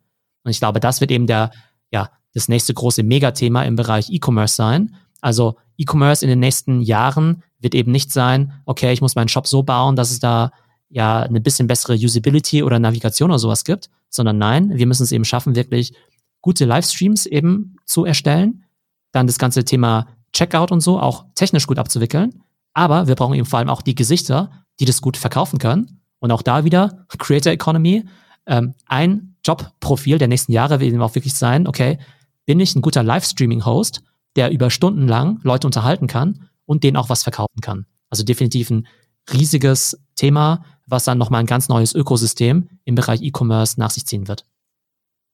Und 0.43 0.51
ich 0.51 0.59
glaube, 0.59 0.79
das 0.79 1.01
wird 1.01 1.11
eben 1.11 1.27
der, 1.27 1.51
ja, 1.91 2.09
das 2.33 2.47
nächste 2.47 2.73
große 2.73 3.03
Megathema 3.03 3.63
im 3.63 3.75
Bereich 3.75 4.09
E-Commerce 4.09 4.55
sein. 4.55 4.95
Also 5.19 5.57
E-Commerce 5.77 6.23
in 6.23 6.29
den 6.29 6.39
nächsten 6.39 6.81
Jahren 6.81 7.43
wird 7.59 7.75
eben 7.75 7.91
nicht 7.91 8.11
sein, 8.11 8.53
okay, 8.65 8.93
ich 8.93 9.01
muss 9.01 9.15
meinen 9.15 9.27
Shop 9.27 9.47
so 9.47 9.63
bauen, 9.63 9.95
dass 9.95 10.11
es 10.11 10.19
da 10.19 10.51
ja 10.89 11.21
eine 11.21 11.41
bisschen 11.41 11.67
bessere 11.67 11.93
Usability 11.93 12.63
oder 12.63 12.79
Navigation 12.79 13.31
oder 13.31 13.39
sowas 13.39 13.63
gibt, 13.63 13.89
sondern 14.09 14.37
nein, 14.37 14.77
wir 14.77 14.87
müssen 14.87 15.03
es 15.03 15.11
eben 15.11 15.25
schaffen, 15.25 15.55
wirklich 15.55 15.93
gute 16.41 16.65
Livestreams 16.65 17.25
eben 17.25 17.75
zu 17.85 18.05
erstellen, 18.05 18.63
dann 19.11 19.27
das 19.27 19.37
ganze 19.37 19.63
Thema 19.65 20.07
Checkout 20.33 20.71
und 20.71 20.81
so 20.81 20.99
auch 20.99 21.25
technisch 21.35 21.67
gut 21.67 21.77
abzuwickeln, 21.77 22.41
aber 22.73 23.07
wir 23.07 23.15
brauchen 23.15 23.35
eben 23.35 23.45
vor 23.45 23.59
allem 23.59 23.69
auch 23.69 23.81
die 23.81 23.95
Gesichter, 23.95 24.51
die 24.79 24.85
das 24.85 25.01
gut 25.01 25.17
verkaufen 25.17 25.59
können 25.59 26.01
und 26.19 26.31
auch 26.31 26.41
da 26.41 26.63
wieder 26.63 27.05
Creator 27.17 27.51
Economy, 27.51 28.05
ähm, 28.45 28.73
ein 28.85 29.35
Jobprofil 29.45 30.17
der 30.17 30.27
nächsten 30.27 30.51
Jahre 30.51 30.79
wird 30.79 30.93
eben 30.93 31.01
auch 31.01 31.15
wirklich 31.15 31.33
sein, 31.33 31.67
okay, 31.67 31.99
bin 32.45 32.59
ich 32.59 32.75
ein 32.75 32.81
guter 32.81 33.03
Livestreaming-Host, 33.03 34.03
der 34.35 34.51
über 34.51 34.69
Stunden 34.69 35.07
lang 35.07 35.39
Leute 35.43 35.67
unterhalten 35.67 36.07
kann 36.07 36.47
und 36.65 36.83
denen 36.83 36.97
auch 36.97 37.09
was 37.09 37.23
verkaufen 37.23 37.61
kann. 37.61 37.85
Also 38.09 38.23
definitiv 38.23 38.69
ein 38.69 38.87
riesiges 39.31 39.99
Thema, 40.15 40.63
was 40.87 41.05
dann 41.05 41.17
nochmal 41.17 41.41
ein 41.41 41.47
ganz 41.47 41.69
neues 41.69 41.93
Ökosystem 41.93 42.69
im 42.83 42.95
Bereich 42.95 43.21
E-Commerce 43.21 43.79
nach 43.79 43.91
sich 43.91 44.05
ziehen 44.05 44.27
wird. 44.27 44.45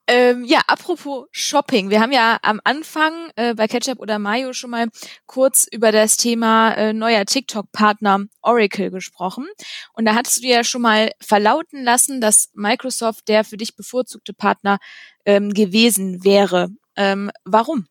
Ähm, 0.09 0.45
ja, 0.45 0.61
apropos 0.67 1.25
Shopping. 1.31 1.89
Wir 1.89 1.99
haben 1.99 2.13
ja 2.13 2.37
am 2.41 2.61
Anfang 2.63 3.11
äh, 3.35 3.53
bei 3.53 3.67
Ketchup 3.67 3.99
oder 3.99 4.19
Mayo 4.19 4.53
schon 4.53 4.69
mal 4.69 4.87
kurz 5.25 5.67
über 5.69 5.91
das 5.91 6.15
Thema 6.15 6.71
äh, 6.75 6.93
neuer 6.93 7.25
TikTok-Partner 7.25 8.25
Oracle 8.41 8.89
gesprochen. 8.89 9.45
Und 9.93 10.05
da 10.05 10.15
hattest 10.15 10.41
du 10.41 10.47
ja 10.47 10.63
schon 10.63 10.81
mal 10.81 11.11
verlauten 11.19 11.83
lassen, 11.83 12.21
dass 12.21 12.49
Microsoft 12.53 13.27
der 13.27 13.43
für 13.43 13.57
dich 13.57 13.75
bevorzugte 13.75 14.33
Partner 14.33 14.77
ähm, 15.25 15.53
gewesen 15.53 16.23
wäre. 16.23 16.69
Ähm, 16.95 17.29
warum? 17.43 17.85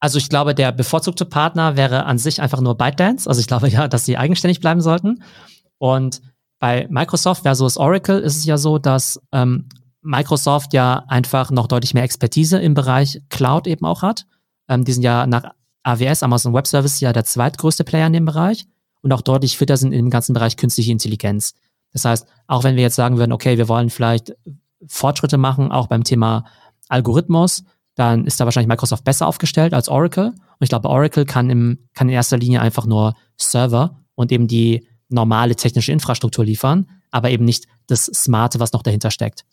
Also 0.00 0.18
ich 0.18 0.28
glaube, 0.28 0.54
der 0.54 0.70
bevorzugte 0.70 1.24
Partner 1.24 1.76
wäre 1.76 2.04
an 2.04 2.18
sich 2.18 2.42
einfach 2.42 2.60
nur 2.60 2.76
ByteDance. 2.76 3.26
Also 3.26 3.40
ich 3.40 3.46
glaube 3.46 3.68
ja, 3.68 3.88
dass 3.88 4.04
sie 4.04 4.18
eigenständig 4.18 4.60
bleiben 4.60 4.82
sollten. 4.82 5.22
Und 5.78 6.20
bei 6.58 6.86
Microsoft 6.90 7.42
versus 7.42 7.78
Oracle 7.78 8.20
ist 8.20 8.36
es 8.36 8.44
ja 8.44 8.58
so, 8.58 8.76
dass 8.78 9.18
ähm, 9.32 9.68
Microsoft 10.06 10.72
ja 10.72 11.04
einfach 11.08 11.50
noch 11.50 11.66
deutlich 11.66 11.92
mehr 11.92 12.04
Expertise 12.04 12.58
im 12.58 12.74
Bereich 12.74 13.20
Cloud 13.28 13.66
eben 13.66 13.84
auch 13.84 14.02
hat. 14.02 14.26
Ähm, 14.68 14.84
die 14.84 14.92
sind 14.92 15.02
ja 15.02 15.26
nach 15.26 15.52
AWS, 15.82 16.22
Amazon 16.22 16.54
Web 16.54 16.66
Services, 16.66 17.00
ja 17.00 17.12
der 17.12 17.24
zweitgrößte 17.24 17.84
Player 17.84 18.06
in 18.06 18.12
dem 18.12 18.24
Bereich 18.24 18.66
und 19.02 19.12
auch 19.12 19.20
deutlich 19.20 19.56
fitter 19.56 19.76
sind 19.76 19.92
im 19.92 20.10
ganzen 20.10 20.32
Bereich 20.32 20.56
künstliche 20.56 20.92
Intelligenz. 20.92 21.54
Das 21.92 22.04
heißt, 22.04 22.26
auch 22.46 22.64
wenn 22.64 22.76
wir 22.76 22.82
jetzt 22.82 22.96
sagen 22.96 23.18
würden, 23.18 23.32
okay, 23.32 23.58
wir 23.58 23.68
wollen 23.68 23.90
vielleicht 23.90 24.34
Fortschritte 24.86 25.38
machen, 25.38 25.72
auch 25.72 25.86
beim 25.86 26.04
Thema 26.04 26.44
Algorithmus, 26.88 27.64
dann 27.94 28.26
ist 28.26 28.38
da 28.38 28.44
wahrscheinlich 28.44 28.68
Microsoft 28.68 29.04
besser 29.04 29.26
aufgestellt 29.26 29.74
als 29.74 29.88
Oracle. 29.88 30.26
Und 30.26 30.36
ich 30.60 30.68
glaube, 30.68 30.88
Oracle 30.88 31.24
kann, 31.24 31.50
im, 31.50 31.78
kann 31.94 32.08
in 32.08 32.14
erster 32.14 32.36
Linie 32.36 32.60
einfach 32.60 32.86
nur 32.86 33.14
Server 33.38 33.98
und 34.14 34.32
eben 34.32 34.46
die 34.46 34.86
normale 35.08 35.56
technische 35.56 35.92
Infrastruktur 35.92 36.44
liefern, 36.44 36.88
aber 37.10 37.30
eben 37.30 37.44
nicht 37.44 37.66
das 37.86 38.06
Smarte, 38.06 38.60
was 38.60 38.72
noch 38.72 38.82
dahinter 38.82 39.10
steckt. 39.10 39.44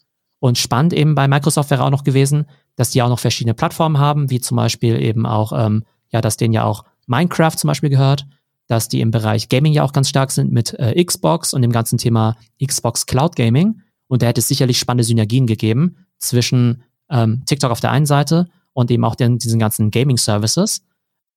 Und 0.44 0.58
spannend 0.58 0.92
eben 0.92 1.16
bei 1.16 1.30
Microsoft 1.30 1.70
wäre 1.70 1.86
auch 1.86 1.90
noch 1.90 2.04
gewesen, 2.04 2.48
dass 2.76 2.90
die 2.90 3.02
auch 3.02 3.08
noch 3.08 3.20
verschiedene 3.20 3.54
Plattformen 3.54 3.98
haben, 3.98 4.30
wie 4.30 4.42
zum 4.42 4.58
Beispiel 4.58 5.02
eben 5.02 5.26
auch, 5.26 5.54
ähm, 5.56 5.86
ja, 6.10 6.20
dass 6.20 6.36
denen 6.36 6.54
ja 6.54 6.66
auch 6.66 6.84
Minecraft 7.08 7.56
zum 7.56 7.70
Beispiel 7.70 7.90
gehört, 7.90 8.28
dass 8.68 8.90
die 8.90 9.00
im 9.00 9.10
Bereich 9.10 9.48
Gaming 9.48 9.72
ja 9.72 9.84
auch 9.84 9.94
ganz 9.94 10.10
stark 10.10 10.32
sind 10.32 10.52
mit 10.52 10.74
äh, 10.74 11.02
Xbox 11.02 11.54
und 11.54 11.62
dem 11.62 11.72
ganzen 11.72 11.98
Thema 11.98 12.36
Xbox 12.62 13.06
Cloud 13.06 13.38
Gaming. 13.38 13.84
Und 14.08 14.22
da 14.22 14.28
hätte 14.28 14.42
es 14.42 14.50
sicherlich 14.50 14.80
spannende 14.80 15.06
Synergien 15.06 15.48
gegeben 15.48 15.96
zwischen 16.18 16.84
ähm, 17.10 17.44
TikTok 17.46 17.72
auf 17.72 17.80
der 17.80 17.92
einen 17.92 18.06
Seite 18.06 18.50
und 18.74 18.92
eben 18.92 19.06
auch 19.06 19.16
den, 19.16 19.38
diesen 19.38 19.60
ganzen 19.62 19.92
Gaming 19.92 20.18
Services 20.18 20.86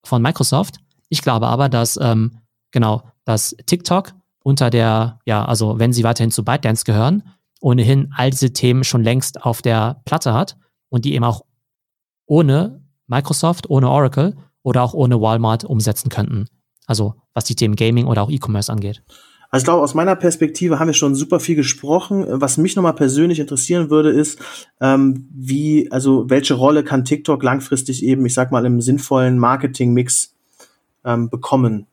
von 0.02 0.20
Microsoft. 0.20 0.78
Ich 1.10 1.22
glaube 1.22 1.46
aber, 1.46 1.68
dass 1.68 1.96
ähm, 2.02 2.38
genau, 2.72 3.04
dass 3.24 3.54
TikTok 3.66 4.14
unter 4.42 4.68
der, 4.68 5.20
ja, 5.26 5.44
also 5.44 5.78
wenn 5.78 5.92
sie 5.92 6.02
weiterhin 6.02 6.32
zu 6.32 6.44
ByteDance 6.44 6.84
gehören, 6.84 7.22
ohnehin 7.66 8.12
all 8.14 8.30
diese 8.30 8.52
Themen 8.52 8.84
schon 8.84 9.02
längst 9.02 9.42
auf 9.42 9.60
der 9.60 10.00
Platte 10.04 10.32
hat 10.32 10.56
und 10.88 11.04
die 11.04 11.14
eben 11.14 11.24
auch 11.24 11.44
ohne 12.24 12.80
Microsoft, 13.08 13.68
ohne 13.68 13.90
Oracle 13.90 14.36
oder 14.62 14.84
auch 14.84 14.94
ohne 14.94 15.20
Walmart 15.20 15.64
umsetzen 15.64 16.08
könnten. 16.08 16.46
Also 16.86 17.14
was 17.34 17.42
die 17.42 17.56
Themen 17.56 17.74
Gaming 17.74 18.06
oder 18.06 18.22
auch 18.22 18.30
E-Commerce 18.30 18.70
angeht. 18.70 19.02
Also 19.50 19.62
ich 19.62 19.64
glaube, 19.64 19.82
aus 19.82 19.94
meiner 19.94 20.14
Perspektive 20.14 20.78
haben 20.78 20.86
wir 20.86 20.94
schon 20.94 21.16
super 21.16 21.40
viel 21.40 21.56
gesprochen. 21.56 22.24
Was 22.28 22.56
mich 22.56 22.76
nochmal 22.76 22.94
persönlich 22.94 23.40
interessieren 23.40 23.90
würde, 23.90 24.10
ist, 24.10 24.38
ähm, 24.80 25.28
wie, 25.34 25.90
also 25.90 26.30
welche 26.30 26.54
Rolle 26.54 26.84
kann 26.84 27.04
TikTok 27.04 27.42
langfristig 27.42 28.04
eben, 28.04 28.24
ich 28.26 28.34
sag 28.34 28.52
mal, 28.52 28.64
im 28.64 28.80
sinnvollen 28.80 29.40
Marketing-Mix 29.40 30.36
ähm, 31.04 31.30
bekommen? 31.30 31.88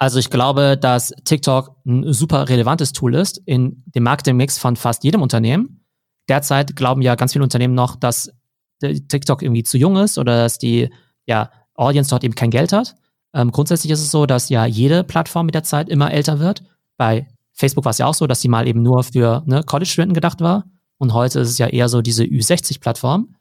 Also 0.00 0.18
ich 0.18 0.30
glaube, 0.30 0.78
dass 0.78 1.12
TikTok 1.26 1.76
ein 1.84 2.10
super 2.14 2.48
relevantes 2.48 2.94
Tool 2.94 3.14
ist 3.14 3.36
in 3.44 3.84
dem 3.94 4.02
Marketing-Mix 4.04 4.56
von 4.56 4.76
fast 4.76 5.04
jedem 5.04 5.20
Unternehmen. 5.20 5.84
Derzeit 6.26 6.74
glauben 6.74 7.02
ja 7.02 7.16
ganz 7.16 7.34
viele 7.34 7.44
Unternehmen 7.44 7.74
noch, 7.74 7.96
dass 7.96 8.32
TikTok 8.80 9.42
irgendwie 9.42 9.62
zu 9.62 9.76
jung 9.76 9.98
ist 9.98 10.16
oder 10.16 10.44
dass 10.44 10.56
die 10.56 10.88
ja, 11.26 11.50
Audience 11.74 12.08
dort 12.08 12.24
eben 12.24 12.34
kein 12.34 12.50
Geld 12.50 12.72
hat. 12.72 12.96
Ähm, 13.34 13.52
grundsätzlich 13.52 13.92
ist 13.92 14.00
es 14.00 14.10
so, 14.10 14.24
dass 14.24 14.48
ja 14.48 14.64
jede 14.64 15.04
Plattform 15.04 15.44
mit 15.44 15.54
der 15.54 15.64
Zeit 15.64 15.90
immer 15.90 16.10
älter 16.10 16.40
wird. 16.40 16.62
Bei 16.96 17.28
Facebook 17.52 17.84
war 17.84 17.90
es 17.90 17.98
ja 17.98 18.06
auch 18.06 18.14
so, 18.14 18.26
dass 18.26 18.40
die 18.40 18.48
mal 18.48 18.66
eben 18.66 18.82
nur 18.82 19.04
für 19.04 19.42
ne, 19.44 19.62
College-Studenten 19.64 20.14
gedacht 20.14 20.40
war. 20.40 20.64
Und 20.96 21.12
heute 21.12 21.40
ist 21.40 21.50
es 21.50 21.58
ja 21.58 21.66
eher 21.66 21.90
so 21.90 22.00
diese 22.00 22.24
Ü60-Plattform. 22.24 23.34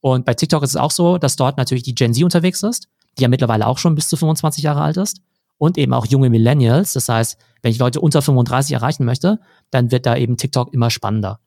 Und 0.00 0.24
bei 0.24 0.32
TikTok 0.32 0.62
ist 0.62 0.70
es 0.70 0.76
auch 0.76 0.92
so, 0.92 1.18
dass 1.18 1.36
dort 1.36 1.58
natürlich 1.58 1.82
die 1.82 1.94
Gen 1.94 2.14
Z 2.14 2.24
unterwegs 2.24 2.62
ist, 2.62 2.88
die 3.18 3.22
ja 3.22 3.28
mittlerweile 3.28 3.66
auch 3.66 3.76
schon 3.76 3.94
bis 3.94 4.08
zu 4.08 4.16
25 4.16 4.64
Jahre 4.64 4.80
alt 4.80 4.96
ist 4.96 5.20
und 5.58 5.78
eben 5.78 5.92
auch 5.92 6.06
junge 6.06 6.30
Millennials. 6.30 6.92
Das 6.92 7.08
heißt, 7.08 7.38
wenn 7.62 7.72
ich 7.72 7.78
Leute 7.78 8.00
unter 8.00 8.22
35 8.22 8.74
erreichen 8.74 9.04
möchte, 9.04 9.40
dann 9.70 9.90
wird 9.90 10.06
da 10.06 10.16
eben 10.16 10.36
TikTok 10.36 10.72
immer 10.72 10.90
spannender. 10.90 11.40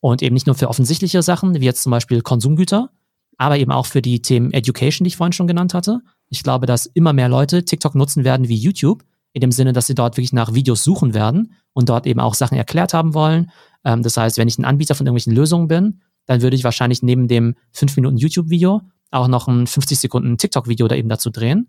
Und 0.00 0.22
eben 0.22 0.34
nicht 0.34 0.46
nur 0.46 0.54
für 0.54 0.68
offensichtliche 0.68 1.22
Sachen, 1.22 1.60
wie 1.60 1.64
jetzt 1.64 1.82
zum 1.82 1.90
Beispiel 1.90 2.20
Konsumgüter, 2.20 2.90
aber 3.38 3.58
eben 3.58 3.72
auch 3.72 3.86
für 3.86 4.02
die 4.02 4.20
Themen 4.22 4.52
Education, 4.52 5.04
die 5.04 5.08
ich 5.08 5.16
vorhin 5.16 5.32
schon 5.32 5.46
genannt 5.46 5.74
hatte. 5.74 6.00
Ich 6.28 6.42
glaube, 6.42 6.66
dass 6.66 6.86
immer 6.86 7.12
mehr 7.12 7.28
Leute 7.28 7.64
TikTok 7.64 7.94
nutzen 7.94 8.24
werden 8.24 8.48
wie 8.48 8.56
YouTube, 8.56 9.02
in 9.32 9.40
dem 9.40 9.50
Sinne, 9.50 9.72
dass 9.72 9.86
sie 9.86 9.94
dort 9.94 10.16
wirklich 10.16 10.32
nach 10.32 10.54
Videos 10.54 10.84
suchen 10.84 11.14
werden 11.14 11.54
und 11.72 11.88
dort 11.88 12.06
eben 12.06 12.20
auch 12.20 12.34
Sachen 12.34 12.56
erklärt 12.56 12.94
haben 12.94 13.14
wollen. 13.14 13.50
Ähm, 13.84 14.02
das 14.02 14.16
heißt, 14.16 14.38
wenn 14.38 14.46
ich 14.48 14.58
ein 14.58 14.64
Anbieter 14.64 14.94
von 14.94 15.06
irgendwelchen 15.06 15.34
Lösungen 15.34 15.68
bin, 15.68 16.00
dann 16.26 16.40
würde 16.40 16.56
ich 16.56 16.64
wahrscheinlich 16.64 17.02
neben 17.02 17.26
dem 17.28 17.56
5 17.72 17.96
Minuten 17.96 18.16
YouTube-Video 18.16 18.82
auch 19.10 19.28
noch 19.28 19.48
ein 19.48 19.66
50 19.66 19.98
Sekunden 19.98 20.38
TikTok-Video 20.38 20.88
da 20.88 20.94
eben 20.94 21.08
dazu 21.08 21.30
drehen. 21.30 21.68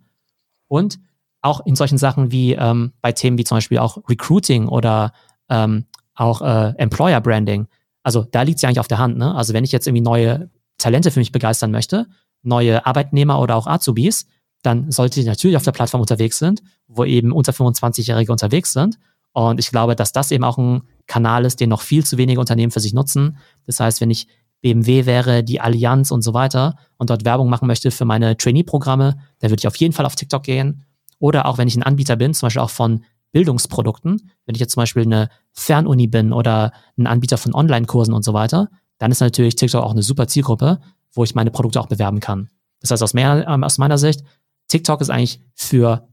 Und 0.67 0.99
auch 1.45 1.65
in 1.65 1.75
solchen 1.75 1.97
Sachen 1.97 2.31
wie 2.31 2.53
ähm, 2.53 2.91
bei 3.01 3.11
Themen 3.11 3.37
wie 3.37 3.43
zum 3.43 3.57
Beispiel 3.57 3.77
auch 3.77 3.97
Recruiting 4.09 4.67
oder 4.67 5.13
ähm, 5.47 5.85
auch 6.15 6.41
äh, 6.41 6.73
Employer 6.77 7.21
Branding. 7.21 7.67
Also 8.01 8.23
da 8.23 8.41
liegt 8.41 8.57
es 8.57 8.61
ja 8.63 8.69
eigentlich 8.69 8.79
auf 8.79 8.87
der 8.87 8.97
Hand. 8.97 9.17
Ne? 9.17 9.33
Also 9.35 9.53
wenn 9.53 9.63
ich 9.63 9.71
jetzt 9.71 9.85
irgendwie 9.87 10.01
neue 10.01 10.49
Talente 10.77 11.11
für 11.11 11.19
mich 11.19 11.31
begeistern 11.31 11.71
möchte, 11.71 12.07
neue 12.41 12.85
Arbeitnehmer 12.85 13.39
oder 13.39 13.55
auch 13.55 13.67
Azubis, 13.67 14.25
dann 14.63 14.91
sollte 14.91 15.19
ich 15.19 15.27
natürlich 15.27 15.55
auf 15.55 15.63
der 15.63 15.71
Plattform 15.71 16.01
unterwegs 16.01 16.39
sind, 16.39 16.63
wo 16.87 17.03
eben 17.03 17.31
unter 17.31 17.51
25-Jährige 17.51 18.31
unterwegs 18.31 18.73
sind. 18.73 18.97
Und 19.31 19.59
ich 19.59 19.69
glaube, 19.69 19.95
dass 19.95 20.11
das 20.11 20.31
eben 20.31 20.43
auch 20.43 20.57
ein 20.57 20.81
Kanal 21.05 21.45
ist, 21.45 21.59
den 21.59 21.69
noch 21.69 21.81
viel 21.81 22.03
zu 22.03 22.17
wenige 22.17 22.39
Unternehmen 22.39 22.71
für 22.71 22.79
sich 22.79 22.93
nutzen. 22.93 23.37
Das 23.67 23.79
heißt, 23.79 24.01
wenn 24.01 24.09
ich 24.09 24.27
BMW 24.61 25.05
wäre, 25.05 25.43
die 25.43 25.61
Allianz 25.61 26.09
und 26.09 26.23
so 26.23 26.33
weiter 26.33 26.75
und 26.97 27.11
dort 27.11 27.23
Werbung 27.23 27.49
machen 27.49 27.67
möchte 27.67 27.91
für 27.91 28.05
meine 28.05 28.35
Trainee-Programme, 28.35 29.17
dann 29.39 29.51
würde 29.51 29.59
ich 29.59 29.67
auf 29.67 29.75
jeden 29.75 29.93
Fall 29.93 30.07
auf 30.07 30.15
TikTok 30.15 30.41
gehen 30.41 30.85
oder 31.25 31.47
auch 31.47 31.57
wenn 31.57 31.67
ich 31.67 31.75
ein 31.75 31.81
Anbieter 31.81 32.17
bin, 32.17 32.35
zum 32.35 32.45
Beispiel 32.45 32.61
auch 32.61 32.69
von 32.69 33.03
Bildungsprodukten, 33.31 34.29
wenn 34.45 34.53
ich 34.53 34.61
jetzt 34.61 34.73
zum 34.73 34.81
Beispiel 34.81 35.01
eine 35.01 35.29
Fernuni 35.53 36.05
bin 36.05 36.31
oder 36.31 36.71
ein 36.99 37.07
Anbieter 37.07 37.39
von 37.39 37.55
Online-Kursen 37.55 38.13
und 38.13 38.23
so 38.23 38.35
weiter, 38.35 38.69
dann 38.99 39.11
ist 39.11 39.21
natürlich 39.21 39.55
TikTok 39.55 39.83
auch 39.83 39.89
eine 39.89 40.03
super 40.03 40.27
Zielgruppe, 40.27 40.79
wo 41.13 41.23
ich 41.23 41.33
meine 41.33 41.49
Produkte 41.49 41.81
auch 41.81 41.87
bewerben 41.87 42.19
kann. 42.19 42.51
Das 42.79 42.91
heißt, 42.91 43.01
aus, 43.01 43.15
mehr, 43.15 43.43
ähm, 43.47 43.63
aus 43.63 43.79
meiner 43.79 43.97
Sicht, 43.97 44.23
TikTok 44.67 45.01
ist 45.01 45.09
eigentlich 45.09 45.41
für 45.55 46.07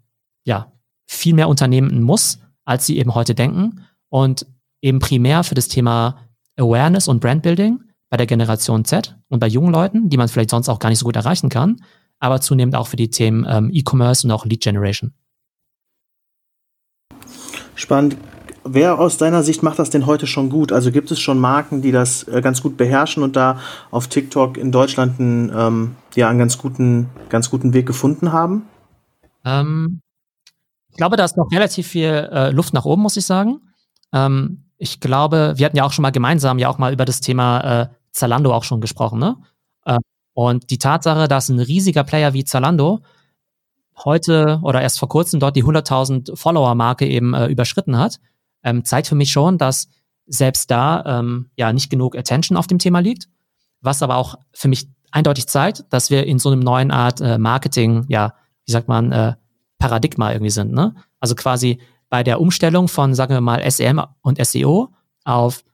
ja, 0.45 0.73
viel 1.07 1.35
mehr 1.35 1.51
Unternehmen 1.51 1.91
ein 1.91 2.03
Muss, 2.03 2.39
als 2.65 2.87
sie 2.87 2.97
eben 2.97 3.15
heute 3.15 3.35
denken 3.35 3.85
und 4.09 4.47
eben 4.81 4.99
primär 4.99 5.45
für 5.45 5.55
das 5.55 5.69
Thema 5.69 6.17
Awareness 6.57 7.07
und 7.07 7.21
Brandbuilding 7.21 7.83
bei 8.09 8.17
der 8.17 8.27
Generation 8.27 8.87
Z 8.87 9.15
und 9.29 9.41
bei 9.41 9.47
jungen 9.47 9.75
Leuten, 9.75 10.09
die 10.09 10.17
man 10.17 10.29
vielleicht 10.29 10.51
sonst 10.51 10.71
auch 10.71 10.79
gar 10.79 10.89
nicht 10.89 11.01
so 11.01 11.05
gut 11.05 11.17
erreichen 11.17 11.51
kann, 11.51 11.83
aber 12.23 12.41
zunehmend 12.41 12.77
auch 12.77 12.87
für 12.87 12.97
die 12.97 13.11
Themen 13.11 13.45
ähm, 13.49 13.71
E-Commerce 13.73 14.27
und 14.27 14.31
auch 14.31 14.47
Lead 14.47 14.63
Generation. 14.63 15.13
Spannend. 17.75 18.17
Wer 18.65 19.01
aus 19.01 19.17
deiner 19.17 19.43
Sicht 19.43 19.65
macht 19.65 19.81
das 19.81 19.91
denn 19.91 20.07
heute 20.07 20.29
schon 20.29 20.49
gut? 20.49 20.71
Also 20.71 20.93
gibt 20.93 21.11
es 21.11 21.19
schon 21.19 21.41
Marken, 21.41 21.83
die 21.83 21.91
das 21.91 22.23
äh, 22.29 22.41
ganz 22.41 22.63
gut 22.63 22.77
beherrschen 22.77 23.25
und 23.25 23.35
da 23.35 23.59
auf 23.91 24.07
TikTok 24.07 24.57
in 24.57 24.71
Deutschland 24.71 25.19
einen, 25.19 25.53
ähm, 25.53 25.97
ja, 26.15 26.29
einen 26.29 26.39
ganz 26.39 26.59
guten, 26.59 27.09
ganz 27.29 27.51
guten 27.51 27.73
Weg 27.73 27.87
gefunden 27.87 28.31
haben? 28.31 28.69
Ähm, 29.45 30.01
ich 30.91 30.97
glaube, 30.97 31.17
da 31.17 31.25
ist 31.25 31.37
noch 31.37 31.51
relativ 31.51 31.89
viel 31.89 32.29
äh, 32.33 32.51
Luft 32.51 32.73
nach 32.73 32.85
oben, 32.85 33.03
muss 33.03 33.17
ich 33.17 33.27
sagen. 33.27 33.63
Ähm, 34.13 34.63
ich 34.79 35.01
glaube, 35.01 35.55
wir 35.57 35.67
hatten 35.67 35.77
ja 35.77 35.83
auch 35.83 35.93
schon 35.93 36.03
mal 36.03 36.13
gemeinsam 36.13 36.61
ja 36.61 36.69
auch 36.69 36.79
mal 36.79 36.93
über 36.93 37.05
das 37.05 37.21
Thema 37.21 37.83
äh, 37.83 37.89
Zalando 38.13 38.55
auch 38.55 38.63
schon 38.63 38.81
gesprochen, 38.81 39.19
ne? 39.19 39.39
Und 40.35 40.71
die 40.71 40.79
Tatsache, 40.79 41.29
dass 41.29 41.49
ein 41.49 41.61
riesiger 41.61 42.05
Player 42.05 42.33
wie 42.33 42.45
Zalando 42.45 43.01
heute 44.05 44.61
oder 44.63 44.81
erst 44.81 44.99
vor 44.99 45.09
kurzem 45.09 45.41
dort 45.41 45.57
die 45.57 45.65
100.000 45.65 46.37
Follower-Marke 46.37 47.07
eben 47.07 47.35
äh, 47.35 47.47
überschritten 47.47 47.99
hat, 47.99 48.21
ähm, 48.63 48.85
zeigt 48.85 49.07
für 49.07 49.15
mich 49.15 49.31
schon, 49.31 49.59
dass 49.59 49.89
selbst 50.27 50.71
da 50.71 51.21
ähm, 51.21 51.51
ja 51.57 51.73
nicht 51.73 51.91
genug 51.91 52.17
Attention 52.17 52.57
auf 52.57 52.67
dem 52.67 52.79
Thema 52.79 53.01
liegt, 53.01 53.29
was 53.81 54.03
aber 54.03 54.17
auch 54.17 54.37
für 54.53 54.69
mich 54.69 54.89
eindeutig 55.11 55.47
zeigt, 55.47 55.85
dass 55.91 56.11
wir 56.11 56.27
in 56.27 56.39
so 56.39 56.51
einem 56.51 56.61
neuen 56.61 56.91
Art 56.91 57.21
äh, 57.21 57.39
Marketing, 57.39 58.07
ja, 58.09 58.35
wie 58.65 58.73
sagt 58.73 58.89
man, 58.89 59.13
äh, 59.13 59.35
Paradigma 59.79 60.33
irgendwie 60.33 60.51
sind. 60.51 60.73
Ne? 60.73 60.95
Also 61.21 61.35
quasi 61.35 61.81
bei 62.09 62.23
der 62.23 62.41
Umstellung 62.41 62.89
von, 62.89 63.15
sagen 63.15 63.35
wir 63.35 63.41
mal, 63.41 63.69
SEM 63.71 64.01
und 64.23 64.45
SEO 64.45 64.93
auf, 65.25 65.65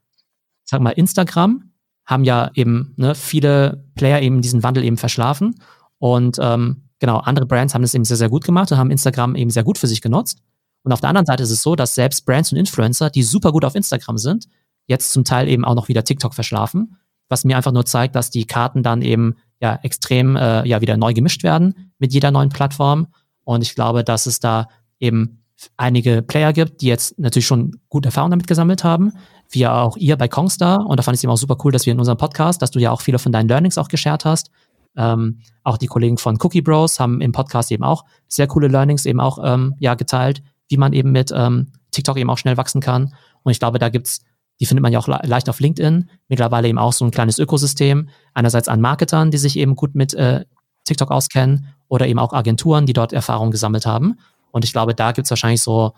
sagen 0.65 0.83
wir 0.83 0.91
mal, 0.91 0.93
Instagram 0.93 1.71
haben 2.09 2.25
ja 2.25 2.51
eben 2.55 2.95
ne, 2.97 3.15
viele 3.15 3.85
Player 3.95 4.23
eben 4.23 4.41
diesen 4.41 4.63
Wandel 4.63 4.83
eben 4.83 4.97
verschlafen. 4.97 5.57
Und 5.99 6.39
ähm, 6.41 6.85
genau, 6.99 7.19
andere 7.19 7.45
Brands 7.45 7.75
haben 7.75 7.83
das 7.83 7.95
eben 7.95 8.07
sehr, 8.07 8.17
sehr 8.17 8.31
gut 8.31 8.45
gemacht 8.45 8.73
und 8.73 8.79
haben 8.79 8.91
Instagram 8.91 9.37
eben 9.37 9.51
sehr 9.51 9.63
gut 9.63 9.77
für 9.77 9.87
sich 9.87 10.01
genutzt. 10.01 10.39
Und 10.83 10.93
auf 10.93 11.01
der 11.01 11.11
anderen 11.11 11.27
Seite 11.27 11.43
ist 11.43 11.51
es 11.51 11.63
so, 11.63 11.77
dass 11.77 11.95
selbst 11.95 12.25
Brands 12.25 12.51
und 12.51 12.59
Influencer, 12.59 13.11
die 13.11 13.23
super 13.23 13.53
gut 13.53 13.65
auf 13.65 13.75
Instagram 13.75 14.17
sind, 14.17 14.49
jetzt 14.87 15.13
zum 15.13 15.25
Teil 15.25 15.49
eben 15.49 15.67
auch 15.67 15.75
noch 15.75 15.89
wieder 15.89 16.03
TikTok 16.03 16.35
verschlafen, 16.35 16.97
was 17.29 17.45
mir 17.45 17.59
einfach 17.59 17.73
nur 17.73 17.85
zeigt, 17.85 18.17
dass 18.17 18.31
die 18.31 18.47
Karten 18.47 18.83
dann 18.83 19.03
eben 19.03 19.37
ja 19.61 19.79
extrem 19.83 20.35
äh, 20.35 20.67
ja 20.67 20.81
wieder 20.81 20.97
neu 20.97 21.13
gemischt 21.13 21.43
werden 21.43 21.93
mit 21.99 22.15
jeder 22.15 22.31
neuen 22.31 22.49
Plattform. 22.49 23.09
Und 23.45 23.61
ich 23.61 23.75
glaube, 23.75 24.03
dass 24.03 24.25
es 24.25 24.41
da 24.41 24.69
eben 24.99 25.43
einige 25.77 26.23
Player 26.23 26.55
gibt, 26.55 26.81
die 26.81 26.87
jetzt 26.87 27.19
natürlich 27.19 27.47
schon 27.47 27.81
gute 27.91 28.09
Erfahrungen 28.09 28.31
damit 28.31 28.47
gesammelt 28.47 28.83
haben, 28.83 29.13
wie 29.51 29.67
auch 29.67 29.97
ihr 29.97 30.17
bei 30.17 30.29
Kongstar. 30.29 30.87
Und 30.87 30.99
da 30.99 31.03
fand 31.03 31.15
ich 31.15 31.21
es 31.21 31.25
eben 31.25 31.33
auch 31.33 31.39
super 31.39 31.57
cool, 31.65 31.73
dass 31.73 31.87
wir 31.87 31.93
in 31.93 31.99
unserem 31.99 32.19
Podcast, 32.19 32.61
dass 32.63 32.71
du 32.71 32.79
ja 32.79 32.91
auch 32.91 33.01
viele 33.01 33.19
von 33.19 33.33
deinen 33.33 33.49
Learnings 33.49 33.79
auch 33.79 33.89
geshared 33.89 34.25
hast. 34.25 34.51
Ähm, 34.97 35.41
auch 35.65 35.79
die 35.79 35.87
Kollegen 35.87 36.19
von 36.19 36.39
Cookie 36.41 36.63
Bros 36.63 36.99
haben 36.99 37.21
im 37.21 37.33
Podcast 37.33 37.71
eben 37.71 37.85
auch 37.85 38.05
sehr 38.27 38.47
coole 38.47 38.69
Learnings 38.69 39.07
eben 39.07 39.21
auch 39.21 39.39
ähm, 39.43 39.75
ja 39.79 39.95
geteilt, 39.95 40.43
wie 40.69 40.77
man 40.77 40.93
eben 40.93 41.13
mit 41.13 41.33
ähm, 41.35 41.73
TikTok 41.93 42.17
eben 42.19 42.31
auch 42.31 42.39
schnell 42.39 42.57
wachsen 42.57 42.81
kann. 42.81 43.15
Und 43.43 43.53
ich 43.53 43.59
glaube, 43.59 43.79
da 43.79 43.89
gibt's 43.89 44.21
Die 44.61 44.67
findet 44.67 44.83
man 44.83 44.93
ja 44.93 44.99
auch 44.99 45.07
le 45.09 45.21
leicht 45.23 45.49
auf 45.49 45.61
LinkedIn. 45.61 46.11
Mittlerweile 46.29 46.69
eben 46.69 46.79
auch 46.79 46.93
so 46.93 47.05
ein 47.05 47.11
kleines 47.11 47.39
Ökosystem. 47.39 48.09
Einerseits 48.35 48.69
an 48.69 48.81
Marketern, 48.81 49.31
die 49.31 49.39
sich 49.39 49.57
eben 49.57 49.77
gut 49.77 49.95
mit 49.95 50.15
äh, 50.15 50.45
TikTok 50.85 51.11
auskennen 51.11 51.69
oder 51.89 52.07
eben 52.07 52.19
auch 52.19 52.33
Agenturen, 52.33 52.85
die 52.85 52.93
dort 52.93 53.13
Erfahrung 53.13 53.51
gesammelt 53.51 53.87
haben. 53.87 54.19
Und 54.51 54.65
ich 54.65 54.73
glaube, 54.73 54.95
da 54.95 55.13
gibt's 55.13 55.31
wahrscheinlich 55.31 55.63
so, 55.63 55.93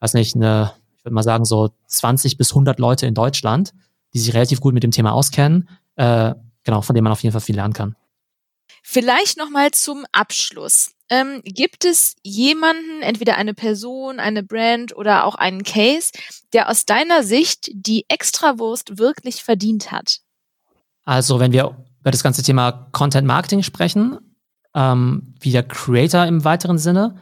weiß 0.00 0.14
nicht, 0.14 0.34
eine, 0.34 0.72
würde 1.06 1.14
mal 1.14 1.22
sagen, 1.22 1.44
so 1.44 1.70
20 1.86 2.36
bis 2.36 2.50
100 2.50 2.78
Leute 2.78 3.06
in 3.06 3.14
Deutschland, 3.14 3.72
die 4.12 4.18
sich 4.18 4.34
relativ 4.34 4.60
gut 4.60 4.74
mit 4.74 4.82
dem 4.82 4.90
Thema 4.90 5.12
auskennen. 5.12 5.68
Äh, 5.94 6.34
genau, 6.64 6.82
von 6.82 6.94
denen 6.94 7.04
man 7.04 7.12
auf 7.12 7.22
jeden 7.22 7.32
Fall 7.32 7.40
viel 7.40 7.54
lernen 7.54 7.72
kann. 7.72 7.96
Vielleicht 8.82 9.38
nochmal 9.38 9.70
zum 9.70 10.04
Abschluss. 10.12 10.92
Ähm, 11.08 11.42
gibt 11.44 11.84
es 11.84 12.16
jemanden, 12.22 13.02
entweder 13.02 13.36
eine 13.36 13.54
Person, 13.54 14.18
eine 14.18 14.42
Brand 14.42 14.96
oder 14.96 15.24
auch 15.24 15.36
einen 15.36 15.62
Case, 15.62 16.10
der 16.52 16.68
aus 16.68 16.84
deiner 16.84 17.22
Sicht 17.22 17.70
die 17.72 18.04
Extrawurst 18.08 18.98
wirklich 18.98 19.44
verdient 19.44 19.92
hat? 19.92 20.18
Also, 21.04 21.38
wenn 21.38 21.52
wir 21.52 21.76
über 22.00 22.10
das 22.10 22.24
ganze 22.24 22.42
Thema 22.42 22.88
Content 22.90 23.26
Marketing 23.26 23.62
sprechen, 23.62 24.18
ähm, 24.74 25.34
wie 25.40 25.52
der 25.52 25.62
Creator 25.62 26.26
im 26.26 26.44
weiteren 26.44 26.78
Sinne, 26.78 27.16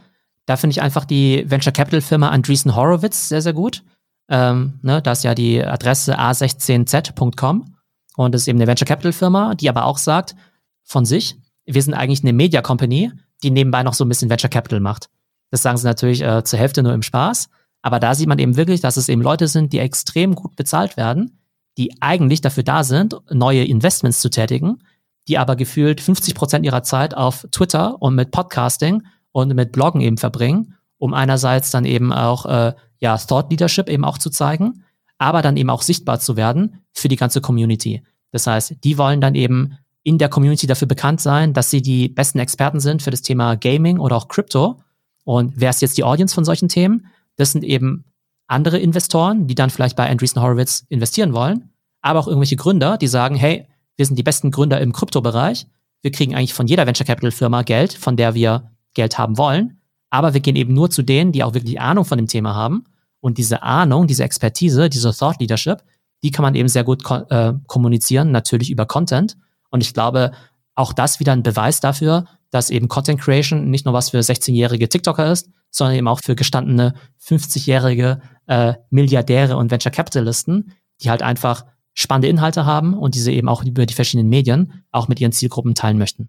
da 0.47 0.57
finde 0.57 0.73
ich 0.73 0.83
einfach 0.83 1.05
die 1.05 1.45
Venture 1.49 1.73
Capital 1.73 2.01
Firma 2.01 2.29
Andreessen 2.31 2.77
Horowitz 2.77 3.29
sehr, 3.29 3.43
sehr 3.43 3.53
gut. 3.53 3.83
Ähm, 4.29 4.79
ne, 4.83 5.03
da 5.03 5.13
ist 5.13 5.25
ja 5.25 5.35
die 5.35 5.63
Adresse 5.63 6.19
a16z.com 6.19 7.75
und 8.17 8.35
das 8.35 8.43
ist 8.43 8.49
eben 8.49 8.59
eine 8.59 8.67
Venture 8.67 8.87
Capital 8.87 9.13
Firma, 9.13 9.55
die 9.55 9.69
aber 9.69 9.85
auch 9.85 9.99
sagt 9.99 10.35
von 10.83 11.05
sich, 11.05 11.37
wir 11.67 11.83
sind 11.83 11.95
eigentlich 11.95 12.23
eine 12.23 12.33
Media 12.33 12.63
Company, 12.63 13.11
die 13.43 13.51
nebenbei 13.51 13.83
noch 13.83 13.95
so 13.95 14.05
ein 14.05 14.09
bisschen 14.09 14.31
Venture 14.31 14.51
Capital 14.51 14.81
macht. 14.81 15.09
Das 15.51 15.63
sagen 15.63 15.77
sie 15.77 15.87
natürlich 15.87 16.23
äh, 16.23 16.45
zur 16.45 16.59
Hälfte 16.59 16.83
nur 16.83 16.95
im 16.95 17.03
Spaß. 17.03 17.49
Aber 17.83 18.01
da 18.01 18.15
sieht 18.15 18.29
man 18.29 18.39
eben 18.39 18.57
wirklich, 18.57 18.81
dass 18.81 18.97
es 18.97 19.09
eben 19.09 19.21
Leute 19.21 19.47
sind, 19.47 19.73
die 19.73 19.79
extrem 19.79 20.35
gut 20.35 20.57
bezahlt 20.57 20.97
werden, 20.97 21.39
die 21.77 22.01
eigentlich 22.01 22.41
dafür 22.41 22.63
da 22.63 22.83
sind, 22.83 23.17
neue 23.31 23.65
Investments 23.65 24.21
zu 24.21 24.31
tätigen, 24.31 24.83
die 25.29 25.39
aber 25.39 25.55
gefühlt 25.55 26.01
50 26.01 26.35
Prozent 26.35 26.65
ihrer 26.65 26.83
Zeit 26.83 27.15
auf 27.15 27.47
Twitter 27.51 28.01
und 28.01 28.15
mit 28.15 28.31
Podcasting 28.31 29.03
und 29.35 29.53
mit 29.53 29.73
Bloggen 29.73 30.01
eben 30.01 30.17
verbringen, 30.17 30.75
um 30.97 31.13
einerseits 31.13 31.73
dann 31.73 31.85
eben 31.85 32.13
auch 32.13 32.47
äh, 32.47 32.73
ja 33.01 33.19
Thought 33.19 33.51
Leadership 33.51 33.89
eben 33.89 34.05
auch 34.05 34.17
zu 34.17 34.31
zeigen, 34.31 34.85
aber 35.19 35.43
dann 35.43 35.57
eben 35.57 35.71
auch 35.71 35.83
sichtbar 35.83 36.21
zu 36.21 36.37
werden 36.37 36.85
für 36.93 37.09
die 37.09 37.17
ganze 37.17 37.41
Community. 37.41 38.05
Das 38.31 38.47
heißt, 38.47 38.77
die 38.85 38.97
wollen 38.97 39.21
dann 39.21 39.35
eben 39.35 39.77
in 40.05 40.19
der 40.19 40.29
Community 40.29 40.69
dafür 40.69 40.87
bekannt 40.87 41.21
sein, 41.21 41.53
dass 41.53 41.69
sie 41.69 41.83
die 41.83 42.09
besten 42.09 42.39
Experten 42.39 42.79
sind 42.79 43.03
für 43.03 43.11
das 43.11 43.23
Thema 43.23 43.57
Gaming 43.57 43.99
oder 43.99 44.15
auch 44.15 44.29
Crypto. 44.29 44.81
Und 45.25 45.55
wer 45.57 45.71
ist 45.71 45.83
jetzt 45.83 45.99
die 45.99 46.05
Audience 46.05 46.33
von 46.33 46.45
solchen 46.45 46.69
Themen? 46.69 47.07
Das 47.35 47.51
sind 47.51 47.65
eben 47.65 48.05
andere 48.47 48.79
Investoren, 48.79 49.49
die 49.49 49.57
dann 49.57 49.71
vielleicht 49.71 49.97
bei 49.97 50.09
Andreessen 50.09 50.41
Horowitz 50.41 50.87
investieren 50.91 51.33
wollen, 51.33 51.71
aber 52.03 52.21
auch 52.21 52.29
irgendwelche 52.29 52.57
Gründer, 52.57 52.99
die 52.99 53.09
sagen, 53.09 53.35
hey, 53.35 53.67
wir 53.97 54.07
sind 54.07 54.17
die 54.17 54.23
besten 54.23 54.53
Gründer 54.53 54.81
im 54.81 54.93
Kryptobereich. 54.93 55.67
Wir 56.03 56.13
kriegen 56.13 56.37
eigentlich 56.37 56.55
von 56.55 56.69
jeder 56.69 56.87
Venture 56.87 57.07
Capital 57.07 57.33
Firma 57.33 57.63
Geld, 57.63 57.95
von 57.95 58.17
der 58.17 58.35
wir 58.35 58.71
Geld 58.95 59.19
haben 59.19 59.37
wollen. 59.39 59.81
Aber 60.11 60.35
wir 60.35 60.41
gehen 60.41 60.57
eben 60.57 60.75
nur 60.75 60.91
zu 60.91 61.03
denen, 61.03 61.33
die 61.33 61.43
auch 61.43 61.55
wirklich 61.55 61.81
Ahnung 61.81 62.05
von 62.05 62.19
dem 62.19 62.29
Thema 62.29 62.55
haben. 62.55 62.85
Und 63.21 63.39
diese 63.39 63.63
Ahnung, 63.63 64.07
diese 64.07 64.25
Expertise, 64.25 64.89
diese 64.89 65.13
Thought 65.13 65.41
Leadership, 65.41 65.83
die 66.23 66.31
kann 66.31 66.43
man 66.43 66.55
eben 66.55 66.69
sehr 66.69 66.85
gut 66.85 67.05
ko 67.05 67.17
äh, 67.31 67.55
kommunizieren, 67.67 68.31
natürlich 68.31 68.71
über 68.71 68.87
Content. 68.87 69.37
Und 69.71 69.83
ich 69.83 69.93
glaube, 69.93 70.33
auch 70.75 70.93
das 70.93 71.21
wieder 71.21 71.33
ein 71.33 71.43
Beweis 71.43 71.81
dafür, 71.81 72.27
dass 72.51 72.71
eben 72.71 72.89
Content 72.89 73.21
Creation 73.21 73.71
nicht 73.71 73.85
nur 73.85 73.95
was 73.95 74.11
für 74.11 74.19
16-jährige 74.19 74.89
TikToker 74.89 75.31
ist, 75.31 75.51
sondern 75.71 75.97
eben 75.97 76.09
auch 76.09 76.21
für 76.23 76.37
gestandene 76.37 76.95
50-jährige 77.21 78.21
äh, 78.47 78.75
Milliardäre 78.91 79.57
und 79.57 79.71
Venture 79.71 79.91
Capitalisten, 79.91 80.73
die 81.03 81.11
halt 81.11 81.23
einfach 81.23 81.65
spannende 81.95 82.29
Inhalte 82.29 82.65
haben 82.65 82.95
und 82.95 83.15
diese 83.15 83.33
eben 83.33 83.49
auch 83.49 83.65
über 83.65 83.87
die 83.87 83.95
verschiedenen 83.95 84.29
Medien 84.29 84.85
auch 84.93 85.09
mit 85.09 85.21
ihren 85.21 85.33
Zielgruppen 85.33 85.75
teilen 85.75 85.99
möchten. 85.99 86.29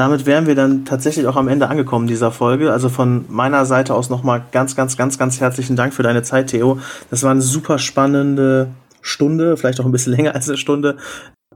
Damit 0.00 0.24
wären 0.24 0.46
wir 0.46 0.54
dann 0.54 0.86
tatsächlich 0.86 1.26
auch 1.26 1.36
am 1.36 1.46
Ende 1.46 1.68
angekommen 1.68 2.06
dieser 2.06 2.32
Folge. 2.32 2.72
Also 2.72 2.88
von 2.88 3.26
meiner 3.28 3.66
Seite 3.66 3.94
aus 3.94 4.08
nochmal 4.08 4.42
ganz, 4.50 4.74
ganz, 4.74 4.96
ganz, 4.96 5.18
ganz 5.18 5.40
herzlichen 5.40 5.76
Dank 5.76 5.92
für 5.92 6.02
deine 6.02 6.22
Zeit, 6.22 6.46
Theo. 6.46 6.78
Das 7.10 7.22
war 7.22 7.32
eine 7.32 7.42
super 7.42 7.78
spannende 7.78 8.70
Stunde, 9.02 9.58
vielleicht 9.58 9.78
auch 9.78 9.84
ein 9.84 9.92
bisschen 9.92 10.12
länger 10.16 10.34
als 10.34 10.48
eine 10.48 10.56
Stunde 10.56 10.96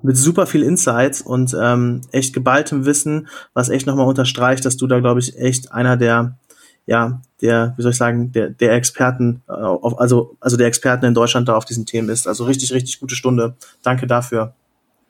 mit 0.03 0.19
super 0.19 0.47
viel 0.47 0.63
Insights 0.63 1.23
und 1.23 1.57
ähm, 1.59 2.03
echt 2.13 2.35
geballtem 2.35 2.85
Wissen, 2.85 3.29
was 3.55 3.71
echt 3.71 3.87
nochmal 3.87 4.07
unterstreicht, 4.07 4.67
dass 4.67 4.77
du 4.77 4.87
da, 4.87 5.01
glaube 5.01 5.21
ich, 5.21 5.39
echt 5.39 5.73
einer 5.73 5.97
der, 5.97 6.37
ja, 6.85 7.23
der, 7.41 7.73
wie 7.79 7.83
soll 7.83 7.93
ich 7.93 7.97
sagen, 7.97 8.31
der, 8.33 8.51
der 8.51 8.75
Experten, 8.75 9.43
äh, 9.49 9.53
auf, 9.53 9.99
also, 9.99 10.37
also 10.41 10.59
der 10.59 10.67
Experten 10.67 11.07
in 11.07 11.15
Deutschland 11.15 11.49
da 11.49 11.57
auf 11.57 11.65
diesen 11.65 11.87
Themen 11.87 12.11
ist. 12.11 12.29
Also 12.29 12.45
richtig, 12.45 12.75
richtig 12.75 13.01
gute 13.01 13.15
Stunde. 13.15 13.57
Danke 13.83 14.07
dafür. 14.07 14.53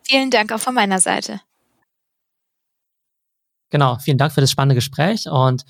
Vielen 0.04 0.30
Dank 0.30 0.52
auch 0.52 0.60
von 0.60 0.74
meiner 0.74 1.00
Seite. 1.00 1.40
Genau, 3.74 3.96
vielen 3.98 4.18
Dank 4.18 4.32
für 4.32 4.40
das 4.40 4.52
spannende 4.52 4.76
Gespräch 4.76 5.26
und 5.26 5.64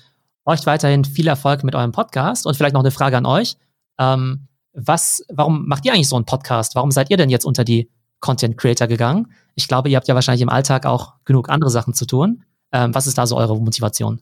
euch 0.45 0.63
weiterhin 0.67 1.05
viel 1.05 1.27
Erfolg 1.27 1.63
mit 1.63 1.73
eurem 1.73 1.91
Podcast 1.91 2.45
und 2.45 2.55
vielleicht 2.55 2.75
noch 2.75 2.81
eine 2.81 2.91
Frage 2.91 3.17
an 3.17 3.25
euch. 3.25 3.57
Ähm, 3.97 4.47
was, 4.73 5.23
warum 5.29 5.67
macht 5.67 5.85
ihr 5.85 5.93
eigentlich 5.93 6.09
so 6.09 6.15
einen 6.15 6.25
Podcast? 6.25 6.75
Warum 6.75 6.91
seid 6.91 7.09
ihr 7.09 7.17
denn 7.17 7.31
jetzt 7.31 7.45
unter 7.45 7.63
die 7.63 7.89
Content 8.19 8.57
Creator 8.57 8.87
gegangen. 8.87 9.33
Ich 9.55 9.67
glaube, 9.67 9.89
ihr 9.89 9.97
habt 9.97 10.07
ja 10.07 10.15
wahrscheinlich 10.15 10.41
im 10.41 10.49
Alltag 10.49 10.85
auch 10.85 11.13
genug 11.25 11.49
andere 11.49 11.69
Sachen 11.69 11.93
zu 11.93 12.05
tun. 12.05 12.43
Ähm, 12.71 12.93
was 12.93 13.07
ist 13.07 13.17
da 13.17 13.25
so 13.27 13.37
eure 13.37 13.59
Motivation? 13.59 14.21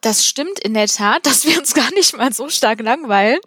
Das 0.00 0.24
stimmt 0.24 0.58
in 0.58 0.74
der 0.74 0.86
Tat, 0.86 1.26
dass 1.26 1.44
wir 1.44 1.58
uns 1.58 1.74
gar 1.74 1.90
nicht 1.94 2.16
mal 2.16 2.32
so 2.32 2.48
stark 2.48 2.80
langweilen. 2.80 3.40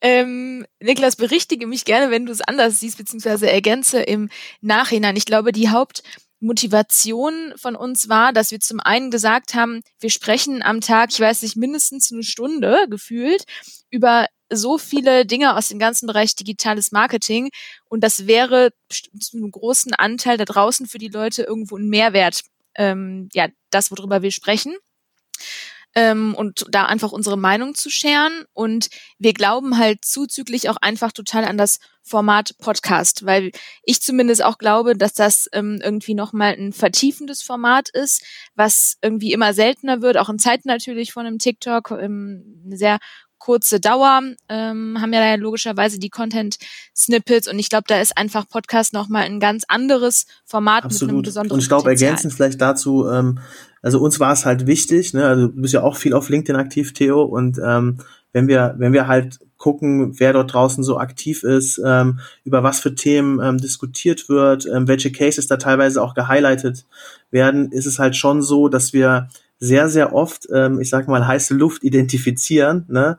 Ähm, 0.00 0.66
Niklas, 0.80 1.16
berichtige 1.16 1.66
mich 1.66 1.84
gerne, 1.84 2.10
wenn 2.10 2.26
du 2.26 2.32
es 2.32 2.40
anders 2.40 2.80
siehst, 2.80 2.98
beziehungsweise 2.98 3.50
ergänze 3.50 4.00
im 4.00 4.28
Nachhinein. 4.60 5.16
Ich 5.16 5.26
glaube, 5.26 5.52
die 5.52 5.70
Hauptmotivation 6.40 7.52
von 7.56 7.76
uns 7.76 8.08
war, 8.08 8.32
dass 8.32 8.50
wir 8.50 8.60
zum 8.60 8.80
einen 8.80 9.10
gesagt 9.10 9.54
haben, 9.54 9.82
wir 9.98 10.10
sprechen 10.10 10.62
am 10.62 10.80
Tag, 10.80 11.10
ich 11.12 11.20
weiß 11.20 11.42
nicht, 11.42 11.56
mindestens 11.56 12.10
eine 12.10 12.22
Stunde 12.22 12.86
gefühlt 12.88 13.44
über 13.90 14.26
so 14.52 14.78
viele 14.78 15.26
Dinge 15.26 15.56
aus 15.56 15.68
dem 15.68 15.78
ganzen 15.78 16.06
Bereich 16.06 16.34
digitales 16.34 16.92
Marketing 16.92 17.50
und 17.88 18.02
das 18.02 18.26
wäre 18.26 18.70
zu 18.88 19.36
einem 19.36 19.50
großen 19.50 19.94
Anteil 19.94 20.38
da 20.38 20.44
draußen 20.44 20.86
für 20.86 20.98
die 20.98 21.08
Leute 21.08 21.42
irgendwo 21.42 21.76
ein 21.76 21.88
Mehrwert, 21.88 22.42
ähm, 22.74 23.28
ja, 23.32 23.48
das, 23.70 23.90
worüber 23.90 24.22
wir 24.22 24.32
sprechen. 24.32 24.74
Ähm, 25.94 26.34
und 26.34 26.66
da 26.70 26.86
einfach 26.86 27.12
unsere 27.12 27.36
Meinung 27.36 27.74
zu 27.74 27.90
scheren. 27.90 28.44
Und 28.52 28.90
wir 29.18 29.32
glauben 29.32 29.78
halt 29.78 30.04
zuzüglich 30.04 30.68
auch 30.68 30.76
einfach 30.76 31.12
total 31.12 31.44
an 31.44 31.58
das 31.58 31.78
Format 32.02 32.56
Podcast, 32.58 33.26
weil 33.26 33.50
ich 33.82 34.00
zumindest 34.00 34.42
auch 34.42 34.58
glaube, 34.58 34.96
dass 34.96 35.12
das 35.12 35.48
ähm, 35.52 35.80
irgendwie 35.82 36.14
nochmal 36.14 36.54
ein 36.54 36.72
vertiefendes 36.72 37.42
Format 37.42 37.88
ist, 37.90 38.24
was 38.54 38.96
irgendwie 39.02 39.32
immer 39.32 39.54
seltener 39.54 40.02
wird, 40.02 40.16
auch 40.16 40.28
in 40.28 40.38
Zeiten 40.38 40.68
natürlich 40.68 41.12
von 41.12 41.26
einem 41.26 41.38
TikTok, 41.38 41.90
ähm, 41.92 42.62
eine 42.64 42.76
sehr 42.76 42.98
kurze 43.40 43.80
Dauer, 43.80 44.20
ähm, 44.48 44.98
haben 45.00 45.12
ja 45.12 45.34
logischerweise 45.34 45.98
die 45.98 46.10
Content-Snippets 46.10 47.48
und 47.48 47.58
ich 47.58 47.70
glaube, 47.70 47.84
da 47.88 48.00
ist 48.00 48.16
einfach 48.16 48.46
Podcast 48.46 48.92
nochmal 48.92 49.24
ein 49.24 49.40
ganz 49.40 49.64
anderes 49.66 50.26
Format 50.44 50.84
Absolut. 50.84 51.00
mit 51.00 51.10
einem 51.10 51.22
besonderen 51.22 51.54
Und 51.54 51.62
ich 51.62 51.68
glaube, 51.68 51.88
ergänzend 51.88 52.34
vielleicht 52.34 52.60
dazu, 52.60 53.08
ähm, 53.08 53.40
also 53.82 54.00
uns 54.00 54.20
war 54.20 54.32
es 54.32 54.44
halt 54.44 54.66
wichtig, 54.66 55.14
ne, 55.14 55.24
also 55.24 55.48
du 55.48 55.60
bist 55.60 55.74
ja 55.74 55.82
auch 55.82 55.96
viel 55.96 56.14
auf 56.14 56.28
LinkedIn 56.28 56.60
aktiv, 56.60 56.92
Theo, 56.92 57.22
und 57.22 57.58
ähm, 57.64 57.98
wenn 58.32 58.48
wir, 58.48 58.74
wenn 58.78 58.92
wir 58.92 59.08
halt 59.08 59.38
gucken, 59.60 60.18
wer 60.18 60.32
dort 60.32 60.52
draußen 60.54 60.82
so 60.82 60.98
aktiv 60.98 61.42
ist, 61.42 61.80
ähm, 61.84 62.20
über 62.44 62.62
was 62.62 62.80
für 62.80 62.94
Themen 62.94 63.40
ähm, 63.42 63.58
diskutiert 63.58 64.28
wird, 64.28 64.66
ähm, 64.66 64.88
welche 64.88 65.12
Cases 65.12 65.46
da 65.46 65.58
teilweise 65.58 66.02
auch 66.02 66.14
gehighlightet 66.14 66.86
werden, 67.30 67.70
ist 67.70 67.86
es 67.86 67.98
halt 67.98 68.16
schon 68.16 68.42
so, 68.42 68.68
dass 68.68 68.92
wir 68.92 69.28
sehr, 69.58 69.90
sehr 69.90 70.14
oft, 70.14 70.48
ähm, 70.52 70.80
ich 70.80 70.88
sag 70.88 71.08
mal, 71.08 71.26
heiße 71.26 71.54
Luft 71.54 71.84
identifizieren, 71.84 72.86
ne? 72.88 73.18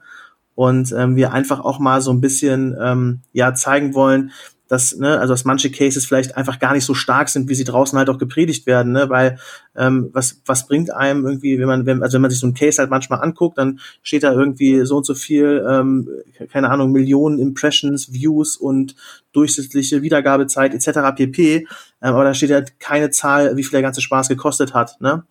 Und 0.56 0.92
ähm, 0.92 1.16
wir 1.16 1.32
einfach 1.32 1.62
auch 1.62 1.80
mal 1.80 2.02
so 2.02 2.12
ein 2.12 2.20
bisschen 2.20 2.76
ähm, 2.80 3.20
ja 3.32 3.54
zeigen 3.54 3.94
wollen, 3.94 4.32
dass, 4.72 4.96
ne, 4.96 5.20
also 5.20 5.34
dass 5.34 5.44
manche 5.44 5.70
Cases 5.70 6.06
vielleicht 6.06 6.38
einfach 6.38 6.58
gar 6.58 6.72
nicht 6.72 6.86
so 6.86 6.94
stark 6.94 7.28
sind, 7.28 7.50
wie 7.50 7.56
sie 7.56 7.66
draußen 7.66 8.00
halt 8.00 8.10
auch 8.10 8.18
gepredigt 8.18 8.66
werden, 8.66 8.94
ne? 8.94 9.10
Weil 9.10 9.38
ähm, 9.76 10.12
was, 10.14 10.40
was 10.46 10.66
bringt 10.66 10.94
einem 10.94 11.26
irgendwie, 11.26 11.60
wenn 11.60 11.68
man, 11.68 11.86
wenn, 11.86 12.02
also 12.02 12.16
wenn 12.16 12.22
man 12.22 12.32
sich 12.32 12.40
so 12.40 12.48
ein 12.48 12.54
Case 12.54 12.80
halt 12.80 12.90
manchmal 12.90 13.20
anguckt, 13.20 13.58
dann 13.58 13.82
steht 14.02 14.24
da 14.24 14.32
irgendwie 14.32 14.86
so 14.86 14.96
und 14.96 15.06
so 15.06 15.14
viel, 15.14 15.62
ähm, 15.70 16.08
keine 16.54 16.70
Ahnung, 16.70 16.94
Millionen 16.94 17.38
Impressions, 17.38 18.14
Views 18.14 18.56
und 18.56 18.96
durchschnittliche 19.34 20.04
Wiedergabezeit 20.04 20.74
etc. 20.74 21.18
pp. 21.18 21.56
Ähm, 21.58 21.66
aber 22.00 22.24
da 22.24 22.34
steht 22.34 22.52
halt 22.52 22.80
keine 22.80 23.10
Zahl, 23.10 23.58
wie 23.58 23.64
viel 23.64 23.72
der 23.72 23.82
ganze 23.82 24.00
Spaß 24.00 24.30
gekostet 24.30 24.74
hat, 24.74 25.02
ne? 25.02 25.26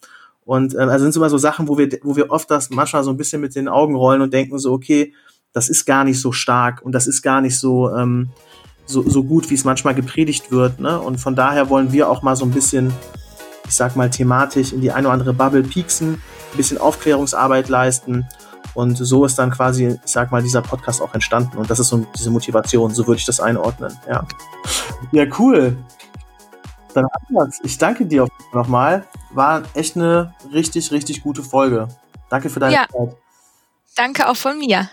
Und 0.45 0.74
ähm, 0.74 0.91
also 0.91 1.05
sind 1.05 1.16
immer 1.16 1.30
so 1.30 1.38
Sachen, 1.38 1.66
wo 1.66 1.78
wir, 1.78 1.88
wo 2.03 2.14
wir 2.14 2.30
oft 2.30 2.51
das 2.51 2.68
manchmal 2.68 3.05
so 3.05 3.11
ein 3.11 3.16
bisschen 3.16 3.41
mit 3.41 3.55
den 3.55 3.68
Augen 3.68 3.95
rollen 3.95 4.20
und 4.20 4.34
denken 4.34 4.59
so, 4.59 4.70
okay, 4.70 5.14
das 5.55 5.70
ist 5.70 5.86
gar 5.86 6.05
nicht 6.05 6.20
so 6.20 6.30
stark 6.30 6.82
und 6.82 6.93
das 6.93 7.07
ist 7.07 7.22
gar 7.22 7.41
nicht 7.41 7.59
so, 7.59 7.91
ähm, 7.91 8.28
so, 8.91 9.09
so 9.09 9.24
gut, 9.24 9.51
wie 9.51 9.55
es 9.55 9.64
manchmal 9.64 9.95
gepredigt 9.95 10.51
wird. 10.51 10.80
Ne? 10.80 11.01
Und 11.01 11.18
von 11.18 11.36
daher 11.36 11.70
wollen 11.70 11.93
wir 11.93 12.09
auch 12.09 12.22
mal 12.22 12.36
so 12.36 12.45
ein 12.45 12.51
bisschen, 12.51 12.93
ich 13.66 13.74
sag 13.74 13.97
mal, 13.97 14.11
thematisch 14.11 14.72
in 14.72 14.80
die 14.80 14.91
eine 14.91 15.07
oder 15.09 15.14
andere 15.14 15.32
Bubble 15.32 15.62
pieksen, 15.62 16.14
ein 16.14 16.57
bisschen 16.57 16.78
Aufklärungsarbeit 16.78 17.68
leisten 17.68 18.26
Und 18.74 18.97
so 18.97 19.24
ist 19.24 19.38
dann 19.38 19.51
quasi, 19.51 19.99
ich 20.05 20.12
sag 20.12 20.30
mal, 20.30 20.43
dieser 20.43 20.62
Podcast 20.62 21.03
auch 21.03 21.14
entstanden. 21.14 21.57
Und 21.59 21.70
das 21.70 21.78
ist 21.80 21.88
so 21.88 22.07
diese 22.16 22.30
Motivation, 22.30 22.91
so 22.93 23.07
würde 23.07 23.18
ich 23.18 23.26
das 23.26 23.41
einordnen. 23.41 23.97
Ja, 24.09 24.26
ja 25.12 25.24
cool. 25.38 25.76
Dann 26.95 27.07
Ansatz. 27.28 27.61
Ich 27.62 27.78
danke 27.78 28.07
dir 28.07 28.26
nochmal. 28.53 29.07
War 29.32 29.62
echt 29.74 29.97
eine 29.97 30.34
richtig, 30.53 30.91
richtig 30.91 31.22
gute 31.22 31.43
Folge. 31.43 31.88
Danke 32.28 32.51
für 32.51 32.61
deine 32.61 32.74
ja. 32.74 32.86
Zeit. 32.88 33.16
Danke 33.97 34.28
auch 34.28 34.36
von 34.36 34.59
mir. 34.59 34.88